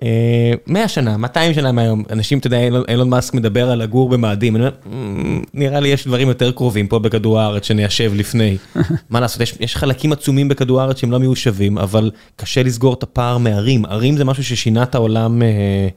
100 0.03 0.83
אה, 0.83 0.89
שנה, 0.89 1.17
200 1.17 1.55
שנה 1.55 1.73
מהיום, 1.73 2.05
אנשים, 2.11 2.39
אתה 2.39 2.47
יודע, 2.47 2.59
אילון 2.89 3.09
מאסק 3.09 3.35
מדבר 3.35 3.71
על 3.71 3.79
לגור 3.79 4.09
במאדים, 4.09 4.57
אני 4.57 4.65
אומר, 4.65 4.75
אמ, 4.87 5.43
נראה 5.55 5.81
לי 5.81 5.89
יש 5.89 6.07
דברים 6.07 6.29
יותר 6.29 6.53
קרובים 6.53 6.87
פה 6.87 6.99
בכדור 6.99 7.41
הארץ 7.41 7.65
שניישב 7.65 8.13
לפני. 8.15 8.57
מה 9.11 9.21
לעשות, 9.21 9.41
יש, 9.41 9.55
יש 9.61 9.77
חלקים 9.77 10.13
עצומים 10.13 10.49
בכדור 10.49 10.81
הארץ 10.81 11.01
שהם 11.01 11.11
לא 11.11 11.19
מיושבים, 11.19 11.79
אבל 11.79 12.11
קשה 12.37 12.63
לסגור 12.63 12.95
את 12.95 13.03
הפער 13.03 13.39
מערים. 13.39 13.85
ערים 13.85 14.17
זה 14.17 14.25
משהו 14.25 14.45
ששינה 14.45 14.83
את 14.83 14.95
העולם. 14.95 15.43
אה, 15.43 15.89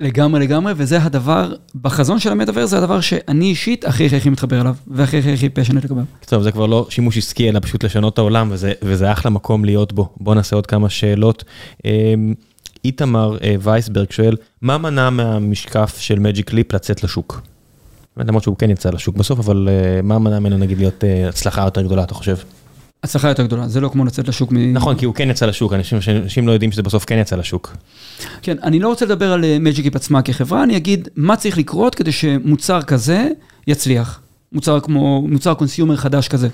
לגמרי 0.00 0.40
לגמרי, 0.40 0.72
וזה 0.76 1.02
הדבר, 1.02 1.54
בחזון 1.82 2.18
של 2.18 2.32
המטאוורס 2.32 2.70
זה 2.70 2.78
הדבר 2.78 3.00
שאני 3.00 3.44
אישית 3.44 3.84
הכי 3.84 4.06
הכי 4.06 4.16
הכי 4.16 4.30
מתחבר 4.30 4.60
אליו, 4.60 4.74
והכי 4.86 5.18
הכי 5.18 5.32
הכי 5.32 5.48
פשנט 5.48 5.84
לגביו. 5.84 6.04
טוב, 6.26 6.42
זה 6.42 6.52
כבר 6.52 6.66
לא 6.66 6.86
שימוש 6.90 7.18
עסקי, 7.18 7.48
אלא 7.48 7.60
פשוט 7.60 7.84
לשנות 7.84 8.12
את 8.12 8.18
העולם, 8.18 8.48
וזה, 8.52 8.72
וזה 8.82 9.12
אחלה 9.12 9.30
מקום 9.30 9.64
להיות 9.64 9.92
בו. 9.92 10.08
בואו 10.16 10.34
נעשה 10.34 10.56
עוד 10.56 10.66
כמה 10.66 10.90
שאלות. 10.90 11.44
אמ, 11.84 12.34
איתמר 12.84 13.36
אה, 13.42 13.54
וייסברג 13.60 14.10
שואל, 14.10 14.36
מה 14.62 14.78
מנע 14.78 15.10
מהמשקף 15.10 15.96
של 15.98 16.18
מג'יק 16.18 16.52
ליפ 16.52 16.72
לצאת 16.72 17.04
לשוק? 17.04 17.40
למרות 18.16 18.42
שהוא 18.42 18.56
כן 18.56 18.70
יצא 18.70 18.90
לשוק 18.90 19.16
בסוף, 19.16 19.38
אבל 19.38 19.68
אה, 19.70 20.02
מה 20.02 20.18
מנע 20.18 20.38
ממנו 20.38 20.58
נגיד 20.58 20.78
להיות 20.78 21.04
אה, 21.04 21.28
הצלחה 21.28 21.64
יותר 21.64 21.82
גדולה, 21.82 22.04
אתה 22.04 22.14
חושב? 22.14 22.36
הצלחה 23.04 23.28
יותר 23.28 23.46
גדולה, 23.46 23.68
זה 23.68 23.80
לא 23.80 23.88
כמו 23.88 24.04
לצאת 24.04 24.28
לשוק 24.28 24.52
מ... 24.52 24.72
נכון, 24.72 24.96
כי 24.96 25.04
הוא 25.04 25.14
כן 25.14 25.30
יצא 25.30 25.46
לשוק, 25.46 25.72
אנשים, 25.72 25.98
אנשים 26.22 26.46
לא 26.46 26.52
יודעים 26.52 26.72
שזה 26.72 26.82
בסוף 26.82 27.04
כן 27.04 27.18
יצא 27.18 27.36
לשוק. 27.36 27.76
כן, 28.42 28.56
אני 28.62 28.78
לא 28.78 28.88
רוצה 28.88 29.04
לדבר 29.04 29.32
על 29.32 29.44
Magic 29.60 29.96
עצמה 29.96 30.22
כחברה, 30.22 30.62
אני 30.62 30.76
אגיד 30.76 31.08
מה 31.16 31.36
צריך 31.36 31.58
לקרות 31.58 31.94
כדי 31.94 32.12
שמוצר 32.12 32.82
כזה 32.82 33.28
יצליח. 33.66 34.20
מוצר 34.52 34.80
כמו, 34.80 35.22
מוצר 35.28 35.54
consumer 35.54 35.96
חדש 35.96 36.28
כזה. 36.28 36.48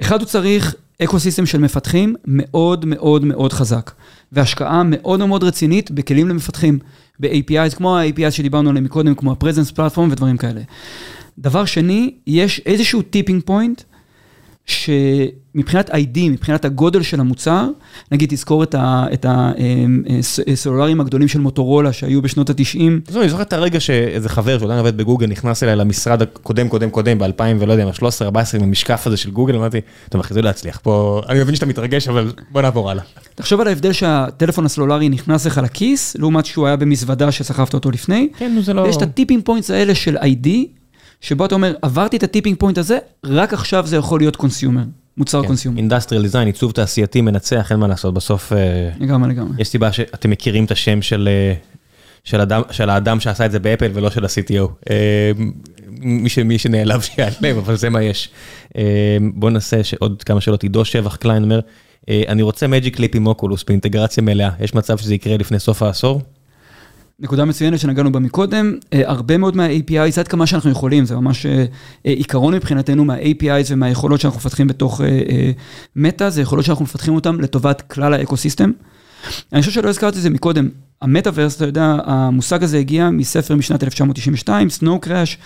אחד, 0.00 0.20
הוא 0.20 0.26
צריך 0.26 0.74
ecosystem 1.02 1.46
של 1.46 1.58
מפתחים 1.58 2.14
מאוד 2.24 2.84
מאוד 2.84 3.24
מאוד 3.24 3.52
חזק. 3.52 3.90
והשקעה 4.32 4.82
מאוד 4.84 5.24
מאוד 5.24 5.44
רצינית 5.44 5.90
בכלים 5.90 6.28
למפתחים, 6.28 6.78
ב-APIs, 7.20 7.76
כמו 7.76 7.98
ה-APIs 7.98 8.30
שדיברנו 8.30 8.70
עליהם 8.70 8.84
מקודם, 8.84 9.14
כמו 9.14 9.32
ה-Presence 9.32 9.76
Platform 9.76 10.00
ודברים 10.10 10.36
כאלה. 10.36 10.60
דבר 11.38 11.64
שני, 11.64 12.14
יש 12.26 12.60
איזשהו 12.66 13.02
tipping 13.02 13.42
point 13.44 13.82
שמבחינת 14.70 15.90
ID, 15.90 16.18
מבחינת 16.18 16.64
הגודל 16.64 17.02
של 17.02 17.20
המוצר, 17.20 17.68
נגיד 18.12 18.28
תזכור 18.28 18.62
את 18.64 19.26
הסלולרים 20.52 20.96
אמ, 20.96 21.00
אה, 21.00 21.04
הגדולים 21.04 21.28
של 21.28 21.40
מוטורולה 21.40 21.92
שהיו 21.92 22.22
בשנות 22.22 22.50
ה-90. 22.50 22.78
זהו, 23.08 23.20
אני 23.22 23.28
זוכר 23.28 23.42
את 23.42 23.52
הרגע 23.52 23.80
שאיזה 23.80 24.28
חבר 24.28 24.58
שעדיין 24.58 24.78
עובד 24.78 24.96
בגוגל 24.96 25.26
נכנס 25.26 25.62
אליי 25.62 25.76
למשרד 25.76 26.22
הקודם 26.22 26.68
קודם 26.68 26.90
קודם 26.90 27.18
ב-2000 27.18 27.42
ולא 27.58 27.72
יודע, 27.72 27.92
13, 27.92 28.26
14 28.26 28.60
עם 28.60 28.66
המשקף 28.66 29.06
הזה 29.06 29.16
של 29.16 29.30
גוגל, 29.30 29.56
אמרתי, 29.56 29.80
טוב 30.08 30.20
אחי 30.20 30.34
זה 30.34 30.42
לא 30.42 30.48
יצליח 30.48 30.80
פה, 30.82 31.22
אני 31.28 31.40
מבין 31.40 31.54
שאתה 31.54 31.66
מתרגש 31.66 32.08
אבל 32.08 32.32
בוא 32.50 32.62
נעבור 32.62 32.90
הלאה. 32.90 33.02
תחשוב 33.34 33.60
על 33.60 33.68
ההבדל 33.68 33.92
שהטלפון 33.92 34.66
הסלולרי 34.66 35.08
נכנס 35.08 35.46
לך 35.46 35.60
לכיס, 35.64 36.16
לעומת 36.16 36.46
שהוא 36.46 36.66
היה 36.66 36.76
במזוודה 36.76 37.32
שסחבת 37.32 37.74
אותו 37.74 37.90
לפני. 37.90 38.28
כן, 38.38 38.60
זה 38.60 38.74
לא... 38.74 38.80
ויש 38.80 38.96
את 38.96 39.02
ה-tipping 39.02 39.44
points 39.44 39.70
האלה 39.70 39.94
של 39.94 40.16
ID, 40.16 40.48
שבו 41.20 41.46
אתה 41.46 41.54
אומר, 41.54 41.74
עברתי 41.82 42.16
את 42.16 42.22
הטיפינג 42.22 42.56
פוינט 42.58 42.78
הזה, 42.78 42.98
רק 43.24 43.52
עכשיו 43.52 43.86
זה 43.86 43.96
יכול 43.96 44.20
להיות 44.20 44.36
consumer, 44.36 44.82
מוצר 45.16 45.46
consumer. 45.46 45.78
Industrial 45.78 46.22
design, 46.22 46.46
עיצוב 46.46 46.72
תעשייתי 46.72 47.20
מנצח, 47.20 47.72
אין 47.72 47.80
מה 47.80 47.88
לעשות, 47.88 48.14
בסוף... 48.14 48.52
אה, 48.52 48.90
לגמרי, 49.00 49.30
לגמרי. 49.30 49.52
יש 49.58 49.68
סיבה 49.68 49.92
שאתם 49.92 50.30
מכירים 50.30 50.64
את 50.64 50.70
השם 50.70 51.02
של 51.02 51.28
אה, 51.28 51.54
של, 52.24 52.40
אדם, 52.40 52.62
של 52.70 52.90
האדם 52.90 53.20
שעשה 53.20 53.46
את 53.46 53.52
זה 53.52 53.58
באפל 53.58 53.90
ולא 53.94 54.10
של 54.10 54.24
ה-CTO. 54.24 54.90
אה, 54.90 55.32
מי, 56.00 56.28
ש, 56.28 56.38
מי 56.38 56.58
שנעלב 56.58 57.00
שייעלב, 57.00 57.58
אבל 57.58 57.76
זה 57.76 57.90
מה 57.90 58.02
יש. 58.02 58.28
בואו 59.34 59.50
נעשה 59.50 59.80
עוד 59.98 60.22
כמה 60.22 60.40
שאלות. 60.40 60.62
עידו 60.62 60.84
שבח 60.84 61.16
קליין 61.16 61.42
אומר, 61.42 61.60
אני 62.10 62.42
רוצה 62.42 62.66
Magic 62.66 62.96
Leap 62.96 63.14
עם 63.14 63.26
אוקולוס 63.26 63.64
באינטגרציה 63.64 64.22
מלאה, 64.22 64.50
יש 64.60 64.74
מצב 64.74 64.98
שזה 64.98 65.14
יקרה 65.14 65.36
לפני 65.36 65.58
סוף 65.58 65.82
העשור? 65.82 66.20
נקודה 67.20 67.44
מצוינת 67.44 67.78
שנגענו 67.78 68.12
בה 68.12 68.20
מקודם, 68.20 68.74
אה, 68.92 69.02
הרבה 69.04 69.36
מאוד 69.36 69.56
מה-APIs, 69.56 70.20
עד 70.20 70.28
כמה 70.28 70.46
שאנחנו 70.46 70.70
יכולים, 70.70 71.04
זה 71.04 71.16
ממש 71.16 71.46
אה, 71.46 71.52
אה, 72.06 72.12
עיקרון 72.12 72.54
מבחינתנו 72.54 73.04
מה-APIs 73.04 73.66
ומהיכולות 73.70 74.20
שאנחנו 74.20 74.38
מפתחים 74.38 74.66
בתוך 74.66 75.00
מטא, 75.96 76.30
זה 76.30 76.42
יכולות 76.42 76.64
שאנחנו 76.64 76.84
מפתחים 76.84 77.14
אותן 77.14 77.36
לטובת 77.36 77.80
כלל 77.80 78.14
האקוסיסטם. 78.14 78.70
אני 79.52 79.60
חושב 79.60 79.72
שלא 79.72 79.88
הזכרתי 79.88 80.16
את 80.18 80.22
זה 80.22 80.30
מקודם, 80.30 80.68
המטאוורס, 81.02 81.56
אתה 81.56 81.64
יודע, 81.64 81.96
המושג 82.04 82.62
הזה 82.62 82.78
הגיע 82.78 83.10
מספר 83.10 83.56
משנת 83.56 83.82
1992, 83.84 84.68
Snow 84.68 85.06
Crash. 85.06 85.36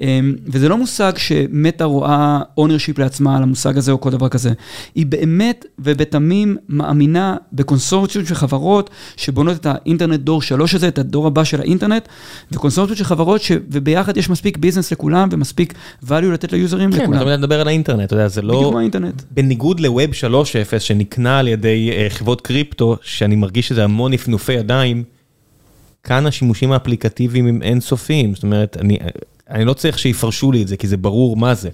אמ, 0.00 0.34
וזה 0.46 0.68
לא 0.68 0.78
מושג 0.78 1.12
שמטה 1.16 1.84
רואה 1.84 2.40
ownership 2.60 2.98
לעצמה 2.98 3.36
על 3.36 3.42
המושג 3.42 3.78
הזה 3.78 3.92
או 3.92 4.00
כל 4.00 4.10
דבר 4.10 4.28
כזה. 4.28 4.52
היא 4.94 5.06
באמת 5.06 5.64
ובתמים 5.78 6.56
מאמינה 6.68 7.36
בקונסורציות 7.52 8.26
של 8.26 8.34
חברות 8.34 8.90
שבונות 9.16 9.56
את 9.56 9.66
האינטרנט 9.66 10.20
דור 10.20 10.42
שלוש 10.42 10.74
הזה, 10.74 10.88
את 10.88 10.98
הדור 10.98 11.26
הבא 11.26 11.44
של 11.44 11.60
האינטרנט, 11.60 12.08
וקונסורציות 12.52 12.98
של 12.98 13.04
חברות 13.04 13.42
ש... 13.42 13.52
וביחד 13.70 14.16
יש 14.16 14.30
מספיק 14.30 14.56
ביזנס 14.56 14.92
לכולם 14.92 15.28
ומספיק 15.32 15.74
value 16.06 16.10
לתת 16.32 16.52
ליוזרים 16.52 16.92
כן, 16.92 17.02
לכולם. 17.02 17.20
כן, 17.20 17.28
אתה 17.28 17.36
מדבר 17.36 17.60
על 17.60 17.68
האינטרנט, 17.68 18.06
אתה 18.06 18.14
יודע, 18.14 18.28
זה 18.28 18.42
לא... 18.42 18.54
בדיוק 18.54 18.70
כמו 18.70 18.78
האינטרנט. 18.78 19.22
בניגוד 19.30 19.80
ל-Web 19.80 20.30
3.0 20.30 20.78
שנקנה 20.78 21.38
על 21.38 21.48
ידי 21.48 21.90
uh, 21.90 22.12
חברות 22.12 22.40
קריפטו, 22.40 22.96
שאני 23.02 23.36
מרגיש 23.36 23.68
שזה 23.68 23.84
המון 23.84 24.12
נפנופי 24.12 24.52
ידיים, 24.52 24.83
כאן 26.02 26.26
השימושים 26.26 26.72
האפליקטיביים 26.72 27.46
הם 27.46 27.62
אינסופיים, 27.62 28.34
זאת 28.34 28.42
אומרת, 28.42 28.76
אני... 28.80 28.98
אני 29.50 29.64
לא 29.64 29.72
צריך 29.72 29.98
שיפרשו 29.98 30.52
לי 30.52 30.62
את 30.62 30.68
זה, 30.68 30.76
כי 30.76 30.88
זה 30.88 30.96
ברור 30.96 31.36
מה 31.36 31.54
זה. 31.54 31.70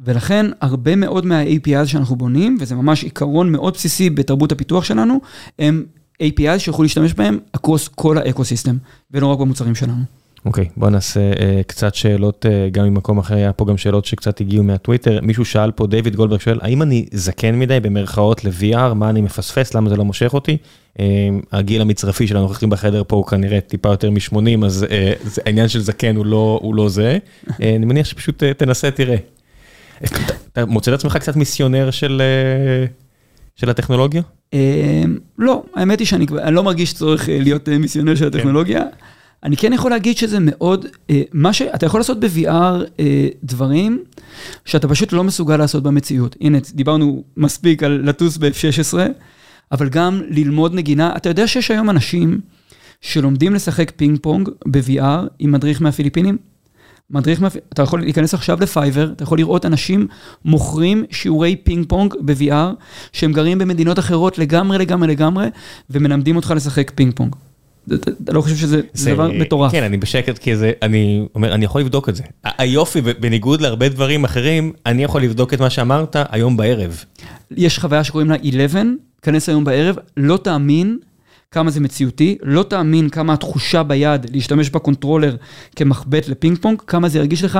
ולכן 0.00 0.46
הרבה 0.60 0.96
מאוד 0.96 1.26
מה-APIs 1.26 1.86
שאנחנו 1.86 2.16
בונים, 2.16 2.56
וזה 2.60 2.74
ממש 2.74 3.02
עיקרון 3.04 3.52
מאוד 3.52 3.74
בסיסי 3.74 4.10
בתרבות 4.10 4.52
הפיתוח 4.52 4.84
שלנו, 4.84 5.20
הם 5.58 5.84
APIs 6.22 6.58
שיוכלו 6.58 6.82
להשתמש 6.82 7.14
בהם 7.14 7.38
across 7.52 7.88
כל 7.88 8.18
ה-ecosystem, 8.18 8.76
ולא 9.10 9.26
רק 9.26 9.38
במוצרים 9.38 9.74
שלנו. 9.74 10.02
אוקיי, 10.44 10.64
okay, 10.64 10.68
בוא 10.76 10.90
נעשה 10.90 11.32
אה, 11.32 11.36
קצת 11.66 11.94
שאלות 11.94 12.46
uh, 12.46 12.70
גם 12.70 12.84
ממקום 12.84 13.18
אחר, 13.18 13.34
היה 13.34 13.52
פה 13.52 13.64
גם 13.64 13.76
שאלות 13.76 14.04
שקצת 14.04 14.40
הגיעו 14.40 14.64
מהטוויטר. 14.64 15.18
מישהו 15.22 15.44
שאל 15.44 15.70
פה, 15.70 15.86
דיוויד 15.86 16.16
גולדברג 16.16 16.40
שואל, 16.40 16.58
האם 16.62 16.82
אני 16.82 17.06
זקן 17.12 17.58
מדי 17.58 17.80
במרכאות 17.80 18.44
ל-VR, 18.44 18.94
מה 18.94 19.10
אני 19.10 19.20
מפספס, 19.20 19.74
למה 19.74 19.90
זה 19.90 19.96
לא 19.96 20.04
מושך 20.04 20.34
אותי? 20.34 20.56
אה, 20.92 21.00
הגיל 21.52 21.80
המצרפי 21.80 22.26
של 22.26 22.36
הנוכחים 22.36 22.70
בחדר 22.70 23.02
פה 23.06 23.16
הוא 23.16 23.26
כנראה 23.26 23.60
טיפה 23.60 23.88
יותר 23.88 24.10
מ-80, 24.10 24.66
אז 24.66 24.86
אה, 24.88 25.28
זה, 25.28 25.42
העניין 25.46 25.68
של 25.68 25.80
זקן 25.80 26.16
הוא 26.16 26.26
לא, 26.26 26.58
הוא 26.62 26.74
לא 26.74 26.88
זה. 26.88 27.18
אה, 27.48 27.52
אני 27.58 27.86
מניח 27.86 28.06
שפשוט 28.06 28.42
אה, 28.42 28.46
תנסה, 28.56 28.90
תראה. 28.90 29.16
אתה, 30.04 30.16
אתה 30.52 30.66
מוצא 30.66 30.90
את 30.94 30.98
עצמך 30.98 31.16
קצת 31.16 31.36
מיסיונר 31.36 31.90
של, 31.90 32.22
uh, 32.86 32.90
של 33.56 33.70
הטכנולוגיה? 33.70 34.22
Uh, 34.54 34.56
לא, 35.38 35.62
האמת 35.74 35.98
היא 35.98 36.06
שאני 36.06 36.26
לא 36.50 36.62
מרגיש 36.62 36.94
צורך 36.94 37.28
להיות 37.32 37.68
מיסיונר 37.68 38.14
של 38.14 38.26
הטכנולוגיה. 38.26 38.82
אני 39.44 39.56
כן 39.56 39.72
יכול 39.72 39.90
להגיד 39.90 40.16
שזה 40.16 40.38
מאוד, 40.40 40.86
אה, 41.10 41.22
מה 41.32 41.52
ש... 41.52 41.62
אתה 41.62 41.86
יכול 41.86 42.00
לעשות 42.00 42.20
ב-VR 42.20 42.48
אה, 43.00 43.28
דברים 43.42 44.04
שאתה 44.64 44.88
פשוט 44.88 45.12
לא 45.12 45.24
מסוגל 45.24 45.56
לעשות 45.56 45.82
במציאות. 45.82 46.36
הנה, 46.40 46.58
דיברנו 46.74 47.24
מספיק 47.36 47.82
על 47.82 48.00
לטוס 48.04 48.36
ב-F-16, 48.36 48.98
אבל 49.72 49.88
גם 49.88 50.22
ללמוד 50.28 50.74
נגינה. 50.74 51.16
אתה 51.16 51.28
יודע 51.28 51.46
שיש 51.46 51.70
היום 51.70 51.90
אנשים 51.90 52.40
שלומדים 53.00 53.54
לשחק 53.54 53.92
פינג 53.96 54.18
פונג 54.22 54.48
ב-VR 54.66 55.26
עם 55.38 55.52
מדריך 55.52 55.82
מהפיליפינים? 55.82 56.38
מדריך. 57.10 57.42
אתה 57.72 57.82
יכול 57.82 58.00
להיכנס 58.00 58.34
עכשיו 58.34 58.58
לפייבר, 58.60 59.12
אתה 59.12 59.22
יכול 59.22 59.38
לראות 59.38 59.66
אנשים 59.66 60.06
מוכרים 60.44 61.04
שיעורי 61.10 61.56
פינג 61.56 61.88
פונג 61.88 62.14
ב-VR, 62.20 62.74
שהם 63.12 63.32
גרים 63.32 63.58
במדינות 63.58 63.98
אחרות 63.98 64.38
לגמרי, 64.38 64.78
לגמרי, 64.78 65.08
לגמרי, 65.08 65.46
ומלמדים 65.90 66.36
אותך 66.36 66.52
לשחק 66.56 66.92
פינג 66.94 67.12
פונג. 67.14 67.34
אתה 68.24 68.32
לא 68.32 68.40
חושב 68.40 68.56
שזה 68.56 68.80
דבר 69.04 69.30
מטורף. 69.32 69.72
כן, 69.72 69.82
אני 69.82 69.96
בשקט 69.96 70.38
כי 70.38 70.56
זה, 70.56 70.72
אני 70.82 71.26
אומר, 71.34 71.54
אני 71.54 71.64
יכול 71.64 71.80
לבדוק 71.80 72.08
את 72.08 72.16
זה. 72.16 72.22
היופי, 72.44 73.00
בניגוד 73.00 73.60
להרבה 73.60 73.88
דברים 73.88 74.24
אחרים, 74.24 74.72
אני 74.86 75.04
יכול 75.04 75.22
לבדוק 75.22 75.54
את 75.54 75.60
מה 75.60 75.70
שאמרת 75.70 76.16
היום 76.30 76.56
בערב. 76.56 77.04
יש 77.50 77.78
חוויה 77.78 78.04
שקוראים 78.04 78.30
לה 78.30 78.36
11, 78.50 78.82
כנס 79.22 79.48
היום 79.48 79.64
בערב, 79.64 79.96
לא 80.16 80.36
תאמין 80.36 80.98
כמה 81.50 81.70
זה 81.70 81.80
מציאותי, 81.80 82.38
לא 82.42 82.62
תאמין 82.62 83.08
כמה 83.08 83.32
התחושה 83.32 83.82
ביד 83.82 84.26
להשתמש 84.34 84.70
ב-controller 84.70 85.36
כמחבט 85.76 86.28
לפינג 86.28 86.58
פונג, 86.58 86.80
כמה 86.86 87.08
זה 87.08 87.18
ירגיש 87.18 87.44
לך 87.44 87.58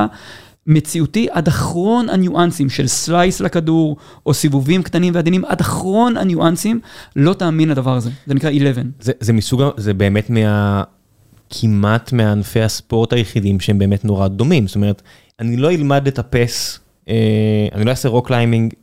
מציאותי 0.66 1.28
עד 1.30 1.48
אחרון 1.48 2.08
הניואנסים 2.08 2.70
של 2.70 2.86
slice 2.86 3.40
לכדור, 3.40 3.96
או 4.26 4.34
סיבובים 4.34 4.82
קטנים 4.82 5.14
ועדינים, 5.14 5.44
עד 5.44 5.60
אחרון 5.60 6.16
הניואנסים, 6.16 6.80
לא 7.16 7.34
תאמין 7.34 7.68
לדבר 7.68 7.96
הזה. 7.96 8.10
זה 8.26 8.34
נקרא 8.34 8.50
11. 8.50 8.84
זה, 9.00 9.12
זה 9.20 9.32
מסוג, 9.32 9.62
זה 9.76 9.94
באמת 9.94 10.30
מה... 10.30 10.82
כמעט 11.50 12.12
מענפי 12.12 12.60
הספורט 12.60 13.12
היחידים 13.12 13.60
שהם 13.60 13.78
באמת 13.78 14.04
נורא 14.04 14.28
דומים, 14.28 14.66
זאת 14.66 14.76
אומרת, 14.76 15.02
אני 15.40 15.56
לא 15.56 15.70
אלמד 15.70 16.08
לטפס, 16.08 16.80
אה, 17.08 17.14
אני 17.72 17.84
לא 17.84 17.90
אעשה 17.90 18.08
rock 18.08 18.26
climbing 18.26 18.74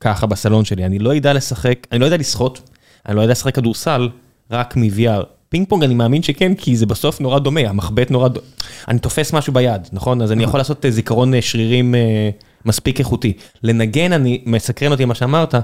ככה 0.00 0.26
בסלון 0.26 0.64
שלי, 0.64 0.84
אני 0.84 0.98
לא 0.98 1.16
אדע 1.16 1.32
לשחק, 1.32 1.86
אני 1.92 2.00
לא 2.00 2.04
יודע 2.04 2.16
לשחות, 2.16 2.70
אני 3.06 3.16
לא 3.16 3.20
יודע 3.20 3.32
לשחק 3.32 3.54
כדורסל 3.54 4.08
רק 4.50 4.76
מ-VR. 4.76 5.24
פינג 5.48 5.68
פונג 5.68 5.84
אני 5.84 5.94
מאמין 5.94 6.22
שכן, 6.22 6.54
כי 6.54 6.76
זה 6.76 6.86
בסוף 6.86 7.20
נורא 7.20 7.38
דומה, 7.38 7.60
המחבט 7.60 8.10
נורא 8.10 8.28
דומה. 8.28 8.46
אני 8.88 8.98
תופס 8.98 9.32
משהו 9.32 9.52
ביד, 9.52 9.88
נכון? 9.92 10.22
אז 10.22 10.32
אני 10.32 10.44
יכול 10.44 10.60
לעשות 10.60 10.84
אה, 10.84 10.90
זיכרון 10.90 11.34
אה, 11.34 11.42
שרירים 11.42 11.94
אה, 11.94 12.30
מספיק 12.64 12.98
איכותי. 12.98 13.32
לנגן, 13.62 14.12
אני, 14.12 14.42
מסקרן 14.46 14.92
אותי 14.92 15.04
מה 15.04 15.14
שאמרת, 15.14 15.54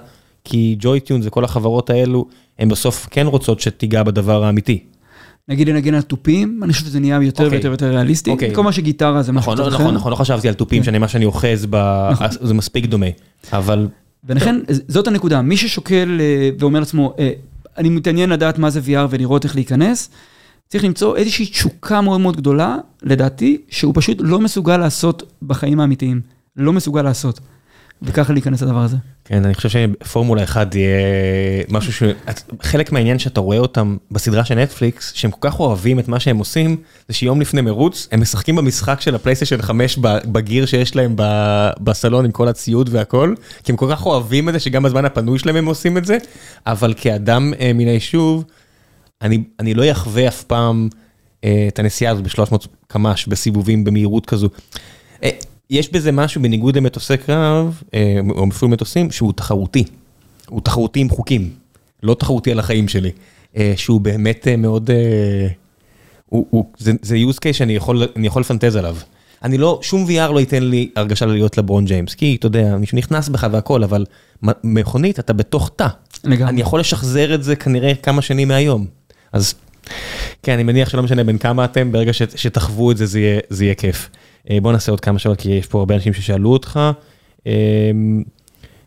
כי 0.45 0.77
JoyTunes 0.79 1.27
וכל 1.27 1.45
החברות 1.45 1.91
האלו, 1.91 2.27
הן 2.59 2.69
בסוף 2.69 3.09
כן 3.11 3.27
רוצות 3.27 3.61
שתיגע 3.61 4.03
בדבר 4.03 4.45
האמיתי. 4.45 4.79
נגיד 5.49 5.69
לנגן 5.69 5.95
על 5.95 6.03
תופים, 6.03 6.61
אני 6.63 6.73
חושב 6.73 6.85
שזה 6.85 7.01
נהיה 7.01 7.19
יותר. 7.23 7.45
אוקיי. 7.45 7.57
ויותר 7.57 7.69
ויותר 7.69 7.91
ריאליסטי. 7.91 8.31
אוקיי. 8.31 8.55
כל 8.55 8.63
מה 8.63 8.73
שגיטרה 8.73 9.23
זה 9.23 9.33
משהו 9.33 9.55
נכון, 9.55 9.73
נכון, 9.73 9.95
נכון, 9.95 10.11
לא 10.11 10.17
חשבתי 10.17 10.49
על 10.49 10.55
תופים. 10.55 10.79
כן. 10.79 10.85
שאני 10.85 10.99
מה 10.99 11.09
שאני 11.09 11.25
אוחז. 11.25 11.67
נכון. 12.13 12.27
זה 12.31 12.55
מספיק 12.55 12.87
דומה, 12.87 13.07
אבל... 13.53 13.89
ולכן, 14.25 14.57
זאת 14.89 15.07
הנקודה, 15.07 15.43
מי 15.43 15.57
ששוקל 15.57 16.21
ואומר 16.59 16.81
לעצמו, 16.81 17.15
אני 17.79 17.89
מתעניין 17.89 18.31
לדעת 18.31 18.59
מה 18.59 18.71
זה 18.71 18.81
VR 18.81 19.07
ולראות 19.11 19.45
איך 19.45 19.55
להיכנס. 19.55 20.11
צריך 20.69 20.85
למצוא 20.85 21.17
איזושהי 21.17 21.47
תשוקה 21.47 22.01
מאוד 22.01 22.21
מאוד 22.21 22.37
גדולה, 22.37 22.77
לדעתי, 23.03 23.59
שהוא 23.69 23.93
פשוט 23.97 24.19
לא 24.21 24.41
מסוגל 24.41 24.77
לעשות 24.77 25.23
בחיים 25.43 25.81
האמיתיים. 25.81 26.21
לא 26.57 26.73
מסוגל 26.73 27.03
לעשות. 27.03 27.41
וככה 28.03 28.33
להיכנס 28.33 28.63
לדבר 28.63 28.81
הזה. 28.81 28.97
כן, 29.25 29.45
אני 29.45 29.55
חושב 29.55 29.69
שפורמולה 29.69 30.45
1 30.45 30.75
יהיה 30.75 30.97
משהו 31.69 31.93
ש... 31.93 32.03
חלק 32.63 32.93
מהעניין 32.93 33.19
שאתה 33.19 33.41
רואה 33.41 33.59
אותם 33.59 33.97
בסדרה 34.11 34.45
של 34.45 34.55
נטפליקס, 34.55 35.13
שהם 35.15 35.31
כל 35.31 35.51
כך 35.51 35.61
אוהבים 35.61 35.99
את 35.99 36.09
מה 36.09 36.21
שהם 36.21 36.39
עושים, 36.39 36.77
זה 37.09 37.15
שיום 37.15 37.41
לפני 37.41 37.61
מרוץ, 37.61 38.09
הם 38.13 38.21
משחקים 38.21 38.57
במשחק 38.57 39.01
של 39.01 39.15
הפלייסטיישן 39.15 39.63
5 39.63 39.99
בגיר 40.03 40.67
שיש 40.67 40.97
להם 40.97 41.17
בסלון 41.81 42.25
עם 42.25 42.31
כל 42.31 42.49
הציוד 42.49 42.89
והכל, 42.93 43.35
כי 43.65 43.73
הם 43.73 43.77
כל 43.77 43.87
כך 43.91 44.07
אוהבים 44.07 44.49
את 44.49 44.55
זה, 44.55 44.61
שגם 44.61 44.83
בזמן 44.83 45.05
הפנוי 45.05 45.39
שלהם 45.39 45.57
הם 45.57 45.67
עושים 45.67 45.99
את 45.99 46.05
זה, 46.05 46.19
אבל 46.67 46.95
כאדם 46.97 47.53
אה, 47.61 47.73
מן 47.75 47.87
היישוב, 47.87 48.45
אני, 49.23 49.45
אני 49.61 49.75
לא 49.75 49.93
אחווה 49.93 50.29
אף 50.29 50.43
פעם 50.43 50.89
אה, 51.45 51.65
את 51.69 51.79
הנסיעה 51.79 52.13
הזאת 52.13 52.25
ב-300 52.25 52.67
קמ"ש 52.87 53.27
בסיבובים 53.27 53.85
במהירות 53.85 54.27
כזו. 54.27 54.49
יש 55.71 55.93
בזה 55.93 56.13
משהו 56.13 56.43
בניגוד 56.43 56.77
למטוסי 56.77 57.17
קרב, 57.17 57.83
אה, 57.95 58.19
או 58.31 58.49
אפילו 58.49 58.71
מטוסים, 58.71 59.11
שהוא 59.11 59.33
תחרותי. 59.33 59.85
הוא 60.49 60.61
תחרותי 60.61 61.01
עם 61.01 61.09
חוקים, 61.09 61.51
לא 62.03 62.15
תחרותי 62.15 62.53
על 62.53 62.59
החיים 62.59 62.89
שלי. 62.89 63.11
אה, 63.57 63.73
שהוא 63.77 64.01
באמת 64.01 64.49
אה, 64.49 64.57
מאוד... 64.57 64.91
הוא, 66.27 66.47
הוא, 66.51 66.65
זה, 66.79 66.93
זה 67.03 67.17
use 67.31 67.37
case 67.37 67.53
שאני 67.53 67.77
יכול, 67.77 68.03
יכול 68.17 68.41
לפנטז 68.41 68.77
עליו. 68.77 68.97
אני 69.43 69.59
לא, 69.59 69.79
שום 69.83 70.07
VR 70.07 70.33
לא 70.33 70.41
ייתן 70.41 70.63
לי 70.63 70.91
הרגשה 70.97 71.27
להיות 71.27 71.59
לברון 71.59 71.85
ג'יימס, 71.85 72.15
כי 72.15 72.37
אתה 72.39 72.47
יודע, 72.47 72.77
מישהו 72.77 72.99
נכנס 72.99 73.29
בך 73.29 73.47
והכל, 73.53 73.85
אבל 73.85 74.05
מכונית, 74.65 75.19
אתה 75.19 75.33
בתוך 75.33 75.71
תא. 75.77 75.87
אני 76.25 76.61
יכול 76.61 76.81
לשחזר 76.81 77.35
את 77.35 77.43
זה 77.43 77.57
כנראה 77.57 77.95
כמה 77.95 78.23
שנים 78.23 78.49
מהיום. 78.49 78.87
אז 79.33 79.55
כן, 80.43 80.53
אני 80.53 80.63
מניח 80.63 80.89
שלא 80.89 81.03
משנה 81.03 81.25
בין 81.25 81.39
כמה 81.39 81.65
אתם, 81.65 81.93
ברגע 81.93 82.13
שתחוו 82.13 82.91
את 82.91 82.97
זה, 82.97 83.07
זה 83.07 83.21
יהיה, 83.21 83.41
זה 83.49 83.65
יהיה 83.65 83.75
כיף. 83.75 84.09
אה, 84.51 84.59
בוא 84.61 84.73
נעשה 84.73 84.93
עוד 84.93 85.01
כמה 85.01 85.19
שאלות, 85.19 85.41
כי 85.41 85.51
יש 85.51 85.67
פה 85.67 85.79
הרבה 85.79 85.95
אנשים 85.95 86.13
ששאלו 86.13 86.53
אותך. 86.53 86.81
אמ, 87.47 88.23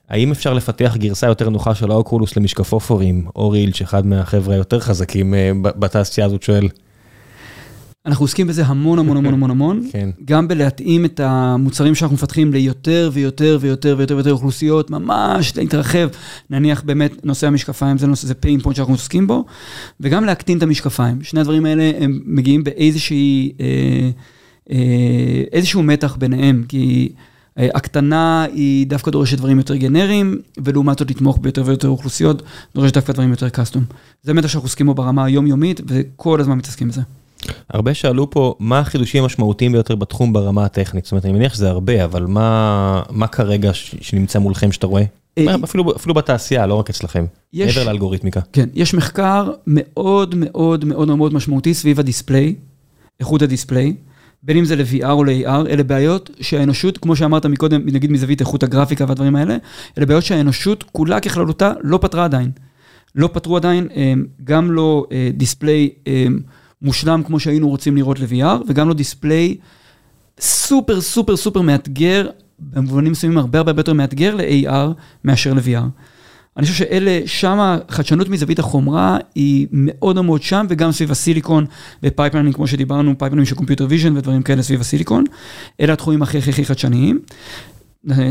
האם 0.09 0.31
אפשר 0.31 0.53
לפתח 0.53 0.95
גרסה 0.97 1.27
יותר 1.27 1.49
נוחה 1.49 1.75
של 1.75 1.91
האוקולוס 1.91 2.37
למשקפופורים? 2.37 3.25
אורי 3.35 3.59
אילץ', 3.59 3.81
אחד 3.81 4.05
מהחבר'ה 4.05 4.55
היותר 4.55 4.79
חזקים 4.79 5.33
אה, 5.33 5.51
בתעשייה 5.63 6.27
הזאת, 6.27 6.43
שואל. 6.43 6.67
אנחנו 8.05 8.23
עוסקים 8.23 8.47
בזה 8.47 8.65
המון 8.65 8.99
המון 8.99 9.17
המון 9.17 9.33
המון 9.33 9.51
המון, 9.51 9.83
כן. 9.91 10.09
גם 10.25 10.47
בלהתאים 10.47 11.05
את 11.05 11.19
המוצרים 11.19 11.95
שאנחנו 11.95 12.15
מפתחים 12.15 12.53
ליותר 12.53 13.09
ויותר 13.13 13.57
ויותר 13.61 13.95
ויותר 13.97 14.15
ויותר 14.15 14.31
אוכלוסיות, 14.31 14.89
ממש 14.89 15.57
להתרחב, 15.57 16.07
נניח 16.49 16.81
באמת 16.81 17.25
נושא 17.25 17.47
המשקפיים, 17.47 17.97
זה 17.97 18.07
נושא, 18.07 18.27
זה 18.27 18.33
pain 18.45 18.65
point 18.65 18.75
שאנחנו 18.75 18.93
עוסקים 18.93 19.27
בו, 19.27 19.45
וגם 19.99 20.25
להקטין 20.25 20.57
את 20.57 20.63
המשקפיים. 20.63 21.23
שני 21.23 21.39
הדברים 21.39 21.65
האלה 21.65 21.91
הם 21.99 22.19
מגיעים 22.25 22.63
באיזושהי... 22.63 23.51
אה, 23.59 23.65
אה, 23.65 24.09
איזשהו 25.51 25.83
מתח 25.83 26.15
ביניהם, 26.15 26.63
כי 26.67 27.09
אה, 27.59 27.67
הקטנה 27.75 28.45
היא 28.53 28.87
דווקא 28.87 29.11
דורשת 29.11 29.37
דברים 29.37 29.57
יותר 29.57 29.75
גנריים, 29.75 30.41
ולעומת 30.63 30.99
זאת 30.99 31.11
לתמוך 31.11 31.39
ביותר 31.41 31.63
ויותר 31.65 31.87
אוכלוסיות, 31.87 32.41
דורשת 32.75 32.93
דווקא 32.93 33.13
דברים 33.13 33.31
יותר 33.31 33.49
קאסטום. 33.49 33.83
זה 34.23 34.33
מתח 34.33 34.47
שאנחנו 34.47 34.65
עוסקים 34.65 34.85
בו 34.85 34.93
ברמה 34.93 35.25
היומיומית, 35.25 35.81
וכל 35.87 36.39
הזמן 36.39 36.57
מתעסקים 36.57 36.87
בזה. 36.87 37.01
הרבה 37.69 37.93
שאלו 37.93 38.29
פה, 38.29 38.55
מה 38.59 38.79
החידושים 38.79 39.23
המשמעותיים 39.23 39.71
ביותר 39.71 39.95
בתחום 39.95 40.33
ברמה 40.33 40.65
הטכנית? 40.65 41.05
זאת 41.05 41.11
אומרת, 41.11 41.25
אני 41.25 41.33
מניח 41.33 41.53
שזה 41.53 41.69
הרבה, 41.69 42.03
אבל 42.05 42.25
מה, 42.25 43.01
מה 43.09 43.27
כרגע 43.27 43.71
שנמצא 43.73 44.39
מולכם 44.39 44.71
שאתה 44.71 44.87
רואה? 44.87 45.03
אה, 45.37 45.55
אפילו, 45.63 45.95
אפילו 45.95 46.13
בתעשייה, 46.13 46.67
לא 46.67 46.73
רק 46.73 46.89
אצלכם, 46.89 47.25
יש, 47.53 47.77
מעבר 47.77 47.87
לאלגוריתמיקה. 47.87 48.39
כן, 48.53 48.69
יש 48.73 48.93
מחקר 48.93 49.51
מאוד 49.67 50.35
מאוד 50.35 50.85
מאוד 50.85 51.07
מאוד 51.07 51.33
משמעותי 51.33 51.73
סביב 51.73 51.99
הדיספליי, 51.99 52.55
איכות 53.19 53.41
הדיספליי. 53.41 53.93
בין 54.43 54.57
אם 54.57 54.65
זה 54.65 54.75
ל-VR 54.75 55.09
או 55.09 55.23
ל-AR, 55.23 55.69
אלה 55.69 55.83
בעיות 55.83 56.29
שהאנושות, 56.41 56.97
כמו 56.97 57.15
שאמרת 57.15 57.45
מקודם, 57.45 57.81
נגיד 57.85 58.11
מזווית 58.11 58.39
איכות 58.39 58.63
הגרפיקה 58.63 59.05
והדברים 59.07 59.35
האלה, 59.35 59.57
אלה 59.97 60.05
בעיות 60.05 60.23
שהאנושות 60.23 60.83
כולה 60.91 61.19
ככללותה 61.19 61.73
לא 61.81 61.99
פתרה 62.01 62.25
עדיין. 62.25 62.51
לא 63.15 63.29
פתרו 63.33 63.57
עדיין, 63.57 63.87
אה, 63.95 64.13
גם 64.43 64.71
לא 64.71 65.05
display 65.33 65.89
אה, 66.07 66.13
אה, 66.13 66.27
מושלם 66.81 67.23
כמו 67.25 67.39
שהיינו 67.39 67.69
רוצים 67.69 67.95
לראות 67.95 68.19
ל-VR, 68.19 68.63
וגם 68.67 68.87
לא 68.87 68.93
display 68.93 69.57
סופר 70.39 71.01
סופר 71.01 71.37
סופר 71.37 71.61
מאתגר, 71.61 72.29
במובנים 72.59 73.11
מסוימים 73.11 73.37
הרבה 73.37 73.59
הרבה 73.59 73.79
יותר 73.79 73.93
מאתגר 73.93 74.35
ל-AR 74.35 74.93
מאשר 75.23 75.53
ל-VR. 75.53 75.87
אני 76.57 76.65
חושב 76.65 76.77
שאלה, 76.77 77.19
שם 77.25 77.57
החדשנות 77.59 78.29
מזווית 78.29 78.59
החומרה 78.59 79.17
היא 79.35 79.67
מאוד 79.71 80.21
מאוד 80.21 80.43
שם, 80.43 80.65
וגם 80.69 80.91
סביב 80.91 81.11
הסיליקון 81.11 81.65
ו 82.03 82.08
pipelineים, 82.08 82.53
כמו 82.53 82.67
שדיברנו, 82.67 83.17
pipelineים 83.17 83.45
של 83.45 83.55
computer 83.55 83.85
vision 83.89 84.17
ודברים 84.17 84.41
כאלה 84.41 84.63
סביב 84.63 84.81
הסיליקון. 84.81 85.23
אלה 85.81 85.93
התחומים 85.93 86.21
הכי 86.21 86.37
הכי 86.37 86.49
הכי 86.49 86.65
חדשניים. 86.65 87.19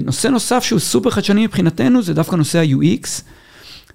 נושא 0.03 0.29
נוסף 0.29 0.65
שהוא 0.65 0.79
סופר 0.79 1.11
חדשני 1.11 1.45
מבחינתנו, 1.45 2.03
זה 2.03 2.15
דווקא 2.15 2.37
נושא 2.37 2.59
ה-UX. 2.59 3.23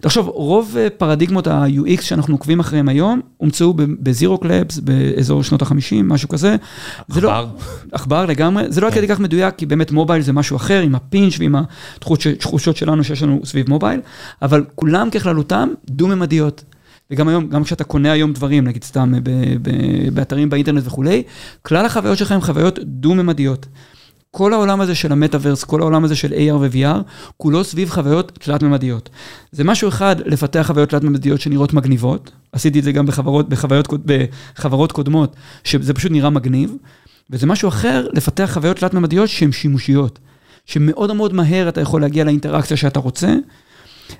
תחשוב, 0.02 0.28
רוב 0.28 0.76
אה, 0.78 0.88
פרדיגמות 0.90 1.48
ה-UX 1.48 2.02
שאנחנו 2.02 2.34
עוקבים 2.34 2.60
אחריהם 2.60 2.90
היום, 2.90 3.22
הומצאו 3.38 3.74
ב 3.78 3.88
Xerox 3.88 4.38
Labs, 4.38 4.80
באזור 4.80 5.44
שנות 5.44 5.62
ה-50, 5.62 5.96
משהו 6.04 6.30
כזה. 6.30 6.56
עכבר. 7.10 7.22
לא, 7.22 7.46
עכבר 7.92 8.26
לגמרי, 8.26 8.64
זה 8.70 8.82
לא 8.82 8.88
עד 8.88 8.94
כן. 8.94 9.00
כדי 9.00 9.08
כך 9.08 9.20
מדויק, 9.20 9.56
כי 9.56 9.66
באמת 9.66 9.92
mobile 9.92 10.22
זה 10.22 10.34
משהו 10.34 10.58
אחר, 10.58 10.82
עם 10.82 10.96
ה 10.96 11.03
pinch 11.03 11.40
ועם 11.40 11.56
התחושות 11.56 12.78
שלנו 12.78 13.04
שיש 13.04 13.24
לנו 13.24 13.42
סביב 13.44 13.70
mobile, 13.70 14.00
אבל 14.42 14.66
כולם 14.76 15.10
ככללותם 15.10 15.70
דו-ממדיות. 15.90 16.64
וגם 17.12 17.28
היום, 17.28 17.48
גם 17.48 17.64
כשאתה 17.64 17.84
קונה 17.84 18.12
היום 18.12 18.34
דברים, 18.34 18.64
נגיד 18.64 18.84
סתם 18.84 19.14
באתרים 20.14 20.50
באינטרנט 20.50 20.84
וכולי, 20.86 21.24
כלל 21.62 21.86
החוויות 21.86 22.18
שלך 22.18 22.32
הן 22.32 22.42
חוויות 22.42 22.80
דו-ממדיות. 22.84 23.66
כל 24.32 24.54
העולם 24.54 24.82
הזה 24.82 24.96
של 24.96 25.12
המטאוורס, 25.12 25.64
כל 25.64 25.82
העולם 25.82 26.04
הזה 26.04 26.16
של 26.16 26.34
AR 26.34 26.56
ו-VR, 26.60 27.02
כולו 27.38 27.64
סביב 27.64 27.90
חוויות 27.90 28.32
תלת-ממדיות. 28.42 29.10
זה 29.52 29.64
משהו 29.64 29.90
אחד 29.90 30.16
לפתח 30.26 30.64
חוויות 30.68 30.90
תלת-ממדיות 30.90 31.42
שנראות 31.42 31.74
מגניבות, 31.74 32.32
עשיתי 32.52 32.80
את 32.80 32.84
זה 32.84 32.92
גם 32.92 33.06
בחברות, 33.06 33.50
בחוויות, 33.50 33.88
בחברות 34.06 34.92
קודמות, 34.92 35.36
שזה 35.64 35.94
פשוט 35.94 36.12
נראה 36.12 36.30
מגניב, 36.30 36.76
וזה 37.30 37.48
משהו 37.48 37.70
אחר 37.70 38.08
לפתח 38.14 38.50
חוויות 38.54 38.78
תלת-ממדיות 38.78 39.30
שהן 39.30 39.52
שימושיות, 39.52 40.20
שמאוד 40.66 41.14
מאוד 41.14 41.34
מהר 41.34 41.70
אתה 41.70 41.82
יכול 41.82 42.02
להגיע 42.02 42.24
לאינטראקציה 42.24 42.78
שאתה 42.78 43.00
רוצה. 43.00 43.36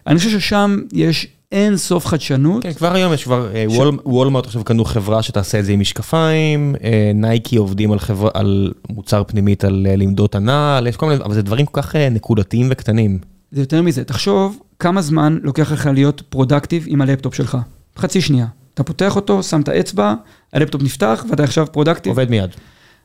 אני 0.08 0.18
חושב 0.18 0.40
ששם 0.40 0.80
יש 0.94 1.28
אין 1.52 1.78
סוף 1.78 2.06
חדשנות. 2.06 2.64
כן, 2.64 2.74
כבר 2.74 2.94
היום 2.94 3.14
יש 3.14 3.24
כבר, 3.24 3.56
אה, 3.56 3.66
ש... 3.70 3.78
וולמרט 4.06 4.46
עכשיו 4.46 4.64
קנו 4.64 4.86
חברה 4.86 5.24
שתעשה 5.24 5.60
את 5.60 5.66
זה 5.66 5.72
עם 5.72 5.80
משקפיים, 5.80 6.76
אה, 6.84 7.12
נייקי 7.16 7.56
עובדים 7.56 7.92
על, 7.92 8.00
חבר... 8.00 8.30
על 8.34 8.72
מוצר 8.90 9.24
פנימית 9.28 9.64
על 9.64 9.88
אה, 9.90 9.96
למידות 9.96 10.36
הנעל, 10.36 10.88
יש 10.88 10.98
כל 10.98 11.06
מיני, 11.06 11.24
אבל 11.24 11.34
זה 11.34 11.42
דברים 11.42 11.66
כל 11.66 11.82
כך 11.82 11.96
נקודתיים 11.96 12.68
וקטנים. 12.72 13.20
זה 13.52 13.62
יותר 13.62 13.82
מזה, 13.82 14.04
תחשוב 14.04 14.60
כמה 14.80 15.02
זמן 15.02 15.38
לוקח 15.44 15.72
לך 15.72 15.90
להיות 15.94 16.22
productive 16.30 16.86
עם 16.88 17.02
הלפטופ 17.02 17.36
שלך. 17.36 17.58
חצי 17.98 18.22
שנייה. 18.22 18.46
אתה 18.74 18.84
פותח 18.84 19.16
אותו, 19.16 19.44
שם 19.44 19.62
את 19.62 19.68
האצבע, 19.68 20.14
הלפטופ 20.54 20.82
נפתח 20.84 21.26
ואתה 21.30 21.44
עכשיו 21.44 21.68
productive. 21.72 22.10
עובד 22.10 22.30
מיד. 22.30 22.50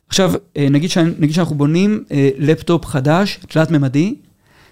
עכשיו, 0.07 0.33
נגיד, 0.71 0.89
ש... 0.89 0.97
נגיד 0.97 1.33
שאנחנו 1.35 1.55
בונים 1.55 2.03
לפטופ 2.37 2.85
חדש, 2.85 3.39
תלת-ממדי, 3.47 4.15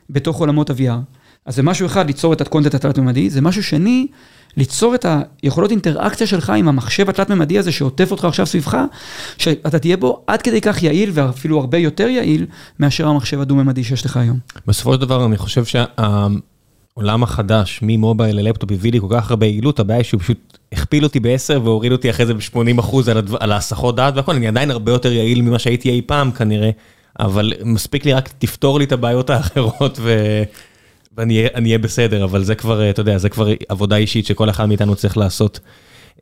בתוך 0.10 0.40
עולמות 0.40 0.70
ה-VR. 0.70 1.15
אז 1.46 1.56
זה 1.56 1.64
משהו 1.64 1.86
אחד, 1.86 2.08
ליצור 2.08 2.34
את 2.34 2.42
ה 2.42 2.46
content 2.46 2.76
התלת-ממדי, 2.76 3.30
זה 3.30 3.42
משהו 3.42 3.64
שני, 3.64 4.08
ליצור 4.58 4.96
את 4.96 5.06
היכולות 5.44 5.72
אינטראקציה 5.72 6.28
שלך 6.28 6.50
עם 6.50 6.68
המחשב 6.68 7.10
התלת-ממדי 7.10 7.60
הזה 7.60 7.72
שעוטף 7.72 8.12
אותך 8.12 8.26
עכשיו 8.26 8.46
סביבך, 8.46 8.78
שאתה 9.38 9.80
תהיה 9.80 9.98
בו 9.98 10.24
עד 10.28 10.42
כדי 10.42 10.62
כך 10.62 10.84
יעיל 10.84 11.10
ואפילו 11.14 11.60
הרבה 11.60 11.78
יותר 11.78 12.08
יעיל 12.08 12.46
מאשר 12.80 13.08
המחשב 13.08 13.40
הדו-ממדי 13.40 13.84
שיש 13.84 14.06
לך 14.06 14.18
היום. 14.18 14.40
בסופו 14.68 14.94
של 14.94 15.02
דבר 15.02 15.26
אני 15.26 15.38
חושב 15.38 15.66
שה... 15.66 15.86
העולם 16.98 17.24
החדש, 17.24 17.80
מ 17.82 17.90
mobile 17.90 18.36
ללפטופ, 18.40 18.72
הביא 18.72 18.92
לי 18.92 19.00
כל 19.00 19.08
כך 19.10 19.30
הרבה 19.30 19.46
יעילות, 19.46 19.80
הבעיה 19.80 19.98
היא 19.98 20.06
שהוא 20.06 20.22
פשוט 20.22 20.58
הכפיל 20.72 21.04
אותי 21.04 21.20
ב-10 21.20 21.60
והוריד 21.64 21.92
אותי 21.92 22.10
אחרי 22.10 22.26
זה 22.26 22.34
ב-80% 22.34 23.12
על, 23.12 23.22
על 23.40 23.52
ההסחות 23.52 23.96
דעת 23.96 24.14
והכל, 24.16 24.36
אני 24.36 24.48
עדיין 24.48 24.72
הרבה 24.72 24.92
יותר 24.92 25.12
יעיל 25.12 25.42
ממה 25.42 25.60
שהייתי 25.60 25.90
אי 25.90 26.02
פעם 26.02 26.32
כנראה, 26.32 26.70
אבל 27.20 27.54
מספיק 27.64 28.06
לי 28.06 28.14
רק 28.14 28.30
תפתור 28.40 28.80
לי 28.80 28.86
את 28.86 28.92
הבעיות 28.92 29.30
האחרות 29.30 30.00
ו... 30.02 30.44
ואני 31.18 31.48
אהיה 31.56 31.78
בסדר, 31.78 32.24
אבל 32.24 32.44
זה 32.44 32.56
כבר, 32.56 32.90
אתה 32.90 33.02
יודע, 33.02 33.18
זה 33.18 33.30
כבר 33.30 33.48
עבודה 33.70 33.96
אישית 33.96 34.26
שכל 34.26 34.50
אחד 34.50 34.66
מאיתנו 34.66 34.96
צריך 34.96 35.18
לעשות. 35.18 35.60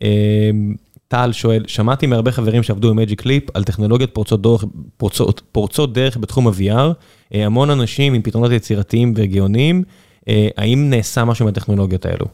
אמ, 0.01 0.75
טל 1.07 1.31
שואל, 1.31 1.63
שמעתי 1.67 2.07
מהרבה 2.07 2.31
חברים 2.31 2.63
שעבדו 2.63 2.89
עם 2.89 2.95
Magic 2.95 3.21
Leap 3.21 3.43
על 3.53 3.63
טכנולוגיות 3.63 4.13
פורצות 4.13 4.41
דרך, 4.41 4.65
פורצות, 4.97 5.41
פורצות 5.51 5.93
דרך 5.93 6.17
בתחום 6.17 6.47
ה-VR, 6.47 6.93
אה, 7.33 7.45
המון 7.45 7.69
אנשים 7.69 8.13
עם 8.13 8.21
פתרונות 8.21 8.51
יצירתיים 8.51 9.13
וגאוניים, 9.15 9.83
אה, 10.27 10.47
האם 10.57 10.89
נעשה 10.89 11.25
משהו 11.25 11.45
מהטכנולוגיות 11.45 12.05
האלו? 12.05 12.25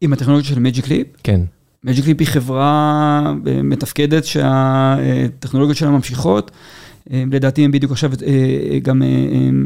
עם 0.00 0.12
הטכנולוגיות 0.12 0.54
של 0.54 0.58
Magic 0.58 0.84
Leap? 0.84 1.06
כן. 1.22 1.40
Magic 1.84 2.04
Leap 2.04 2.20
היא 2.20 2.28
חברה 2.28 3.32
אה, 3.46 3.62
מתפקדת 3.62 4.24
שהטכנולוגיות 4.24 5.76
שלה 5.76 5.90
ממשיכות. 5.90 6.50
לדעתי 7.10 7.64
הם 7.64 7.70
בדיוק 7.70 7.92
עכשיו 7.92 8.10
גם 8.82 9.02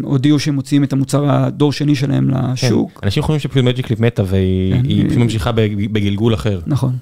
הודיעו 0.03 0.39
שהם 0.39 0.55
מוציאים 0.55 0.85
את 0.85 0.93
המוצר 0.93 1.31
הדור 1.31 1.73
שני 1.73 1.95
שלהם 1.95 2.31
לשוק. 2.31 2.93
כן. 2.93 3.01
אנשים 3.03 3.23
חושבים 3.23 3.41
שפשוט 3.41 3.65
Magic 3.65 3.87
Leap 3.87 4.01
מתה 4.01 4.23
והיא 4.27 5.03
כן. 5.03 5.09
פשוט 5.09 5.19
ממשיכה 5.19 5.53
בגלגול 5.93 6.35
אחר. 6.35 6.61
נכון. 6.67 6.93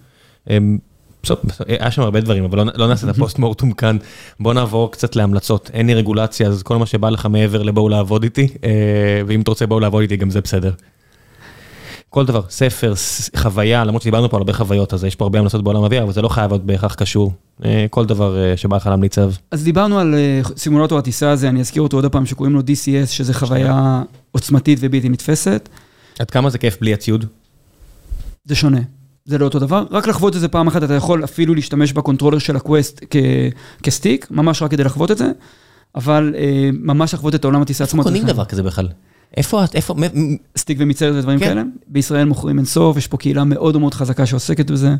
היה 1.68 1.90
שם 1.90 2.02
הרבה 2.02 2.20
דברים, 2.20 2.44
אבל 2.44 2.58
לא, 2.58 2.64
לא 2.74 2.88
נעשה 2.88 3.10
את 3.10 3.16
ה 3.16 3.20
post 3.20 3.38
mortem 3.38 3.72
כאן. 3.72 3.96
בוא 4.40 4.54
נעבור 4.54 4.92
קצת 4.92 5.16
להמלצות. 5.16 5.70
אין 5.74 5.86
לי 5.86 5.94
רגולציה, 5.94 6.48
אז 6.48 6.62
כל 6.62 6.76
מה 6.76 6.86
שבא 6.86 7.10
לך 7.10 7.26
מעבר 7.26 7.62
לבואו 7.62 7.88
לעבוד 7.88 8.22
איתי, 8.22 8.48
אה, 8.64 8.70
ואם 9.26 9.40
אתה 9.40 9.50
רוצה 9.50 9.66
בואו 9.66 9.80
לעבוד 9.80 10.02
איתי, 10.02 10.16
גם 10.16 10.30
זה 10.30 10.40
בסדר. 10.40 10.72
כל 12.12 12.26
דבר, 12.26 12.42
ספר, 12.48 12.94
חוויה, 13.36 13.84
למרות 13.84 14.02
שדיברנו 14.02 14.30
פה 14.30 14.36
על 14.36 14.40
הרבה 14.40 14.52
חוויות, 14.52 14.94
אז 14.94 15.04
יש 15.04 15.16
פה 15.16 15.24
הרבה 15.24 15.38
המלצות 15.38 15.64
בעולם 15.64 15.82
ה-VR, 15.82 16.02
אבל 16.02 16.12
זה 16.12 16.22
לא 16.22 16.28
חייב 16.28 16.50
להיות 16.50 16.66
בהכרח 16.66 16.94
קשור. 16.94 17.32
אה, 17.64 17.86
כל 17.90 18.06
דבר 18.06 18.38
אה, 18.38 18.56
שבא 18.56 18.76
לך 18.76 18.86
להמליץ 18.86 19.18
עליו. 19.18 19.32
אז 19.50 19.64
דיברנו 19.64 19.98
על 19.98 20.14
סימולטור 20.56 20.98
הטיסה 20.98 21.30
הזה, 21.30 21.48
אני 21.48 21.60
אזכיר 21.60 21.82
אותו 21.82 21.96
עוד 21.96 22.06
פעם, 22.06 22.26
שקוראים 22.26 22.54
לו 22.54 22.60
DCS, 22.60 23.06
שזה 23.06 23.34
חוויה 23.34 24.02
עוצמתית 24.32 24.78
ובלתי 24.82 25.08
נתפסת. 25.08 25.68
עד 26.18 26.30
כמה 26.30 26.50
זה 26.50 26.58
כיף 26.58 26.80
בלי 26.80 26.94
הציוד? 26.94 27.24
זה 28.44 28.54
שונה. 28.54 28.80
זה 29.24 29.38
לא 29.38 29.44
אותו 29.44 29.58
דבר, 29.58 29.84
רק 29.90 30.06
לחוות 30.06 30.36
את 30.36 30.40
זה 30.40 30.48
פעם 30.48 30.66
אחת, 30.66 30.82
אתה 30.82 30.94
יכול 30.94 31.24
אפילו 31.24 31.54
להשתמש 31.54 31.92
ב 31.92 31.96
controller 31.96 32.38
של 32.38 32.56
ה 32.56 32.64
Quest 32.64 33.04
כ 33.82 33.93
stick, 33.93 34.26
ממש 34.30 34.62
רק 34.62 34.70
כדי 34.70 34.84
לחוות 34.84 35.10
את 35.10 35.18
זה, 35.18 35.30
אבל 35.94 36.34
אה, 36.38 36.70
ממש 36.72 37.14
לחוות 37.14 37.34
את 37.34 37.44
העולם 37.44 37.62
הטיסה 37.62 37.84
עצמו. 37.84 38.02
קונים 38.02 38.26
דבר 38.26 38.44
כזה 38.44 38.62
בכלל? 38.62 38.88
איפה 39.36 39.64
את, 39.64 39.74
איפה? 39.74 39.94
stick 40.56 40.78
ומצערת 40.80 41.14
ודברים 41.14 41.38
כן. 41.38 41.46
כאלה. 41.46 41.62
בישראל 41.88 42.24
מוכרים 42.24 42.58
אינסוף, 42.58 42.96
יש 42.96 43.06
פה 43.06 43.16
קהילה 43.16 43.44
מאוד 43.44 43.76
מאוד 43.76 43.94
חזקה 43.94 44.26
שעוסקת 44.26 44.70
בזה. 44.70 44.94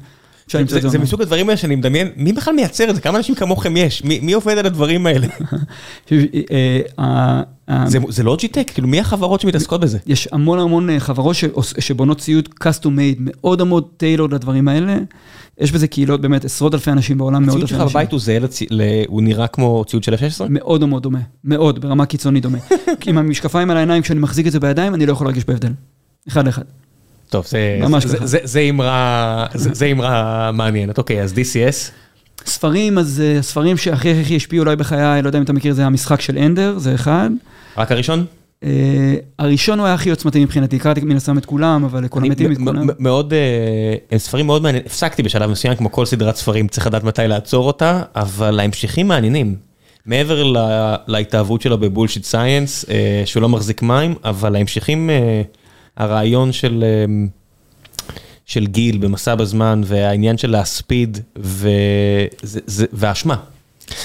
זה 0.77 0.99
מסוג 0.99 1.23
הדברים 1.23 1.49
האלה 1.49 1.57
שאני 1.57 1.77
מדמיין, 1.77 2.09
מי 2.17 2.33
בכלל 2.33 2.55
מייצר 2.55 2.91
את 2.91 2.95
זה? 2.95 3.01
כמה 3.01 3.19
אנשים 3.19 3.35
כמוכם 3.35 3.77
יש? 3.77 4.05
מי 4.05 4.33
עובד 4.33 4.59
על 4.59 4.67
הדברים 4.67 5.07
האלה? 5.07 5.27
אה, 7.69 7.85
זה 8.09 8.23
לוג'יטק? 8.23 8.71
כאילו 8.75 8.89
מי 8.89 9.01
החברות 9.01 9.41
שמתעסקות 9.41 9.81
בזה? 9.81 9.99
יש 10.07 10.29
המון 10.33 10.59
המון 10.59 10.91
אה, 10.91 11.01
חברות 11.01 11.37
שבונות 11.79 12.19
ציוד 12.19 12.49
custom 12.65 12.87
made, 12.87 13.19
מאוד 13.19 13.63
מאוד 13.63 13.85
טיילור 13.97 14.29
לדברים 14.29 14.69
האלה. 14.69 14.97
יש 15.59 15.73
בזה 15.73 15.87
קהילות, 15.87 16.21
באמת, 16.21 16.45
עשרות 16.45 16.75
אלפי 16.75 16.91
אנשים 16.91 17.19
בעולם, 17.19 17.47
מאות 17.47 17.55
אלפי 17.55 17.63
אנשים. 17.63 17.77
הציוד 17.77 17.89
שלך 17.89 17.97
בבית 17.97 18.13
הוא 18.13 18.21
זהה, 18.21 18.39
הוא 19.07 19.23
נראה 19.23 19.47
כמו 19.47 19.85
ציוד 19.85 20.05
של 20.05 20.15
F-16? 20.15 20.45
מאוד 20.49 20.85
מאוד 20.85 21.03
דומה, 21.03 21.19
מאוד, 21.45 21.81
ברמה 21.81 22.07
קיצונית 22.07 22.43
דומה. 22.43 22.59
עם 23.07 23.19
המשקפיים 23.19 23.71
על 23.71 23.77
העיניים, 23.77 24.03
כשאני 24.03 24.21
מחזיק 24.21 24.47
את 24.47 24.53
זה 24.53 24.61
בידיים, 24.61 24.95
אני 24.95 25.07
לא 25.07 25.13
יכול 25.13 25.27
להרגיש 25.27 25.45
בהבדל. 25.45 25.73
אחד 26.29 26.47
לאחד. 26.47 26.63
טוב, 27.31 27.47
זה 29.55 29.91
אמרה 29.91 30.51
מעניינת. 30.53 30.99
אוקיי, 30.99 31.23
אז 31.23 31.33
DCS? 31.33 31.91
ספרים, 32.47 32.99
אז 32.99 33.23
אה, 33.25 33.39
הספרים 33.39 33.77
שהכי 33.77 34.21
הכי 34.21 34.37
השפיעו 34.37 34.65
אולי 34.65 34.77
בחיי, 34.77 35.23
לא 35.23 35.29
יודע 35.29 35.39
אם 35.39 35.45
אתה 35.45 35.53
מכיר, 35.53 35.75
זה 35.75 35.87
המשחק 35.87 36.21
של 36.21 36.39
אנדר, 36.39 36.79
זה 36.79 36.95
אחד. 36.95 37.31
רק 37.77 37.93
הראשון? 37.93 38.25
Uh, 38.63 38.65
הראשון 39.39 39.79
הוא 39.79 39.87
היה 39.87 39.95
הכי 39.95 40.11
עוצמתי 40.11 40.45
מבחינתי, 40.45 40.79
קראתי 40.79 41.01
מן 41.01 41.17
הסתם 41.17 41.39
את 41.39 41.47
כולם, 41.47 41.85
אבל 41.85 42.09
כל 42.09 42.21
המתים 42.25 42.53
את 42.53 42.59
כולם. 42.59 42.87
מאוד, 42.99 43.35
הם 44.11 44.19
ספרים 44.19 44.47
מאוד 44.47 44.63
מעניינים, 44.63 44.87
הפסקתי 44.87 45.23
בשלב 45.23 45.51
מסוים, 45.51 45.75
כמו 45.75 45.93
כל 45.93 46.07
סדרת 46.07 46.37
ספרים, 46.37 46.69
צריך 46.69 46.87
לדעת 46.87 47.05
מתי 47.05 47.23
לעצור 47.29 47.67
אותה, 47.67 48.03
אבל 48.17 48.61
ההמשכים 48.61 49.09
מעניינים. 49.09 49.57
מעבר 50.07 50.53
להתאהבות 51.07 51.63
שלו 51.63 51.79
בבולשיט 51.79 52.25
סייאנס, 52.25 52.85
שהוא 53.25 53.41
לא 53.41 53.49
מחזיק 53.49 53.83
מים, 53.83 54.15
אבל 54.25 54.57
ההמשכים... 54.57 55.11
הרעיון 55.97 56.53
של, 56.53 56.85
של 58.47 58.67
גיל 58.67 58.99
במסע 58.99 59.35
בזמן 59.35 59.81
והעניין 59.85 60.39
של 60.39 60.51
להספיד 60.51 61.19
והאשמה. 62.93 63.37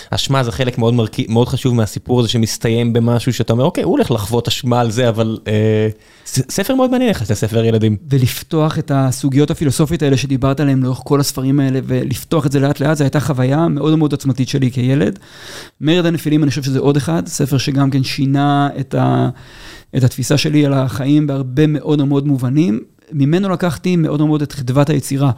אשמה 0.10 0.44
זה 0.44 0.52
חלק 0.52 0.78
מאוד, 0.78 0.94
מרכי, 0.94 1.26
מאוד 1.30 1.48
חשוב 1.48 1.76
מהסיפור 1.76 2.20
הזה 2.20 2.30
שמסתיים 2.30 2.94
במשהו 2.94 3.34
שאתה 3.34 3.54
אומר, 3.54 3.64
אוקיי, 3.64 3.84
הוא 3.84 3.92
הולך 3.92 4.12
לחוות 4.12 4.48
אשמה 4.48 4.82
על 4.82 4.92
זה, 4.92 5.10
אבל 5.10 5.38
אה, 5.48 5.90
ספר 6.26 6.76
מאוד 6.76 6.92
מעניין 6.92 7.10
לך, 7.10 7.24
זה 7.24 7.36
ספר 7.36 7.64
ילדים. 7.64 7.98
ולפתוח 8.10 8.80
את 8.80 8.92
הסוגיות 8.96 9.52
הפילוסופיות 9.52 10.02
האלה 10.02 10.18
שדיברת 10.18 10.60
עליהן 10.60 10.84
לאורך 10.84 11.02
כל 11.04 11.20
הספרים 11.20 11.60
האלה, 11.60 11.80
ולפתוח 11.84 12.46
את 12.46 12.52
זה 12.52 12.60
לאט 12.60 12.80
לאט, 12.80 12.98
זו 12.98 13.04
הייתה 13.04 13.20
חוויה 13.20 13.68
מאוד 13.68 13.96
מאוד 13.96 14.12
עוצמתית 14.12 14.50
שלי 14.50 14.72
כילד. 14.72 15.20
מרד 15.82 16.06
הנפילים, 16.06 16.44
אני 16.44 16.50
חושב 16.50 16.64
שזה 16.64 16.80
עוד 16.80 16.98
אחד, 16.98 17.28
ספר 17.28 17.58
שגם 17.58 17.90
כן 17.90 18.04
שינה 18.04 18.70
את 18.80 18.96
ה... 18.96 19.30
את 19.98 20.04
התפיסה 20.04 20.38
שלי 20.38 20.66
על 20.66 20.74
החיים 20.74 21.28
בהרבה 21.28 21.68
מאוד 21.68 22.06
מאוד 22.06 22.28
מובנים. 22.28 22.80
ממנו 23.12 23.50
לקחתי 23.50 23.96
מאוד 23.96 24.22
מאוד 24.22 24.42
את 24.42 24.52
חדוות 24.52 24.90
היצירה, 24.90 25.32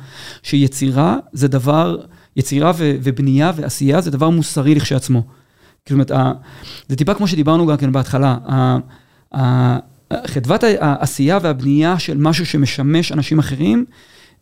שיצירה 0.44 1.18
זה 1.34 1.48
דבר, 1.48 1.98
יצירה 2.36 2.72
ו- 2.76 2.96
ובנייה 3.04 3.52
ועשייה 3.56 4.02
זה 4.02 4.12
דבר 4.12 4.30
מוסרי 4.30 4.76
לכשעצמו. 4.76 5.24
זאת 5.86 5.92
אומרת, 5.92 6.12
זה 6.88 6.96
טיפה 6.96 7.14
כמו 7.14 7.28
שדיברנו 7.28 7.68
גם 7.68 7.78
כן 7.78 7.92
בהתחלה, 7.92 8.38
חדוות 10.28 10.64
העשייה 10.80 11.40
והבנייה 11.42 12.00
של 12.00 12.18
משהו 12.18 12.46
שמשמש 12.46 13.12
אנשים 13.12 13.40
אחרים, 13.40 13.86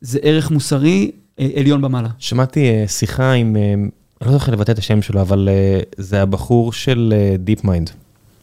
זה 0.01 0.19
ערך 0.21 0.51
מוסרי 0.51 1.11
אה, 1.39 1.47
עליון 1.55 1.81
במעלה. 1.81 2.09
שמעתי 2.17 2.69
אה, 2.69 2.87
שיחה 2.87 3.31
עם, 3.31 3.55
אה, 3.55 3.73
אני 4.21 4.27
לא 4.27 4.31
זוכר 4.31 4.51
לבטא 4.51 4.71
את 4.71 4.77
השם 4.77 5.01
שלו, 5.01 5.21
אבל 5.21 5.49
זה 5.97 6.21
הבחור 6.21 6.73
של 6.73 7.13
DeepMind, 7.39 7.89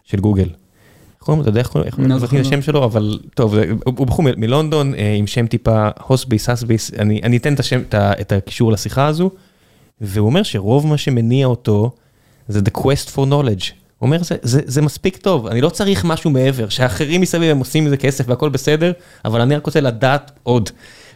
של 0.05 0.21
גוגל. 0.21 0.49
אתה 1.41 1.49
יודע 1.49 1.61
איך 1.61 1.69
קוראים 1.69 1.91
לו, 1.99 2.17
את 2.17 2.33
השם 2.41 2.63
שלו, 2.63 2.85
אבל 2.85 3.19
טוב, 3.35 3.55
הוא 3.85 4.07
בחור 4.07 4.25
מלונדון 4.37 4.95
אה, 4.95 5.15
עם 5.19 5.27
שם 5.27 5.47
טיפה 5.47 5.89
הוסביס, 6.07 6.49
הסאביס, 6.49 6.91
אני 6.99 7.37
אתן 7.37 7.55
את 7.95 8.33
הקישור 8.33 8.73
לשיחה 8.73 9.07
הזו, 9.07 9.31
והוא 10.01 10.27
אומר 10.27 10.43
שרוב 10.43 10.87
מה 10.87 10.99
שמניע 10.99 11.47
אותו 11.47 11.91
זה 12.49 12.61
the 12.61 12.79
quest 12.79 13.15
for 13.15 13.27
knowledge. 13.31 13.73
הוא 13.99 14.07
אומר, 14.07 14.19
זה 14.43 14.83
מספיק 14.83 15.17
טוב, 15.17 15.47
אני 15.47 15.61
לא 15.61 15.69
צריך 15.69 16.05
משהו 16.05 16.31
מעבר, 16.31 16.69
שאחרים 16.69 17.21
מסביב 17.21 17.51
הם 17.51 17.59
עושים 17.59 17.85
מזה 17.85 17.97
כסף 17.97 18.25
והכל 18.29 18.49
בסדר, 18.49 18.93
אבל 19.25 19.41
אני 19.41 19.57
רק 19.57 19.67
רוצה 19.67 19.81
לדעת 19.81 20.33
עוד. 20.43 20.71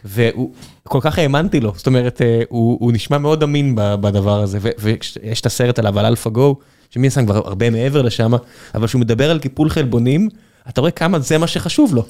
וכל 0.05 0.99
כך 1.01 1.19
האמנתי 1.19 1.59
לו, 1.59 1.73
זאת 1.75 1.87
אומרת, 1.87 2.21
אה, 2.21 2.41
הוא 2.49 2.91
נשמע 2.93 3.17
מאוד 3.17 3.43
אמין 3.43 3.73
בדבר 3.75 4.41
הזה, 4.41 4.59
ויש 4.79 5.41
את 5.41 5.45
הסרט 5.45 5.79
עליו, 5.79 5.99
על 5.99 6.05
AlphaGo. 6.05 6.55
שמן 6.89 7.05
הסתם 7.05 7.25
כבר 7.25 7.35
הרבה 7.35 7.69
מעבר 7.69 8.01
לשם, 8.01 8.31
אבל 8.75 8.87
כשהוא 8.87 9.01
מדבר 9.01 9.31
על 9.31 9.39
קיפול 9.39 9.69
חלבונים, 9.69 10.29
אתה 10.69 10.81
רואה 10.81 10.91
כמה 10.91 11.19
זה 11.19 11.37
מה 11.37 11.47
שחשוב 11.47 11.95
לו. 11.95 12.05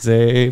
זה... 0.00 0.48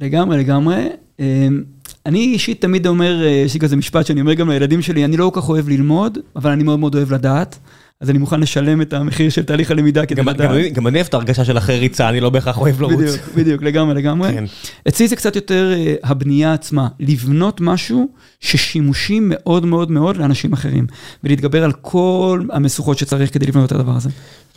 לגמרי, 0.00 0.38
לגמרי. 0.38 0.88
אמ, 1.20 1.62
אני 2.06 2.18
אישית 2.18 2.60
תמיד 2.60 2.86
אומר, 2.86 3.24
אה, 3.24 3.28
יש 3.28 3.54
לי 3.54 3.60
כזה 3.60 3.76
משפט 3.76 4.06
שאני 4.06 4.20
אומר 4.20 4.34
גם 4.34 4.50
לילדים 4.50 4.82
שלי, 4.82 5.04
אני 5.04 5.16
לא 5.16 5.30
כל 5.34 5.40
כך 5.40 5.48
אוהב 5.48 5.68
ללמוד, 5.68 6.18
אבל 6.36 6.50
אני 6.50 6.64
מאוד 6.64 6.78
מאוד 6.78 6.94
אוהב 6.94 7.12
לדעת. 7.12 7.58
אז 8.00 8.10
אני 8.10 8.18
מוכן 8.18 8.40
לשלם 8.40 8.82
את 8.82 8.92
המחיר 8.92 9.30
של 9.30 9.42
תהליך 9.42 9.70
הלמידה 9.70 10.06
כדי 10.06 10.22
לדעת. 10.22 10.72
גם 10.72 10.86
אני 10.86 10.96
אוהב 10.96 11.06
את 11.06 11.14
ההרגשה 11.14 11.44
של 11.44 11.58
אחרי 11.58 11.78
ריצה, 11.78 12.08
אני 12.08 12.20
לא 12.20 12.30
בהכרח 12.30 12.58
אוהב 12.58 12.80
לרוץ. 12.80 12.94
בדיוק, 12.94 13.20
בדיוק, 13.36 13.62
לגמרי, 13.62 13.94
לגמרי. 13.94 14.32
כן. 14.32 14.44
אצלי 14.88 15.08
זה 15.08 15.16
קצת 15.16 15.36
יותר 15.36 15.72
אה, 15.76 15.94
הבנייה 16.02 16.52
עצמה, 16.52 16.88
לבנות 17.00 17.60
משהו 17.60 18.08
ששימושי 18.40 19.18
מאוד 19.22 19.66
מאוד 19.66 19.90
מאוד 19.90 20.16
לאנשים 20.16 20.52
אחרים, 20.52 20.86
ולהתגבר 21.24 21.64
על 21.64 21.72
כל 21.72 22.42
המשוכות 22.52 22.98
שצריך 22.98 23.34
כדי 23.34 23.46
לבנות 23.46 23.66
את 23.66 23.72
הדבר 23.72 23.92
הזה. 23.96 24.08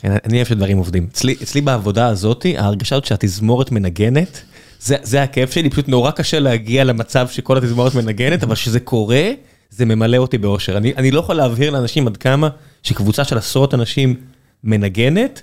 כן, 0.02 0.18
אני 0.26 0.38
אוהב 0.38 0.48
שדברים 0.48 0.78
עובדים. 0.78 1.08
אצלי 1.44 1.62
בעבודה 1.62 2.08
הזאת, 2.08 2.46
ההרגשה 2.58 2.96
הזאת 2.96 3.06
שהתזמורת 3.06 3.72
מנגנת, 3.72 4.42
זה 4.80 5.24
הכאב 5.24 5.48
שלי, 5.48 5.70
פשוט 5.70 5.88
נורא 5.88 6.12
קשה 6.12 6.40
להגיע 6.40 6.84
למצב 6.84 7.28
שכל 7.28 7.58
התזמורת 7.58 7.96
מנגנת, 7.96 8.44
אבל 8.44 8.56
כשזה 8.56 8.80
קורה, 8.80 9.32
זה 9.70 9.86
ממלא 9.86 10.18
אותי 10.18 10.38
באושר. 10.38 10.78
אני 10.78 11.12
לא 11.12 11.20
יכול 11.20 11.36
להבהיר 11.36 11.70
לאנשים 11.70 12.08
עד 12.08 12.18
כמה 12.18 12.50
שקבוצה 12.84 13.24
של 13.24 13.38
עשרות 13.38 13.74
אנשים 13.74 14.16
מנגנת, 14.64 15.42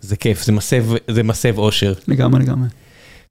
זה 0.00 0.16
כיף, 0.16 0.44
זה 0.44 0.52
מסב, 0.52 0.84
זה 1.08 1.22
מסב 1.22 1.58
אושר. 1.58 1.92
לגמרי, 2.08 2.40
לגמרי. 2.40 2.68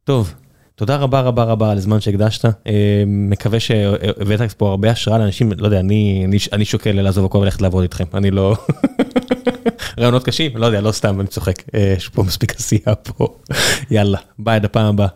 טוב, 0.04 0.34
תודה 0.76 0.96
רבה 0.96 1.22
רבה 1.22 1.44
רבה 1.44 1.72
על 1.72 1.78
הזמן 1.78 2.00
שהקדשת. 2.00 2.46
אה, 2.46 3.04
מקווה 3.08 3.60
שהבאת 3.60 4.54
פה 4.54 4.70
הרבה 4.70 4.92
השראה 4.92 5.18
לאנשים, 5.18 5.52
לא 5.58 5.68
יודע, 5.68 5.80
אני, 5.80 6.24
אני, 6.26 6.38
אני 6.54 6.66
שוקל 6.66 6.92
לעזוב 6.92 7.26
הכל 7.26 7.38
וללכת 7.38 7.62
לעבוד 7.62 7.82
איתכם, 7.82 8.06
אני 8.14 8.32
לא... 8.32 8.56
רעיונות 10.00 10.24
קשים, 10.24 10.58
לא 10.58 10.66
יודע, 10.66 10.82
לא 10.82 10.92
סתם, 10.92 11.20
אני 11.20 11.28
צוחק, 11.28 11.64
יש 11.98 12.10
פה 12.10 12.24
מספיק 12.24 12.56
עשייה 12.56 12.96
פה. 13.04 13.28
יאללה, 13.92 14.18
ביי 14.40 14.56
עד 14.56 14.66
הפעם 14.66 14.86
הבאה. 14.86 15.08